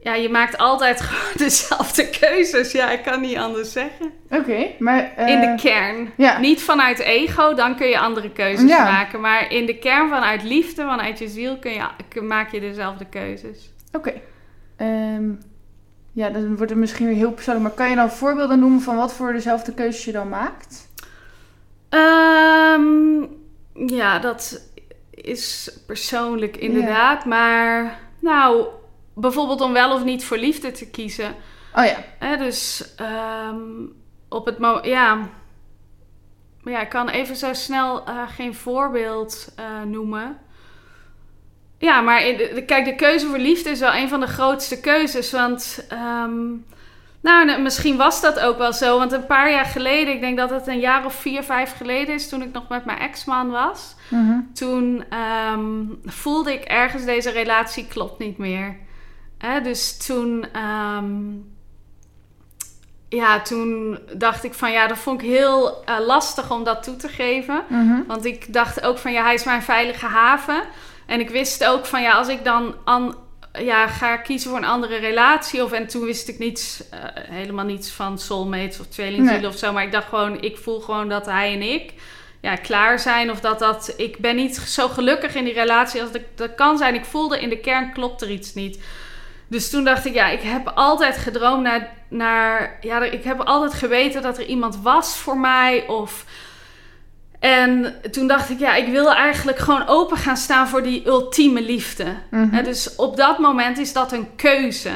ja, 0.00 0.14
je 0.14 0.28
maakt 0.28 0.58
altijd 0.58 1.00
gewoon 1.06 1.32
dezelfde 1.36 2.08
keuzes. 2.10 2.72
Ja, 2.72 2.90
ik 2.90 3.02
kan 3.02 3.20
niet 3.20 3.36
anders 3.36 3.72
zeggen. 3.72 4.12
Oké, 4.30 4.66
maar... 4.78 5.12
eh, 5.16 5.28
In 5.28 5.40
de 5.40 5.54
kern. 5.62 6.10
Ja, 6.16 6.38
Niet 6.38 6.62
vanuit 6.62 6.98
ego, 6.98 7.54
dan 7.54 7.76
kun 7.76 7.86
je 7.86 7.98
andere 7.98 8.30
keuzes 8.30 8.70
Ja. 8.70 8.84
maken. 8.84 9.20
Maar 9.20 9.52
in 9.52 9.66
de 9.66 9.78
kern 9.78 10.08
vanuit 10.08 10.42
liefde, 10.42 10.82
vanuit 10.82 11.18
je 11.18 11.28
ziel, 11.28 11.58
kun 11.58 11.70
je, 11.72 11.86
kun- 12.08 12.26
maak 12.26 12.50
je 12.52 12.60
dezelfde 12.60 13.04
keuzes. 13.04 13.72
oké. 13.92 14.12
Ehm, 14.76 15.30
ja, 16.12 16.28
dan 16.30 16.56
wordt 16.56 16.70
het 16.70 16.80
misschien 16.80 17.06
weer 17.06 17.16
heel 17.16 17.32
persoonlijk. 17.32 17.66
Maar 17.66 17.74
kan 17.76 17.90
je 17.90 17.96
dan 17.96 18.10
voorbeelden 18.10 18.58
noemen 18.58 18.80
van 18.80 18.96
wat 18.96 19.12
voor 19.14 19.32
dezelfde 19.32 19.74
keuzes 19.74 20.04
je 20.04 20.12
dan 20.12 20.28
maakt? 20.28 20.88
Ehm, 21.88 23.22
ja, 23.86 24.18
dat 24.18 24.60
is 25.26 25.70
persoonlijk 25.86 26.56
inderdaad. 26.56 27.24
Maar 27.24 27.98
nou, 28.20 28.66
bijvoorbeeld 29.14 29.60
om 29.60 29.72
wel 29.72 29.92
of 29.94 30.04
niet 30.04 30.24
voor 30.24 30.36
liefde 30.36 30.70
te 30.72 30.90
kiezen. 30.90 31.34
Oh 31.74 31.84
ja. 31.84 31.96
Hè, 32.18 32.36
dus 32.36 32.94
ehm, 32.96 33.60
op 34.28 34.46
het 34.46 34.58
moment, 34.58 34.84
ja. 34.84 35.14
Maar 36.62 36.72
ja, 36.72 36.80
ik 36.80 36.88
kan 36.88 37.08
even 37.08 37.36
zo 37.36 37.52
snel 37.52 38.04
eh, 38.06 38.22
geen 38.28 38.54
voorbeeld 38.54 39.52
eh, 39.56 39.82
noemen. 39.82 40.38
Ja, 41.78 42.00
maar 42.00 42.26
in 42.26 42.36
de- 42.36 42.62
kijk, 42.66 42.84
de 42.84 42.94
keuze 42.94 43.26
voor 43.26 43.38
liefde 43.38 43.70
is 43.70 43.80
wel 43.80 43.94
een 43.94 44.08
van 44.08 44.20
de 44.20 44.26
grootste 44.26 44.80
keuzes. 44.80 45.32
Want, 45.32 45.86
ehm, 45.88 46.40
nou, 47.26 47.44
nou, 47.44 47.62
misschien 47.62 47.96
was 47.96 48.20
dat 48.20 48.40
ook 48.40 48.58
wel 48.58 48.72
zo. 48.72 48.98
Want 48.98 49.12
een 49.12 49.26
paar 49.26 49.50
jaar 49.50 49.64
geleden, 49.64 50.14
ik 50.14 50.20
denk 50.20 50.36
dat 50.36 50.50
het 50.50 50.66
een 50.66 50.78
jaar 50.78 51.04
of 51.04 51.14
vier, 51.14 51.42
vijf 51.42 51.76
geleden 51.76 52.14
is, 52.14 52.28
toen 52.28 52.42
ik 52.42 52.52
nog 52.52 52.68
met 52.68 52.84
mijn 52.84 52.98
ex-man 52.98 53.50
was. 53.50 53.94
Mhm. 54.08 54.40
Toen 54.54 55.04
ehm, 55.10 55.84
voelde 56.04 56.52
ik 56.52 56.64
ergens 56.64 57.04
deze 57.04 57.30
relatie 57.30 57.86
klopt 57.86 58.18
niet 58.18 58.38
meer. 58.38 58.76
Hè, 59.38 59.60
dus 59.60 60.06
toen, 60.06 60.46
ehm, 60.52 61.14
ja, 63.08 63.40
toen 63.40 63.98
dacht 64.16 64.44
ik 64.44 64.54
van 64.54 64.72
ja, 64.72 64.86
dat 64.86 64.98
vond 64.98 65.22
ik 65.22 65.28
heel 65.28 65.84
eh, 65.84 65.96
lastig 66.06 66.50
om 66.50 66.64
dat 66.64 66.82
toe 66.82 66.96
te 66.96 67.08
geven. 67.08 67.62
Mhm. 67.68 68.06
Want 68.06 68.24
ik 68.24 68.52
dacht 68.52 68.82
ook 68.82 68.98
van 68.98 69.12
ja, 69.12 69.22
hij 69.22 69.34
is 69.34 69.44
mijn 69.44 69.62
veilige 69.62 70.06
haven. 70.06 70.62
En 71.06 71.20
ik 71.20 71.30
wist 71.30 71.64
ook 71.64 71.86
van 71.86 72.02
ja, 72.02 72.12
als 72.12 72.28
ik 72.28 72.44
dan 72.44 72.74
an, 72.84 73.16
ja, 73.58 73.86
ga 73.86 74.16
kiezen 74.16 74.50
voor 74.50 74.58
een 74.58 74.64
andere 74.64 74.96
relatie. 74.96 75.64
Of, 75.64 75.72
en 75.72 75.86
toen 75.86 76.04
wist 76.04 76.28
ik 76.28 76.38
niets, 76.38 76.82
eh, 76.90 77.00
helemaal 77.14 77.64
niets 77.64 77.90
van 77.90 78.18
soulmates 78.18 78.80
of 78.80 78.86
tweelingzielen 78.86 79.40
Nee. 79.40 79.50
of 79.50 79.56
zo. 79.56 79.72
Maar 79.72 79.82
ik 79.84 79.92
dacht 79.92 80.08
gewoon, 80.08 80.40
ik 80.40 80.56
voel 80.56 80.80
gewoon 80.80 81.08
dat 81.08 81.26
hij 81.26 81.52
en 81.52 81.62
ik 81.62 81.92
ja, 82.40 82.54
klaar 82.54 82.98
zijn. 82.98 83.30
Of 83.30 83.40
dat 83.40 83.58
dat, 83.58 83.94
ik 83.96 84.18
ben 84.18 84.36
niet 84.36 84.56
zo 84.56 84.88
gelukkig 84.88 85.34
in 85.34 85.44
die 85.44 85.54
relatie 85.54 86.02
als 86.02 86.12
dat, 86.12 86.22
dat 86.34 86.54
kan 86.54 86.78
zijn. 86.78 86.94
Ik 86.94 87.04
voelde 87.04 87.40
in 87.40 87.48
de 87.48 87.58
kern 87.58 87.92
klopt 87.92 88.22
er 88.22 88.30
iets 88.30 88.54
niet. 88.54 88.78
Dus 89.48 89.70
toen 89.70 89.84
dacht 89.84 90.04
ik, 90.04 90.14
ja, 90.14 90.28
ik 90.28 90.42
heb 90.42 90.68
altijd 90.74 91.16
gedroomd 91.16 91.62
naar, 91.62 91.92
naar 92.08 92.78
ja, 92.80 93.02
ik 93.02 93.24
heb 93.24 93.40
altijd 93.40 93.74
geweten 93.74 94.22
dat 94.22 94.38
er 94.38 94.44
iemand 94.44 94.78
was 94.82 95.16
voor 95.16 95.38
mij. 95.38 95.86
Of, 95.86 96.24
en 97.40 97.94
toen 98.10 98.26
dacht 98.26 98.50
ik, 98.50 98.58
ja, 98.58 98.74
ik 98.74 98.88
wil 98.88 99.14
eigenlijk 99.14 99.58
gewoon 99.58 99.86
open 99.86 100.16
gaan 100.16 100.36
staan 100.36 100.68
voor 100.68 100.82
die 100.82 101.06
ultieme 101.06 101.62
liefde. 101.62 102.04
Hè, 102.30 102.62
dus 102.62 102.94
op 102.96 103.16
dat 103.16 103.38
moment 103.38 103.78
is 103.78 103.92
dat 103.92 104.12
een 104.12 104.28
keuze. 104.36 104.90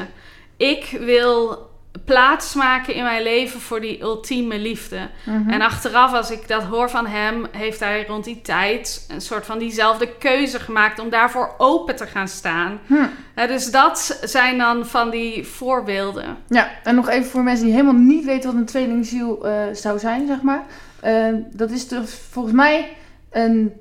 Ik 0.57 0.97
wil 0.99 1.69
plaats 2.05 2.53
maken 2.53 2.93
in 2.93 3.03
mijn 3.03 3.23
leven 3.23 3.61
voor 3.61 3.81
die 3.81 4.01
ultieme 4.01 4.59
liefde. 4.59 4.97
Mhm. 5.23 5.49
En 5.49 5.61
achteraf, 5.61 6.13
als 6.13 6.31
ik 6.31 6.47
dat 6.47 6.63
hoor 6.63 6.89
van 6.89 7.07
hem, 7.07 7.45
heeft 7.51 7.79
hij 7.79 8.05
rond 8.07 8.23
die 8.23 8.41
tijd 8.41 9.05
een 9.07 9.21
soort 9.21 9.45
van 9.45 9.59
diezelfde 9.59 10.17
keuze 10.17 10.59
gemaakt 10.59 10.99
om 10.99 11.09
daarvoor 11.09 11.53
open 11.57 11.95
te 11.95 12.05
gaan 12.07 12.27
staan. 12.27 12.79
Hm. 12.87 13.05
Dus 13.47 13.71
dat 13.71 14.19
zijn 14.23 14.57
dan 14.57 14.85
van 14.85 15.09
die 15.09 15.47
voorbeelden. 15.47 16.37
Ja, 16.47 16.69
en 16.83 16.95
nog 16.95 17.09
even 17.09 17.29
voor 17.29 17.43
mensen 17.43 17.65
die 17.65 17.73
helemaal 17.73 18.01
niet 18.01 18.25
weten 18.25 18.51
wat 18.51 18.59
een 18.59 18.65
tweelingziel 18.65 19.45
eh 19.45 19.53
zou 19.73 19.99
zijn, 19.99 20.27
zeg 20.27 20.41
maar. 20.41 20.63
Eh, 21.01 21.27
dat 21.51 21.71
is 21.71 21.87
dus 21.87 22.13
volgens 22.29 22.55
mij 22.55 22.97
een 23.31 23.73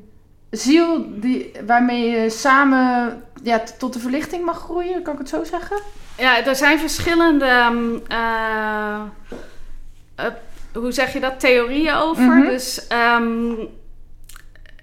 ziel 0.50 1.20
die, 1.20 1.52
waarmee 1.66 2.10
je 2.10 2.30
samen 2.30 3.22
ja, 3.42 3.62
tot 3.78 3.92
de 3.92 3.98
verlichting 3.98 4.44
mag 4.44 4.58
groeien, 4.58 5.02
kan 5.02 5.12
ik 5.12 5.18
het 5.18 5.28
zo 5.28 5.44
zeggen? 5.44 5.76
Ja, 6.18 6.44
er 6.44 6.56
zijn 6.56 6.78
verschillende, 6.78 7.44
ehm, 7.44 7.96
eh, 8.08 9.00
eh, 10.14 10.26
hoe 10.72 10.92
zeg 10.92 11.12
je 11.12 11.20
dat, 11.20 11.40
theorieën 11.40 11.94
over. 11.94 12.22
Mhm. 12.22 12.48
Dus 12.48 12.86
ehm, 12.86 13.52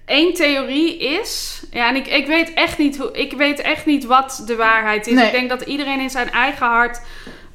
één 0.04 0.34
theorie 0.34 0.98
is, 0.98 1.62
ja, 1.70 1.88
en 1.88 1.96
ik, 1.96 2.06
ik 2.06 2.26
weet 2.26 2.54
echt 2.54 2.78
niet 2.78 2.98
hoe, 2.98 3.12
ik 3.12 3.32
weet 3.32 3.60
echt 3.60 3.86
niet 3.86 4.04
wat 4.04 4.42
de 4.46 4.56
waarheid 4.56 5.06
is. 5.06 5.14
Nee. 5.14 5.26
Ik 5.26 5.32
denk 5.32 5.48
dat 5.48 5.62
iedereen 5.62 6.00
in 6.00 6.10
zijn 6.10 6.30
eigen 6.30 6.66
hart 6.66 7.00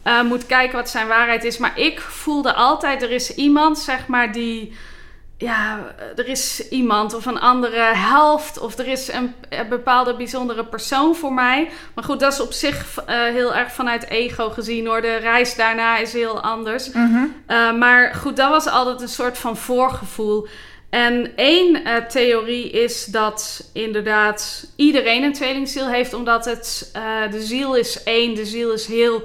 uh, 0.04 0.24
moet 0.24 0.45
kijken 0.45 0.78
wat 0.78 0.89
zijn 0.89 1.08
waarheid 1.08 1.43
is. 1.43 1.58
Maar 1.58 1.80
ik 1.80 1.99
voelde 1.99 2.54
altijd, 2.54 3.01
er 3.01 3.12
is 3.12 3.36
iemand, 3.36 3.80
zeg 3.80 4.08
maar, 4.08 4.32
die 4.32 4.74
ja, 5.43 5.80
er 6.16 6.28
is 6.28 6.70
iemand 6.70 7.14
of 7.14 7.26
een 7.26 7.39
andere 7.39 7.95
helft 7.95 8.60
of 8.60 8.78
er 8.78 8.88
is 8.88 9.12
een, 9.12 9.34
bepaalde 9.70 10.16
bijzondere 10.16 10.66
persoon 10.66 11.16
voor 11.16 11.34
mij. 11.34 11.70
Maar 11.95 12.04
goed, 12.04 12.20
dat 12.20 12.34
is 12.34 12.39
op 12.39 12.51
zich 12.51 12.99
uh, 12.99 13.24
heel 13.24 13.56
erg 13.56 13.72
vanuit 13.72 14.10
ego 14.10 14.49
gezien 14.49 14.88
hoor. 14.88 15.01
De 15.01 15.16
reis 15.16 15.56
daarna 15.56 15.97
is 15.97 16.14
heel 16.14 16.41
anders. 16.41 16.91
Mhm. 16.91 17.26
Uh, 17.47 17.78
maar 17.78 18.14
goed, 18.16 18.36
dat 18.36 18.49
was 18.49 18.68
altijd 18.68 19.01
een 19.01 19.08
soort 19.08 19.38
van 19.38 19.58
voorgevoel. 19.58 20.47
En 20.89 21.32
één 21.36 21.88
uh, 21.88 21.95
theorie 21.95 22.70
is 22.70 23.06
dat 23.06 23.70
inderdaad 23.74 24.68
iedereen 24.76 25.24
een 25.24 25.34
tweelingziel 25.34 25.88
heeft, 25.88 26.14
omdat 26.14 26.45
het, 26.45 26.89
de 27.32 27.41
ziel 27.41 27.76
is 27.76 28.04
één, 28.04 28.36
de 28.36 28.45
ziel 28.45 28.72
is 28.72 28.86
heel. 28.86 29.24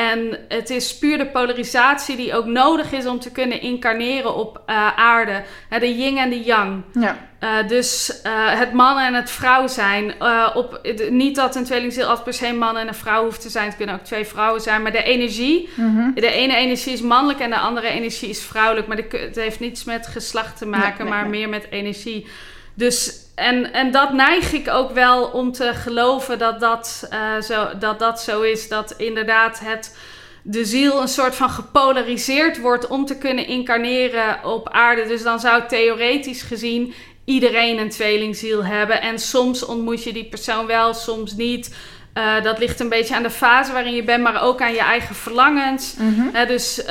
En 0.00 0.38
het 0.48 0.70
is 0.70 0.98
puur 0.98 1.18
de 1.18 1.26
polarisatie 1.26 2.16
die 2.16 2.34
ook 2.34 2.46
nodig 2.46 2.92
is 2.92 3.06
om 3.06 3.18
te 3.18 3.32
kunnen 3.32 3.60
incarneren 3.60 4.34
op 4.34 4.62
uh, 4.66 4.98
aarde. 4.98 5.42
de 5.68 5.96
yin 5.96 6.18
en 6.18 6.30
de 6.30 6.40
yang. 6.40 6.82
Ja. 6.92 7.16
Uh, 7.40 7.68
dus 7.68 8.20
uh, 8.26 8.32
het 8.58 8.72
man 8.72 8.98
en 8.98 9.14
het 9.14 9.30
vrouw 9.30 9.66
zijn. 9.66 10.14
op, 10.54 10.80
niet 11.10 11.36
dat 11.36 11.56
een 11.56 11.64
tweelingziel 11.64 12.06
als 12.06 12.22
per 12.22 12.32
se 12.32 12.46
een 12.46 12.58
man 12.58 12.76
en 12.76 12.88
een 12.88 12.94
vrouw 12.94 13.24
hoeft 13.24 13.40
te 13.40 13.48
zijn. 13.48 13.66
Het 13.66 13.76
kunnen 13.76 13.94
ook 13.94 14.04
twee 14.04 14.24
vrouwen 14.24 14.60
zijn. 14.60 14.82
Maar 14.82 14.92
de 14.92 15.02
energie. 15.02 15.68
Mm 15.74 15.96
-hmm. 15.96 16.14
De 16.14 16.32
ene 16.32 16.56
energie 16.56 16.92
is 16.92 17.00
mannelijk 17.00 17.40
en 17.40 17.50
de 17.50 17.58
andere 17.58 17.88
energie 17.88 18.28
is 18.28 18.42
vrouwelijk. 18.42 18.86
Maar 18.86 18.96
de, 18.96 19.06
het 19.10 19.36
heeft 19.36 19.60
niets 19.60 19.84
met 19.84 20.06
geslacht 20.06 20.58
te 20.58 20.66
maken, 20.66 21.04
nee, 21.04 21.12
nee, 21.12 21.12
maar 21.12 21.28
nee. 21.28 21.38
meer 21.38 21.48
met 21.48 21.66
energie. 21.70 22.26
Dus 22.74 23.19
en, 23.40 23.72
en 23.72 23.90
dat 23.90 24.12
neig 24.12 24.52
ik 24.52 24.68
ook 24.68 24.90
wel 24.90 25.24
om 25.24 25.52
te 25.52 25.74
geloven 25.74 26.38
dat 26.38 26.60
dat, 26.60 27.08
uh, 27.12 27.42
zo, 27.42 27.78
dat 27.78 27.98
dat 27.98 28.20
zo 28.20 28.40
is. 28.40 28.68
Dat 28.68 28.94
inderdaad 28.96 29.60
het, 29.64 29.96
de 30.42 30.64
ziel 30.64 31.00
een 31.00 31.08
soort 31.08 31.34
van 31.34 31.50
gepolariseerd 31.50 32.60
wordt 32.60 32.86
om 32.86 33.06
te 33.06 33.18
kunnen 33.18 33.46
incarneren 33.46 34.44
op 34.44 34.68
aarde. 34.68 35.06
Dus 35.06 35.22
dan 35.22 35.40
zou 35.40 35.62
theoretisch 35.68 36.42
gezien 36.42 36.94
iedereen 37.24 37.78
een 37.78 37.90
tweelingziel 37.90 38.64
hebben. 38.64 39.00
En 39.00 39.18
soms 39.18 39.64
ontmoet 39.64 40.04
je 40.04 40.12
die 40.12 40.28
persoon 40.28 40.66
wel, 40.66 40.94
soms 40.94 41.36
niet. 41.36 41.74
Uh, 42.14 42.42
dat 42.42 42.58
ligt 42.58 42.80
een 42.80 42.88
beetje 42.88 43.14
aan 43.14 43.22
de 43.22 43.30
fase 43.30 43.72
waarin 43.72 43.94
je 43.94 44.04
bent, 44.04 44.22
maar 44.22 44.42
ook 44.42 44.60
aan 44.60 44.72
je 44.72 44.80
eigen 44.80 45.14
verlangens. 45.14 45.94
Mm 45.98 46.14
-hmm. 46.14 46.30
uh, 46.34 46.46
dus 46.46 46.82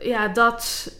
ja, 0.00 0.28
dat 0.28 0.90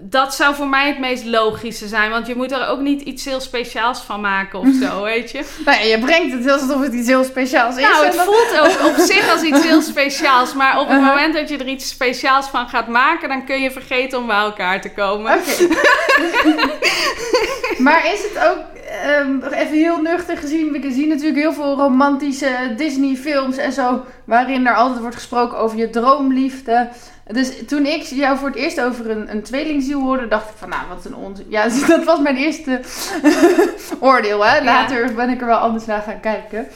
dat 0.00 0.34
zou 0.34 0.54
voor 0.54 0.68
mij 0.68 0.86
het 0.86 0.98
meest 0.98 1.24
logische 1.24 1.88
zijn. 1.88 2.10
Want 2.10 2.26
je 2.26 2.36
moet 2.36 2.52
er 2.52 2.66
ook 2.66 2.80
niet 2.80 3.00
iets 3.00 3.24
heel 3.24 3.40
speciaals 3.40 4.00
van 4.00 4.20
maken 4.20 4.58
of 4.58 4.68
zo, 4.82 5.02
weet 5.12 5.30
je. 5.30 5.44
Nee, 5.64 5.88
je 5.88 5.98
brengt 5.98 6.32
het 6.32 6.50
alsof 6.50 6.82
het 6.82 6.92
iets 6.92 7.08
heel 7.08 7.24
speciaals 7.24 7.76
is. 7.76 7.82
Nou, 7.82 8.04
het 8.04 8.14
voelt 8.14 8.60
ook 8.60 8.86
op 8.86 8.96
zich 9.12 9.32
als 9.32 9.42
iets 9.42 9.62
heel 9.62 9.82
speciaals. 9.82 10.54
Maar 10.54 10.80
op 10.80 10.88
het 10.88 11.00
Uh-huh. 11.02 11.14
moment 11.14 11.34
dat 11.34 11.48
je 11.48 11.58
er 11.58 11.68
iets 11.68 11.88
speciaals 11.88 12.46
van 12.46 12.68
gaat 12.68 12.88
maken... 12.88 13.28
dan 13.28 13.44
kun 13.44 13.60
je 13.60 13.70
vergeten 13.70 14.18
om 14.18 14.26
bij 14.26 14.36
elkaar 14.36 14.80
te 14.80 14.90
komen. 14.90 15.32
Oké. 15.34 15.68
maar 17.84 18.12
is 18.12 18.22
het 18.22 18.38
ook, 18.48 18.58
um, 19.20 19.42
even 19.42 19.76
heel 19.76 20.00
nuchter 20.00 20.36
gezien... 20.36 20.72
we 20.72 20.92
zien 20.92 21.08
natuurlijk 21.08 21.38
heel 21.38 21.52
veel 21.52 21.76
romantische 21.76 22.74
Disney-films 22.76 23.56
en 23.56 23.72
zo... 23.72 24.04
waarin 24.24 24.66
er 24.66 24.74
altijd 24.74 25.00
wordt 25.00 25.16
gesproken 25.16 25.58
over 25.58 25.78
je 25.78 25.90
droomliefde... 25.90 26.88
Dus 27.26 27.66
toen 27.66 27.86
ik 27.86 28.02
jou 28.02 28.38
voor 28.38 28.48
het 28.48 28.56
eerst 28.56 28.80
over 28.80 29.10
een, 29.10 29.30
een 29.30 29.42
tweelingziel 29.42 30.00
hoorde, 30.00 30.28
dacht 30.28 30.50
ik 30.50 30.56
van, 30.56 30.68
nou, 30.68 30.82
wat 30.88 31.04
een 31.04 31.14
onzin. 31.14 31.46
Ja, 31.48 31.64
dus 31.68 31.86
dat 31.86 32.04
was 32.04 32.20
mijn 32.20 32.36
eerste 32.36 32.80
oordeel, 34.00 34.44
hè. 34.46 34.64
Later 34.64 35.06
ja. 35.06 35.12
ben 35.12 35.28
ik 35.28 35.40
er 35.40 35.46
wel 35.46 35.56
anders 35.56 35.86
naar 35.86 36.02
gaan 36.02 36.20
kijken. 36.20 36.66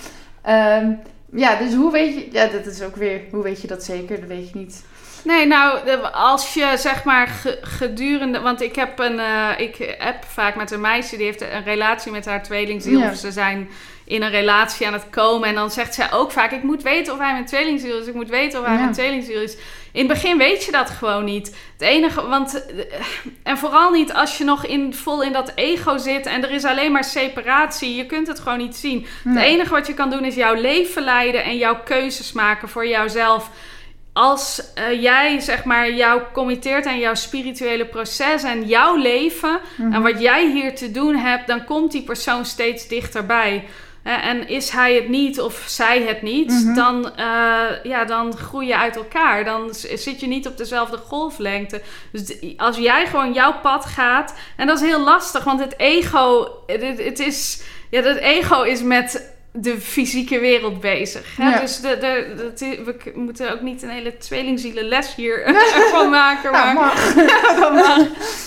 Um, 0.49 1.01
ja, 1.33 1.57
dus 1.57 1.75
hoe 1.75 1.93
weet 1.93 2.15
je... 2.15 2.29
Ja, 2.33 2.47
dat 2.47 2.67
is 2.67 2.83
ook 2.83 2.97
weer... 2.97 3.21
Hoe 3.31 3.43
weet 3.43 3.61
je 3.61 3.67
dat 3.67 3.85
zeker? 3.85 4.21
Dat 4.21 4.29
weet 4.29 4.51
je 4.51 4.59
niet. 4.59 4.85
Nee, 5.25 5.47
nou, 5.47 5.79
als 6.13 6.55
je 6.55 6.73
zeg 6.77 7.05
maar 7.05 7.29
gedurende... 7.61 8.41
Want 8.41 8.63
ik 8.63 8.77
heb 8.77 8.99
een... 8.99 9.19
Uh, 9.19 9.51
ik 9.57 9.97
heb 9.99 10.25
vaak 10.25 10.57
met 10.57 10.71
een 10.71 10.81
meisje, 10.81 11.17
die 11.17 11.27
heeft 11.27 11.41
een 11.41 11.65
relatie 11.65 12.13
met 12.13 12.27
haar 12.27 12.43
tweelingziel. 12.43 13.01
Ja. 13.01 13.11
Of 13.11 13.17
ze 13.17 13.33
zijn 13.33 13.69
in 14.07 14.23
een 14.23 14.31
relatie 14.31 14.87
aan 14.87 14.93
het 14.93 15.11
komen. 15.11 15.49
En 15.49 15.55
dan 15.55 15.71
zegt 15.71 15.95
zij 15.95 16.13
ook 16.13 16.33
vaak... 16.33 16.51
Ik 16.53 16.63
moet 16.63 16.83
weten 16.83 17.13
of 17.13 17.19
hij 17.19 17.33
mijn 17.33 17.45
tweelingziel 17.47 17.99
is. 17.99 18.07
Ik 18.07 18.15
moet 18.15 18.29
weten 18.29 18.59
of 18.61 18.65
hij 18.67 18.75
Ja. 18.75 18.81
mijn 18.81 18.93
tweelingziel 18.93 19.41
is. 19.41 19.57
In 19.93 20.09
het 20.09 20.09
begin 20.09 20.39
weet 20.39 20.65
je 20.65 20.73
dat 20.73 20.91
gewoon 20.91 21.25
niet. 21.25 21.47
Het 21.73 21.89
enige, 21.89 22.27
want... 22.29 22.67
En 23.43 23.59
vooral 23.59 23.91
niet 23.91 24.13
als 24.13 24.39
je 24.39 24.45
nog 24.45 24.67
in, 24.67 24.95
vol 24.95 25.23
in 25.23 25.33
dat 25.33 25.53
ego 25.55 25.97
zit... 25.99 26.27
en 26.27 26.43
er 26.45 26.51
is 26.51 26.65
alleen 26.65 26.93
maar 26.93 27.05
separatie. 27.05 27.95
Je 27.97 28.07
kunt 28.07 28.27
het 28.27 28.41
gewoon 28.41 28.59
niet 28.59 28.77
zien. 28.77 29.07
Het 29.29 29.37
enige 29.43 29.71
wat 29.71 29.87
je 29.87 29.95
kan 29.95 30.11
doen 30.11 30.25
is 30.25 30.35
jouw 30.35 30.55
leven 30.55 31.03
leiden... 31.03 31.45
en 31.45 31.57
jouw 31.57 31.81
keuzes 31.85 32.33
maken 32.33 32.69
voor 32.69 32.87
jouzelf 32.87 33.51
als 34.13 34.63
uh, 34.79 35.03
jij 35.03 35.41
zeg 35.41 35.65
maar 35.65 35.91
jou 35.93 36.23
committeert 36.33 36.87
aan 36.87 36.99
jouw 36.99 37.15
spirituele 37.15 37.85
proces 37.87 38.43
en 38.43 38.67
jouw 38.67 38.97
leven 38.97 39.61
Mhm. 39.77 39.93
en 39.93 40.03
wat 40.03 40.21
jij 40.21 40.51
hier 40.51 40.75
te 40.75 40.91
doen 40.91 41.15
hebt, 41.17 41.47
dan 41.47 41.65
komt 41.65 41.93
die 41.93 42.03
persoon 42.03 42.45
steeds 42.45 42.89
dichterbij. 42.89 43.65
En 44.07 44.49
is 44.49 44.71
hij 44.71 44.95
het 44.95 45.09
niet 45.09 45.41
of 45.41 45.65
zij 45.67 46.03
het 46.03 46.23
niet, 46.23 46.51
Mhm. 46.65 46.75
dan, 46.75 47.13
uh, 47.19 47.65
ja, 47.83 48.05
dan 48.05 48.37
groei 48.37 48.67
je 48.67 48.77
uit 48.77 48.97
elkaar. 48.97 49.45
Dan 49.45 49.75
zit 49.75 50.21
je 50.21 50.27
niet 50.27 50.47
op 50.47 50.57
dezelfde 50.57 50.97
golflengte. 50.97 51.83
Dus 52.13 52.37
als 52.57 52.77
jij 52.77 53.07
gewoon 53.07 53.33
jouw 53.33 53.61
pad 53.63 53.85
gaat, 53.85 54.35
en 54.57 54.67
dat 54.67 54.81
is 54.81 54.89
heel 54.89 55.05
lastig, 55.05 55.45
want 55.45 55.61
het 55.61 55.75
ego, 55.79 56.49
het, 56.67 56.99
het 56.99 57.19
is, 57.19 57.63
ja, 57.91 58.01
dat 58.03 58.17
ego 58.17 58.63
is 58.63 58.83
met 58.83 59.36
de 59.59 59.81
fysieke 59.81 60.39
wereld 60.39 60.81
bezig. 60.81 61.37
Hè? 61.37 61.49
Ja. 61.49 61.61
Dus 61.61 61.81
de, 61.81 61.97
de, 62.01 62.81
we 62.85 63.13
moeten 63.15 63.53
ook 63.53 63.61
niet 63.61 63.83
een 63.83 63.89
hele 63.89 64.17
tweelingzielenles 64.17 65.15
hier 65.15 65.55
van 65.93 66.11
maken. 66.11 66.53
Ja, 66.53 66.73
Maar, 66.73 66.75
mag. 66.75 67.15
dat 67.61 67.73
mag. 67.73 67.99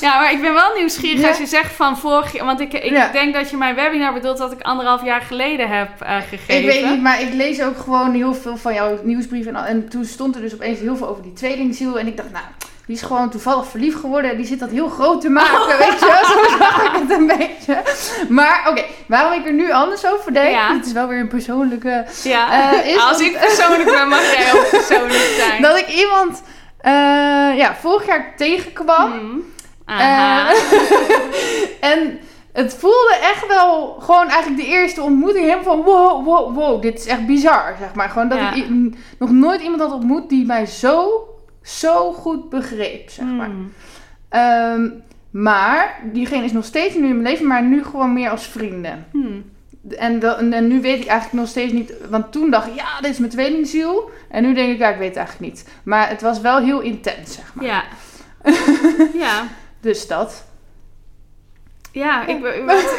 ja, 0.02 0.20
maar 0.20 0.32
ik 0.32 0.42
ben 0.42 0.54
wel 0.54 0.76
nieuwsgierig 0.78 1.22
Ja. 1.22 1.28
als 1.28 1.38
je 1.38 1.46
zegt 1.46 1.72
van 1.74 1.98
vorig 1.98 2.34
jaar... 2.34 2.46
Want 2.46 2.60
ik, 2.60 2.74
ik 2.74 3.10
denk 3.12 3.34
dat 3.34 3.50
je 3.50 3.58
mijn 3.58 3.76
webinar 3.76 4.14
bedoelt 4.14 4.38
dat 4.38 4.52
ik 4.52 4.62
anderhalf 4.62 5.04
jaar 5.04 5.22
geleden 5.22 5.70
heb 5.70 5.90
eh, 6.02 6.18
gegeven. 6.30 6.56
Ik 6.56 6.66
weet 6.66 6.86
niet, 6.92 7.02
maar 7.02 7.22
ik 7.22 7.34
lees 7.34 7.62
ook 7.62 7.78
gewoon 7.78 8.14
heel 8.14 8.34
veel 8.34 8.58
van 8.58 8.74
jouw 8.74 9.00
nieuwsbrief. 9.04 9.46
En, 9.46 9.56
en 9.56 9.90
toen 9.90 10.06
stond 10.06 10.36
er 10.36 10.42
dus 10.42 10.54
opeens 10.54 10.80
heel 10.80 10.96
veel 10.98 11.08
over 11.08 11.24
die 11.24 11.34
tweelingziel. 11.34 12.00
En 12.00 12.08
ik 12.08 12.18
dacht, 12.18 12.32
nou, 12.32 12.46
die 12.90 12.98
is 12.98 13.04
gewoon 13.04 13.30
toevallig 13.30 13.66
verliefd 13.68 14.00
geworden. 14.00 14.32
En 14.32 14.38
die 14.38 14.46
zit 14.46 14.60
dat 14.60 14.70
heel 14.70 14.88
groot 14.90 15.22
te 15.22 15.30
maken, 15.30 15.62
Oh. 15.62 15.78
weet 15.78 16.00
je 16.00 16.06
wel. 16.06 16.26
Zo 16.50 16.58
zag 16.58 16.84
ik 16.84 16.92
het 17.02 17.10
een 17.12 17.28
beetje. 17.28 17.82
Maar 18.30 18.66
oké, 18.70 18.84
waarom 19.08 19.34
ik 19.40 19.46
er 19.46 19.54
nu 19.54 19.72
anders 19.72 20.06
over 20.06 20.34
denk. 20.34 20.52
Ja. 20.52 20.74
Het 20.76 20.86
is 20.86 20.92
wel 20.92 21.08
weer 21.08 21.20
een 21.20 21.28
persoonlijke... 21.28 22.06
Ja, 22.24 22.72
Eh, 22.74 22.88
is 22.88 22.98
als 23.02 23.12
dat- 23.12 23.20
ik 23.22 23.40
persoonlijk 23.40 23.84
ben, 23.92 24.08
mag 24.08 24.36
jij 24.38 24.54
ook 24.54 24.70
persoonlijk 24.70 25.34
zijn. 25.38 25.62
Dat 25.62 25.78
ik 25.78 25.88
iemand 25.88 26.42
eh, 26.82 26.92
ja, 27.58 27.76
vorig 27.82 28.06
jaar 28.06 28.34
tegenkwam. 28.38 29.12
Hmm. 29.12 29.44
Aha. 29.86 30.52
En 31.80 32.20
het 32.54 32.76
voelde 32.80 33.16
echt 33.22 33.48
wel 33.48 33.98
gewoon 34.00 34.28
eigenlijk 34.30 34.62
de 34.62 34.68
eerste 34.68 35.02
ontmoeting 35.02 35.46
helemaal 35.46 35.64
van 35.64 35.82
wow, 35.82 36.26
wow, 36.26 36.56
wow, 36.56 36.82
dit 36.82 37.00
is 37.00 37.06
echt 37.06 37.26
bizar, 37.26 37.76
zeg 37.80 37.94
maar. 37.94 38.10
Gewoon 38.10 38.30
dat 38.30 38.38
Ja. 38.40 38.54
ik 38.54 38.66
nog 39.20 39.30
nooit 39.32 39.62
iemand 39.62 39.82
had 39.82 39.92
ontmoet 39.92 40.30
die 40.30 40.46
mij 40.46 40.66
zo, 40.66 41.24
zo 41.78 42.12
goed 42.14 42.50
begreep, 42.50 43.10
zeg 43.10 43.26
maar. 43.26 43.46
Hmm. 43.50 43.74
Ehm, 44.30 44.90
maar 45.32 46.00
diegene 46.04 46.44
is 46.44 46.52
nog 46.52 46.66
steeds 46.66 46.96
nu 46.96 47.08
in 47.08 47.22
mijn 47.22 47.32
leven, 47.34 47.48
maar 47.48 47.64
nu 47.64 47.84
gewoon 47.84 48.14
meer 48.14 48.30
als 48.30 48.48
vrienden. 48.48 49.06
Hmm. 49.12 49.52
En, 49.98 50.20
dat- 50.20 50.38
en, 50.38 50.54
en 50.54 50.68
nu 50.68 50.82
weet 50.82 51.00
ik 51.02 51.08
eigenlijk 51.08 51.40
nog 51.42 51.48
steeds 51.50 51.74
niet, 51.74 51.94
want 52.10 52.32
toen 52.32 52.50
dacht 52.50 52.68
ik, 52.68 52.76
ja, 52.76 53.00
dit 53.02 53.12
is 53.12 53.18
mijn 53.18 53.32
tweelingziel. 53.32 54.10
En 54.30 54.44
nu 54.44 54.54
denk 54.54 54.72
ik, 54.72 54.78
ja, 54.80 54.90
ik 54.90 54.98
weet 54.98 55.08
het 55.08 55.18
eigenlijk 55.18 55.54
niet. 55.54 55.68
Maar 55.84 56.10
het 56.10 56.22
was 56.22 56.42
wel 56.42 56.58
heel 56.60 56.80
intens, 56.80 57.34
zeg 57.34 57.54
maar. 57.54 57.66
Ja. 57.66 57.84
ja. 59.26 59.44
Dus 59.82 60.08
dat. 60.08 60.48
Ja, 61.92 62.26
ik, 62.26 62.44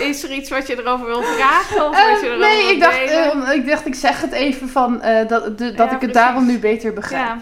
is 0.00 0.22
er 0.24 0.32
iets 0.32 0.50
wat 0.50 0.66
je 0.66 0.78
erover 0.78 1.06
wil 1.06 1.22
vragen? 1.22 1.88
Of 1.88 2.10
wat 2.10 2.20
je 2.20 2.26
erover 2.26 2.38
nee, 2.48 2.72
ik 2.74 2.80
dacht, 2.80 2.98
delen? 3.08 3.46
eh, 3.46 3.54
ik 3.54 3.66
dacht, 3.66 3.86
ik 3.86 3.94
zeg 3.94 4.20
het 4.20 4.32
even 4.32 4.68
van 4.68 5.00
eh, 5.02 5.28
dat, 5.28 5.58
de, 5.58 5.64
dat 5.72 5.76
Ja, 5.76 5.84
ik 5.84 5.90
het 5.90 5.98
precies. 5.98 6.12
daarom 6.14 6.46
nu 6.46 6.58
beter 6.58 6.92
begrijp. 6.92 7.26
Ja, 7.26 7.38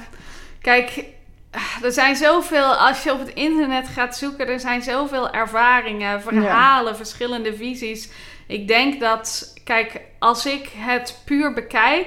kijk, 0.60 1.04
er 1.84 1.92
zijn 1.92 2.16
zoveel, 2.16 2.74
als 2.74 3.02
je 3.02 3.12
op 3.12 3.18
het 3.18 3.34
internet 3.34 3.88
gaat 3.88 4.16
zoeken, 4.16 4.48
er 4.48 4.60
zijn 4.60 4.82
zoveel 4.82 5.30
ervaringen, 5.30 6.22
verhalen, 6.22 6.96
verschillende 6.96 7.56
visies. 7.56 8.08
Ik 8.46 8.68
denk 8.68 9.00
dat, 9.00 9.54
kijk, 9.64 10.00
als 10.18 10.46
ik 10.46 10.68
het 10.76 11.22
puur 11.24 11.54
bekijk, 11.54 12.06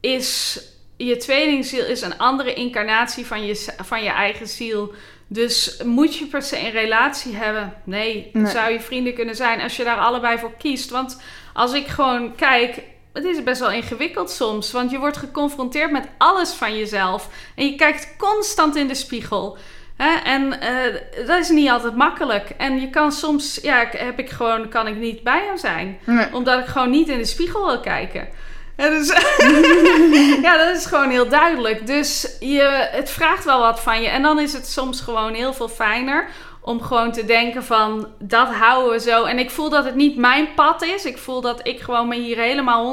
is 0.00 0.60
je 0.96 1.16
tweelingziel 1.16 1.84
is 1.84 2.00
een 2.00 2.18
andere 2.18 2.54
incarnatie 2.54 3.26
van 3.26 3.46
je, 3.46 3.72
van 3.82 4.02
je 4.02 4.10
eigen 4.10 4.48
ziel. 4.48 4.94
Dus 5.26 5.80
moet 5.84 6.16
je 6.16 6.26
per 6.26 6.42
se 6.42 6.58
een 6.58 6.70
relatie 6.70 7.34
hebben? 7.34 7.74
Nee, 7.84 8.30
Nee. 8.32 8.46
zou 8.46 8.72
je 8.72 8.80
vrienden 8.80 9.14
kunnen 9.14 9.36
zijn 9.36 9.60
als 9.60 9.76
je 9.76 9.84
daar 9.84 9.98
allebei 9.98 10.38
voor 10.38 10.52
kiest. 10.58 10.90
Want 10.90 11.20
als 11.52 11.72
ik 11.72 11.86
gewoon 11.86 12.34
kijk, 12.34 12.82
het 13.14 13.24
is 13.24 13.42
best 13.42 13.60
wel 13.60 13.70
ingewikkeld 13.70 14.30
soms. 14.30 14.72
Want 14.72 14.90
je 14.90 14.98
wordt 14.98 15.16
geconfronteerd 15.16 15.90
met 15.90 16.06
alles 16.18 16.52
van 16.52 16.76
jezelf. 16.78 17.28
En 17.56 17.66
je 17.66 17.74
kijkt 17.74 18.14
constant 18.18 18.76
in 18.76 18.88
de 18.88 18.94
spiegel. 18.94 19.56
Hè? 19.96 20.14
En 20.24 20.60
eh, 20.60 21.26
dat 21.26 21.38
is 21.38 21.48
niet 21.48 21.70
altijd 21.70 21.96
makkelijk. 21.96 22.50
En 22.58 22.80
je 22.80 22.90
kan 22.90 23.12
soms, 23.12 23.58
ja, 23.62 23.82
ik- 23.82 23.98
heb 24.00 24.18
ik 24.18 24.30
gewoon, 24.30 24.68
kan 24.68 24.86
ik 24.86 24.96
niet 24.96 25.22
bij 25.22 25.44
jou 25.44 25.58
zijn 25.58 25.98
Nee. 26.04 26.26
omdat 26.32 26.58
ik 26.60 26.66
gewoon 26.66 26.90
niet 26.90 27.08
in 27.08 27.18
de 27.18 27.24
spiegel 27.24 27.66
wil 27.66 27.80
kijken. 27.80 28.28
Ja, 28.76 28.88
dus, 28.88 29.06
ja, 30.42 30.56
dat 30.66 30.76
is 30.76 30.86
gewoon 30.86 31.10
heel 31.10 31.28
duidelijk. 31.28 31.86
Dus 31.86 32.36
je, 32.40 32.88
het 32.90 33.10
vraagt 33.10 33.44
wel 33.44 33.58
wat 33.58 33.80
van 33.80 34.02
je. 34.02 34.08
En 34.08 34.22
dan 34.22 34.40
is 34.40 34.52
het 34.52 34.66
soms 34.68 35.00
gewoon 35.00 35.34
heel 35.34 35.52
veel 35.52 35.68
fijner 35.68 36.28
om 36.66 36.82
gewoon 36.82 37.12
te 37.12 37.24
denken 37.24 37.64
van 37.64 38.08
dat 38.18 38.48
houden 38.48 38.92
we 38.92 39.00
zo. 39.00 39.24
En 39.24 39.38
ik 39.38 39.50
voel 39.50 39.70
dat 39.70 39.84
het 39.84 39.94
niet 39.94 40.16
mijn 40.16 40.54
pad 40.54 40.82
is. 40.82 41.04
Ik 41.04 41.18
voel 41.18 41.40
dat 41.40 41.60
ik 41.66 41.80
gewoon 41.80 42.08
me 42.08 42.16
hier 42.16 42.38
helemaal 42.38 42.84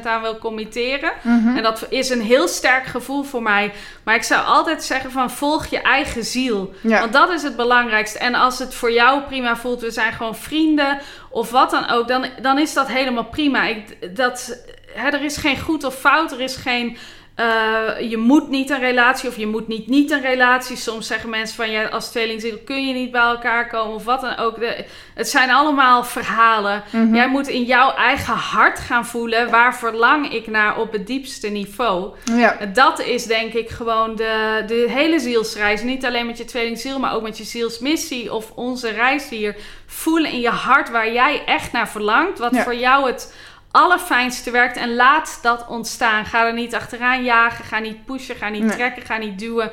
100% 0.00 0.06
aan 0.06 0.22
wil 0.22 0.38
committeren. 0.38 1.12
Mhm. 1.22 1.56
En 1.56 1.62
dat 1.62 1.86
is 1.88 2.10
een 2.10 2.20
heel 2.20 2.48
sterk 2.48 2.86
gevoel 2.86 3.22
voor 3.22 3.42
mij. 3.42 3.72
Maar 4.02 4.14
ik 4.14 4.22
zou 4.22 4.46
altijd 4.46 4.84
zeggen 4.84 5.10
van 5.10 5.30
volg 5.30 5.66
je 5.66 5.80
eigen 5.80 6.24
ziel. 6.24 6.74
Ja. 6.80 7.00
Want 7.00 7.12
dat 7.12 7.30
is 7.30 7.42
het 7.42 7.56
belangrijkste. 7.56 8.18
En 8.18 8.34
als 8.34 8.58
het 8.58 8.74
voor 8.74 8.92
jou 8.92 9.22
prima 9.22 9.56
voelt, 9.56 9.80
we 9.80 9.90
zijn 9.90 10.12
gewoon 10.12 10.36
vrienden 10.36 10.98
of 11.30 11.50
wat 11.50 11.70
dan 11.70 11.88
ook, 11.88 12.08
dan, 12.08 12.26
dan 12.42 12.58
is 12.58 12.74
dat 12.74 12.88
helemaal 12.88 13.24
prima. 13.24 13.64
Ik, 13.64 14.16
dat, 14.16 14.64
hè, 14.92 15.08
er 15.08 15.24
is 15.24 15.36
geen 15.36 15.60
goed 15.60 15.84
of 15.84 15.94
fout, 15.94 16.32
er 16.32 16.40
is 16.40 16.56
geen. 16.56 16.96
Eh, 17.36 18.10
je 18.10 18.16
moet 18.16 18.48
niet 18.48 18.70
een 18.70 18.80
relatie 18.80 19.28
of 19.28 19.36
je 19.36 19.46
moet 19.46 19.68
niet 19.68 19.86
niet 19.86 20.10
een 20.10 20.20
relatie. 20.20 20.76
Soms 20.76 21.06
zeggen 21.06 21.30
mensen 21.30 21.56
van 21.56 21.70
ja, 21.70 21.84
als 21.84 22.10
tweelingziel 22.10 22.58
kun 22.64 22.86
je 22.86 22.92
niet 22.94 23.10
bij 23.10 23.20
elkaar 23.20 23.68
komen 23.68 23.94
of 23.94 24.04
wat 24.04 24.20
dan 24.20 24.36
ook. 24.36 24.60
De, 24.60 24.84
het 25.14 25.28
zijn 25.28 25.50
allemaal 25.50 26.04
verhalen. 26.04 26.82
Mhm. 26.92 27.14
Jij 27.14 27.28
moet 27.28 27.48
in 27.48 27.62
jouw 27.62 27.94
eigen 27.94 28.34
hart 28.34 28.78
gaan 28.78 29.06
voelen 29.06 29.50
waar 29.50 29.76
verlang 29.76 30.32
ik 30.32 30.46
naar 30.46 30.78
op 30.80 30.92
het 30.92 31.06
diepste 31.06 31.48
niveau. 31.48 32.14
Ja. 32.24 32.56
Dat 32.72 33.00
is 33.00 33.24
denk 33.26 33.52
ik 33.52 33.70
gewoon 33.70 34.16
de, 34.16 34.64
de 34.66 34.86
hele 34.88 35.18
zielsreis. 35.18 35.82
Niet 35.82 36.04
alleen 36.06 36.26
met 36.26 36.38
je 36.38 36.44
tweelingziel, 36.44 36.98
maar 36.98 37.14
ook 37.14 37.22
met 37.22 37.38
je 37.38 37.44
zielsmissie 37.44 38.32
of 38.34 38.50
onze 38.54 38.88
reis 38.90 39.28
hier. 39.28 39.56
Voelen 39.86 40.32
in 40.32 40.40
je 40.40 40.48
hart 40.48 40.90
waar 40.90 41.12
jij 41.12 41.42
echt 41.46 41.72
naar 41.72 41.88
verlangt. 41.88 42.38
Wat 42.38 42.54
Ja. 42.54 42.62
voor 42.62 42.74
jou 42.74 43.06
het 43.06 43.34
allerfijnste 43.70 44.50
werkt. 44.50 44.76
En 44.76 44.94
laat 44.94 45.38
dat 45.42 45.66
ontstaan. 45.68 46.24
Ga 46.24 46.46
er 46.46 46.52
niet 46.52 46.74
achteraan 46.74 47.24
jagen. 47.24 47.64
Ga 47.64 47.78
niet 47.78 48.04
pushen. 48.04 48.36
Ga 48.36 48.48
niet 48.48 48.62
Nee. 48.64 48.76
trekken. 48.76 49.02
Ga 49.02 49.16
niet 49.16 49.38
duwen. 49.38 49.70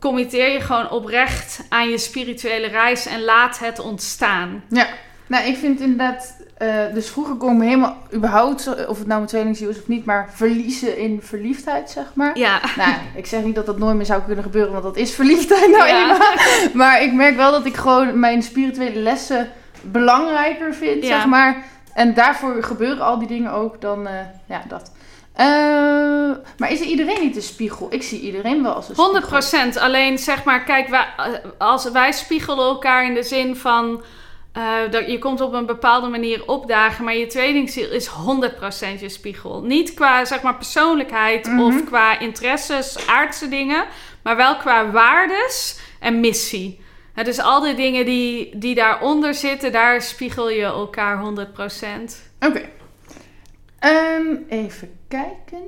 Committeer 0.00 0.50
je 0.52 0.60
gewoon 0.60 0.90
oprecht 0.90 1.60
aan 1.68 1.88
je 1.90 1.98
spirituele 1.98 2.66
reis. 2.66 3.06
En 3.06 3.24
laat 3.24 3.58
het 3.58 3.78
ontstaan. 3.78 4.64
Ja, 4.68 4.86
nou 5.26 5.44
ik 5.46 5.56
vind 5.56 5.80
inderdaad, 5.80 6.36
eh, 6.58 6.68
dus 6.94 7.08
vroeger 7.10 7.34
kon 7.34 7.52
ik 7.52 7.58
me 7.58 7.64
helemaal 7.64 7.96
überhaupt, 8.14 8.68
of 8.68 8.98
het 8.98 9.06
nou 9.06 9.18
mijn 9.18 9.26
tweelingziel 9.26 9.68
is 9.68 9.78
of 9.80 9.88
niet, 9.88 10.04
maar 10.04 10.28
verliezen 10.34 10.98
in 10.98 11.20
verliefdheid, 11.22 11.90
zeg 11.90 12.04
maar. 12.14 12.38
Ja. 12.38 12.60
Nou, 12.76 12.90
ik 13.14 13.26
zeg 13.26 13.42
niet 13.42 13.54
dat 13.54 13.66
dat 13.66 13.78
nooit 13.78 13.96
meer 13.96 14.06
zou 14.06 14.22
kunnen 14.22 14.44
gebeuren, 14.44 14.72
want 14.72 14.84
dat 14.84 14.96
is 14.96 15.14
verliefdheid 15.14 15.70
nou 15.70 15.86
Ja. 15.86 16.00
eenmaal. 16.02 16.18
Maar 16.72 17.02
ik 17.02 17.12
merk 17.12 17.36
wel 17.36 17.50
dat 17.50 17.66
ik 17.66 17.76
gewoon 17.76 18.18
mijn 18.18 18.42
spirituele 18.42 19.00
lessen 19.00 19.50
belangrijker 19.82 20.74
vind, 20.74 21.02
Ja. 21.02 21.08
zeg 21.08 21.26
maar. 21.26 21.64
En 21.96 22.14
daarvoor 22.14 22.62
gebeuren 22.62 23.04
al 23.04 23.18
die 23.18 23.28
dingen 23.28 23.52
ook 23.52 23.80
dan, 23.80 24.06
eh, 24.06 24.14
ja, 24.46 24.62
dat. 24.68 24.92
Eh, 25.32 25.46
maar 26.58 26.70
is 26.70 26.80
er 26.80 26.86
iedereen 26.86 27.20
niet 27.20 27.36
een 27.36 27.42
spiegel? 27.42 27.86
Ik 27.90 28.02
zie 28.02 28.20
iedereen 28.20 28.62
wel 28.62 28.72
als 28.72 28.88
een 28.88 28.94
100 28.94 29.42
spiegel. 29.42 29.82
Alleen 29.82 30.18
zeg 30.18 30.44
maar, 30.44 30.64
kijk, 30.64 30.88
wij, 30.88 31.06
eh, 31.16 31.24
als 31.58 31.90
wij 31.90 32.12
spiegelen 32.12 32.64
elkaar 32.64 33.04
in 33.04 33.14
de 33.14 33.22
zin 33.22 33.56
van. 33.56 34.02
dat 34.90 35.10
je 35.10 35.18
komt 35.18 35.40
op 35.40 35.52
een 35.52 35.66
bepaalde 35.66 36.08
manier 36.08 36.46
opdagen, 36.46 37.04
maar 37.04 37.16
je 37.16 37.26
tweelingziel 37.26 37.90
is 37.90 38.06
100% 38.06 39.00
je 39.00 39.08
spiegel. 39.08 39.62
Niet 39.62 39.94
qua 39.94 40.24
zeg 40.24 40.42
maar, 40.42 40.56
persoonlijkheid 40.56 41.46
Mhm. 41.46 41.60
of 41.60 41.84
qua 41.84 42.18
interesses, 42.18 43.06
aardse 43.06 43.48
dingen, 43.48 43.84
maar 44.22 44.36
wel 44.36 44.56
qua 44.56 44.90
waardes 44.90 45.78
en 46.00 46.20
missie. 46.20 46.80
Dus 47.24 47.38
al 47.38 47.60
die 47.60 47.74
dingen 47.74 48.04
die, 48.04 48.58
die 48.58 48.74
daaronder 48.74 49.34
zitten, 49.34 49.72
daar 49.72 50.02
spiegel 50.02 50.50
je 50.50 50.62
elkaar 50.62 51.18
100%. 51.18 52.32
Oké. 52.40 52.68
Ehm, 53.78 54.36
even 54.48 54.98
kijken. 55.08 55.62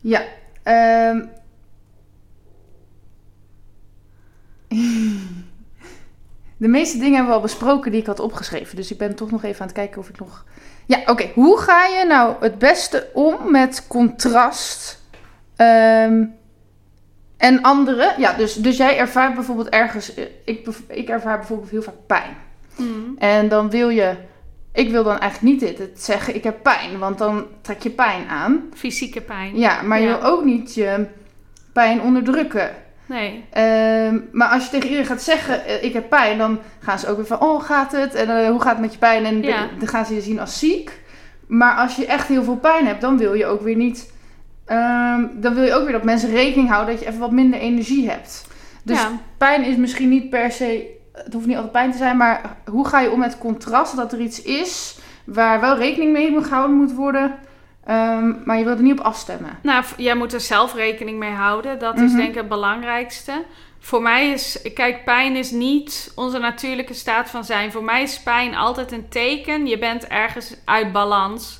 Ja. 0.00 0.22
ehm. 0.62 1.26
De 6.56 6.68
meeste 6.68 6.98
dingen 6.98 7.14
hebben 7.14 7.28
we 7.30 7.36
al 7.36 7.40
besproken 7.40 7.90
die 7.90 8.00
ik 8.00 8.06
had 8.06 8.20
opgeschreven. 8.20 8.76
Dus 8.76 8.90
ik 8.90 8.98
ben 8.98 9.14
toch 9.14 9.30
nog 9.30 9.44
even 9.44 9.60
aan 9.60 9.66
het 9.66 9.76
kijken 9.76 10.00
of 10.00 10.08
ik 10.08 10.18
nog... 10.18 10.44
Ja, 10.86 11.02
oké. 11.06 11.30
Hoe 11.34 11.58
ga 11.58 11.86
je 11.86 12.04
nou 12.06 12.34
het 12.40 12.58
beste 12.58 13.10
om 13.12 13.50
met 13.50 13.86
contrast 13.86 15.02
ehm, 15.56 16.24
en 17.38 17.62
anderen? 17.62 18.14
Ja, 18.18 18.32
dus, 18.32 18.54
dus 18.54 18.76
jij 18.76 18.98
ervaart 18.98 19.34
bijvoorbeeld 19.34 19.68
ergens... 19.68 20.14
eh, 20.14 20.24
Ik, 20.44 20.68
ik 20.88 21.08
ervaar 21.08 21.38
bijvoorbeeld 21.38 21.70
heel 21.70 21.82
vaak 21.82 22.06
pijn. 22.06 22.36
Mm. 22.76 23.14
En 23.18 23.48
dan 23.48 23.70
wil 23.70 23.88
je, 23.88 24.14
ik 24.72 24.90
wil 24.90 25.04
dan 25.04 25.18
eigenlijk 25.18 25.52
niet 25.52 25.60
dit, 25.60 25.78
het 25.78 26.02
zeggen 26.04 26.34
ik 26.34 26.44
heb 26.44 26.62
pijn, 26.62 26.98
want 26.98 27.18
dan 27.18 27.46
trek 27.60 27.82
je 27.82 27.90
pijn 27.90 28.28
aan. 28.28 28.62
Fysieke 28.74 29.20
pijn. 29.20 29.58
Ja, 29.58 29.82
maar 29.82 30.00
je 30.00 30.06
wil 30.06 30.22
ook 30.22 30.44
niet 30.44 30.74
je 30.74 31.06
pijn 31.72 32.00
onderdrukken. 32.00 32.70
Nee. 33.06 33.44
Ehm, 33.50 34.18
maar 34.32 34.48
als 34.48 34.64
je 34.64 34.70
tegen 34.70 34.84
iedereen 34.88 35.06
gaat 35.06 35.22
zeggen 35.22 35.64
eh, 35.64 35.82
ik 35.84 35.92
heb 35.92 36.08
pijn, 36.08 36.38
dan 36.38 36.58
gaan 36.80 36.98
ze 36.98 37.08
ook 37.08 37.16
weer 37.16 37.26
van 37.26 37.40
oh 37.40 37.62
gaat 37.64 37.92
het 37.92 38.14
en 38.14 38.30
eh, 38.44 38.48
hoe 38.50 38.60
gaat 38.60 38.72
het 38.72 38.80
met 38.80 38.92
je 38.92 38.98
pijn 38.98 39.24
en 39.24 39.42
Ja. 39.42 39.68
dan 39.78 39.88
gaan 39.88 40.06
ze 40.06 40.14
je 40.14 40.20
zien 40.20 40.40
als 40.40 40.58
ziek. 40.58 41.00
Maar 41.46 41.74
als 41.76 41.96
je 41.96 42.06
echt 42.06 42.28
heel 42.28 42.42
veel 42.44 42.56
pijn 42.56 42.86
hebt, 42.86 43.00
dan 43.00 43.18
wil 43.18 43.34
je 43.34 43.46
ook 43.46 43.60
weer 43.62 43.76
niet, 43.76 44.12
ehm, 44.68 45.26
dan 45.32 45.54
wil 45.54 45.64
je 45.64 45.74
ook 45.74 45.82
weer 45.82 45.92
dat 45.92 46.04
mensen 46.04 46.30
rekening 46.30 46.68
houden 46.68 46.94
dat 46.94 47.02
je 47.02 47.08
even 47.08 47.20
wat 47.20 47.30
minder 47.32 47.60
energie 47.60 48.10
hebt. 48.10 48.46
Dus 48.82 49.00
ja. 49.00 49.10
pijn 49.38 49.64
is 49.64 49.76
misschien 49.76 50.08
niet 50.08 50.30
per 50.30 50.52
se, 50.52 50.96
het 51.12 51.32
hoeft 51.32 51.46
niet 51.46 51.54
altijd 51.54 51.72
pijn 51.72 51.90
te 51.92 51.98
zijn, 51.98 52.16
maar 52.16 52.56
hoe 52.70 52.88
ga 52.88 53.00
je 53.00 53.10
om 53.10 53.18
met 53.18 53.38
contrast? 53.38 53.96
Dat 53.96 54.12
er 54.12 54.20
iets 54.20 54.42
is 54.42 54.98
waar 55.24 55.60
wel 55.60 55.76
rekening 55.76 56.12
mee 56.12 56.42
gehouden 56.42 56.76
moet 56.76 56.94
worden, 56.94 57.34
ehm, 57.84 58.32
maar 58.44 58.58
je 58.58 58.64
wilt 58.64 58.78
er 58.78 58.84
niet 58.84 58.98
op 58.98 59.04
afstemmen. 59.04 59.58
Nou, 59.62 59.84
jij 59.96 60.14
moet 60.14 60.32
er 60.32 60.40
zelf 60.40 60.74
rekening 60.74 61.18
mee 61.18 61.32
houden. 61.32 61.78
Dat 61.78 61.94
is 62.00 62.10
Mhm. 62.10 62.16
denk 62.16 62.28
ik 62.28 62.34
het 62.34 62.48
belangrijkste. 62.48 63.32
Voor 63.80 64.02
mij 64.02 64.28
is, 64.28 64.58
kijk, 64.74 65.04
pijn 65.04 65.36
is 65.36 65.50
niet 65.50 66.12
onze 66.14 66.38
natuurlijke 66.38 66.94
staat 66.94 67.30
van 67.30 67.44
zijn. 67.44 67.72
Voor 67.72 67.84
mij 67.84 68.02
is 68.02 68.20
pijn 68.20 68.54
altijd 68.54 68.92
een 68.92 69.08
teken. 69.08 69.66
Je 69.66 69.78
bent 69.78 70.06
ergens 70.06 70.54
uit 70.64 70.92
balans. 70.92 71.58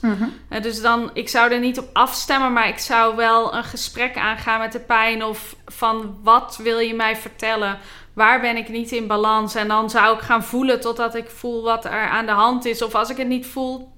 Eh, 0.49 0.63
dus 0.63 0.81
dan, 0.81 1.11
ik 1.13 1.29
zou 1.29 1.53
er 1.53 1.61
niet 1.61 1.79
op 1.79 1.89
afstemmen, 1.93 2.53
maar 2.53 2.69
ik 2.69 2.79
zou 2.79 3.17
wel 3.17 3.55
een 3.55 3.65
gesprek 3.65 4.17
aangaan 4.17 4.61
met 4.61 4.73
de 4.73 4.81
pijn. 4.81 5.25
Of 5.25 5.57
van 5.67 6.19
wat 6.23 6.59
wil 6.63 6.79
je 6.79 6.95
mij 6.95 7.17
vertellen? 7.17 7.79
Waar 8.13 8.41
ben 8.41 8.57
ik 8.57 8.69
niet 8.69 8.93
in 8.93 9.07
balans? 9.07 9.55
En 9.55 9.69
dan 9.69 9.91
zou 9.91 10.17
ik 10.17 10.23
gaan 10.23 10.45
voelen 10.45 10.81
totdat 10.81 11.15
ik 11.15 11.31
voel 11.31 11.63
wat 11.63 11.85
er 11.85 12.09
aan 12.09 12.27
de 12.27 12.33
hand 12.33 12.65
is. 12.65 12.83
Of 12.83 12.95
als 12.95 13.11
ik 13.11 13.17
het 13.17 13.29
niet 13.29 13.47
voel, 13.47 13.93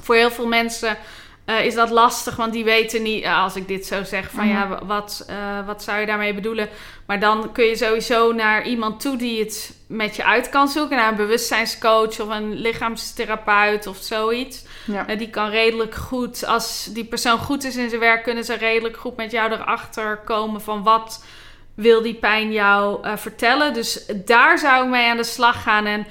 voor 0.00 0.14
heel 0.14 0.30
veel 0.30 0.46
mensen 0.46 0.96
eh, 1.48 1.64
is 1.64 1.74
dat 1.74 1.90
lastig. 1.90 2.36
Want 2.36 2.52
die 2.52 2.64
weten 2.64 3.02
niet, 3.02 3.22
eh, 3.24 3.42
als 3.42 3.56
ik 3.56 3.68
dit 3.68 3.86
zo 3.86 4.04
zeg, 4.04 4.30
van 4.30 4.44
Mhm. 4.46 4.54
ja, 4.56 4.68
wa- 4.68 4.84
wat, 4.84 5.24
eh, 5.28 5.66
wat 5.66 5.82
zou 5.82 6.00
je 6.00 6.06
daarmee 6.06 6.34
bedoelen? 6.34 6.68
Maar 7.06 7.20
dan 7.20 7.52
kun 7.52 7.64
je 7.64 7.76
sowieso 7.76 8.32
naar 8.32 8.66
iemand 8.66 9.00
toe 9.00 9.16
die 9.16 9.40
het 9.40 9.74
met 9.86 10.16
je 10.16 10.24
uit 10.24 10.48
kan 10.48 10.68
zoeken. 10.68 10.96
Naar 10.96 11.08
een 11.10 11.16
bewustzijnscoach 11.16 12.20
of 12.20 12.28
een 12.28 12.54
lichaamstherapeut 12.54 13.86
of 13.86 13.96
zoiets. 13.96 14.64
Ja. 14.84 15.04
Die 15.14 15.30
kan 15.30 15.50
redelijk 15.50 15.94
goed, 15.94 16.46
als 16.46 16.88
die 16.90 17.04
persoon 17.04 17.38
goed 17.38 17.64
is 17.64 17.76
in 17.76 17.88
zijn 17.88 18.00
werk, 18.00 18.22
kunnen 18.22 18.44
ze 18.44 18.54
redelijk 18.54 18.96
goed 18.96 19.16
met 19.16 19.30
jou 19.30 19.52
erachter 19.52 20.16
komen 20.24 20.60
van 20.60 20.82
wat 20.82 21.24
wil 21.74 22.02
die 22.02 22.14
pijn 22.14 22.52
jou 22.52 23.06
vertellen. 23.18 23.74
Dus 23.74 24.06
daar 24.24 24.58
zou 24.58 24.84
ik 24.84 24.90
mee 24.90 25.10
aan 25.10 25.16
de 25.16 25.24
slag 25.24 25.62
gaan. 25.62 25.86
En 25.86 26.06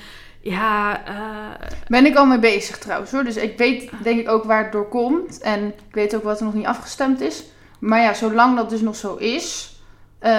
ja, 0.50 1.02
eh, 1.06 1.68
Ben 1.88 2.06
ik 2.06 2.16
al 2.16 2.26
mee 2.26 2.39
bezig 2.39 2.78
trouwens 2.78 3.12
hoor. 3.12 3.24
Dus 3.24 3.36
ik 3.36 3.58
weet 3.58 3.89
denk 4.04 4.20
ik 4.20 4.30
ook 4.30 4.43
waar 4.43 4.64
het 4.64 4.72
door 4.72 4.88
komt. 4.89 5.41
En 5.41 5.66
ik 5.68 5.93
weet 5.95 6.16
ook 6.16 6.24
wat 6.24 6.39
er 6.39 6.45
nog 6.45 6.54
niet 6.54 6.66
afgestemd 6.66 7.22
is. 7.22 7.43
Maar 7.80 8.02
ja, 8.02 8.14
zolang 8.14 8.56
dat 8.56 8.70
dus 8.70 8.82
nog 8.82 8.95
zo 8.95 9.16
is, 9.16 9.76
eh, 10.20 10.32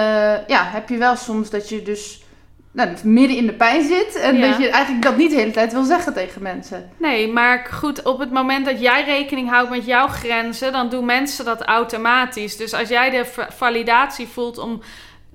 ja, 0.47 0.63
heb 0.63 0.89
je 0.89 0.97
wel 0.97 1.15
soms 1.15 1.49
dat 1.49 1.69
je 1.69 1.81
dus 1.81 2.23
nou, 2.71 2.89
midden 3.03 3.37
in 3.37 3.45
de 3.45 3.53
pijn 3.53 3.83
zit. 3.87 4.15
En 4.15 4.37
Ja. 4.37 4.47
dat 4.47 4.57
je 4.59 4.69
eigenlijk 4.69 5.03
dat 5.03 5.17
niet 5.17 5.29
de 5.29 5.35
hele 5.35 5.51
tijd 5.51 5.71
wil 5.73 5.83
zeggen 5.83 6.13
tegen 6.13 6.41
mensen. 6.41 6.89
nee, 6.97 7.31
maar 7.31 7.67
goed, 7.71 8.03
op 8.03 8.19
het 8.19 8.31
moment 8.31 8.65
dat 8.65 8.81
jij 8.81 9.03
rekening 9.03 9.49
houdt 9.49 9.69
met 9.69 9.85
jouw 9.85 10.07
grenzen, 10.07 10.71
dan 10.71 10.89
doen 10.89 11.05
mensen 11.05 11.45
dat 11.45 11.61
automatisch. 11.61 12.57
Dus 12.57 12.73
als 12.73 12.89
jij 12.89 13.09
de 13.09 13.25
validatie 13.49 14.27
voelt 14.27 14.57
om 14.57 14.81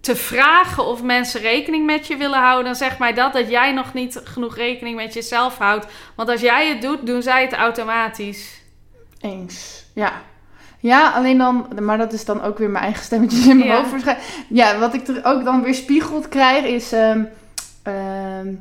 te 0.05 0.17
vragen 0.17 0.87
of 0.87 1.03
mensen 1.03 1.41
rekening 1.41 1.87
met 1.87 2.07
je 2.07 2.17
willen 2.17 2.39
houden, 2.39 2.65
dan 2.65 2.75
zeg 2.75 2.99
mij 2.99 3.13
dat 3.13 3.33
dat 3.33 3.51
jij 3.51 3.73
nog 3.73 3.95
niet 3.95 4.21
genoeg 4.25 4.57
rekening 4.57 4.97
met 4.97 5.15
jezelf 5.15 5.59
houdt. 5.59 5.87
Want 6.15 6.29
als 6.29 6.41
jij 6.41 6.69
het 6.69 6.83
doet, 6.83 7.07
doen 7.07 7.23
zij 7.23 7.43
het 7.43 7.53
automatisch. 7.53 8.61
Eens. 9.21 9.85
Ja. 9.95 10.13
Ja, 10.81 11.11
alleen 11.11 11.39
dan, 11.39 11.67
maar 11.81 11.99
dat 11.99 12.13
is 12.13 12.25
dan 12.25 12.43
ook 12.43 12.59
weer 12.59 12.71
mijn 12.71 12.85
eigen 12.85 13.05
stemmetjes 13.05 13.47
in 13.47 13.57
mijn 13.57 13.69
Ja. 13.69 13.77
hoofd. 13.77 14.17
Ja, 14.49 14.79
wat 14.79 14.95
ik 14.95 15.09
er 15.09 15.21
ook 15.25 15.45
dan 15.45 15.63
weer 15.63 15.75
spiegeld 15.75 16.29
krijg 16.29 16.65
is 16.65 16.93
ehm, 16.93 17.23
ehm, 17.83 18.55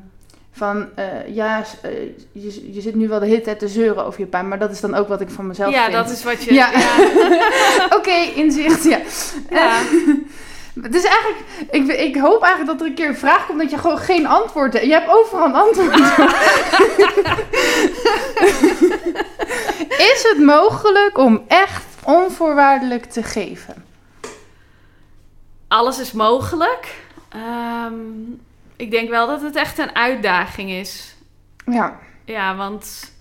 van, 0.51 0.85
eh, 0.95 1.35
ja, 1.35 1.63
eh, 1.81 1.91
je, 2.31 2.73
je 2.73 2.81
zit 2.81 2.95
nu 2.95 3.07
wel 3.07 3.19
de 3.19 3.25
hele 3.25 3.41
tijd 3.41 3.59
te 3.59 3.67
zeuren 3.67 4.05
over 4.05 4.19
je 4.19 4.25
pijn, 4.25 4.47
maar 4.47 4.59
dat 4.59 4.71
is 4.71 4.81
dan 4.81 4.95
ook 4.95 5.07
wat 5.07 5.21
ik 5.21 5.29
van 5.29 5.47
mezelf 5.47 5.73
ja, 5.73 5.83
vind. 5.83 5.93
dat 5.95 6.09
is 6.09 6.23
wat 6.23 6.43
je. 6.43 6.53
Ja. 6.53 6.71
ja. 6.71 6.95
Oké, 7.97 8.15
inzicht, 8.35 8.83
ja. 8.83 8.99
Ja. 9.49 9.79
Het 10.81 10.95
is 10.95 11.03
eigenlijk, 11.03 11.39
ik, 11.71 11.87
ik 11.87 12.15
hoop 12.15 12.43
eigenlijk 12.43 12.71
dat 12.71 12.81
er 12.81 12.87
een 12.87 12.95
keer 12.95 13.07
een 13.07 13.17
vraag 13.17 13.45
komt 13.45 13.59
dat 13.59 13.69
je 13.69 13.77
gewoon 13.77 13.97
geen 13.97 14.27
antwoord 14.27 14.73
hebt. 14.73 14.85
Je 14.85 14.91
hebt 14.91 15.09
overal 15.09 15.45
een 15.45 15.53
antwoord. 15.53 15.95
is 20.11 20.27
het 20.29 20.37
mogelijk 20.39 21.17
om 21.17 21.43
echt 21.47 21.85
onvoorwaardelijk 22.03 23.05
te 23.05 23.23
geven? 23.23 23.85
Alles 25.67 25.99
is 25.99 26.11
mogelijk. 26.11 26.95
Ehm, 27.29 27.93
ik 28.75 28.91
denk 28.91 29.09
wel 29.09 29.27
dat 29.27 29.41
het 29.41 29.55
echt 29.55 29.77
een 29.77 29.95
uitdaging 29.95 30.69
is. 30.69 31.15
Ja. 31.65 31.99
Ja, 32.25 32.55
want 32.55 33.13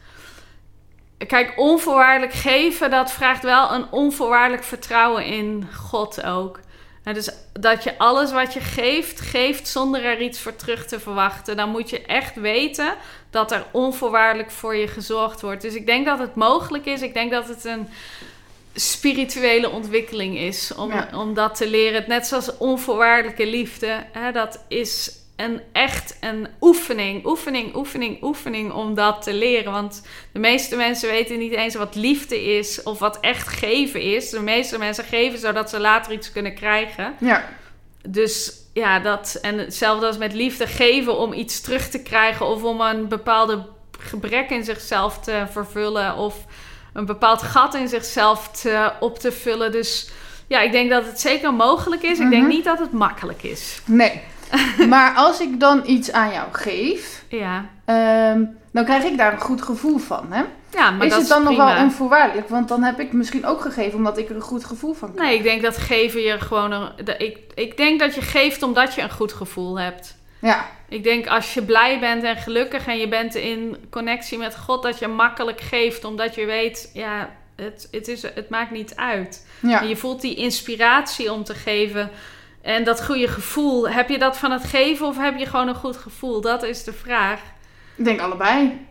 kijk, 1.27 1.53
onvoorwaardelijk 1.57 2.33
geven, 2.33 2.91
dat 2.91 3.13
vraagt 3.13 3.43
wel 3.43 3.73
een 3.73 3.87
onvoorwaardelijk 3.91 4.65
vertrouwen 4.65 5.25
in 5.25 5.69
God 5.75 6.25
ook. 6.25 6.61
Nou, 7.05 7.17
dus 7.17 7.31
dat 7.53 7.85
je 7.85 7.99
alles 7.99 8.33
wat 8.33 8.53
je 8.53 8.61
geeft, 8.61 9.21
geeft 9.21 9.69
zonder 9.69 10.05
er 10.05 10.21
iets 10.21 10.39
voor 10.41 10.57
terug 10.57 10.87
te 10.87 11.01
verwachten. 11.01 11.57
Dan 11.57 11.69
moet 11.69 11.91
je 11.91 12.03
echt 12.03 12.35
weten 12.35 12.95
dat 13.31 13.53
er 13.53 13.65
onvoorwaardelijk 13.71 14.51
voor 14.51 14.77
je 14.77 14.89
gezorgd 14.89 15.41
wordt. 15.41 15.63
Dus 15.63 15.75
ik 15.75 15.87
denk 15.87 16.07
dat 16.07 16.19
het 16.19 16.35
mogelijk 16.35 16.87
is. 16.87 17.03
Ik 17.03 17.15
denk 17.15 17.31
dat 17.31 17.49
het 17.49 17.65
een 17.65 17.89
spirituele 18.75 19.71
ontwikkeling 19.71 20.39
is 20.39 20.75
om, 20.75 20.91
Ja. 20.93 21.09
om 21.15 21.35
dat 21.35 21.55
te 21.55 21.69
leren. 21.69 22.05
Net 22.07 22.27
zoals 22.27 22.57
onvoorwaardelijke 22.57 23.47
liefde. 23.47 24.05
Hè, 24.13 24.33
dat 24.33 24.65
is 24.69 25.11
een 25.43 25.61
echt 25.73 26.17
een 26.21 26.49
oefening, 26.61 27.27
oefening, 27.27 27.75
oefening, 27.75 28.23
oefening 28.23 28.73
om 28.73 28.95
dat 28.95 29.23
te 29.23 29.35
leren. 29.35 29.73
Want 29.73 30.03
de 30.33 30.39
meeste 30.39 30.77
mensen 30.77 31.11
weten 31.11 31.39
niet 31.39 31.53
eens 31.53 31.75
wat 31.75 31.95
liefde 31.95 32.45
is 32.59 32.83
of 32.83 32.99
wat 32.99 33.21
echt 33.21 33.49
geven 33.49 34.01
is. 34.03 34.31
De 34.31 34.41
meeste 34.41 34.79
mensen 34.79 35.05
geven 35.05 35.39
zodat 35.39 35.71
ze 35.71 35.81
later 35.81 36.13
iets 36.13 36.33
kunnen 36.33 36.55
krijgen. 36.55 37.15
Ja. 37.21 37.49
Dus 38.09 38.53
ja, 38.73 38.99
dat 38.99 39.39
en 39.43 39.59
hetzelfde 39.59 40.07
als 40.07 40.19
met 40.19 40.33
liefde 40.33 40.67
geven 40.67 41.19
om 41.19 41.33
iets 41.33 41.61
terug 41.61 41.89
te 41.89 42.03
krijgen 42.03 42.47
of 42.47 42.63
om 42.63 42.81
een 42.81 43.09
bepaalde 43.09 43.65
gebrek 43.99 44.51
in 44.51 44.65
zichzelf 44.65 45.19
te 45.19 45.45
vervullen 45.51 46.17
of 46.17 46.35
een 46.93 47.07
bepaald 47.07 47.43
gat 47.43 47.75
in 47.75 47.89
zichzelf 47.89 48.49
te, 48.49 48.93
op 49.01 49.19
te 49.19 49.33
vullen. 49.33 49.73
Dus 49.73 50.11
ja, 50.47 50.61
ik 50.61 50.73
denk 50.73 50.91
dat 50.91 51.05
het 51.05 51.21
zeker 51.21 51.55
mogelijk 51.55 52.03
is. 52.03 52.19
Ik 52.19 52.31
denk 52.31 52.43
Mhm. 52.43 52.53
niet 52.53 52.65
dat 52.65 52.79
het 52.79 52.93
makkelijk 52.93 53.43
is. 53.43 53.81
Nee. 53.85 54.21
maar 54.89 55.15
als 55.15 55.41
ik 55.41 55.61
dan 55.61 55.83
iets 55.87 56.13
aan 56.13 56.33
jou 56.33 56.47
geef, 56.53 57.25
Ja, 57.29 57.65
ehm, 57.85 58.45
dan 58.73 58.85
krijg 58.85 59.05
ik 59.05 59.17
daar 59.17 59.33
een 59.33 59.41
goed 59.41 59.63
gevoel 59.63 59.99
van, 59.99 60.33
hè? 60.33 60.43
ja 60.73 60.91
maar 60.91 61.07
is 61.07 61.13
dat 61.13 61.21
het 61.21 61.29
dan 61.29 61.43
nog 61.45 61.57
wel 61.57 61.77
onvoorwaardelijk? 61.77 62.49
Want 62.49 62.69
dan 62.69 62.83
heb 62.83 63.01
ik 63.01 63.13
misschien 63.13 63.47
ook 63.47 63.61
gegeven 63.61 63.99
omdat 63.99 64.19
ik 64.19 64.29
er 64.29 64.35
een 64.35 64.41
goed 64.41 64.65
gevoel 64.65 64.95
van 64.95 65.13
krijg. 65.15 65.29
Nee, 65.29 65.39
ik 65.39 65.43
denk 65.43 65.63
dat 65.63 65.77
geven 65.77 66.21
je 66.21 66.41
gewoon... 66.41 66.73
Een, 66.73 66.91
ik, 67.19 67.39
ik 67.55 67.77
denk 67.77 68.01
dat 68.01 68.15
je 68.15 68.21
geeft 68.21 68.63
omdat 68.63 68.95
je 68.95 69.03
een 69.03 69.11
goed 69.11 69.33
gevoel 69.33 69.79
hebt. 69.79 70.17
Ja. 70.39 70.67
Ik 70.89 71.05
denk 71.05 71.27
als 71.27 71.55
je 71.55 71.63
blij 71.63 72.01
bent 72.01 72.23
en 72.23 72.37
gelukkig 72.37 72.87
en 72.87 72.99
je 72.99 73.09
bent 73.09 73.35
in 73.35 73.77
connectie 73.91 74.39
met 74.39 74.57
God, 74.57 74.83
dat 74.83 74.99
je 74.99 75.09
makkelijk 75.09 75.61
geeft, 75.61 76.05
omdat 76.05 76.35
je 76.35 76.47
weet, 76.47 76.91
ja, 76.93 77.31
het, 77.57 77.89
het, 77.91 78.09
is, 78.09 78.23
het 78.23 78.49
maakt 78.49 78.71
niet 78.71 78.97
uit. 78.97 79.47
Ja. 79.61 79.81
En 79.81 79.89
je 79.89 79.97
voelt 79.97 80.21
die 80.21 80.35
inspiratie 80.35 81.33
om 81.33 81.45
te 81.45 81.55
geven. 81.55 82.11
En 82.63 82.85
dat 82.85 83.05
goede 83.05 83.29
gevoel, 83.29 83.89
heb 83.89 84.09
je 84.09 84.19
dat 84.19 84.37
van 84.39 84.51
het 84.51 84.65
geven 84.65 85.07
of 85.07 85.19
heb 85.19 85.39
je 85.39 85.47
gewoon 85.47 85.69
een 85.69 85.75
goed 85.75 85.97
gevoel? 85.97 86.41
Dat 86.41 86.63
is 86.63 86.85
de 86.85 86.93
vraag. 86.93 87.41
Ik 87.97 88.05
denk 88.05 88.21
allebei. 88.21 88.87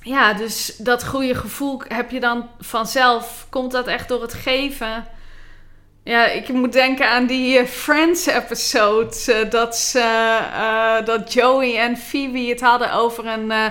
Ja, 0.00 0.32
dus 0.32 0.76
dat 0.76 1.06
goede 1.06 1.34
gevoel 1.34 1.82
heb 1.88 2.10
je 2.10 2.20
dan 2.20 2.48
vanzelf. 2.60 3.46
Komt 3.50 3.72
dat 3.72 3.86
echt 3.86 4.08
door 4.08 4.22
het 4.22 4.34
geven? 4.34 5.04
Ja, 6.04 6.24
ik 6.26 6.48
moet 6.48 6.72
denken 6.72 7.10
aan 7.10 7.26
die 7.26 7.58
eh, 7.58 7.66
Friends-episode. 7.66 9.32
eh, 9.32 9.50
dat, 9.50 9.76
ze, 9.76 10.00
eh, 10.54 11.04
dat 11.04 11.32
Joey 11.32 11.78
en 11.78 11.96
Phoebe 11.96 12.38
het 12.38 12.60
hadden 12.60 12.92
over 12.92 13.26
een, 13.26 13.50
eh, 13.50 13.66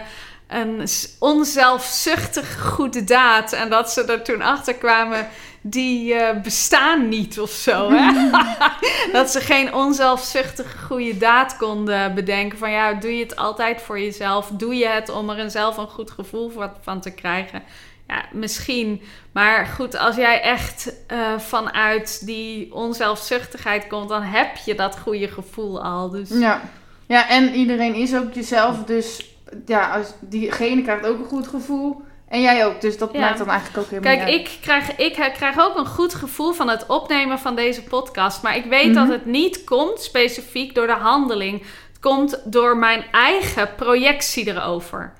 een 0.48 0.88
onzelfzuchtig 1.20 2.62
goede 2.62 3.04
daad. 3.04 3.54
En 3.54 3.70
dat 3.70 3.92
ze 3.92 4.04
er 4.04 4.24
toen 4.24 4.42
achter 4.42 4.74
kwamen, 4.76 5.28
die 5.66 6.14
eh, 6.14 6.42
bestaan 6.42 7.08
niet 7.10 7.40
of 7.40 7.50
zo. 7.50 7.90
Hè? 7.92 8.30
dat 9.18 9.30
ze 9.30 9.40
geen 9.40 9.74
onzelfzuchtige 9.74 10.78
goede 10.78 11.18
daad 11.18 11.58
konden 11.58 12.14
bedenken. 12.16 12.58
Van 12.58 12.72
ja, 12.72 12.94
doe 12.94 13.18
je 13.18 13.24
het 13.24 13.36
altijd 13.36 13.82
voor 13.82 14.00
jezelf? 14.00 14.48
Doe 14.54 14.76
je 14.76 14.88
het 14.88 15.10
om 15.10 15.30
er 15.30 15.52
zelf 15.52 15.78
een 15.78 15.88
goed 15.88 16.12
gevoel 16.12 16.50
van- 16.50 16.72
van 16.82 17.02
te 17.02 17.12
krijgen? 17.12 17.64
Ja, 18.08 18.26
misschien. 18.32 19.02
Maar 19.32 19.66
goed, 19.66 19.98
als 19.98 20.16
jij 20.16 20.42
echt 20.42 20.94
eh, 21.08 21.40
vanuit 21.40 22.26
die 22.26 22.74
onzelfzuchtigheid 22.74 23.88
komt, 23.88 24.10
dan 24.10 24.22
heb 24.22 24.56
je 24.66 24.76
dat 24.76 25.00
goede 25.00 25.28
gevoel 25.28 25.84
al. 25.84 26.10
Dus 26.10 26.30
Ja. 26.30 26.62
Ja, 27.08 27.30
en 27.30 27.54
iedereen 27.54 27.94
is 27.96 28.16
ook 28.16 28.34
jezelf. 28.34 28.84
Dus 28.84 29.36
ja, 29.66 29.90
als, 29.90 30.14
diegene 30.20 30.82
krijgt 30.82 31.06
ook 31.06 31.20
een 31.20 31.26
goed 31.26 31.48
gevoel. 31.48 32.02
En 32.34 32.42
jij 32.42 32.66
ook. 32.66 32.82
Dus 32.82 32.98
dat 32.98 33.10
Ja. 33.14 33.20
maakt 33.20 33.38
dan 33.38 33.50
eigenlijk 33.50 33.80
ook 33.80 33.90
helemaal 33.90 34.16
Kijk, 34.26 34.30
ik 34.30 34.58
krijg, 34.62 34.96
ik 34.96 35.16
he- 35.16 35.32
krijg 35.32 35.60
ook 35.60 35.78
een 35.78 35.86
goed 35.86 36.14
gevoel 36.14 36.54
van 36.54 36.70
het 36.70 36.86
opnemen 36.86 37.40
van 37.40 37.56
deze 37.56 37.84
podcast. 37.84 38.42
Maar 38.44 38.56
ik 38.56 38.66
weet 38.66 38.86
Mhm. 38.86 38.94
dat 38.94 39.08
het 39.08 39.26
niet 39.26 39.64
komt 39.64 40.02
specifiek 40.02 40.76
door 40.76 40.88
de 40.88 40.94
handeling. 40.94 41.60
Het 41.62 42.00
komt 42.00 42.42
door 42.46 42.78
mijn 42.78 43.04
eigen 43.12 43.76
projectie 43.76 44.48
erover. 44.48 45.14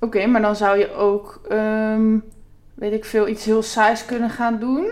Oké, 0.00 0.26
maar 0.26 0.40
dan 0.42 0.56
zou 0.56 0.78
je 0.78 0.94
ook, 0.94 1.40
ehm, 1.48 2.18
weet 2.74 2.92
ik 2.92 3.04
veel, 3.04 3.28
iets 3.28 3.44
heel 3.44 3.62
saais 3.62 4.04
kunnen 4.04 4.30
gaan 4.30 4.58
doen. 4.58 4.90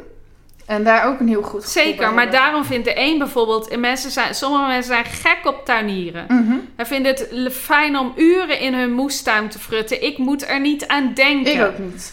En 0.69 0.85
daar 0.85 1.07
ook 1.07 1.21
een 1.21 1.29
heel 1.29 1.43
goed 1.43 1.65
gevoel 1.65 1.83
Zeker, 1.85 2.13
maar 2.15 2.31
daarom 2.31 2.65
vindt 2.65 2.85
de 2.85 2.93
een 3.01 3.19
bijvoorbeeld... 3.19 3.69
en 3.69 3.81
Mensen 3.81 4.11
zijn, 4.11 4.35
sommige 4.35 4.67
mensen 4.67 4.93
zijn 4.93 5.05
gek 5.05 5.39
op 5.45 5.65
tuinieren. 5.65 6.25
Mhm. 6.29 6.57
Hij 6.77 6.87
vinden 6.87 7.13
het 7.13 7.53
fijn 7.55 7.99
om 7.99 8.13
uren 8.17 8.61
in 8.61 8.75
hun 8.75 8.93
moestuin 8.93 9.49
te 9.49 9.59
frutten. 9.59 10.03
Ik 10.03 10.19
moet 10.19 10.49
er 10.49 10.61
niet 10.61 10.87
aan 10.87 11.13
denken. 11.15 11.53
Ik 11.55 11.63
ook 11.63 11.79
niet. 11.79 12.13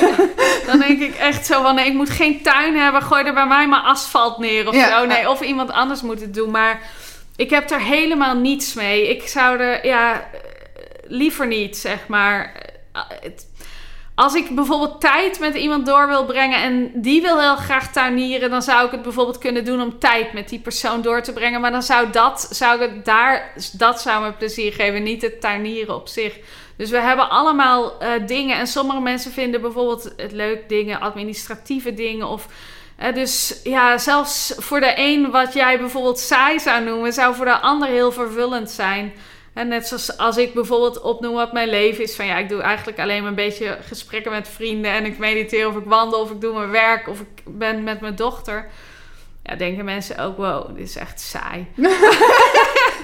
Dan 0.66 0.78
denk 0.78 1.00
ik 1.00 1.14
echt 1.14 1.46
zo 1.46 1.62
van, 1.62 1.74
nee, 1.74 1.86
ik 1.86 1.94
moet 1.94 2.10
geen 2.10 2.42
tuin 2.42 2.76
hebben. 2.76 3.02
Gooi 3.02 3.24
er 3.24 3.34
bij 3.34 3.46
mij 3.46 3.68
maar 3.68 3.80
asfalt 3.82 4.38
neer 4.38 4.68
of 4.68 4.74
Ja. 4.74 4.98
zo. 5.00 5.06
Nee, 5.06 5.30
of 5.30 5.40
iemand 5.40 5.70
anders 5.70 6.02
moet 6.02 6.20
het 6.20 6.34
doen. 6.34 6.50
Maar 6.50 6.80
ik 7.36 7.50
heb 7.50 7.70
er 7.70 7.80
helemaal 7.80 8.36
niets 8.36 8.74
mee. 8.74 9.08
Ik 9.08 9.28
zou 9.28 9.58
er, 9.60 9.86
ja, 9.86 10.12
eh, 10.14 10.20
liever 11.06 11.46
niet, 11.46 11.76
zeg 11.76 11.98
maar. 12.08 12.52
Eh, 12.92 13.02
het- 13.20 13.46
Als 14.14 14.34
ik 14.34 14.54
bijvoorbeeld 14.54 15.00
tijd 15.00 15.38
met 15.40 15.54
iemand 15.54 15.86
door 15.86 16.08
wil 16.08 16.24
brengen 16.24 16.62
en 16.62 16.90
die 16.94 17.22
wil 17.22 17.40
heel 17.40 17.56
graag 17.56 17.92
tuinieren, 17.92 18.50
dan 18.50 18.62
zou 18.62 18.86
ik 18.86 18.90
het 18.90 19.02
bijvoorbeeld 19.02 19.38
kunnen 19.38 19.64
doen 19.64 19.80
om 19.80 19.98
tijd 19.98 20.32
met 20.32 20.48
die 20.48 20.58
persoon 20.58 21.02
door 21.02 21.22
te 21.22 21.32
brengen. 21.32 21.60
Maar 21.60 21.70
dan 21.70 21.82
zou 21.82 22.10
dat, 22.10 22.48
zou 22.50 22.82
ik 22.82 22.90
het 22.90 23.04
daar, 23.04 23.52
dat 23.72 24.00
zou 24.00 24.24
me 24.24 24.32
plezier 24.32 24.72
geven, 24.72 25.02
niet 25.02 25.22
het 25.22 25.40
tuinieren 25.40 25.94
op 25.94 26.08
zich. 26.08 26.38
Dus 26.76 26.90
we 26.90 26.98
hebben 26.98 27.30
allemaal 27.30 27.98
eh, 27.98 28.10
dingen. 28.26 28.56
En 28.56 28.66
sommige 28.66 29.00
mensen 29.00 29.32
vinden 29.32 29.60
bijvoorbeeld 29.60 30.12
het 30.16 30.32
leuk 30.32 30.68
dingen, 30.68 31.00
administratieve 31.00 31.94
dingen. 31.94 32.28
Of, 32.28 32.46
eh, 32.96 33.14
dus 33.14 33.60
ja, 33.64 33.98
zelfs 33.98 34.54
voor 34.56 34.80
de 34.80 34.92
een 34.96 35.30
wat 35.30 35.52
jij 35.52 35.78
bijvoorbeeld 35.78 36.18
saai 36.18 36.60
zou 36.60 36.84
noemen, 36.84 37.12
zou 37.12 37.34
voor 37.34 37.44
de 37.44 37.58
ander 37.58 37.88
heel 37.88 38.12
vervullend 38.12 38.70
zijn. 38.70 39.12
En 39.54 39.68
net 39.68 39.86
zoals 39.86 40.18
als 40.18 40.36
ik 40.36 40.54
bijvoorbeeld 40.54 41.00
opnoem 41.00 41.34
wat 41.34 41.52
mijn 41.52 41.68
leven 41.68 42.04
is. 42.04 42.16
Van 42.16 42.26
ja, 42.26 42.36
ik 42.38 42.48
doe 42.48 42.62
eigenlijk 42.62 42.98
alleen 42.98 43.20
maar 43.20 43.28
een 43.28 43.34
beetje 43.34 43.78
gesprekken 43.80 44.32
met 44.32 44.48
vrienden. 44.48 44.90
En 44.92 45.04
ik 45.04 45.18
mediteer 45.18 45.68
of 45.68 45.76
ik 45.76 45.84
wandel 45.84 46.20
of 46.20 46.30
ik 46.30 46.40
doe 46.40 46.54
mijn 46.54 46.70
werk 46.70 47.08
of 47.08 47.20
ik 47.20 47.42
ben 47.44 47.82
met 47.82 48.00
mijn 48.00 48.14
dochter. 48.14 48.68
Ja, 49.42 49.54
denken 49.54 49.84
mensen 49.84 50.18
ook, 50.18 50.36
wow, 50.36 50.76
dit 50.76 50.88
is 50.88 50.96
echt 50.96 51.20
saai. 51.20 51.66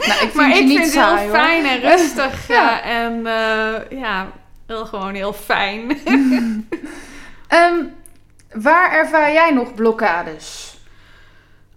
Nou, 0.00 0.12
ik 0.12 0.18
vind 0.30 0.34
Maar 0.34 0.56
ik 0.56 0.64
niet 0.64 0.72
vind 0.78 0.84
het 0.84 0.92
saai, 0.92 1.18
heel 1.18 1.28
hoor. 1.28 1.38
fijn 1.38 1.64
en 1.64 1.80
rustig. 1.80 2.48
Ja. 2.48 2.82
En 2.82 3.26
eh, 3.26 3.98
ja, 4.00 4.32
heel 4.66 4.86
gewoon 4.86 5.14
heel 5.14 5.32
fijn. 5.32 5.98
Ehm, 7.48 7.84
waar 8.52 8.92
ervaar 8.92 9.32
jij 9.32 9.50
nog 9.50 9.74
blokkades? 9.74 10.59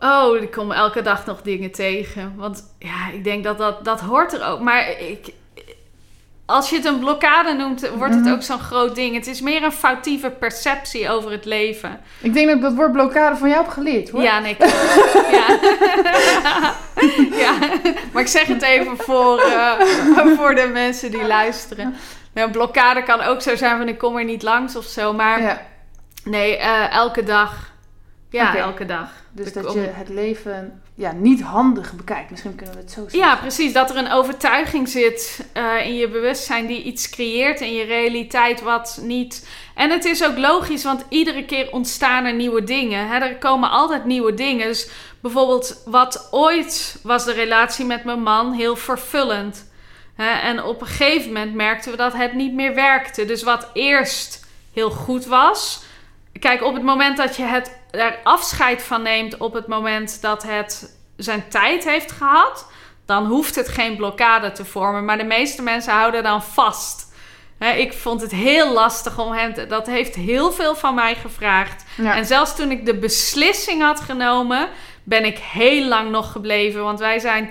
Oh, 0.06 0.36
ik 0.42 0.52
kom 0.52 0.72
elke 0.72 1.02
dag 1.02 1.26
nog 1.26 1.42
dingen 1.42 1.72
tegen. 1.72 2.34
Want 2.36 2.64
ja, 2.80 3.10
ik 3.14 3.24
denk 3.24 3.44
dat 3.44 3.58
dat, 3.58 3.86
dat 3.86 4.00
hoort 4.00 4.34
er 4.34 4.46
ook. 4.48 4.60
Maar 4.60 4.90
ik, 5.00 5.28
als 6.46 6.70
je 6.70 6.76
het 6.76 6.86
een 6.86 7.00
blokkade 7.00 7.54
noemt, 7.54 7.90
wordt 7.90 8.14
het 8.14 8.24
Mhm. 8.24 8.34
ook 8.34 8.42
zo'n 8.42 8.60
groot 8.60 8.96
ding. 8.96 9.16
Het 9.16 9.28
is 9.28 9.42
meer 9.42 9.64
een 9.64 9.72
foutieve 9.72 10.30
perceptie 10.30 11.10
over 11.10 11.32
het 11.32 11.46
leven. 11.46 12.00
Ik 12.22 12.34
denk 12.34 12.48
dat 12.48 12.56
ik 12.56 12.62
dat 12.62 12.74
woord 12.74 12.92
blokkade 12.92 13.36
van 13.36 13.50
jou 13.50 13.62
heb 13.64 13.72
geleerd, 13.72 14.10
hoor. 14.10 14.22
Ja, 14.22 14.40
nee, 14.40 14.56
ja. 15.32 15.46
ja, 17.32 17.54
maar 18.14 18.22
ik 18.22 18.28
zeg 18.28 18.46
het 18.48 18.62
even 18.62 18.98
voor, 18.98 19.40
eh, 19.40 19.72
voor 20.38 20.56
de 20.56 20.70
mensen 20.74 21.12
die 21.12 21.28
luisteren. 21.28 21.96
Nou, 22.34 22.46
een 22.48 22.54
blokkade 22.54 23.04
kan 23.04 23.22
ook 23.22 23.42
zo 23.42 23.56
zijn 23.56 23.78
van 23.78 23.88
ik 23.88 23.98
kom 23.98 24.18
er 24.18 24.24
niet 24.26 24.44
langs 24.44 24.76
of 24.76 24.86
zo. 24.86 25.14
Maar 25.14 25.42
Ja. 25.42 25.62
nee, 26.24 26.58
eh, 26.58 26.94
elke 26.94 27.24
dag 27.24 27.72
Ja, 28.30 28.56
elke 28.56 28.86
dag. 28.86 29.10
Dus 29.36 29.54
dat 29.54 29.66
kom- 29.66 29.76
je 29.82 29.88
het 29.88 30.10
leven 30.10 30.82
ja, 30.96 31.12
niet 31.12 31.42
handig 31.42 31.94
bekijkt. 31.94 32.30
Misschien 32.30 32.56
kunnen 32.56 32.76
we 32.76 32.82
het 32.82 32.92
zo 32.92 33.02
zeggen. 33.02 33.20
Ja, 33.20 33.36
precies. 33.36 33.74
Dat 33.74 33.90
er 33.90 33.98
een 33.98 34.12
overtuiging 34.12 34.90
zit 34.90 35.46
eh, 35.54 35.86
in 35.86 35.96
je 35.96 36.10
bewustzijn 36.10 36.66
die 36.66 36.84
iets 36.84 37.10
creëert 37.10 37.62
in 37.62 37.74
je 37.74 37.84
realiteit 37.84 38.62
wat 38.62 39.00
niet. 39.02 39.48
En 39.76 39.90
het 39.90 40.06
is 40.06 40.26
ook 40.26 40.38
logisch, 40.38 40.84
want 40.84 41.06
iedere 41.10 41.46
keer 41.46 41.72
ontstaan 41.72 42.26
er 42.26 42.34
nieuwe 42.34 42.64
dingen. 42.64 43.08
Hè? 43.08 43.20
Er 43.20 43.36
komen 43.38 43.70
altijd 43.70 44.06
nieuwe 44.06 44.34
dingen. 44.34 44.68
Dus 44.68 44.90
bijvoorbeeld, 45.20 45.82
wat 45.86 46.28
ooit 46.32 47.00
was 47.04 47.26
de 47.26 47.34
relatie 47.34 47.86
met 47.86 48.04
mijn 48.04 48.22
man 48.22 48.54
heel 48.54 48.76
vervullend. 48.76 49.72
Hè? 50.16 50.30
En 50.30 50.64
op 50.64 50.82
een 50.82 50.88
gegeven 50.88 51.28
moment 51.28 51.54
merkten 51.54 51.92
we 51.92 51.98
dat 51.98 52.14
het 52.14 52.34
niet 52.34 52.54
meer 52.54 52.76
werkte. 52.76 53.26
Dus 53.26 53.44
wat 53.44 53.70
eerst 53.74 54.46
heel 54.74 54.90
goed 54.92 55.26
was. 55.26 55.84
Kijk, 56.40 56.64
op 56.64 56.74
het 56.74 56.84
moment 56.84 57.18
dat 57.18 57.36
je 57.36 57.44
het, 57.44 57.78
er 58.00 58.20
afscheid 58.24 58.84
van 58.84 59.02
neemt, 59.02 59.38
op 59.38 59.54
het 59.54 59.68
moment 59.68 60.22
dat 60.22 60.44
het 60.44 60.98
zijn 61.18 61.48
tijd 61.50 61.84
heeft 61.84 62.12
gehad, 62.12 62.72
dan 63.06 63.26
hoeft 63.26 63.56
het 63.56 63.68
geen 63.70 63.96
blokkade 63.96 64.52
te 64.52 64.66
vormen. 64.66 65.06
Maar 65.06 65.18
de 65.18 65.24
meeste 65.24 65.62
mensen 65.62 65.94
houden 65.94 66.24
dan 66.24 66.44
vast. 66.44 67.12
Ik 67.76 67.94
vond 67.94 68.22
het 68.22 68.32
heel 68.32 68.74
lastig 68.74 69.20
om 69.20 69.32
hem 69.32 69.54
te... 69.54 69.68
Dat 69.68 69.88
heeft 69.88 70.16
heel 70.16 70.52
veel 70.52 70.76
van 70.76 70.96
mij 70.96 71.16
gevraagd. 71.16 71.84
Ja. 71.98 72.16
En 72.16 72.26
zelfs 72.26 72.56
toen 72.56 72.72
ik 72.72 72.86
de 72.86 72.96
beslissing 72.96 73.82
had 73.82 74.00
genomen, 74.00 74.70
ben 75.04 75.26
ik 75.26 75.38
heel 75.38 75.88
lang 75.88 76.12
nog 76.12 76.32
gebleven. 76.32 76.84
Want 76.84 77.00
wij 77.00 77.20
zijn 77.20 77.50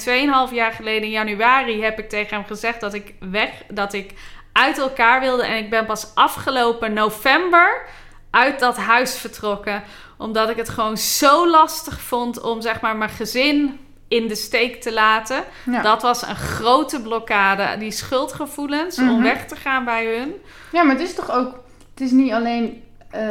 2,5 0.48 0.55
jaar 0.55 0.73
geleden 0.73 1.02
in 1.02 1.10
januari 1.10 1.82
heb 1.82 1.98
ik 1.98 2.09
tegen 2.09 2.36
hem 2.36 2.47
gezegd 2.47 2.81
dat 2.81 2.94
ik 2.94 3.14
weg, 3.20 3.51
dat 3.69 3.93
ik 3.93 4.12
uit 4.52 4.78
elkaar 4.78 5.20
wilde. 5.20 5.44
En 5.44 5.56
ik 5.56 5.70
ben 5.70 5.86
pas 5.86 6.14
afgelopen 6.14 6.93
november 6.93 7.86
uit 8.31 8.60
dat 8.60 8.77
huis 8.77 9.16
vertrokken. 9.19 9.82
Omdat 10.23 10.49
ik 10.51 10.57
het 10.57 10.69
gewoon 10.69 10.97
zo 10.97 11.49
lastig 11.51 12.01
vond 12.01 12.40
om 12.40 12.61
zeg 12.61 12.81
maar 12.81 12.97
mijn 12.97 13.11
gezin 13.11 13.78
in 14.09 14.28
de 14.28 14.35
steek 14.35 14.82
te 14.82 14.93
laten. 14.93 15.44
Ja. 15.70 15.82
Dat 15.82 16.03
was 16.03 16.23
een 16.27 16.36
grote 16.36 17.01
blokkade. 17.01 17.78
Die 17.78 17.90
schuldgevoelens 17.90 18.97
Mhm. 18.97 19.11
om 19.11 19.23
weg 19.23 19.47
te 19.47 19.57
gaan 19.57 19.85
bij 19.85 20.16
hun. 20.16 20.32
ja, 20.73 20.82
maar 20.82 20.94
het 20.94 21.05
is 21.09 21.15
toch 21.15 21.31
ook... 21.31 21.55
Het 21.90 22.01
is 22.01 22.11
niet 22.11 22.32
alleen... 22.32 22.82
eh, 23.12 23.22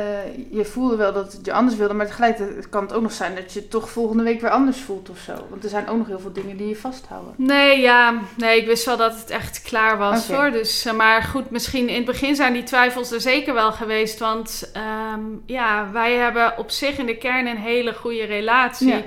je 0.50 0.66
voelde 0.66 0.96
wel 0.96 1.14
dat 1.14 1.34
het 1.34 1.46
je 1.46 1.54
anders 1.54 1.78
wilde, 1.78 1.94
maar 1.94 2.06
tegelijkertijd 2.06 2.70
kan 2.70 2.84
het 2.84 2.94
ook 2.94 3.02
nog 3.02 3.12
zijn 3.12 3.36
dat 3.36 3.54
je 3.54 3.60
het 3.60 3.70
toch 3.70 3.90
volgende 3.90 4.24
week 4.24 4.42
weer 4.42 4.50
anders 4.50 4.78
voelt 4.78 5.10
of 5.10 5.18
zo. 5.18 5.34
Want 5.50 5.64
er 5.64 5.70
zijn 5.70 5.90
ook 5.90 5.98
nog 5.98 6.08
heel 6.08 6.20
veel 6.20 6.34
dingen 6.34 6.58
die 6.58 6.68
je 6.68 6.76
vasthouden. 6.76 7.34
Nee, 7.38 7.80
ja. 7.80 8.22
Nee, 8.38 8.60
ik 8.60 8.66
wist 8.66 8.86
wel 8.86 8.98
dat 8.98 9.20
het 9.20 9.30
echt 9.30 9.62
klaar 9.62 9.98
was 9.98 10.28
hoor. 10.28 10.52
Dus, 10.52 10.86
eh, 10.86 10.94
maar 10.94 11.24
goed, 11.24 11.50
misschien 11.50 11.90
in 11.90 11.96
het 11.96 12.06
begin 12.06 12.36
zijn 12.36 12.54
die 12.54 12.64
twijfels 12.64 13.12
er 13.12 13.22
zeker 13.22 13.54
wel 13.54 13.72
geweest. 13.72 14.20
Want 14.20 14.70
ehm, 14.74 15.22
ja, 15.46 15.92
wij 15.92 16.14
hebben 16.14 16.58
op 16.58 16.72
zich 16.72 16.98
in 16.98 17.06
de 17.06 17.18
kern 17.18 17.48
een 17.48 17.58
hele 17.58 17.94
goede 17.94 18.26
relatie. 18.26 18.88
Ja. 18.88 19.02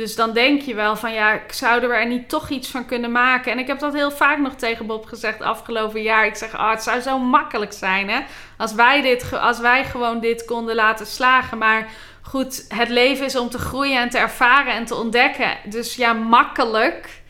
Dus 0.00 0.14
dan 0.14 0.32
denk 0.32 0.62
je 0.62 0.74
wel 0.74 0.96
van 0.96 1.12
ja, 1.12 1.40
zouden 1.50 1.88
we 1.88 1.94
er 1.94 2.06
niet 2.06 2.28
toch 2.28 2.48
iets 2.48 2.68
van 2.68 2.86
kunnen 2.86 3.12
maken? 3.12 3.52
En 3.52 3.58
ik 3.58 3.66
heb 3.66 3.78
dat 3.78 3.92
heel 3.92 4.10
vaak 4.10 4.38
nog 4.38 4.54
tegen 4.54 4.86
Bob 4.86 5.06
gezegd 5.06 5.40
afgelopen 5.40 6.02
jaar. 6.02 6.26
Ik 6.26 6.34
zeg, 6.34 6.56
ah, 6.56 6.70
het 6.70 6.82
zou 6.82 7.00
zo 7.00 7.18
makkelijk 7.18 7.72
zijn 7.72 8.08
hè. 8.08 8.20
Als 8.56 8.74
wij, 8.74 9.02
dit, 9.02 9.32
als 9.32 9.58
wij 9.58 9.84
gewoon 9.84 10.20
dit 10.20 10.44
konden 10.44 10.74
laten 10.74 11.06
slagen. 11.06 11.58
Maar 11.58 11.88
goed, 12.22 12.64
het 12.68 12.88
leven 12.88 13.24
is 13.24 13.36
om 13.36 13.50
te 13.50 13.58
groeien 13.58 14.00
en 14.00 14.08
te 14.08 14.18
ervaren 14.18 14.72
en 14.72 14.84
te 14.84 14.94
ontdekken. 14.94 15.56
Dus 15.64 15.94
ja, 15.94 16.12
makkelijk 16.12 17.22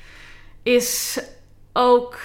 is 0.63 1.21
ook 1.73 2.19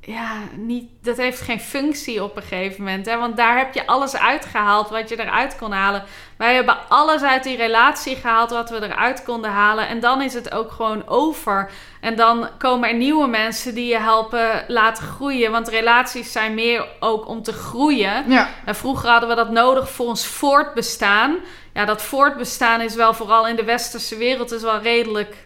ja, 0.00 0.38
niet, 0.56 0.90
dat 1.02 1.16
heeft 1.16 1.40
geen 1.40 1.60
functie 1.60 2.22
op 2.22 2.36
een 2.36 2.42
gegeven 2.42 2.84
moment. 2.84 3.06
Hè? 3.06 3.18
Want 3.18 3.36
daar 3.36 3.58
heb 3.58 3.74
je 3.74 3.86
alles 3.86 4.16
uitgehaald 4.16 4.88
wat 4.88 5.08
je 5.08 5.20
eruit 5.20 5.56
kon 5.56 5.72
halen. 5.72 6.04
Wij 6.36 6.54
hebben 6.54 6.76
alles 6.88 7.22
uit 7.22 7.42
die 7.42 7.56
relatie 7.56 8.16
gehaald 8.16 8.50
wat 8.50 8.70
we 8.70 8.82
eruit 8.82 9.22
konden 9.22 9.50
halen. 9.50 9.88
En 9.88 10.00
dan 10.00 10.22
is 10.22 10.34
het 10.34 10.52
ook 10.52 10.72
gewoon 10.72 11.08
over. 11.08 11.70
En 12.00 12.16
dan 12.16 12.48
komen 12.58 12.88
er 12.88 12.94
nieuwe 12.94 13.26
mensen 13.26 13.74
die 13.74 13.86
je 13.86 13.98
helpen 13.98 14.64
laten 14.68 15.04
groeien. 15.04 15.50
Want 15.50 15.68
relaties 15.68 16.32
zijn 16.32 16.54
meer 16.54 16.86
ook 17.00 17.28
om 17.28 17.42
te 17.42 17.52
groeien. 17.52 18.30
Ja. 18.30 18.48
En 18.64 18.74
vroeger 18.74 19.08
hadden 19.08 19.28
we 19.28 19.34
dat 19.34 19.50
nodig 19.50 19.90
voor 19.90 20.06
ons 20.06 20.26
voortbestaan. 20.26 21.36
Ja, 21.72 21.84
dat 21.84 22.02
voortbestaan 22.02 22.80
is 22.80 22.94
wel 22.94 23.14
vooral 23.14 23.46
in 23.46 23.56
de 23.56 23.64
westerse 23.64 24.16
wereld 24.16 24.52
is 24.52 24.62
wel 24.62 24.78
redelijk 24.78 25.43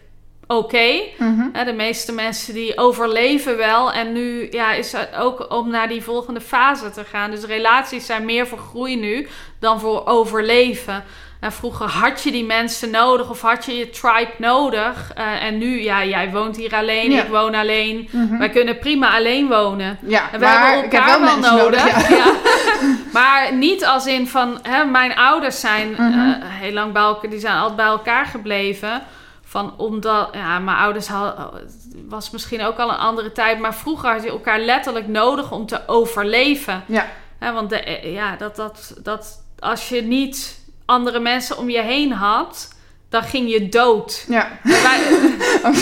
oké. 0.57 1.01
Mhm. 1.17 1.65
De 1.65 1.73
meeste 1.73 2.11
mensen 2.11 2.53
die 2.53 2.77
overleven 2.77 3.57
wel. 3.57 3.91
En 3.91 4.11
nu 4.13 4.47
ja, 4.51 4.71
is 4.73 4.91
het 4.91 5.09
ook 5.19 5.45
om 5.53 5.69
naar 5.69 5.87
die 5.87 6.03
volgende 6.03 6.41
fase 6.41 6.89
te 6.91 7.03
gaan. 7.03 7.31
Dus 7.31 7.43
relaties 7.43 8.05
zijn 8.05 8.25
meer 8.25 8.47
voor 8.47 8.57
groei 8.57 8.95
nu 8.95 9.27
dan 9.59 9.79
voor 9.79 10.05
overleven. 10.05 11.03
En 11.39 11.51
vroeger 11.51 11.85
had 11.87 12.23
je 12.23 12.31
die 12.31 12.45
mensen 12.45 12.89
nodig 12.89 13.29
of 13.29 13.41
had 13.41 13.65
je 13.65 13.77
je 13.77 13.89
tribe 13.89 14.31
nodig. 14.37 15.11
Eh, 15.15 15.43
en 15.43 15.57
nu, 15.57 15.81
ja, 15.83 16.05
jij 16.05 16.31
woont 16.31 16.55
hier 16.57 16.73
alleen, 16.75 17.11
Ja. 17.11 17.21
ik 17.23 17.27
woon 17.29 17.55
alleen. 17.55 18.09
Mhm. 18.11 18.37
Wij 18.37 18.49
kunnen 18.49 18.79
prima 18.79 19.13
alleen 19.15 19.47
wonen. 19.47 19.97
Ja, 20.01 20.21
En 20.31 20.39
we 20.39 20.45
maar 20.45 20.63
hebben 20.73 20.81
heb 20.81 20.93
elkaar 20.93 21.21
wel 21.21 21.37
nodig. 21.37 21.83
nodig. 21.83 22.09
ja. 22.09 22.15
ja. 22.15 22.33
maar 23.13 23.53
niet 23.53 23.85
als 23.85 24.05
in 24.05 24.27
van, 24.27 24.59
hè, 24.61 24.85
mijn 24.85 25.15
ouders 25.15 25.59
zijn 25.59 25.91
Mhm. 25.91 26.01
eh, 26.01 26.35
heel 26.43 26.71
lang 26.73 26.93
bij 26.93 27.01
elkaar, 27.01 27.29
die 27.29 27.39
zijn 27.39 27.55
altijd 27.57 27.75
bij 27.75 27.85
elkaar 27.85 28.25
gebleven. 28.25 29.01
Van 29.49 29.73
omdat, 29.77 30.29
ja, 30.33 30.59
mijn 30.59 30.77
ouders 30.77 31.07
hadden, 31.07 31.49
het 31.53 31.75
was 32.09 32.29
misschien 32.29 32.61
ook 32.63 32.77
al 32.79 32.89
een 32.89 32.97
andere 32.97 33.31
tijd, 33.31 33.59
maar 33.59 33.75
vroeger 33.75 34.09
had 34.11 34.23
je 34.23 34.29
elkaar 34.29 34.59
letterlijk 34.59 35.07
nodig 35.07 35.51
om 35.51 35.65
te 35.65 35.81
overleven. 35.87 36.83
Ja. 36.87 37.05
Want 37.53 37.69
de, 37.69 37.83
eh, 37.83 38.13
ja, 38.13 38.35
dat, 38.35 38.55
dat, 38.55 38.93
dat, 39.03 39.43
als 39.59 39.89
je 39.89 40.01
niet 40.01 40.59
andere 40.85 41.19
mensen 41.19 41.57
om 41.57 41.69
je 41.69 41.81
heen 41.81 42.11
had, 42.11 42.67
dan 43.09 43.23
ging 43.23 43.49
je 43.51 43.69
dood. 43.69 44.25
Ja. 44.27 44.47
Wij- 44.63 44.99
Oh. 45.63 45.73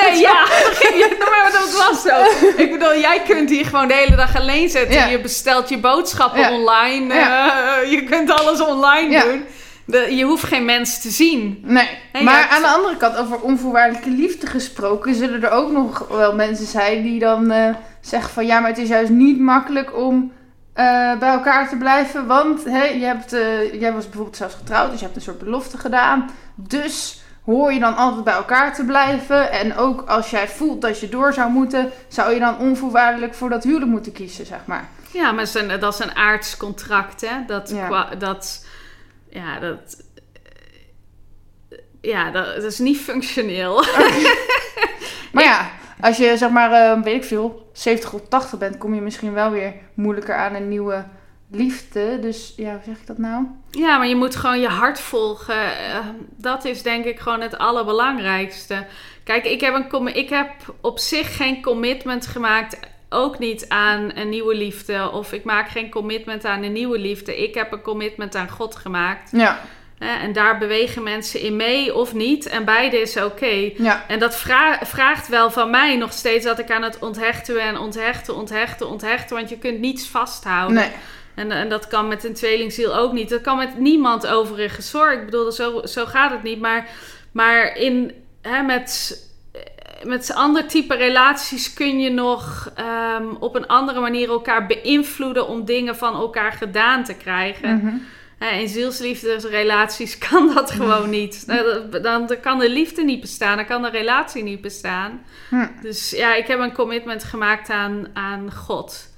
Nee, 0.00 0.20
ja, 0.20 0.44
dan 0.44 0.72
ging 0.74 0.94
je, 0.94 1.16
maar 1.30 1.52
dat 1.52 1.72
was 1.88 2.02
zo. 2.02 2.46
Ik 2.62 2.70
bedoel, 2.70 2.98
jij 2.98 3.22
kunt 3.28 3.50
hier 3.50 3.64
gewoon 3.66 3.88
de 3.88 3.94
hele 3.94 4.16
dag 4.16 4.36
alleen 4.36 4.68
zitten. 4.68 4.94
Ja. 4.96 5.06
Je 5.06 5.20
bestelt 5.20 5.68
je 5.68 5.78
boodschappen 5.78 6.40
Ja. 6.40 6.52
online. 6.52 7.14
Ja. 7.14 7.76
eh, 7.80 7.90
je 7.90 8.04
kunt 8.04 8.30
alles 8.30 8.60
online 8.60 9.10
Ja. 9.10 9.22
doen. 9.22 9.46
Je 9.86 10.22
hoeft 10.24 10.44
geen 10.44 10.64
mens 10.64 11.00
te 11.00 11.10
zien. 11.10 11.58
Nee, 11.62 11.88
maar 12.24 12.38
hebt- 12.40 12.52
aan 12.52 12.62
de 12.62 12.68
andere 12.68 12.96
kant, 12.96 13.16
over 13.16 13.40
onvoorwaardelijke 13.40 14.10
liefde 14.10 14.46
gesproken, 14.46 15.14
zullen 15.14 15.42
er 15.42 15.50
ook 15.50 15.70
nog 15.72 16.08
wel 16.08 16.34
mensen 16.34 16.66
zijn 16.66 17.02
die 17.02 17.18
dan 17.18 17.50
eh, 17.50 17.74
zeggen 18.00 18.30
van 18.32 18.46
ja, 18.46 18.60
maar 18.60 18.68
het 18.70 18.78
is 18.78 18.88
juist 18.88 19.10
niet 19.10 19.40
makkelijk 19.40 19.96
om 19.96 20.32
eh, 20.72 21.18
bij 21.18 21.28
elkaar 21.28 21.68
te 21.68 21.76
blijven, 21.76 22.26
want 22.26 22.64
hè, 22.64 22.84
je 22.84 23.04
hebt, 23.04 23.32
eh, 23.32 23.80
jij 23.80 23.92
was 23.92 24.04
bijvoorbeeld 24.04 24.36
zelfs 24.36 24.54
getrouwd, 24.54 24.90
dus 24.90 24.98
je 24.98 25.04
hebt 25.04 25.16
een 25.16 25.22
soort 25.22 25.38
belofte 25.38 25.78
gedaan. 25.78 26.30
Dus 26.54 27.20
hoor 27.44 27.72
je 27.72 27.80
dan 27.80 27.96
altijd 27.96 28.24
bij 28.24 28.34
elkaar 28.34 28.74
te 28.74 28.84
blijven 28.84 29.50
en 29.50 29.76
ook 29.76 30.08
als 30.08 30.30
jij 30.30 30.48
voelt 30.48 30.82
dat 30.82 31.00
je 31.00 31.08
door 31.08 31.32
zou 31.32 31.50
moeten, 31.50 31.90
zou 32.08 32.32
je 32.34 32.40
dan 32.40 32.58
onvoorwaardelijk 32.58 33.34
voor 33.34 33.48
dat 33.50 33.64
huwelijk 33.64 33.90
moeten 33.90 34.12
kiezen, 34.12 34.46
zeg 34.46 34.58
maar. 34.64 34.88
Ja, 35.12 35.32
maar 35.32 35.44
dat 35.44 35.54
is 35.54 35.62
een, 35.62 35.80
dat 35.80 35.94
is 35.94 36.00
een 36.00 36.14
aards 36.16 36.56
contract, 36.56 37.20
hè. 37.20 37.34
Dat, 37.46 37.70
Ja. 37.74 38.08
dat 38.18 38.65
ja, 39.36 39.58
dat... 39.58 40.04
Ja, 42.00 42.30
dat, 42.30 42.54
dat 42.54 42.64
is 42.64 42.78
niet 42.78 42.98
functioneel. 42.98 43.84
Maar 45.36 45.44
ja, 45.44 45.70
als 46.00 46.16
je 46.16 46.36
zeg 46.36 46.50
maar, 46.50 46.72
eh, 46.72 47.02
weet 47.02 47.14
ik 47.14 47.24
veel, 47.24 47.70
70 47.72 48.12
of 48.12 48.28
80 48.28 48.58
bent, 48.58 48.78
kom 48.78 48.94
je 48.94 49.00
misschien 49.00 49.32
wel 49.32 49.50
weer 49.50 49.74
moeilijker 49.94 50.34
aan 50.34 50.54
een 50.54 50.68
nieuwe 50.68 51.04
liefde. 51.50 52.18
Dus 52.20 52.52
ja, 52.56 52.72
hoe 52.72 52.80
zeg 52.84 52.96
ik 52.96 53.06
dat 53.06 53.18
nou? 53.18 53.44
Ja, 53.70 53.98
maar 53.98 54.06
je 54.06 54.16
moet 54.16 54.36
gewoon 54.36 54.60
je 54.60 54.68
hart 54.68 55.00
volgen. 55.00 55.64
Eh, 55.64 55.98
dat 56.36 56.64
is 56.64 56.82
denk 56.82 57.04
ik 57.04 57.18
gewoon 57.18 57.40
het 57.40 57.58
allerbelangrijkste. 57.58 58.86
Kijk, 59.24 59.44
ik 59.44 59.60
heb, 59.60 59.90
een 59.90 60.14
ik 60.14 60.28
heb 60.28 60.50
op 60.80 60.98
zich 60.98 61.36
geen 61.36 61.62
commitment 61.62 62.26
gemaakt. 62.26 62.78
Ook 63.08 63.38
niet 63.38 63.68
aan 63.68 64.10
een 64.14 64.28
nieuwe 64.28 64.54
liefde. 64.54 65.10
Of 65.10 65.32
ik 65.32 65.44
maak 65.44 65.68
geen 65.68 65.90
commitment 65.90 66.44
aan 66.44 66.62
een 66.62 66.72
nieuwe 66.72 66.98
liefde. 66.98 67.42
Ik 67.42 67.54
heb 67.54 67.72
een 67.72 67.82
commitment 67.82 68.34
aan 68.34 68.50
God 68.50 68.76
gemaakt. 68.76 69.30
Ja, 69.32 69.60
en 69.98 70.32
daar 70.32 70.58
bewegen 70.58 71.02
mensen 71.02 71.40
in 71.40 71.56
mee 71.56 71.94
of 71.94 72.14
niet. 72.14 72.46
En 72.46 72.64
beide 72.64 73.00
is 73.00 73.16
oké. 73.16 73.70
ja, 73.76 74.04
En 74.08 74.18
dat 74.18 74.36
vra- 74.36 74.78
vraagt 74.82 75.28
wel 75.28 75.50
van 75.50 75.70
mij 75.70 75.96
nog 75.96 76.12
steeds 76.12 76.44
dat 76.44 76.58
ik 76.58 76.70
aan 76.70 76.82
het 76.82 76.98
onthechten. 76.98 77.60
En 77.60 77.78
onthechten, 77.78 78.34
onthechten, 78.34 78.88
onthechten. 78.88 79.36
Want 79.36 79.48
je 79.48 79.58
kunt 79.58 79.78
niets 79.78 80.06
vasthouden. 80.08 80.76
nee. 80.76 80.90
En, 81.34 81.50
en 81.50 81.68
dat 81.68 81.88
kan 81.88 82.08
met 82.08 82.24
een 82.24 82.34
tweelingziel 82.34 82.96
ook 82.96 83.12
niet. 83.12 83.28
Dat 83.28 83.40
kan 83.40 83.56
met 83.56 83.78
niemand 83.78 84.26
overigens 84.26 84.92
hoor. 84.92 85.12
Ik 85.12 85.24
bedoel, 85.24 85.52
zo, 85.52 85.80
zo 85.86 86.04
gaat 86.06 86.30
het 86.30 86.42
niet. 86.42 86.60
Maar, 86.60 86.88
maar 87.32 87.76
in, 87.76 88.12
hè, 88.42 88.62
met, 88.62 89.18
met 90.02 90.32
ander 90.34 90.66
type 90.66 90.94
relaties 90.94 91.72
kun 91.72 92.00
je 92.00 92.10
nog 92.10 92.70
ehm, 92.74 93.26
op 93.38 93.54
een 93.54 93.66
andere 93.66 94.00
manier 94.00 94.28
elkaar 94.28 94.66
beïnvloeden 94.66 95.48
om 95.48 95.64
dingen 95.64 95.96
van 95.96 96.14
elkaar 96.14 96.52
gedaan 96.52 97.04
te 97.04 97.14
krijgen. 97.14 97.76
Mhm. 97.76 97.94
Hè, 98.38 98.50
in 98.50 98.68
zielsliefdesrelaties 98.68 100.18
kan 100.28 100.54
dat 100.54 100.70
gewoon 100.70 101.10
niet. 101.10 101.42
Nou, 101.46 101.64
Dan, 101.90 102.02
dan, 102.02 102.26
dan 102.26 102.40
kan 102.40 102.58
de 102.58 102.70
liefde 102.70 103.04
niet 103.04 103.20
bestaan, 103.20 103.56
dan 103.56 103.66
kan 103.66 103.82
de 103.82 103.90
relatie 103.90 104.42
niet 104.42 104.60
bestaan. 104.60 105.24
Hm. 105.48 105.66
Dus 105.82 106.10
ja, 106.10 106.34
ik 106.34 106.46
heb 106.46 106.58
een 106.58 106.72
commitment 106.72 107.24
gemaakt 107.24 107.70
aan, 107.70 108.06
aan 108.12 108.52
God. 108.52 109.14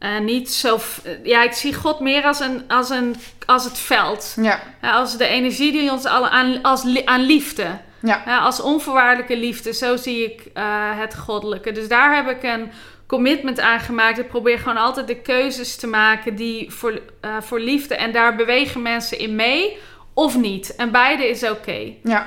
Uh, 0.00 0.18
niet 0.18 0.50
zo. 0.50 0.80
Ja, 1.22 1.42
ik 1.42 1.52
zie 1.52 1.74
God 1.74 2.00
meer 2.00 2.24
als, 2.24 2.40
een, 2.40 2.62
als, 2.68 2.90
een, 2.90 3.16
als 3.46 3.64
het 3.64 3.78
veld. 3.78 4.36
Ja. 4.40 4.60
als 4.80 5.16
de 5.16 5.26
energie 5.26 5.72
die 5.72 5.90
ons 5.90 6.04
alle 6.04 6.28
aan, 6.28 6.62
als, 6.62 7.04
aan 7.04 7.20
liefde. 7.20 7.66
Ja. 8.02 8.38
als 8.38 8.60
onvoorwaardelijke 8.60 9.36
liefde. 9.36 9.72
Zo 9.72 9.96
zie 9.96 10.24
ik 10.24 10.50
uh, 10.56 10.98
het 10.98 11.16
goddelijke. 11.16 11.72
Dus 11.72 11.88
daar 11.88 12.16
heb 12.16 12.36
ik 12.36 12.42
een 12.42 12.70
commitment 13.06 13.60
aan 13.60 13.80
gemaakt. 13.80 14.18
Ik 14.18 14.28
probeer 14.28 14.58
gewoon 14.58 14.76
altijd 14.76 15.06
de 15.06 15.20
keuzes 15.20 15.76
te 15.76 15.86
maken 15.86 16.34
die 16.34 16.70
voor, 16.70 16.92
uh, 16.92 17.40
voor 17.40 17.60
liefde. 17.60 17.94
En 17.94 18.12
daar 18.12 18.36
bewegen 18.36 18.82
mensen 18.82 19.18
in 19.18 19.36
mee 19.36 19.78
of 20.14 20.38
niet. 20.38 20.76
En 20.76 20.90
beide 20.90 21.28
is 21.28 21.50
oké. 21.50 21.92
Ja. 22.02 22.26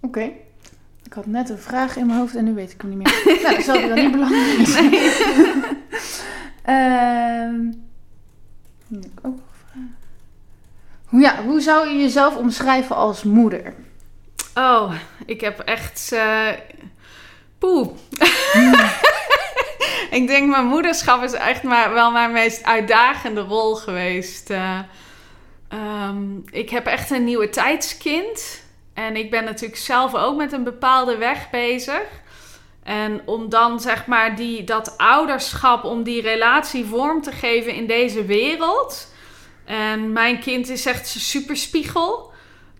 Oké. 0.00 0.30
Ik 1.04 1.12
had 1.12 1.26
net 1.26 1.48
een 1.48 1.58
vraag 1.58 1.96
in 1.96 2.06
mijn 2.06 2.18
hoofd 2.18 2.34
en 2.34 2.44
nu 2.44 2.54
weet 2.54 2.72
ik 2.72 2.80
hem 2.80 2.98
niet 2.98 2.98
meer. 2.98 3.38
nou, 3.42 3.54
dat 3.54 3.64
zal 3.64 3.88
dan 3.88 3.94
niet 3.94 4.12
belangrijk 4.12 4.66
zijn. 4.76 4.90
Nee. 4.90 5.00
uh, 6.68 7.72
heb 8.90 9.04
ik 9.04 9.18
ook 9.22 9.38
Hoe, 11.04 11.20
ja, 11.20 11.42
hoe 11.42 11.60
zou 11.60 11.88
je 11.88 11.98
jezelf 11.98 12.36
omschrijven 12.36 12.96
als 12.96 13.22
moeder? 13.22 13.74
Oh, 14.54 14.92
ik 15.26 15.40
heb 15.40 15.58
echt... 15.58 16.10
Uh, 16.12 16.48
poeh. 17.58 17.88
ik 20.18 20.26
denk 20.26 20.50
mijn 20.50 20.66
moederschap 20.66 21.22
is 21.22 21.32
echt 21.32 21.62
maar 21.62 21.92
wel 21.92 22.10
mijn 22.10 22.32
meest 22.32 22.64
uitdagende 22.64 23.40
rol 23.40 23.74
geweest. 23.74 24.50
Uh, 24.50 24.78
um, 26.08 26.44
ik 26.50 26.70
heb 26.70 26.86
echt 26.86 27.10
een 27.10 27.24
nieuwe 27.24 27.48
tijdskind. 27.48 28.62
En 28.94 29.16
ik 29.16 29.30
ben 29.30 29.44
natuurlijk 29.44 29.80
zelf 29.80 30.14
ook 30.14 30.36
met 30.36 30.52
een 30.52 30.64
bepaalde 30.64 31.16
weg 31.16 31.50
bezig. 31.50 32.06
En 32.82 33.22
om 33.24 33.48
dan 33.48 33.80
zeg 33.80 34.06
maar 34.06 34.36
die, 34.36 34.64
dat 34.64 34.98
ouderschap, 34.98 35.84
om 35.84 36.02
die 36.02 36.22
relatie 36.22 36.84
vorm 36.84 37.22
te 37.22 37.32
geven 37.32 37.74
in 37.74 37.86
deze 37.86 38.24
wereld. 38.24 39.12
En 39.64 40.12
mijn 40.12 40.40
kind 40.40 40.68
is 40.68 40.86
echt 40.86 41.14
een 41.14 41.20
superspiegel. 41.20 42.32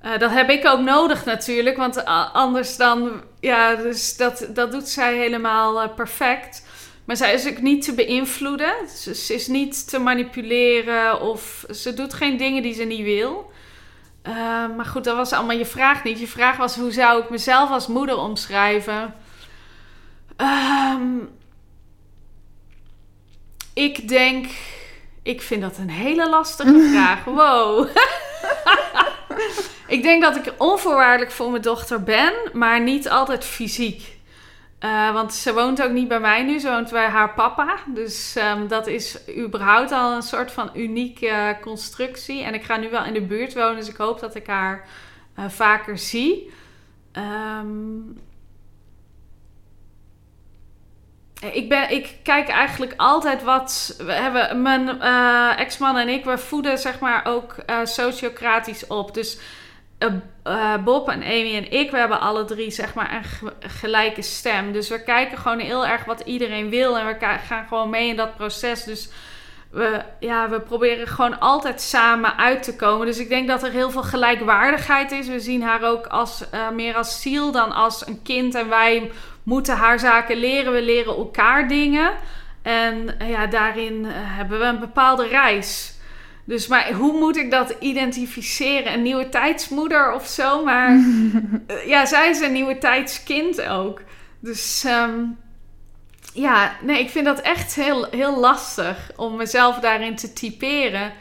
Uh, 0.04 0.18
dat 0.18 0.30
heb 0.30 0.50
ik 0.50 0.66
ook 0.66 0.80
nodig 0.80 1.24
natuurlijk, 1.24 1.76
want 1.76 2.04
anders 2.32 2.76
dan, 2.76 3.22
ja, 3.40 3.74
dus 3.74 4.16
dat, 4.16 4.46
dat 4.50 4.72
doet 4.72 4.88
zij 4.88 5.16
helemaal 5.16 5.82
uh, 5.82 5.94
perfect. 5.94 6.66
Maar 7.04 7.16
zij 7.16 7.34
is 7.34 7.48
ook 7.48 7.60
niet 7.60 7.84
te 7.84 7.94
beïnvloeden. 7.94 8.74
Ze, 8.96 9.14
ze, 9.14 9.34
is 9.34 9.46
niet 9.46 9.88
te 9.88 9.98
manipuleren 9.98 11.20
of 11.20 11.64
ze 11.70 11.94
doet 11.94 12.14
geen 12.14 12.36
dingen 12.36 12.62
die 12.62 12.74
ze 12.74 12.84
niet 12.84 13.04
wil. 13.04 13.52
Uh, 14.28 14.34
maar 14.76 14.84
goed, 14.84 15.04
dat 15.04 15.16
was 15.16 15.32
allemaal 15.32 15.56
je 15.56 15.66
vraag 15.66 16.04
niet. 16.04 16.20
Je 16.20 16.26
vraag 16.26 16.56
was 16.56 16.76
hoe 16.76 16.92
zou 16.92 17.22
ik 17.22 17.30
mezelf 17.30 17.70
als 17.70 17.86
moeder 17.86 18.16
omschrijven? 18.16 19.14
Um, 20.36 21.30
ik 23.74 24.08
denk, 24.08 24.46
ik 25.22 25.42
vind 25.42 25.62
dat 25.62 25.78
een 25.78 25.90
hele 25.90 26.28
lastige 26.28 26.80
vraag. 26.92 27.24
Wow. 27.24 27.88
ik 29.86 30.02
denk 30.02 30.22
dat 30.22 30.36
ik 30.36 30.54
onvoorwaardelijk 30.58 31.30
voor 31.30 31.50
mijn 31.50 31.62
dochter 31.62 32.02
ben, 32.02 32.32
maar 32.52 32.80
niet 32.80 33.08
altijd 33.08 33.44
fysiek. 33.44 34.12
Uh, 34.80 35.12
want 35.12 35.34
ze 35.34 35.52
woont 35.52 35.82
ook 35.82 35.90
niet 35.90 36.08
bij 36.08 36.20
mij 36.20 36.42
nu, 36.42 36.58
ze 36.58 36.68
woont 36.68 36.90
bij 36.90 37.08
haar 37.08 37.34
papa. 37.34 37.76
Dus 37.86 38.36
um, 38.36 38.68
dat 38.68 38.86
is 38.86 39.18
überhaupt 39.36 39.92
al 39.92 40.12
een 40.12 40.22
soort 40.22 40.52
van 40.52 40.70
unieke 40.74 41.56
constructie. 41.60 42.42
En 42.42 42.54
ik 42.54 42.64
ga 42.64 42.76
nu 42.76 42.90
wel 42.90 43.04
in 43.04 43.12
de 43.12 43.22
buurt 43.22 43.54
wonen, 43.54 43.76
dus 43.76 43.88
ik 43.88 43.96
hoop 43.96 44.20
dat 44.20 44.34
ik 44.34 44.46
haar 44.46 44.88
uh, 45.38 45.44
vaker 45.48 45.98
zie. 45.98 46.52
Um, 47.12 48.18
ik, 51.52 51.68
ben, 51.68 51.90
ik 51.90 52.16
kijk 52.22 52.48
eigenlijk 52.48 52.94
altijd 52.96 53.42
wat. 53.42 53.94
We 53.98 54.12
hebben, 54.12 54.62
mijn 54.62 55.00
ex-man 55.56 55.96
en 55.96 56.08
ik, 56.08 56.24
we 56.24 56.38
voeden 56.38 56.78
zeg 56.78 56.98
maar 56.98 57.24
ook 57.24 57.54
sociocratisch 57.84 58.86
op. 58.86 59.14
Dus 59.14 59.38
uh, 60.46 60.76
Bob 60.84 61.08
en 61.08 61.22
Amy 61.22 61.56
en 61.56 61.72
ik, 61.72 61.90
we 61.90 61.96
hebben 61.96 62.20
alle 62.20 62.44
drie 62.44 62.70
zeg 62.70 62.94
maar 62.94 63.14
een 63.14 63.70
gelijke 63.70 64.22
stem. 64.22 64.72
Dus 64.72 64.88
we 64.88 65.02
kijken 65.02 65.38
gewoon 65.38 65.58
heel 65.58 65.86
erg 65.86 66.04
wat 66.04 66.20
iedereen 66.20 66.68
wil 66.68 66.98
en 66.98 67.06
we 67.06 67.16
gaan 67.46 67.66
gewoon 67.68 67.90
mee 67.90 68.08
in 68.08 68.16
dat 68.16 68.36
proces. 68.36 68.84
Dus 68.84 69.08
we, 69.70 70.00
ja, 70.20 70.48
we 70.48 70.60
proberen 70.60 71.06
gewoon 71.06 71.40
altijd 71.40 71.80
samen 71.80 72.36
uit 72.36 72.62
te 72.62 72.76
komen. 72.76 73.06
Dus 73.06 73.18
ik 73.18 73.28
denk 73.28 73.48
dat 73.48 73.62
er 73.62 73.70
heel 73.70 73.90
veel 73.90 74.02
gelijkwaardigheid 74.02 75.12
is. 75.12 75.28
We 75.28 75.40
zien 75.40 75.62
haar 75.62 75.82
ook 75.82 76.06
als, 76.06 76.44
uh, 76.54 76.70
meer 76.70 76.96
als 76.96 77.22
ziel 77.22 77.52
dan 77.52 77.72
als 77.72 78.06
een 78.06 78.22
kind. 78.22 78.54
En 78.54 78.68
wij 78.68 79.10
moeten 79.42 79.76
haar 79.76 79.98
zaken 79.98 80.36
leren. 80.36 80.72
We 80.72 80.82
leren 80.82 81.16
elkaar 81.16 81.68
dingen. 81.68 82.12
En 82.62 83.16
ja, 83.26 83.46
daarin 83.46 84.04
hebben 84.08 84.58
we 84.58 84.64
een 84.64 84.78
bepaalde 84.78 85.26
reis. 85.26 85.93
Dus 86.44 86.66
maar 86.66 86.92
hoe 86.92 87.18
moet 87.18 87.36
ik 87.36 87.50
dat 87.50 87.76
identificeren? 87.80 88.92
Een 88.92 89.02
nieuwe 89.02 89.28
tijdsmoeder 89.28 90.12
of 90.12 90.26
zo? 90.26 90.64
Maar 90.64 90.88
eh, 91.66 91.86
ja, 91.86 92.06
zij 92.06 92.30
is 92.30 92.40
een 92.40 92.52
nieuwe 92.52 92.78
tijdskind 92.78 93.62
ook. 93.62 94.02
Dus 94.40 94.84
um, 94.86 95.38
ja, 96.34 96.76
nee, 96.82 97.00
ik 97.00 97.10
vind 97.10 97.24
dat 97.24 97.40
echt 97.40 97.74
heel, 97.74 98.06
heel 98.10 98.38
lastig 98.38 99.10
om 99.16 99.36
mezelf 99.36 99.78
daarin 99.78 100.16
te 100.16 100.32
typeren. 100.32 101.12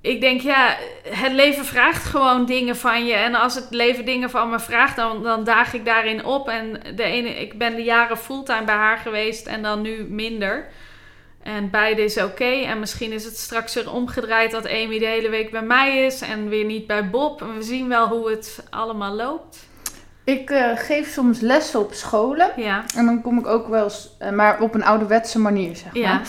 Ik 0.00 0.20
denk, 0.20 0.40
ja, 0.40 0.76
het 1.08 1.32
leven 1.32 1.64
vraagt 1.64 2.04
gewoon 2.04 2.46
dingen 2.46 2.76
van 2.76 3.06
je. 3.06 3.14
En 3.14 3.34
als 3.34 3.54
het 3.54 3.66
leven 3.70 4.04
dingen 4.04 4.30
van 4.30 4.50
me 4.50 4.60
vraagt, 4.60 4.96
dan, 4.96 5.22
dan 5.22 5.44
daag 5.44 5.74
ik 5.74 5.84
daarin 5.84 6.24
op. 6.24 6.48
En 6.48 6.80
de 6.94 7.02
ene, 7.02 7.28
ik 7.28 7.58
ben 7.58 7.74
de 7.74 7.82
jaren 7.82 8.16
fulltime 8.16 8.64
bij 8.64 8.74
haar 8.74 8.98
geweest 8.98 9.46
en 9.46 9.62
dan 9.62 9.80
nu 9.80 10.06
minder. 10.08 10.68
En 11.44 11.70
beide 11.70 12.04
is 12.04 12.22
oké. 12.22 12.44
En 12.44 12.78
misschien 12.78 13.12
is 13.12 13.24
het 13.24 13.36
straks 13.36 13.74
weer 13.74 13.92
omgedraaid 13.92 14.50
dat 14.50 14.66
Amy 14.68 14.98
de 14.98 15.06
hele 15.06 15.28
week 15.28 15.50
bij 15.50 15.62
mij 15.62 16.06
is 16.06 16.20
en 16.20 16.48
weer 16.48 16.64
niet 16.64 16.86
bij 16.86 17.10
Bob. 17.10 17.40
En 17.40 17.54
we 17.54 17.62
zien 17.62 17.88
wel 17.88 18.08
hoe 18.08 18.30
het 18.30 18.58
allemaal 18.70 19.14
loopt. 19.14 19.66
Ik 20.24 20.50
uh, 20.50 20.64
geef 20.74 21.12
soms 21.12 21.40
lessen 21.40 21.80
op 21.80 21.92
scholen. 21.92 22.50
Ja. 22.56 22.84
En 22.96 23.04
dan 23.04 23.22
kom 23.22 23.38
ik 23.38 23.46
ook 23.46 23.68
wel 23.68 23.84
eens, 23.84 24.10
uh, 24.22 24.30
maar 24.30 24.60
op 24.60 24.74
een 24.74 24.84
ouderwetse 24.84 25.38
manier, 25.38 25.76
zeg 25.76 25.92
maar. 25.92 26.02
Ja. 26.02 26.20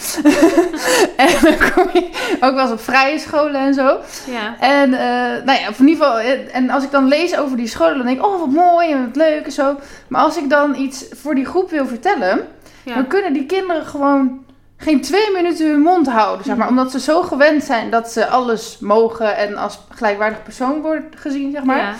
en 1.26 1.42
dan 1.42 1.72
kom 1.72 1.90
ik 1.94 2.38
ook 2.40 2.54
wel 2.54 2.62
eens 2.62 2.72
op 2.72 2.80
vrije 2.80 3.20
scholen 3.20 3.62
en 3.62 3.74
zo. 3.74 4.00
Ja. 4.32 4.60
En 4.60 4.90
uh, 4.90 5.46
nou 5.46 5.60
ja, 5.60 5.68
in 5.78 5.88
ieder 5.88 6.06
geval, 6.06 6.20
en 6.52 6.70
als 6.70 6.84
ik 6.84 6.92
dan 6.92 7.08
lees 7.08 7.38
over 7.38 7.58
die 7.58 7.68
scholen, 7.68 7.98
dan 7.98 8.06
denk 8.06 8.18
ik, 8.18 8.26
oh 8.26 8.40
wat 8.40 8.50
mooi 8.50 8.92
en 8.92 9.06
wat 9.06 9.16
leuk 9.16 9.46
en 9.46 9.52
zo. 9.52 9.80
Maar 10.08 10.22
als 10.22 10.38
ik 10.38 10.50
dan 10.50 10.76
iets 10.76 11.06
voor 11.12 11.36
die 11.36 11.46
groep 11.46 11.70
wil 11.70 11.86
vertellen, 11.86 12.48
ja. 12.84 12.96
dan 12.96 13.08
kunnen 13.08 13.34
die 13.34 13.46
kinderen 13.46 13.86
gewoon 13.86 14.45
geen 14.78 15.02
twee 15.02 15.32
minuten 15.34 15.70
hun 15.70 15.82
mond 15.82 16.08
houden, 16.08 16.46
zeg 16.46 16.56
maar. 16.56 16.68
Omdat 16.68 16.92
ze 16.92 17.00
zo 17.00 17.22
gewend 17.22 17.64
zijn 17.64 17.90
dat 17.90 18.12
ze 18.12 18.28
alles 18.28 18.78
mogen 18.80 19.38
en 19.38 19.56
als 19.56 19.80
gelijkwaardig 19.90 20.44
persoon 20.44 20.82
wordt 20.82 21.16
gezien, 21.20 21.52
zeg 21.52 21.64
maar. 21.64 21.78
Ja, 21.78 21.96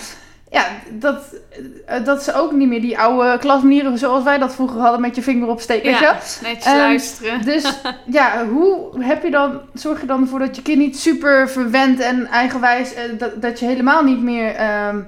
ja 0.50 0.66
dat, 0.90 1.36
dat 2.04 2.24
ze 2.24 2.34
ook 2.34 2.52
niet 2.52 2.68
meer 2.68 2.82
die 2.82 3.00
oude 3.00 3.38
klasmanieren 3.38 3.98
zoals 3.98 4.24
wij 4.24 4.38
dat 4.38 4.56
vroeger 4.56 4.80
hadden 4.80 5.02
met 5.02 5.16
je 5.16 5.22
vinger 5.22 5.48
opsteken, 5.48 5.90
ja, 5.90 6.00
weet 6.00 6.38
je 6.40 6.48
netjes 6.48 6.74
um, 6.74 6.78
luisteren. 6.78 7.42
Dus 7.42 7.80
ja, 8.06 8.46
hoe 8.48 9.04
heb 9.04 9.24
je 9.24 9.32
dan, 9.32 9.60
zorg 9.74 10.02
je 10.02 10.08
dan 10.08 10.22
ervoor 10.22 10.40
dat 10.40 10.56
je 10.56 10.62
kind 10.62 10.78
niet 10.78 11.00
super 11.00 11.50
verwend 11.50 12.00
en 12.00 12.28
eigenwijs, 12.28 12.94
dat, 13.18 13.42
dat 13.42 13.60
je 13.60 13.66
helemaal 13.66 14.04
niet 14.04 14.22
meer, 14.22 14.56
um, 14.88 15.08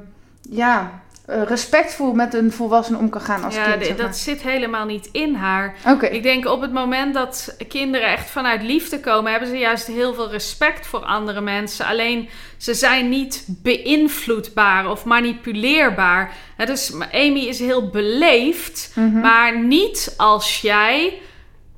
ja 0.49 0.91
uh, 1.27 1.43
respectvol 1.43 2.13
met 2.13 2.33
een 2.33 2.51
volwassene 2.51 2.97
om 2.97 3.09
kan 3.09 3.21
gaan 3.21 3.43
als 3.43 3.55
ja, 3.55 3.71
kind. 3.71 3.85
Zeg 3.85 3.97
maar. 3.97 4.05
dat 4.05 4.17
zit 4.17 4.41
helemaal 4.41 4.85
niet 4.85 5.09
in 5.11 5.35
haar. 5.35 5.75
Okay. 5.87 6.09
Ik 6.09 6.23
denk 6.23 6.45
op 6.45 6.61
het 6.61 6.73
moment 6.73 7.13
dat 7.13 7.55
kinderen 7.67 8.07
echt 8.07 8.29
vanuit 8.29 8.63
liefde 8.63 8.99
komen, 8.99 9.31
hebben 9.31 9.49
ze 9.49 9.57
juist 9.57 9.87
heel 9.87 10.13
veel 10.13 10.29
respect 10.29 10.87
voor 10.87 10.99
andere 10.99 11.41
mensen. 11.41 11.85
Alleen 11.85 12.29
ze 12.57 12.73
zijn 12.73 13.09
niet 13.09 13.45
beïnvloedbaar 13.47 14.89
of 14.89 15.05
manipuleerbaar. 15.05 16.33
He, 16.57 16.65
dus 16.65 16.93
Amy 17.11 17.39
is 17.39 17.59
heel 17.59 17.89
beleefd, 17.89 18.91
mm 18.95 19.11
-hmm. 19.11 19.21
maar 19.21 19.59
niet 19.59 20.13
als 20.17 20.61
jij 20.61 21.21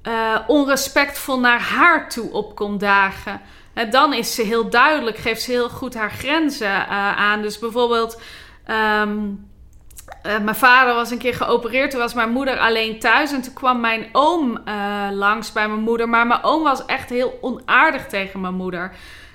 uh, 0.04 0.40
onrespectvol 0.48 1.40
naar 1.40 1.62
haar 1.62 2.10
toe 2.10 2.32
op 2.32 2.56
komt 2.56 2.80
dagen. 2.80 3.42
Dan 3.90 4.14
is 4.14 4.36
ze 4.36 4.42
heel 4.42 4.70
duidelijk, 4.70 5.18
geeft 5.18 5.42
ze 5.42 5.52
heel 5.52 5.70
goed 5.70 5.94
haar 5.94 6.12
grenzen 6.12 6.68
uh, 6.68 7.18
aan. 7.18 7.42
Dus 7.42 7.60
bijvoorbeeld. 7.60 8.22
Um, 8.70 9.48
uh, 10.26 10.40
mijn 10.40 10.56
vader 10.56 10.94
was 10.94 11.12
een 11.12 11.18
keer 11.18 11.34
geopereerd. 11.34 11.92
Toen 11.92 12.00
was 12.00 12.14
mijn 12.14 12.30
moeder 12.30 12.60
alleen 12.60 13.00
thuis. 13.00 13.32
En 13.32 13.42
toen 13.42 13.54
kwam 13.54 13.80
mijn 13.80 14.10
oom 14.12 14.62
uh, 14.66 15.08
langs 15.12 15.52
bij 15.52 15.68
mijn 15.68 15.82
moeder. 15.82 16.10
Maar 16.10 16.28
mijn 16.28 16.44
oom 16.44 16.64
was 16.64 16.86
echt 16.86 17.10
heel 17.10 17.38
onaardig 17.42 18.08
tegen 18.08 18.42
mijn 18.42 18.54
moeder. 18.54 18.92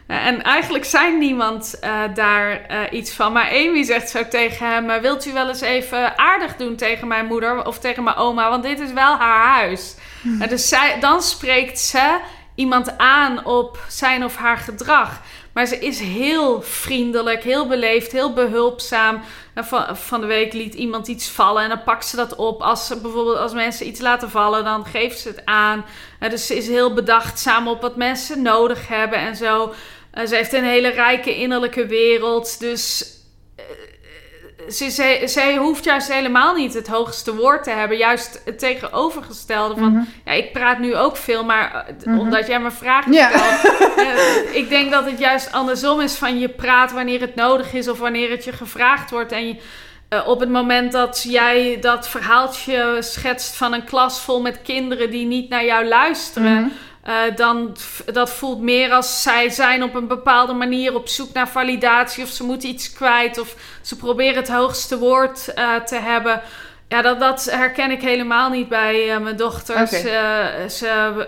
Uh, 0.09 0.27
en 0.27 0.43
eigenlijk 0.43 0.85
zei 0.85 1.16
niemand 1.16 1.81
daar 2.15 2.89
iets 2.90 3.12
van. 3.15 3.32
Maar 3.32 3.48
Amy 3.51 3.82
zegt 3.82 4.11
zo 4.11 4.28
tegen 4.28 4.70
hem: 4.70 5.01
Wilt 5.01 5.27
u 5.27 5.32
wel 5.32 5.48
eens 5.48 5.61
even 5.61 6.19
aardig 6.19 6.56
doen 6.56 6.77
tegen 6.77 7.09
mijn 7.09 7.27
moeder 7.27 7.66
of 7.66 7.78
tegen 7.78 8.02
mijn 8.05 8.16
oma? 8.16 8.51
Want 8.51 8.62
dit 8.62 8.81
is 8.81 8.93
wel 8.93 9.16
haar 9.16 9.59
huis. 9.59 9.97
Hmm. 10.23 10.48
dus 10.48 10.69
zij, 10.69 11.01
dan 11.01 11.23
spreekt 11.23 11.78
ze 11.78 12.19
iemand 12.55 12.98
aan 12.98 13.44
op 13.44 13.78
zijn 13.89 14.24
of 14.24 14.36
haar 14.36 14.56
gedrag. 14.56 15.20
Maar 15.55 15.67
ze 15.67 15.79
is 15.79 16.01
heel 16.01 16.63
vriendelijk, 16.63 17.43
heel 17.43 17.67
beleefd, 17.67 18.13
heel 18.13 18.33
behulpzaam. 18.33 19.21
Van, 19.55 19.97
van 19.97 20.21
de 20.21 20.27
week 20.27 20.53
liet 20.53 20.75
iemand 20.75 21.09
iets 21.09 21.29
vallen 21.29 21.63
en 21.63 21.69
dan 21.69 21.83
pakt 21.83 22.07
ze 22.07 22.17
dat 22.17 22.35
op. 22.35 22.63
Als 22.63 22.87
ze, 22.87 23.01
bijvoorbeeld 23.01 23.37
als 23.37 23.53
mensen 23.53 23.87
iets 23.87 24.01
laten 24.01 24.31
vallen, 24.31 24.65
dan 24.65 24.87
geeft 24.87 25.19
ze 25.19 25.29
het 25.29 25.45
aan. 25.45 25.85
Uh, 26.21 26.31
dus 26.31 26.47
ze 26.47 26.57
is 26.57 26.69
heel 26.69 26.95
bedachtzaam 26.95 27.69
op 27.69 27.81
wat 27.81 27.97
mensen 27.97 28.43
nodig 28.43 28.89
hebben 28.89 29.19
en 29.19 29.37
zo. 29.37 29.73
Uh, 30.15 30.27
ze 30.27 30.35
heeft 30.35 30.53
een 30.53 30.65
hele 30.65 30.89
rijke 30.89 31.37
innerlijke 31.37 31.87
wereld. 31.87 32.61
Dus 32.61 33.15
ze, 34.69 34.91
ze, 34.91 35.23
zij 35.25 35.57
hoeft 35.57 35.85
juist 35.85 36.13
helemaal 36.13 36.55
niet 36.55 36.75
het 36.75 36.87
hoogste 36.89 37.35
woord 37.35 37.65
te 37.65 37.71
hebben. 37.71 37.97
Juist 37.97 38.43
het 38.45 38.59
tegenovergestelde 38.59 39.75
van... 39.81 39.93
Mhm. 39.93 40.03
Ja, 40.25 40.33
ik 40.33 40.53
praat 40.53 40.79
nu 40.79 40.97
ook 40.97 41.17
veel, 41.17 41.45
maar 41.45 41.87
uh, 42.01 42.07
Mhm. 42.07 42.19
omdat 42.19 42.47
jij 42.47 42.61
me 42.61 42.71
vraagt 42.71 43.15
Ja. 43.15 43.31
stelt. 43.31 43.75
eh, 43.97 44.55
ik 44.57 44.69
denk 44.69 44.91
dat 44.91 45.05
het 45.05 45.19
juist 45.19 45.53
andersom 45.53 46.01
is 46.01 46.15
van 46.15 46.39
je 46.39 46.49
praat 46.49 46.93
wanneer 46.93 47.21
het 47.21 47.35
nodig 47.35 47.73
is... 47.73 47.89
of 47.89 47.99
wanneer 47.99 48.31
het 48.31 48.45
je 48.45 48.53
gevraagd 48.53 49.11
wordt. 49.11 49.33
En 49.33 49.47
je, 49.49 49.57
eh, 50.09 50.29
op 50.29 50.41
het 50.41 50.49
moment 50.51 50.93
dat 50.93 51.25
jij 51.29 51.79
dat 51.81 52.09
verhaaltje 52.09 52.97
schetst 53.01 53.57
van 53.57 53.73
een 53.73 53.85
klas 53.85 54.21
vol 54.21 54.41
met 54.41 54.63
kinderen... 54.63 55.11
die 55.11 55.27
niet 55.27 55.49
naar 55.49 55.65
jou 55.65 55.85
luisteren... 55.85 56.53
Mhm. 56.61 56.69
Uh, 57.09 57.37
dan 57.37 57.77
dat 58.13 58.31
voelt 58.31 58.61
meer 58.61 58.93
als 58.93 59.23
zij 59.23 59.51
zijn 59.51 59.83
op 59.83 59.95
een 59.95 60.07
bepaalde 60.07 60.53
manier 60.53 60.95
op 60.95 61.09
zoek 61.09 61.33
naar 61.33 61.49
validatie 61.49 62.25
of 62.25 62.29
ze 62.29 62.45
moeten 62.45 62.69
iets 62.69 62.93
kwijt 62.93 63.39
of 63.39 63.55
ze 63.83 63.97
proberen 63.97 64.37
het 64.37 64.49
hoogste 64.49 64.99
woord 64.99 65.53
uh, 65.55 65.75
te 65.75 65.97
hebben. 65.97 66.43
Ja, 66.89 67.03
dat, 67.03 67.21
dat 67.21 67.45
herken 67.45 67.91
ik 67.91 68.03
helemaal 68.03 68.51
niet 68.51 68.69
bij 68.69 69.09
uh, 69.09 69.19
mijn 69.19 69.37
dochter. 69.37 69.87
Ze 70.69 71.27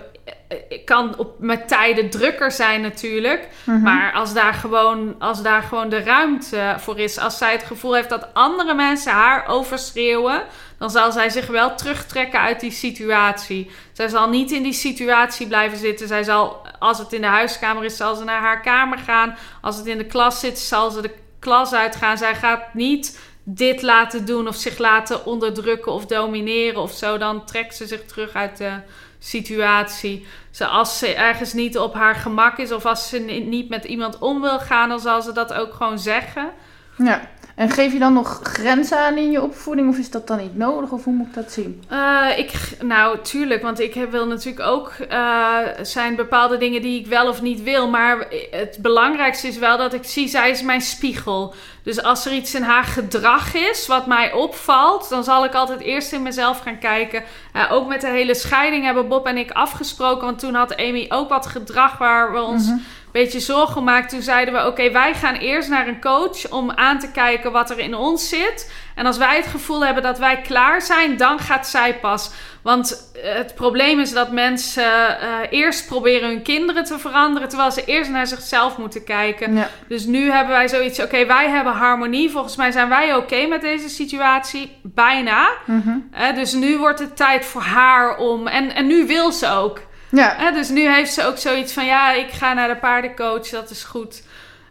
kan 0.84 1.18
op, 1.18 1.34
met 1.38 1.68
tijden 1.68 2.10
drukker 2.10 2.50
zijn 2.50 2.80
natuurlijk. 2.80 3.48
Mhm. 3.64 3.80
Maar 3.80 4.12
als 4.12 4.34
daar, 4.34 4.54
gewoon, 4.54 5.14
als 5.18 5.42
daar 5.42 5.62
gewoon 5.62 5.88
de 5.88 6.02
ruimte 6.02 6.74
voor 6.78 6.98
is, 6.98 7.18
als 7.18 7.38
zij 7.38 7.52
het 7.52 7.62
gevoel 7.62 7.94
heeft 7.94 8.08
dat 8.08 8.28
andere 8.32 8.74
mensen 8.74 9.12
haar 9.12 9.46
overschreeuwen, 9.46 10.42
dan 10.78 10.90
zal 10.90 11.12
zij 11.12 11.30
zich 11.30 11.46
wel 11.46 11.74
terugtrekken 11.74 12.40
uit 12.40 12.60
die 12.60 12.70
situatie. 12.70 13.70
Zij 13.92 14.08
zal 14.08 14.28
niet 14.28 14.50
in 14.50 14.62
die 14.62 14.72
situatie 14.72 15.46
blijven 15.46 15.78
zitten. 15.78 16.08
Zij 16.08 16.22
zal, 16.22 16.66
als 16.78 16.98
het 16.98 17.12
in 17.12 17.20
de 17.20 17.26
huiskamer 17.26 17.84
is, 17.84 17.96
zal 17.96 18.14
ze 18.14 18.24
naar 18.24 18.40
haar 18.40 18.60
kamer 18.60 18.98
gaan. 18.98 19.36
Als 19.60 19.76
het 19.76 19.86
in 19.86 19.98
de 19.98 20.06
klas 20.06 20.40
zit, 20.40 20.58
zal 20.58 20.90
ze 20.90 21.02
de 21.02 21.14
klas 21.38 21.72
uitgaan. 21.72 22.18
Zij 22.18 22.34
gaat 22.34 22.74
niet 22.74 23.18
dit 23.42 23.82
laten 23.82 24.24
doen 24.24 24.48
of 24.48 24.56
zich 24.56 24.78
laten 24.78 25.26
onderdrukken 25.26 25.92
of 25.92 26.06
domineren 26.06 26.80
of 26.80 26.92
zo. 26.92 27.18
Dan 27.18 27.44
trekt 27.44 27.76
ze 27.76 27.86
zich 27.86 28.04
terug 28.04 28.32
uit 28.32 28.56
de 28.56 28.80
situatie. 29.18 30.26
Ze, 30.50 30.66
als 30.66 30.98
ze 30.98 31.14
ergens 31.14 31.52
niet 31.52 31.78
op 31.78 31.94
haar 31.94 32.14
gemak 32.14 32.58
is 32.58 32.72
of 32.72 32.86
als 32.86 33.08
ze 33.08 33.18
niet 33.18 33.68
met 33.68 33.84
iemand 33.84 34.18
om 34.18 34.40
wil 34.40 34.58
gaan, 34.58 34.88
dan 34.88 35.00
zal 35.00 35.22
ze 35.22 35.32
dat 35.32 35.52
ook 35.52 35.74
gewoon 35.74 35.98
zeggen. 35.98 36.50
Ja. 36.96 37.28
En 37.56 37.70
geef 37.70 37.92
je 37.92 37.98
dan 37.98 38.12
nog 38.12 38.40
grenzen 38.42 38.98
aan 38.98 39.16
in 39.16 39.30
je 39.30 39.42
opvoeding 39.42 39.88
of 39.88 39.98
is 39.98 40.10
dat 40.10 40.26
dan 40.26 40.38
niet 40.38 40.56
nodig 40.56 40.90
of 40.90 41.04
hoe 41.04 41.14
moet 41.14 41.26
ik 41.26 41.34
dat 41.34 41.52
zien? 41.52 41.82
Uh, 41.92 42.26
ik, 42.36 42.52
nou, 42.82 43.18
tuurlijk, 43.22 43.62
want 43.62 43.80
ik 43.80 43.94
heb, 43.94 44.10
wil 44.10 44.26
natuurlijk 44.26 44.66
ook, 44.66 44.92
uh, 45.12 45.58
zijn 45.82 46.16
bepaalde 46.16 46.56
dingen 46.56 46.82
die 46.82 47.00
ik 47.00 47.06
wel 47.06 47.28
of 47.28 47.42
niet 47.42 47.62
wil. 47.62 47.88
Maar 47.88 48.26
het 48.50 48.78
belangrijkste 48.80 49.48
is 49.48 49.58
wel 49.58 49.76
dat 49.76 49.94
ik 49.94 50.04
zie, 50.04 50.28
zij 50.28 50.50
is 50.50 50.62
mijn 50.62 50.80
spiegel. 50.80 51.54
Dus 51.82 52.02
als 52.02 52.26
er 52.26 52.32
iets 52.32 52.54
in 52.54 52.62
haar 52.62 52.84
gedrag 52.84 53.54
is 53.54 53.86
wat 53.86 54.06
mij 54.06 54.32
opvalt, 54.32 55.08
dan 55.08 55.24
zal 55.24 55.44
ik 55.44 55.54
altijd 55.54 55.80
eerst 55.80 56.12
in 56.12 56.22
mezelf 56.22 56.58
gaan 56.58 56.78
kijken. 56.78 57.22
Uh, 57.54 57.72
ook 57.72 57.88
met 57.88 58.00
de 58.00 58.10
hele 58.10 58.34
scheiding 58.34 58.84
hebben 58.84 59.08
Bob 59.08 59.26
en 59.26 59.36
ik 59.36 59.50
afgesproken, 59.50 60.24
want 60.24 60.38
toen 60.38 60.54
had 60.54 60.76
Amy 60.76 61.06
ook 61.08 61.28
wat 61.28 61.46
gedrag 61.46 61.98
waar 61.98 62.32
we 62.32 62.40
ons... 62.40 62.66
Mhm. 62.66 62.78
Beetje 63.22 63.40
zorgen 63.40 63.84
maakt. 63.84 64.10
Toen 64.10 64.22
zeiden 64.22 64.54
we: 64.54 64.66
Oké, 64.66 64.90
wij 64.90 65.14
gaan 65.14 65.34
eerst 65.34 65.68
naar 65.68 65.88
een 65.88 66.00
coach 66.00 66.50
om 66.50 66.70
aan 66.70 66.98
te 66.98 67.10
kijken 67.10 67.52
wat 67.52 67.70
er 67.70 67.78
in 67.78 67.94
ons 67.94 68.28
zit. 68.28 68.72
En 68.94 69.06
als 69.06 69.16
wij 69.16 69.36
het 69.36 69.46
gevoel 69.46 69.84
hebben 69.84 70.02
dat 70.02 70.18
wij 70.18 70.40
klaar 70.40 70.82
zijn, 70.82 71.16
dan 71.16 71.38
gaat 71.38 71.68
zij 71.68 71.98
pas. 71.98 72.30
Want 72.62 73.12
uh, 73.16 73.22
het 73.34 73.54
probleem 73.54 74.00
is 74.00 74.12
dat 74.12 74.30
mensen 74.30 74.82
uh, 74.82 75.36
eerst 75.50 75.86
proberen 75.86 76.28
hun 76.28 76.42
kinderen 76.42 76.84
te 76.84 76.98
veranderen, 76.98 77.48
terwijl 77.48 77.72
ze 77.72 77.84
eerst 77.84 78.10
naar 78.10 78.26
zichzelf 78.26 78.78
moeten 78.78 79.04
kijken. 79.04 79.54
Ja. 79.54 79.68
Dus 79.88 80.04
nu 80.04 80.30
hebben 80.30 80.54
wij 80.54 80.68
zoiets: 80.68 80.98
Oké, 80.98 81.08
okay, 81.08 81.26
wij 81.26 81.48
hebben 81.48 81.72
harmonie. 81.72 82.30
Volgens 82.30 82.56
mij 82.56 82.70
zijn 82.70 82.88
wij 82.88 83.14
oké 83.14 83.22
okay 83.22 83.46
met 83.46 83.60
deze 83.60 83.88
situatie. 83.88 84.78
Bijna. 84.82 85.48
Mm-hmm. 85.64 86.08
Uh, 86.14 86.34
dus 86.34 86.52
nu 86.52 86.78
wordt 86.78 86.98
het 86.98 87.16
tijd 87.16 87.44
voor 87.44 87.62
haar 87.62 88.16
om. 88.16 88.46
En, 88.46 88.74
en 88.74 88.86
nu 88.86 89.06
wil 89.06 89.32
ze 89.32 89.48
ook. 89.48 89.80
Ja. 90.10 90.34
Hè, 90.36 90.52
dus 90.52 90.68
nu 90.68 90.88
heeft 90.92 91.12
ze 91.12 91.24
ook 91.24 91.38
zoiets 91.38 91.72
van: 91.72 91.84
ja, 91.84 92.12
ik 92.12 92.30
ga 92.30 92.52
naar 92.52 92.68
de 92.68 92.76
paardencoach, 92.76 93.48
dat 93.48 93.70
is 93.70 93.84
goed. 93.84 94.22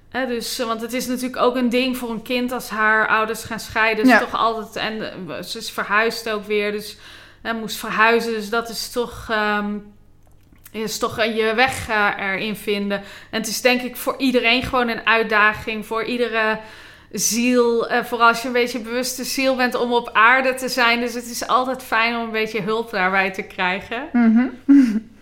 Hè, 0.09 0.27
dus, 0.27 0.57
want 0.57 0.81
het 0.81 0.93
is 0.93 1.07
natuurlijk 1.07 1.41
ook 1.41 1.55
een 1.55 1.69
ding 1.69 1.97
voor 1.97 2.09
een 2.09 2.21
kind 2.21 2.51
als 2.51 2.69
haar 2.69 3.07
ouders 3.07 3.43
gaan 3.43 3.59
scheiden. 3.59 4.07
Ja. 4.07 4.13
Is 4.13 4.19
toch 4.19 4.39
altijd, 4.39 4.75
en 4.75 5.25
uh, 5.27 5.41
ze 5.41 5.57
is 5.57 5.71
verhuisd 5.71 6.29
ook 6.29 6.45
weer, 6.45 6.71
dus 6.71 6.97
hè, 7.41 7.53
moest 7.53 7.77
verhuizen. 7.77 8.31
Dus 8.31 8.49
dat 8.49 8.69
is 8.69 8.89
toch, 8.89 9.29
um, 9.57 9.93
is 10.71 10.97
toch 10.97 11.23
je 11.23 11.53
weg 11.55 11.89
uh, 11.89 12.09
erin 12.19 12.55
vinden. 12.55 12.97
En 13.29 13.39
het 13.39 13.47
is 13.47 13.61
denk 13.61 13.81
ik 13.81 13.95
voor 13.95 14.15
iedereen 14.17 14.63
gewoon 14.63 14.87
een 14.87 15.05
uitdaging. 15.05 15.85
Voor 15.85 16.03
iedere 16.03 16.59
ziel, 17.11 17.91
uh, 17.91 18.03
vooral 18.03 18.27
als 18.27 18.41
je 18.41 18.47
een 18.47 18.53
beetje 18.53 18.79
bewuste 18.79 19.23
ziel 19.23 19.55
bent 19.55 19.75
om 19.75 19.93
op 19.93 20.09
aarde 20.13 20.53
te 20.53 20.69
zijn. 20.69 20.99
Dus 20.99 21.13
het 21.13 21.29
is 21.29 21.47
altijd 21.47 21.83
fijn 21.83 22.15
om 22.15 22.21
een 22.21 22.31
beetje 22.31 22.61
hulp 22.61 22.91
daarbij 22.91 23.31
te 23.31 23.43
krijgen. 23.43 24.09
Mm-hmm. 24.11 24.51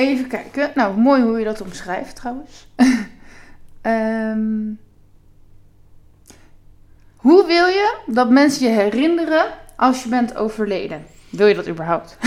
Even 0.00 0.28
kijken. 0.28 0.72
Nou, 0.74 0.96
mooi 0.96 1.22
hoe 1.22 1.38
je 1.38 1.44
dat 1.44 1.60
omschrijft 1.60 2.16
trouwens. 2.16 2.66
um, 3.82 4.80
hoe 7.26 7.46
wil 7.46 7.66
je 7.66 7.98
dat 8.06 8.30
mensen 8.30 8.66
je 8.68 8.74
herinneren 8.74 9.54
als 9.76 10.02
je 10.02 10.08
bent 10.08 10.36
overleden? 10.36 11.06
Wil 11.30 11.46
je 11.46 11.54
dat 11.54 11.68
überhaupt? 11.68 12.16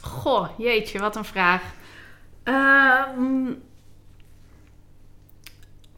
Goh, 0.00 0.48
jeetje, 0.58 0.98
wat 0.98 1.16
een 1.16 1.24
vraag. 1.24 1.62
Um, 2.44 3.62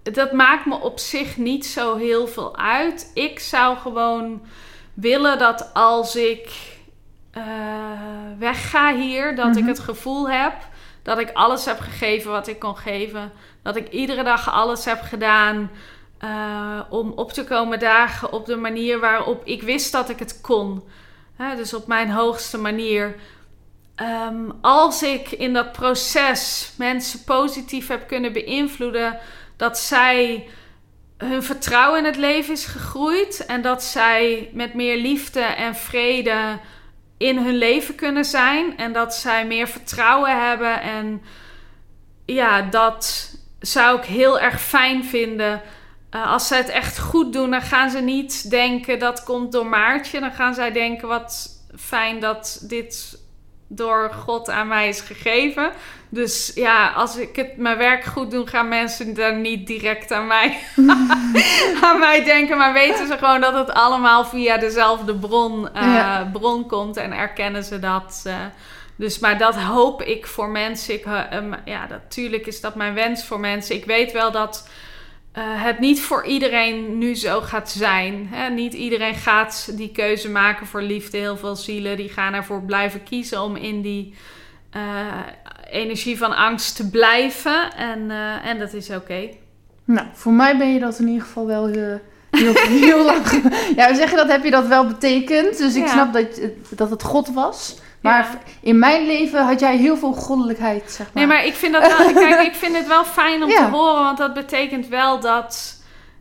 dat 0.03 0.33
maakt 0.33 0.67
me 0.67 0.75
op 0.75 0.99
zich 0.99 1.37
niet 1.37 1.67
zo 1.67 1.97
heel 1.97 2.27
veel 2.27 2.57
uit. 2.57 3.11
Ik 3.15 3.39
zou 3.39 3.77
gewoon 3.77 4.43
willen 4.95 5.39
dat 5.39 5.75
als 5.75 6.17
ik 6.17 6.77
uh, 7.39 8.39
wegga 8.39 8.95
hier, 8.95 9.35
dat 9.37 9.57
ik 9.57 9.67
het 9.67 9.79
gevoel 9.79 10.31
heb 10.31 10.55
dat 11.09 11.19
ik 11.19 11.31
alles 11.33 11.65
heb 11.65 11.81
gegeven 11.81 12.31
wat 12.31 12.49
ik 12.49 12.59
kon 12.59 12.77
geven. 12.77 13.33
Dat 13.63 13.77
ik 13.77 13.89
iedere 13.89 14.23
dag 14.23 14.51
alles 14.51 14.85
heb 14.85 15.01
gedaan 15.01 15.71
uh, 16.25 16.81
om 16.89 17.11
op 17.11 17.33
te 17.33 17.45
komen 17.45 17.79
dagen 17.79 18.33
op 18.33 18.47
de 18.47 18.57
manier 18.57 19.01
waarop 19.01 19.45
ik 19.45 19.63
wist 19.63 19.93
dat 19.93 20.09
ik 20.09 20.19
het 20.19 20.41
kon. 20.41 20.83
Dus 21.57 21.75
op 21.75 21.87
mijn 21.87 22.11
hoogste 22.11 22.59
manier. 22.59 23.15
Um, 23.97 24.53
als 24.61 25.03
ik 25.03 25.31
in 25.31 25.53
dat 25.53 25.73
proces 25.73 26.73
mensen 26.77 27.25
positief 27.25 27.89
heb 27.89 28.09
kunnen 28.09 28.33
beïnvloeden, 28.33 29.19
dat 29.57 29.79
zij 29.79 30.49
hun 31.19 31.43
vertrouwen 31.43 31.99
in 31.99 32.05
het 32.05 32.17
leven 32.17 32.53
is 32.53 32.65
gegroeid 32.65 33.47
en 33.47 33.63
dat 33.63 33.83
zij 33.83 34.51
met 34.53 34.75
meer 34.75 34.97
liefde 34.97 35.41
en 35.41 35.75
vrede 35.75 36.59
in 37.19 37.39
hun 37.39 37.57
leven 37.57 37.95
kunnen 37.95 38.25
zijn 38.25 38.77
en 38.77 38.93
dat 38.93 39.15
zij 39.15 39.47
meer 39.47 39.69
vertrouwen 39.69 40.49
hebben 40.49 40.81
en 40.81 41.23
ja, 42.27 42.63
dat 42.63 43.35
zou 43.61 43.99
ik 43.99 44.05
heel 44.05 44.41
erg 44.41 44.61
fijn 44.61 45.05
vinden. 45.05 45.63
Uh, 46.15 46.33
als 46.33 46.49
ze 46.49 46.55
het 46.55 46.69
echt 46.69 46.99
goed 46.99 47.33
doen, 47.33 47.51
dan 47.51 47.63
gaan 47.63 47.91
ze 47.91 47.99
niet 47.99 48.51
denken 48.51 48.99
dat 48.99 49.25
komt 49.25 49.53
door 49.53 49.67
Maartje. 49.67 50.21
Dan 50.21 50.33
gaan 50.33 50.55
zij 50.55 50.73
denken 50.73 51.09
wat 51.09 51.49
fijn 51.77 52.21
dat 52.21 52.65
dit 52.69 53.18
door 53.69 54.11
God 54.13 54.51
aan 54.51 54.69
mij 54.69 54.89
is 54.89 55.01
gegeven. 55.01 55.71
Dus 56.09 56.53
ja, 56.55 56.89
als 56.89 57.17
ik 57.17 57.37
het 57.37 57.57
mijn 57.57 57.77
werk 57.77 58.05
goed 58.05 58.31
doe, 58.31 58.47
gaan 58.47 58.69
mensen 58.69 59.15
dan 59.15 59.41
niet 59.41 59.67
direct 59.67 60.13
aan 60.13 60.27
mij, 60.27 60.59
aan 61.83 61.99
mij 61.99 62.25
denken. 62.25 62.57
Maar 62.57 62.73
weten 62.73 63.07
ze 63.07 63.19
gewoon 63.19 63.41
dat 63.41 63.55
het 63.55 63.71
allemaal 63.71 64.25
via 64.25 64.57
dezelfde 64.57 65.15
bron, 65.15 65.69
uh, 65.77 65.83
ja. 65.83 66.31
bron 66.33 66.67
komt 66.67 66.97
en 66.97 67.13
erkennen 67.13 67.65
ze 67.65 67.79
dat. 67.79 68.23
Uh, 68.27 68.35
dus, 68.97 69.19
maar 69.19 69.39
dat 69.39 69.57
hoop 69.57 70.03
ik 70.03 70.27
voor 70.27 70.49
mensen. 70.49 70.95
Ik, 70.95 71.05
um, 71.33 71.55
ja, 71.65 71.87
natuurlijk 71.89 72.47
is 72.47 72.61
dat 72.61 72.75
mijn 72.75 72.95
wens 72.95 73.25
voor 73.25 73.41
mensen. 73.41 73.75
Ik 73.75 73.85
weet 73.85 74.13
wel 74.13 74.31
dat 74.31 74.69
uh, 75.39 75.45
het 75.45 75.79
niet 75.79 76.01
voor 76.01 76.25
iedereen 76.25 76.99
nu 76.99 77.15
zo 77.15 77.41
gaat 77.41 77.71
zijn. 77.71 78.29
Hè? 78.31 78.49
Niet 78.51 78.75
iedereen 78.75 79.15
gaat 79.15 79.77
die 79.77 79.93
keuze 79.93 80.31
maken 80.31 80.67
voor 80.67 80.83
liefde. 80.83 81.19
Heel 81.19 81.37
veel 81.37 81.57
zielen 81.57 81.97
die 81.97 82.09
gaan 82.09 82.35
ervoor 82.35 82.63
blijven 82.63 83.03
kiezen 83.03 83.43
om 83.43 83.57
in 83.57 83.83
die 83.83 84.15
uh, 84.77 84.83
energie 85.71 86.19
van 86.19 86.37
angst 86.37 86.77
te 86.77 86.91
blijven. 86.91 87.73
En, 87.77 87.99
uh, 87.99 88.47
en 88.47 88.59
dat 88.59 88.73
is 88.73 88.89
oké. 88.89 88.99
Okay. 88.99 89.39
Nou, 89.85 90.07
voor 90.13 90.33
mij 90.33 90.57
ben 90.57 90.73
je 90.73 90.81
dat 90.81 90.99
in 90.99 91.09
ieder 91.09 91.23
geval 91.23 91.47
wel 91.47 91.67
heel, 91.67 92.01
heel, 92.81 93.05
lang. 93.05 93.25
Ja, 93.77 93.89
we 93.89 93.95
zeggen 93.95 94.17
dat 94.17 94.29
heb 94.29 94.45
je 94.45 94.51
dat 94.51 94.67
wel 94.67 94.87
betekend. 94.87 95.59
Dus 95.59 95.75
ik 95.75 95.85
Ja. 95.85 95.93
snap 95.93 96.13
dat, 96.13 96.41
dat 96.71 96.91
het 96.91 97.03
God 97.03 97.29
was. 97.29 97.77
Maar 98.03 98.23
Ja. 98.33 98.39
in 98.63 98.79
mijn 98.79 99.07
leven 99.07 99.45
had 99.45 99.61
jij 99.61 99.77
heel 99.77 99.97
veel 99.97 100.13
goddelijkheid, 100.13 100.83
zeg 100.91 100.99
maar. 100.99 101.09
Nee, 101.15 101.27
maar 101.27 101.45
ik 101.47 101.55
vind, 101.55 101.73
dat 101.73 101.97
wel, 101.97 102.13
kijk, 102.29 102.47
ik 102.47 102.55
vind 102.55 102.77
het 102.77 102.87
wel 102.87 103.05
fijn 103.05 103.43
om 103.43 103.51
Ja. 103.51 103.65
te 103.65 103.71
horen, 103.71 104.03
want 104.05 104.19
dat 104.19 104.35
betekent 104.35 104.89
wel 104.89 105.21
dat 105.21 105.77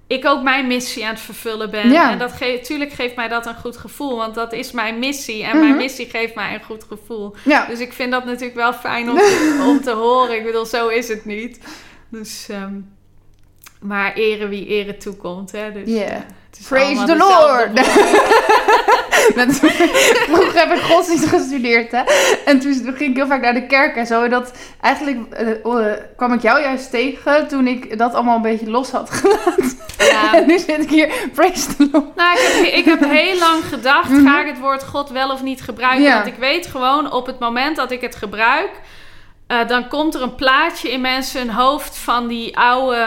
ik 0.07 0.25
ook 0.25 0.41
mijn 0.43 0.67
missie 0.67 1.03
aan 1.05 1.09
het 1.13 1.19
vervullen 1.19 1.69
ben. 1.69 1.89
Ja. 1.91 2.11
En 2.11 2.17
dat 2.17 2.31
ge 2.31 2.59
tuurlijk 2.63 2.91
geeft 2.93 3.15
mij 3.15 3.27
dat 3.27 3.45
een 3.45 3.55
goed 3.55 3.77
gevoel, 3.77 4.15
want 4.17 4.35
dat 4.35 4.53
is 4.53 4.71
mijn 4.71 4.99
missie. 4.99 5.43
En 5.43 5.49
Mhm. 5.49 5.59
mijn 5.65 5.75
missie 5.77 6.09
geeft 6.09 6.35
mij 6.35 6.53
een 6.53 6.63
goed 6.63 6.83
gevoel. 6.87 7.35
Ja, 7.43 7.65
Dus 7.65 7.79
ik 7.79 7.93
vind 7.93 8.11
dat 8.11 8.25
natuurlijk 8.25 8.55
wel 8.55 8.73
fijn 8.73 9.09
om 9.09 9.17
te, 9.17 9.63
om 9.69 9.81
te 9.81 9.91
horen. 9.91 10.35
Ik 10.35 10.43
bedoel, 10.43 10.65
zo 10.65 10.87
is 10.87 11.07
het 11.07 11.25
niet. 11.25 11.59
Dus, 12.11 12.45
ehm, 12.49 12.73
maar 13.81 14.13
ere 14.13 14.47
wie 14.47 14.67
ere 14.67 14.97
toekomt, 14.97 15.51
hè. 15.51 15.71
Dus, 15.71 15.87
Yeah. 15.89 16.11
eh, 16.11 16.21
praise 16.67 17.03
the 17.05 17.15
Lord. 17.17 17.69
Met- 19.35 19.55
Vroeger 20.29 20.59
heb 20.67 20.71
ik 20.77 20.81
godsdienst 20.81 21.25
gestudeerd, 21.25 21.91
hè. 21.91 22.01
En 22.45 22.59
toen 22.59 22.73
ging 22.73 23.09
ik 23.09 23.15
heel 23.15 23.27
vaak 23.27 23.41
naar 23.41 23.53
de 23.53 23.65
kerk 23.65 23.95
en 23.95 24.05
zo. 24.07 24.23
En 24.23 24.29
dat 24.29 24.51
eigenlijk 24.81 25.33
eh, 25.33 25.49
eh, 25.51 25.97
kwam 26.17 26.33
ik 26.33 26.41
jou 26.41 26.61
juist 26.61 26.89
tegen 26.91 27.47
toen 27.47 27.67
ik 27.67 27.97
dat 27.97 28.13
allemaal 28.13 28.35
een 28.35 28.41
beetje 28.41 28.69
los 28.69 28.91
had 28.91 29.09
gelaten. 29.09 29.77
Ja. 29.97 30.33
En 30.37 30.47
nu 30.47 30.59
zit 30.59 30.81
ik 30.83 30.89
hier, 30.89 31.09
praise 31.33 31.75
the 31.75 31.89
Lord. 31.91 32.15
Nou, 32.15 32.37
ik 32.37 32.43
heb, 32.63 32.73
ik 32.73 32.85
heb 32.85 33.09
heel 33.09 33.39
lang 33.39 33.63
gedacht, 33.63 34.09
Mhm. 34.09 34.27
ga 34.27 34.41
ik 34.41 34.47
het 34.47 34.59
woord 34.59 34.83
God 34.83 35.09
wel 35.09 35.29
of 35.31 35.43
niet 35.43 35.61
gebruiken? 35.61 36.03
Ja. 36.03 36.13
Want 36.13 36.27
ik 36.27 36.35
weet 36.39 36.67
gewoon, 36.67 37.11
op 37.11 37.25
het 37.25 37.39
moment 37.39 37.75
dat 37.75 37.91
ik 37.91 38.01
het 38.01 38.15
gebruik, 38.15 38.69
eh, 39.47 39.67
dan 39.67 39.87
komt 39.87 40.15
er 40.15 40.21
een 40.21 40.35
plaatje 40.35 40.91
in 40.91 41.01
mensen 41.01 41.39
hun 41.39 41.49
hoofd 41.55 41.97
van 41.97 42.27
die 42.27 42.57
oude 42.57 43.05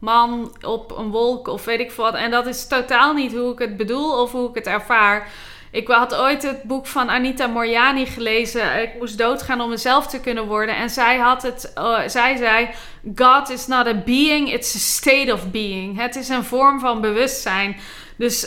man 0.00 0.52
op 0.64 0.98
een 0.98 1.10
wolk 1.10 1.48
of 1.48 1.64
weet 1.64 1.80
ik 1.80 1.92
wat. 1.92 2.14
En 2.14 2.30
dat 2.30 2.46
is 2.46 2.66
totaal 2.66 3.12
niet 3.12 3.32
hoe 3.32 3.52
ik 3.52 3.58
het 3.58 3.76
bedoel 3.76 4.22
of 4.22 4.32
hoe 4.32 4.48
ik 4.48 4.54
het 4.54 4.66
ervaar. 4.66 5.28
Ik 5.72 5.88
had 5.88 6.14
ooit 6.14 6.42
het 6.42 6.62
boek 6.62 6.86
van 6.86 7.10
Anita 7.10 7.46
Moriani 7.46 8.06
gelezen. 8.06 8.82
Ik 8.82 8.98
moest 8.98 9.18
doodgaan 9.18 9.60
om 9.60 9.68
mezelf 9.68 10.06
te 10.06 10.20
kunnen 10.20 10.46
worden. 10.46 10.76
En 10.76 10.90
zij 10.90 11.16
had 11.16 11.42
het, 11.42 11.72
eh, 11.74 11.98
zij 12.06 12.36
zei: 12.36 12.68
God 13.14 13.50
is 13.50 13.66
not 13.66 13.86
a 13.86 13.94
being, 13.94 14.52
it's 14.52 14.74
a 14.74 14.78
state 14.78 15.32
of 15.32 15.50
being. 15.50 15.98
Het 15.98 16.16
is 16.16 16.28
een 16.28 16.44
vorm 16.44 16.80
van 16.80 17.00
bewustzijn. 17.00 17.76
Dus 18.20 18.46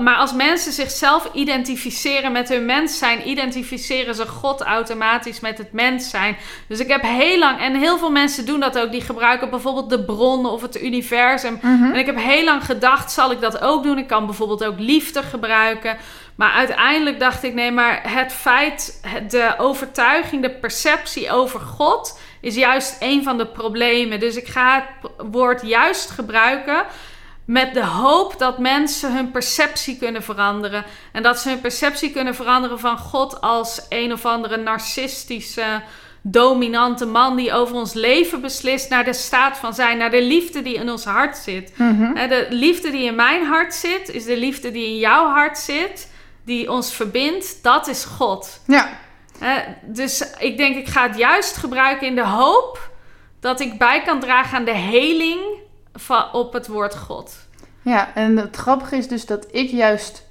maar 0.00 0.16
als 0.16 0.32
mensen 0.32 0.72
zichzelf 0.72 1.28
identificeren 1.32 2.32
met 2.32 2.48
hun 2.48 2.64
mens 2.64 2.98
zijn, 2.98 3.28
identificeren 3.28 4.14
ze 4.14 4.26
God 4.26 4.60
automatisch 4.60 5.40
met 5.40 5.58
het 5.58 5.72
mens 5.72 6.10
zijn. 6.10 6.36
Dus 6.68 6.78
ik 6.78 6.88
heb 6.88 7.02
heel 7.02 7.38
lang, 7.38 7.60
en 7.60 7.74
heel 7.74 7.98
veel 7.98 8.10
mensen 8.10 8.46
doen 8.46 8.60
dat 8.60 8.78
ook, 8.78 8.90
die 8.90 9.00
gebruiken 9.00 9.50
bijvoorbeeld 9.50 9.90
de 9.90 10.04
bron 10.04 10.46
of 10.46 10.62
het 10.62 10.82
universum. 10.82 11.58
En 11.62 11.94
ik 11.94 12.06
heb 12.06 12.16
heel 12.16 12.44
lang 12.44 12.64
gedacht, 12.64 13.12
zal 13.12 13.30
ik 13.30 13.40
dat 13.40 13.60
ook 13.60 13.82
doen? 13.82 13.98
Ik 13.98 14.06
kan 14.06 14.26
bijvoorbeeld 14.26 14.64
ook 14.64 14.78
liefde 14.78 15.22
gebruiken. 15.22 15.96
Maar 16.34 16.52
uiteindelijk 16.52 17.20
dacht 17.20 17.42
ik, 17.42 17.54
nee, 17.54 17.72
maar 17.72 18.12
het 18.12 18.32
feit, 18.32 19.00
de 19.28 19.54
overtuiging, 19.58 20.42
de 20.42 20.50
perceptie 20.50 21.30
over 21.30 21.60
God 21.60 22.18
is 22.40 22.54
juist 22.54 22.96
een 23.00 23.22
van 23.22 23.38
de 23.38 23.46
problemen. 23.46 24.20
Dus 24.20 24.36
ik 24.36 24.46
ga 24.46 24.74
het 24.74 25.10
woord 25.30 25.62
juist 25.62 26.10
gebruiken 26.10 26.84
met 27.48 27.74
de 27.74 27.84
hoop 27.84 28.38
dat 28.38 28.58
mensen 28.58 29.14
hun 29.14 29.30
perceptie 29.30 29.98
kunnen 29.98 30.22
veranderen. 30.22 30.84
En 31.12 31.22
dat 31.22 31.38
ze 31.38 31.48
hun 31.48 31.60
perceptie 31.60 32.10
kunnen 32.10 32.34
veranderen 32.34 32.80
van 32.80 32.98
God 32.98 33.40
als 33.40 33.86
een 33.88 34.12
of 34.12 34.26
andere 34.26 34.56
narcistische, 34.56 35.82
dominante 36.22 37.06
man 37.06 37.36
die 37.36 37.52
over 37.52 37.74
ons 37.74 37.92
leven 37.92 38.40
beslist, 38.40 38.90
naar 38.90 39.04
de 39.04 39.12
staat 39.12 39.56
van 39.56 39.74
zijn, 39.74 39.98
naar 39.98 40.10
de 40.10 40.22
liefde 40.22 40.62
die 40.62 40.74
in 40.74 40.90
ons 40.90 41.04
hart 41.04 41.36
zit. 41.36 41.72
Mhm. 41.78 42.28
De 42.28 42.46
liefde 42.50 42.90
die 42.90 43.04
in 43.04 43.14
mijn 43.14 43.44
hart 43.44 43.74
zit, 43.74 44.08
is 44.08 44.24
de 44.24 44.36
liefde 44.36 44.70
die 44.70 44.86
in 44.86 44.98
jouw 44.98 45.26
hart 45.28 45.58
zit, 45.58 46.12
die 46.44 46.70
ons 46.70 46.94
verbindt. 46.94 47.62
Dat 47.62 47.86
is 47.86 48.04
God. 48.04 48.60
Ja, 48.66 48.88
Dus 49.82 50.32
ik 50.38 50.56
denk, 50.56 50.76
ik 50.76 50.88
ga 50.88 51.08
het 51.08 51.16
juist 51.16 51.56
gebruiken 51.56 52.06
in 52.06 52.14
de 52.14 52.26
hoop 52.26 52.90
dat 53.40 53.60
ik 53.60 53.78
bij 53.78 54.02
kan 54.02 54.20
dragen 54.20 54.56
aan 54.58 54.64
de 54.64 54.76
heling 54.76 55.66
op 56.32 56.52
het 56.52 56.66
woord 56.66 56.96
God. 56.96 57.36
ja, 57.82 58.14
en 58.14 58.36
het 58.36 58.56
grappige 58.56 58.96
is 58.96 59.08
dus 59.08 59.26
dat 59.26 59.46
ik 59.50 59.70
juist, 59.70 60.26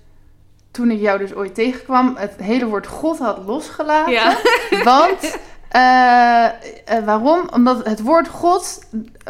toen 0.72 0.92
ik 0.92 1.00
jou 1.00 1.18
dus 1.18 1.34
ooit 1.34 1.56
tegenkwam, 1.56 2.16
het 2.18 2.34
hele 2.42 2.66
woord 2.66 2.88
God 2.88 3.18
had 3.20 3.46
losgelaten. 3.46 4.12
Ja. 4.14 4.38
Want, 4.84 5.38
eh, 5.70 6.46
eh, 6.46 7.06
waarom? 7.06 7.50
Omdat 7.54 7.86
het 7.86 8.02
woord 8.02 8.28
God, 8.28 8.80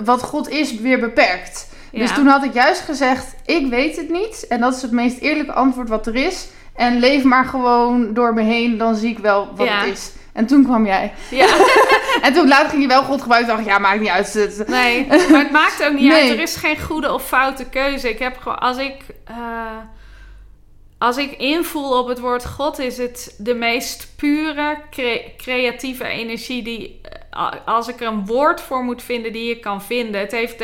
wat 0.04 0.22
God 0.24 0.50
is, 0.50 0.80
weer 0.80 1.00
beperkt. 1.00 1.68
Dus 1.92 2.10
Ja. 2.10 2.16
toen 2.16 2.28
had 2.28 2.44
ik 2.44 2.54
juist 2.54 2.82
gezegd, 2.82 3.36
ik 3.46 3.68
weet 3.70 3.96
het 3.96 4.10
niet. 4.10 4.46
En 4.50 4.60
dat 4.60 4.76
is 4.76 4.82
het 4.82 4.92
meest 4.92 5.18
eerlijke 5.20 5.54
antwoord 5.54 5.90
wat 5.90 6.08
er 6.08 6.16
is. 6.16 6.48
En 6.76 7.00
leef 7.00 7.24
maar 7.24 7.46
gewoon 7.46 8.14
door 8.14 8.34
me 8.34 8.42
heen, 8.42 8.78
dan 8.78 8.96
zie 8.96 9.10
ik 9.10 9.20
wel 9.20 9.48
wat 9.56 9.68
Ja. 9.68 9.80
het 9.80 9.94
is. 9.94 10.12
En 10.38 10.46
toen 10.48 10.64
kwam 10.64 10.86
jij. 10.86 11.14
Ja, 11.30 11.48
En 12.22 12.34
toen 12.34 12.48
later 12.48 12.70
ging 12.70 12.82
je 12.82 12.88
wel 12.88 13.04
God 13.04 13.22
gebruiken. 13.22 13.50
dacht 13.50 13.62
ik, 13.62 13.68
ja, 13.68 13.78
maakt 13.80 14.00
niet 14.00 14.10
uit. 14.10 14.64
Nee, 14.68 15.08
maar 15.32 15.42
het 15.42 15.52
maakt 15.52 15.86
ook 15.86 15.94
niet 15.94 16.02
Nee. 16.12 16.22
uit. 16.22 16.30
Er 16.32 16.40
is 16.42 16.56
geen 16.56 16.80
goede 16.82 17.14
of 17.14 17.28
foute 17.28 17.66
keuze. 17.66 18.10
Ik 18.10 18.20
heb 18.20 18.38
gewoon, 18.38 18.60
als 18.60 18.78
ik, 18.78 18.96
eh, 19.26 19.36
als 20.98 21.18
ik 21.18 21.32
invoel 21.32 22.00
op 22.00 22.08
het 22.08 22.20
woord 22.20 22.46
God, 22.46 22.80
is 22.80 22.98
het 22.98 23.36
de 23.38 23.54
meest 23.54 24.14
pure, 24.16 24.78
cre- 24.92 25.24
creatieve 25.38 26.06
energie 26.06 26.64
die, 26.64 27.02
eh, 27.32 27.48
als 27.66 27.88
ik 27.88 28.02
er 28.02 28.08
een 28.08 28.26
woord 28.26 28.62
voor 28.62 28.84
moet 28.84 29.04
vinden 29.04 29.32
die 29.32 29.46
je 29.48 29.60
kan 29.60 29.82
vinden. 29.82 30.22
Het 30.22 30.32
heeft 30.32 30.60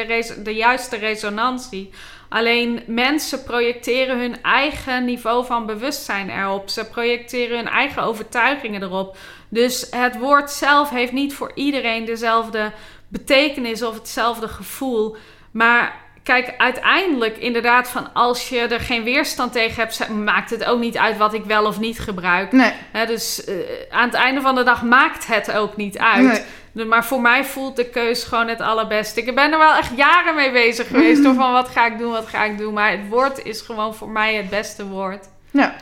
de 0.46 0.54
juiste 0.54 0.98
resonantie. 0.98 1.90
Alleen 2.30 2.84
mensen 2.88 3.44
projecteren 3.44 4.20
hun 4.20 4.42
eigen 4.44 5.06
niveau 5.06 5.46
van 5.46 5.66
bewustzijn 5.66 6.30
erop. 6.30 6.70
Ze 6.70 6.86
projecteren 6.86 7.58
hun 7.58 7.68
eigen 7.68 8.04
overtuigingen 8.04 8.84
erop. 8.84 9.18
Dus 9.54 9.88
het 9.92 10.18
woord 10.20 10.52
zelf 10.52 10.90
heeft 10.90 11.12
niet 11.12 11.34
voor 11.34 11.52
iedereen 11.56 12.06
dezelfde 12.06 12.72
betekenis 13.08 13.84
of 13.84 13.94
hetzelfde 13.96 14.48
gevoel. 14.48 15.16
Maar 15.52 15.96
kijk, 16.24 16.54
uiteindelijk 16.58 17.38
inderdaad 17.38 17.90
van 17.90 18.14
als 18.14 18.50
je 18.50 18.60
er 18.60 18.80
geen 18.80 19.04
weerstand 19.04 19.52
tegen 19.52 19.76
hebt, 19.76 20.10
maakt 20.10 20.50
het 20.50 20.66
ook 20.66 20.80
niet 20.80 20.98
uit 20.98 21.18
wat 21.18 21.34
ik 21.34 21.44
wel 21.44 21.66
of 21.66 21.80
niet 21.80 22.00
gebruik. 22.00 22.52
Nee. 22.52 22.74
Dus 23.08 23.44
eh, 23.44 23.56
aan 23.90 24.06
het 24.06 24.14
einde 24.14 24.42
van 24.42 24.56
de 24.56 24.64
dag 24.64 24.84
maakt 24.84 25.28
het 25.28 25.52
ook 25.52 25.76
niet 25.76 25.98
uit. 25.98 26.26
Nee. 26.26 26.42
De- 26.72 26.86
Maar 26.86 27.06
voor 27.06 27.22
mij 27.22 27.46
voelt 27.46 27.76
de 27.76 27.90
keus 27.90 28.24
gewoon 28.24 28.48
het 28.48 28.62
allerbeste. 28.62 29.22
Ik 29.22 29.36
ben 29.36 29.52
er 29.52 29.58
wel 29.58 29.74
echt 29.76 29.92
jaren 29.98 30.36
mee 30.36 30.52
bezig 30.52 30.88
geweest. 30.88 31.24
Door 31.24 31.34
van 31.34 31.52
wat 31.52 31.70
ga 31.70 31.86
ik 31.86 31.98
doen, 31.98 32.12
wat 32.12 32.28
ga 32.28 32.44
ik 32.44 32.58
doen. 32.58 32.74
Maar 32.74 32.92
het 32.92 33.08
woord 33.10 33.46
is 33.46 33.62
gewoon 33.62 33.96
voor 33.96 34.10
mij 34.10 34.36
het 34.36 34.50
beste 34.50 34.86
woord. 34.88 35.26
Ja. 35.52 35.76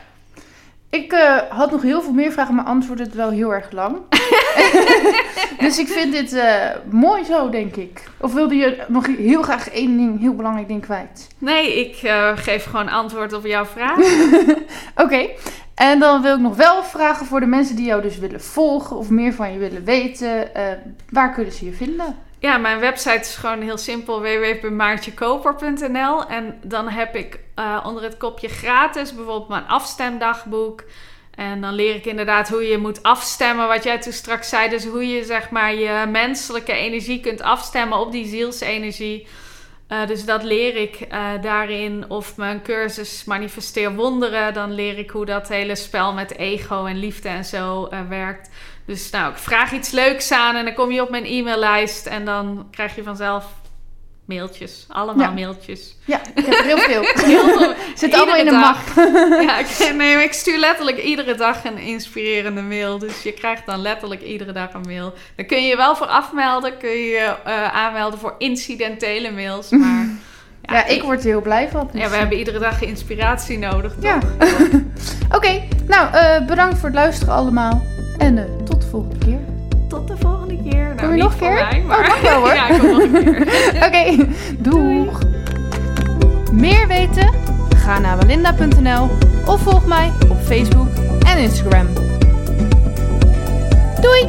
Ik 0.92 1.12
eh, 1.12 1.36
had 1.48 1.70
nog 1.70 1.82
heel 1.82 2.02
veel 2.02 2.12
meer 2.12 2.32
vragen, 2.32 2.54
maar 2.54 2.64
antwoordde 2.64 3.04
het 3.04 3.14
wel 3.14 3.30
heel 3.30 3.54
erg 3.54 3.70
lang. 3.70 3.96
dus 5.64 5.78
ik 5.78 5.88
vind 5.88 6.12
dit 6.12 6.32
eh, 6.32 6.70
mooi 6.90 7.24
zo, 7.24 7.50
denk 7.50 7.76
ik. 7.76 8.04
Of 8.20 8.32
wilde 8.32 8.54
je 8.54 8.84
nog 8.88 9.06
heel 9.06 9.42
graag 9.42 9.70
één 9.70 9.96
ding, 9.96 10.20
heel 10.20 10.34
belangrijk 10.34 10.68
ding 10.68 10.80
kwijt? 10.82 11.28
Nee, 11.38 11.80
ik 11.88 11.96
eh, 12.02 12.30
geef 12.34 12.64
gewoon 12.64 12.88
antwoord 12.88 13.32
op 13.32 13.46
jouw 13.46 13.64
vraag. 13.64 13.98
Oké. 15.04 15.28
En 15.74 15.98
dan 15.98 16.22
wil 16.22 16.34
ik 16.34 16.40
nog 16.40 16.56
wel 16.56 16.82
vragen 16.82 17.26
voor 17.26 17.40
de 17.40 17.46
mensen 17.46 17.76
die 17.76 17.86
jou 17.86 18.02
dus 18.02 18.18
willen 18.18 18.40
volgen 18.40 18.96
of 18.96 19.10
meer 19.10 19.32
van 19.32 19.52
je 19.52 19.58
willen 19.58 19.84
weten. 19.84 20.54
eh, 20.54 20.64
waar 21.10 21.32
kunnen 21.32 21.52
ze 21.52 21.64
je 21.64 21.72
vinden? 21.72 22.16
Ja, 22.42 22.58
mijn 22.58 22.80
website 22.80 23.20
is 23.20 23.34
gewoon 23.34 23.60
heel 23.60 23.78
simpel: 23.78 24.20
www.maartjekoper.nl. 24.20 26.26
En 26.26 26.58
dan 26.62 26.88
heb 26.88 27.16
ik 27.16 27.38
eh, 27.54 27.80
onder 27.86 28.02
het 28.02 28.16
kopje 28.16 28.48
gratis 28.48 29.14
bijvoorbeeld 29.14 29.48
mijn 29.48 29.66
afstemdagboek. 29.66 30.84
En 31.34 31.60
dan 31.60 31.74
leer 31.74 31.94
ik 31.94 32.04
inderdaad 32.04 32.48
hoe 32.48 32.62
je 32.62 32.78
moet 32.78 33.02
afstemmen, 33.02 33.68
wat 33.68 33.84
jij 33.84 33.98
toen 33.98 34.12
straks 34.12 34.48
zei. 34.48 34.68
Dus 34.68 34.84
hoe 34.84 35.08
je 35.08 35.24
zeg 35.24 35.50
maar 35.50 35.74
je 35.74 36.06
menselijke 36.08 36.72
energie 36.72 37.20
kunt 37.20 37.42
afstemmen 37.42 37.98
op 37.98 38.12
die 38.12 38.26
zielsenergie. 38.26 39.26
Eh, 39.86 40.06
dus 40.06 40.24
dat 40.24 40.42
leer 40.42 40.76
ik 40.76 41.00
eh, 41.00 41.28
daarin. 41.42 42.04
Of 42.08 42.36
mijn 42.36 42.62
cursus 42.62 43.24
Manifesteer 43.24 43.94
Wonderen. 43.94 44.54
Dan 44.54 44.72
leer 44.72 44.98
ik 44.98 45.10
hoe 45.10 45.26
dat 45.26 45.48
hele 45.48 45.76
spel 45.76 46.12
met 46.12 46.36
ego 46.36 46.84
en 46.84 46.98
liefde 46.98 47.28
en 47.28 47.44
zo 47.44 47.88
werkt. 48.08 48.50
Dus 48.86 49.10
nou, 49.10 49.32
ik 49.32 49.38
vraag 49.38 49.72
iets 49.72 49.90
leuks 49.90 50.32
aan 50.32 50.54
en 50.56 50.64
dan 50.64 50.74
kom 50.74 50.90
je 50.90 51.02
op 51.02 51.10
mijn 51.10 51.24
e-maillijst. 51.24 52.06
En 52.06 52.24
dan 52.24 52.66
krijg 52.70 52.94
je 52.94 53.02
vanzelf 53.02 53.44
mailtjes. 54.24 54.84
Allemaal 54.88 55.26
Ja. 55.26 55.30
mailtjes. 55.32 55.96
Ja, 56.04 56.20
ik 56.34 56.44
heb 56.46 56.54
er 56.54 56.64
heel 56.64 56.78
veel. 56.78 57.02
Heel 57.34 57.58
veel. 57.58 57.74
Zit 57.94 58.14
allemaal 58.14 58.36
in 58.36 58.44
dag. 58.44 58.60
mag. 58.60 58.94
Ja, 59.46 59.58
ik, 59.58 59.92
nee, 59.96 60.22
ik 60.22 60.32
stuur 60.32 60.58
letterlijk 60.58 61.02
iedere 61.02 61.34
dag 61.34 61.64
een 61.64 61.78
inspirerende 61.78 62.62
mail. 62.62 62.98
Dus 62.98 63.22
je 63.22 63.32
krijgt 63.32 63.66
dan 63.66 63.80
letterlijk 63.82 64.22
iedere 64.22 64.52
dag 64.52 64.72
een 64.72 64.80
mail. 64.86 65.12
Dan 65.36 65.46
kun 65.46 65.62
je 65.62 65.68
je 65.68 65.76
wel 65.76 65.96
voor 65.96 66.06
afmelden. 66.06 66.76
Kun 66.78 66.90
je 66.90 67.06
je 67.06 67.34
eh, 67.44 67.74
aanmelden 67.74 68.18
voor 68.18 68.34
incidentele 68.38 69.30
mails. 69.30 69.70
Maar 69.70 70.08
Ja, 70.62 70.84
ik 70.86 71.02
word 71.02 71.20
er 71.20 71.26
heel 71.26 71.40
blij 71.42 71.68
van. 71.68 71.90
ja, 71.92 72.08
we 72.10 72.16
hebben 72.16 72.38
iedere 72.38 72.58
dag 72.58 72.82
inspiratie 72.82 73.58
nodig. 73.58 73.92
toch? 73.94 74.02
Ja. 74.04 74.18
Oké, 75.30 75.62
nou 75.86 76.12
eh, 76.14 76.46
bedankt 76.46 76.78
voor 76.78 76.88
het 76.88 76.98
luisteren 76.98 77.34
allemaal. 77.34 77.82
En 78.22 78.38
eh, 78.38 78.44
tot 78.64 78.80
de 78.82 78.86
volgende 78.88 79.18
keer. 79.18 79.38
Tot 79.88 80.08
de 80.08 80.14
volgende 80.18 80.56
keer. 80.70 80.84
Nou, 80.84 80.96
Kom 80.96 81.16
je 81.16 81.22
nog 81.22 81.32
een 81.32 81.38
keer? 81.38 81.52
mij, 81.52 81.82
maar... 81.86 81.98
Oh, 81.98 82.06
mag 82.08 82.20
wel, 82.20 82.38
hoor. 82.40 82.54
ja, 82.60 82.68
ik 82.68 82.78
kom 82.78 82.90
nog 82.90 83.02
een 83.02 83.12
keer. 83.12 83.46
Oké, 83.86 84.26
doeg. 84.58 85.20
Meer 86.52 86.86
weten? 86.86 87.30
Ga 87.76 87.98
naar 87.98 88.16
walinda.nl 88.16 89.08
of 89.46 89.60
volg 89.60 89.86
mij 89.86 90.12
op 90.28 90.36
Facebook 90.40 90.88
en 91.26 91.38
Instagram. 91.38 91.86
Doei! 94.00 94.26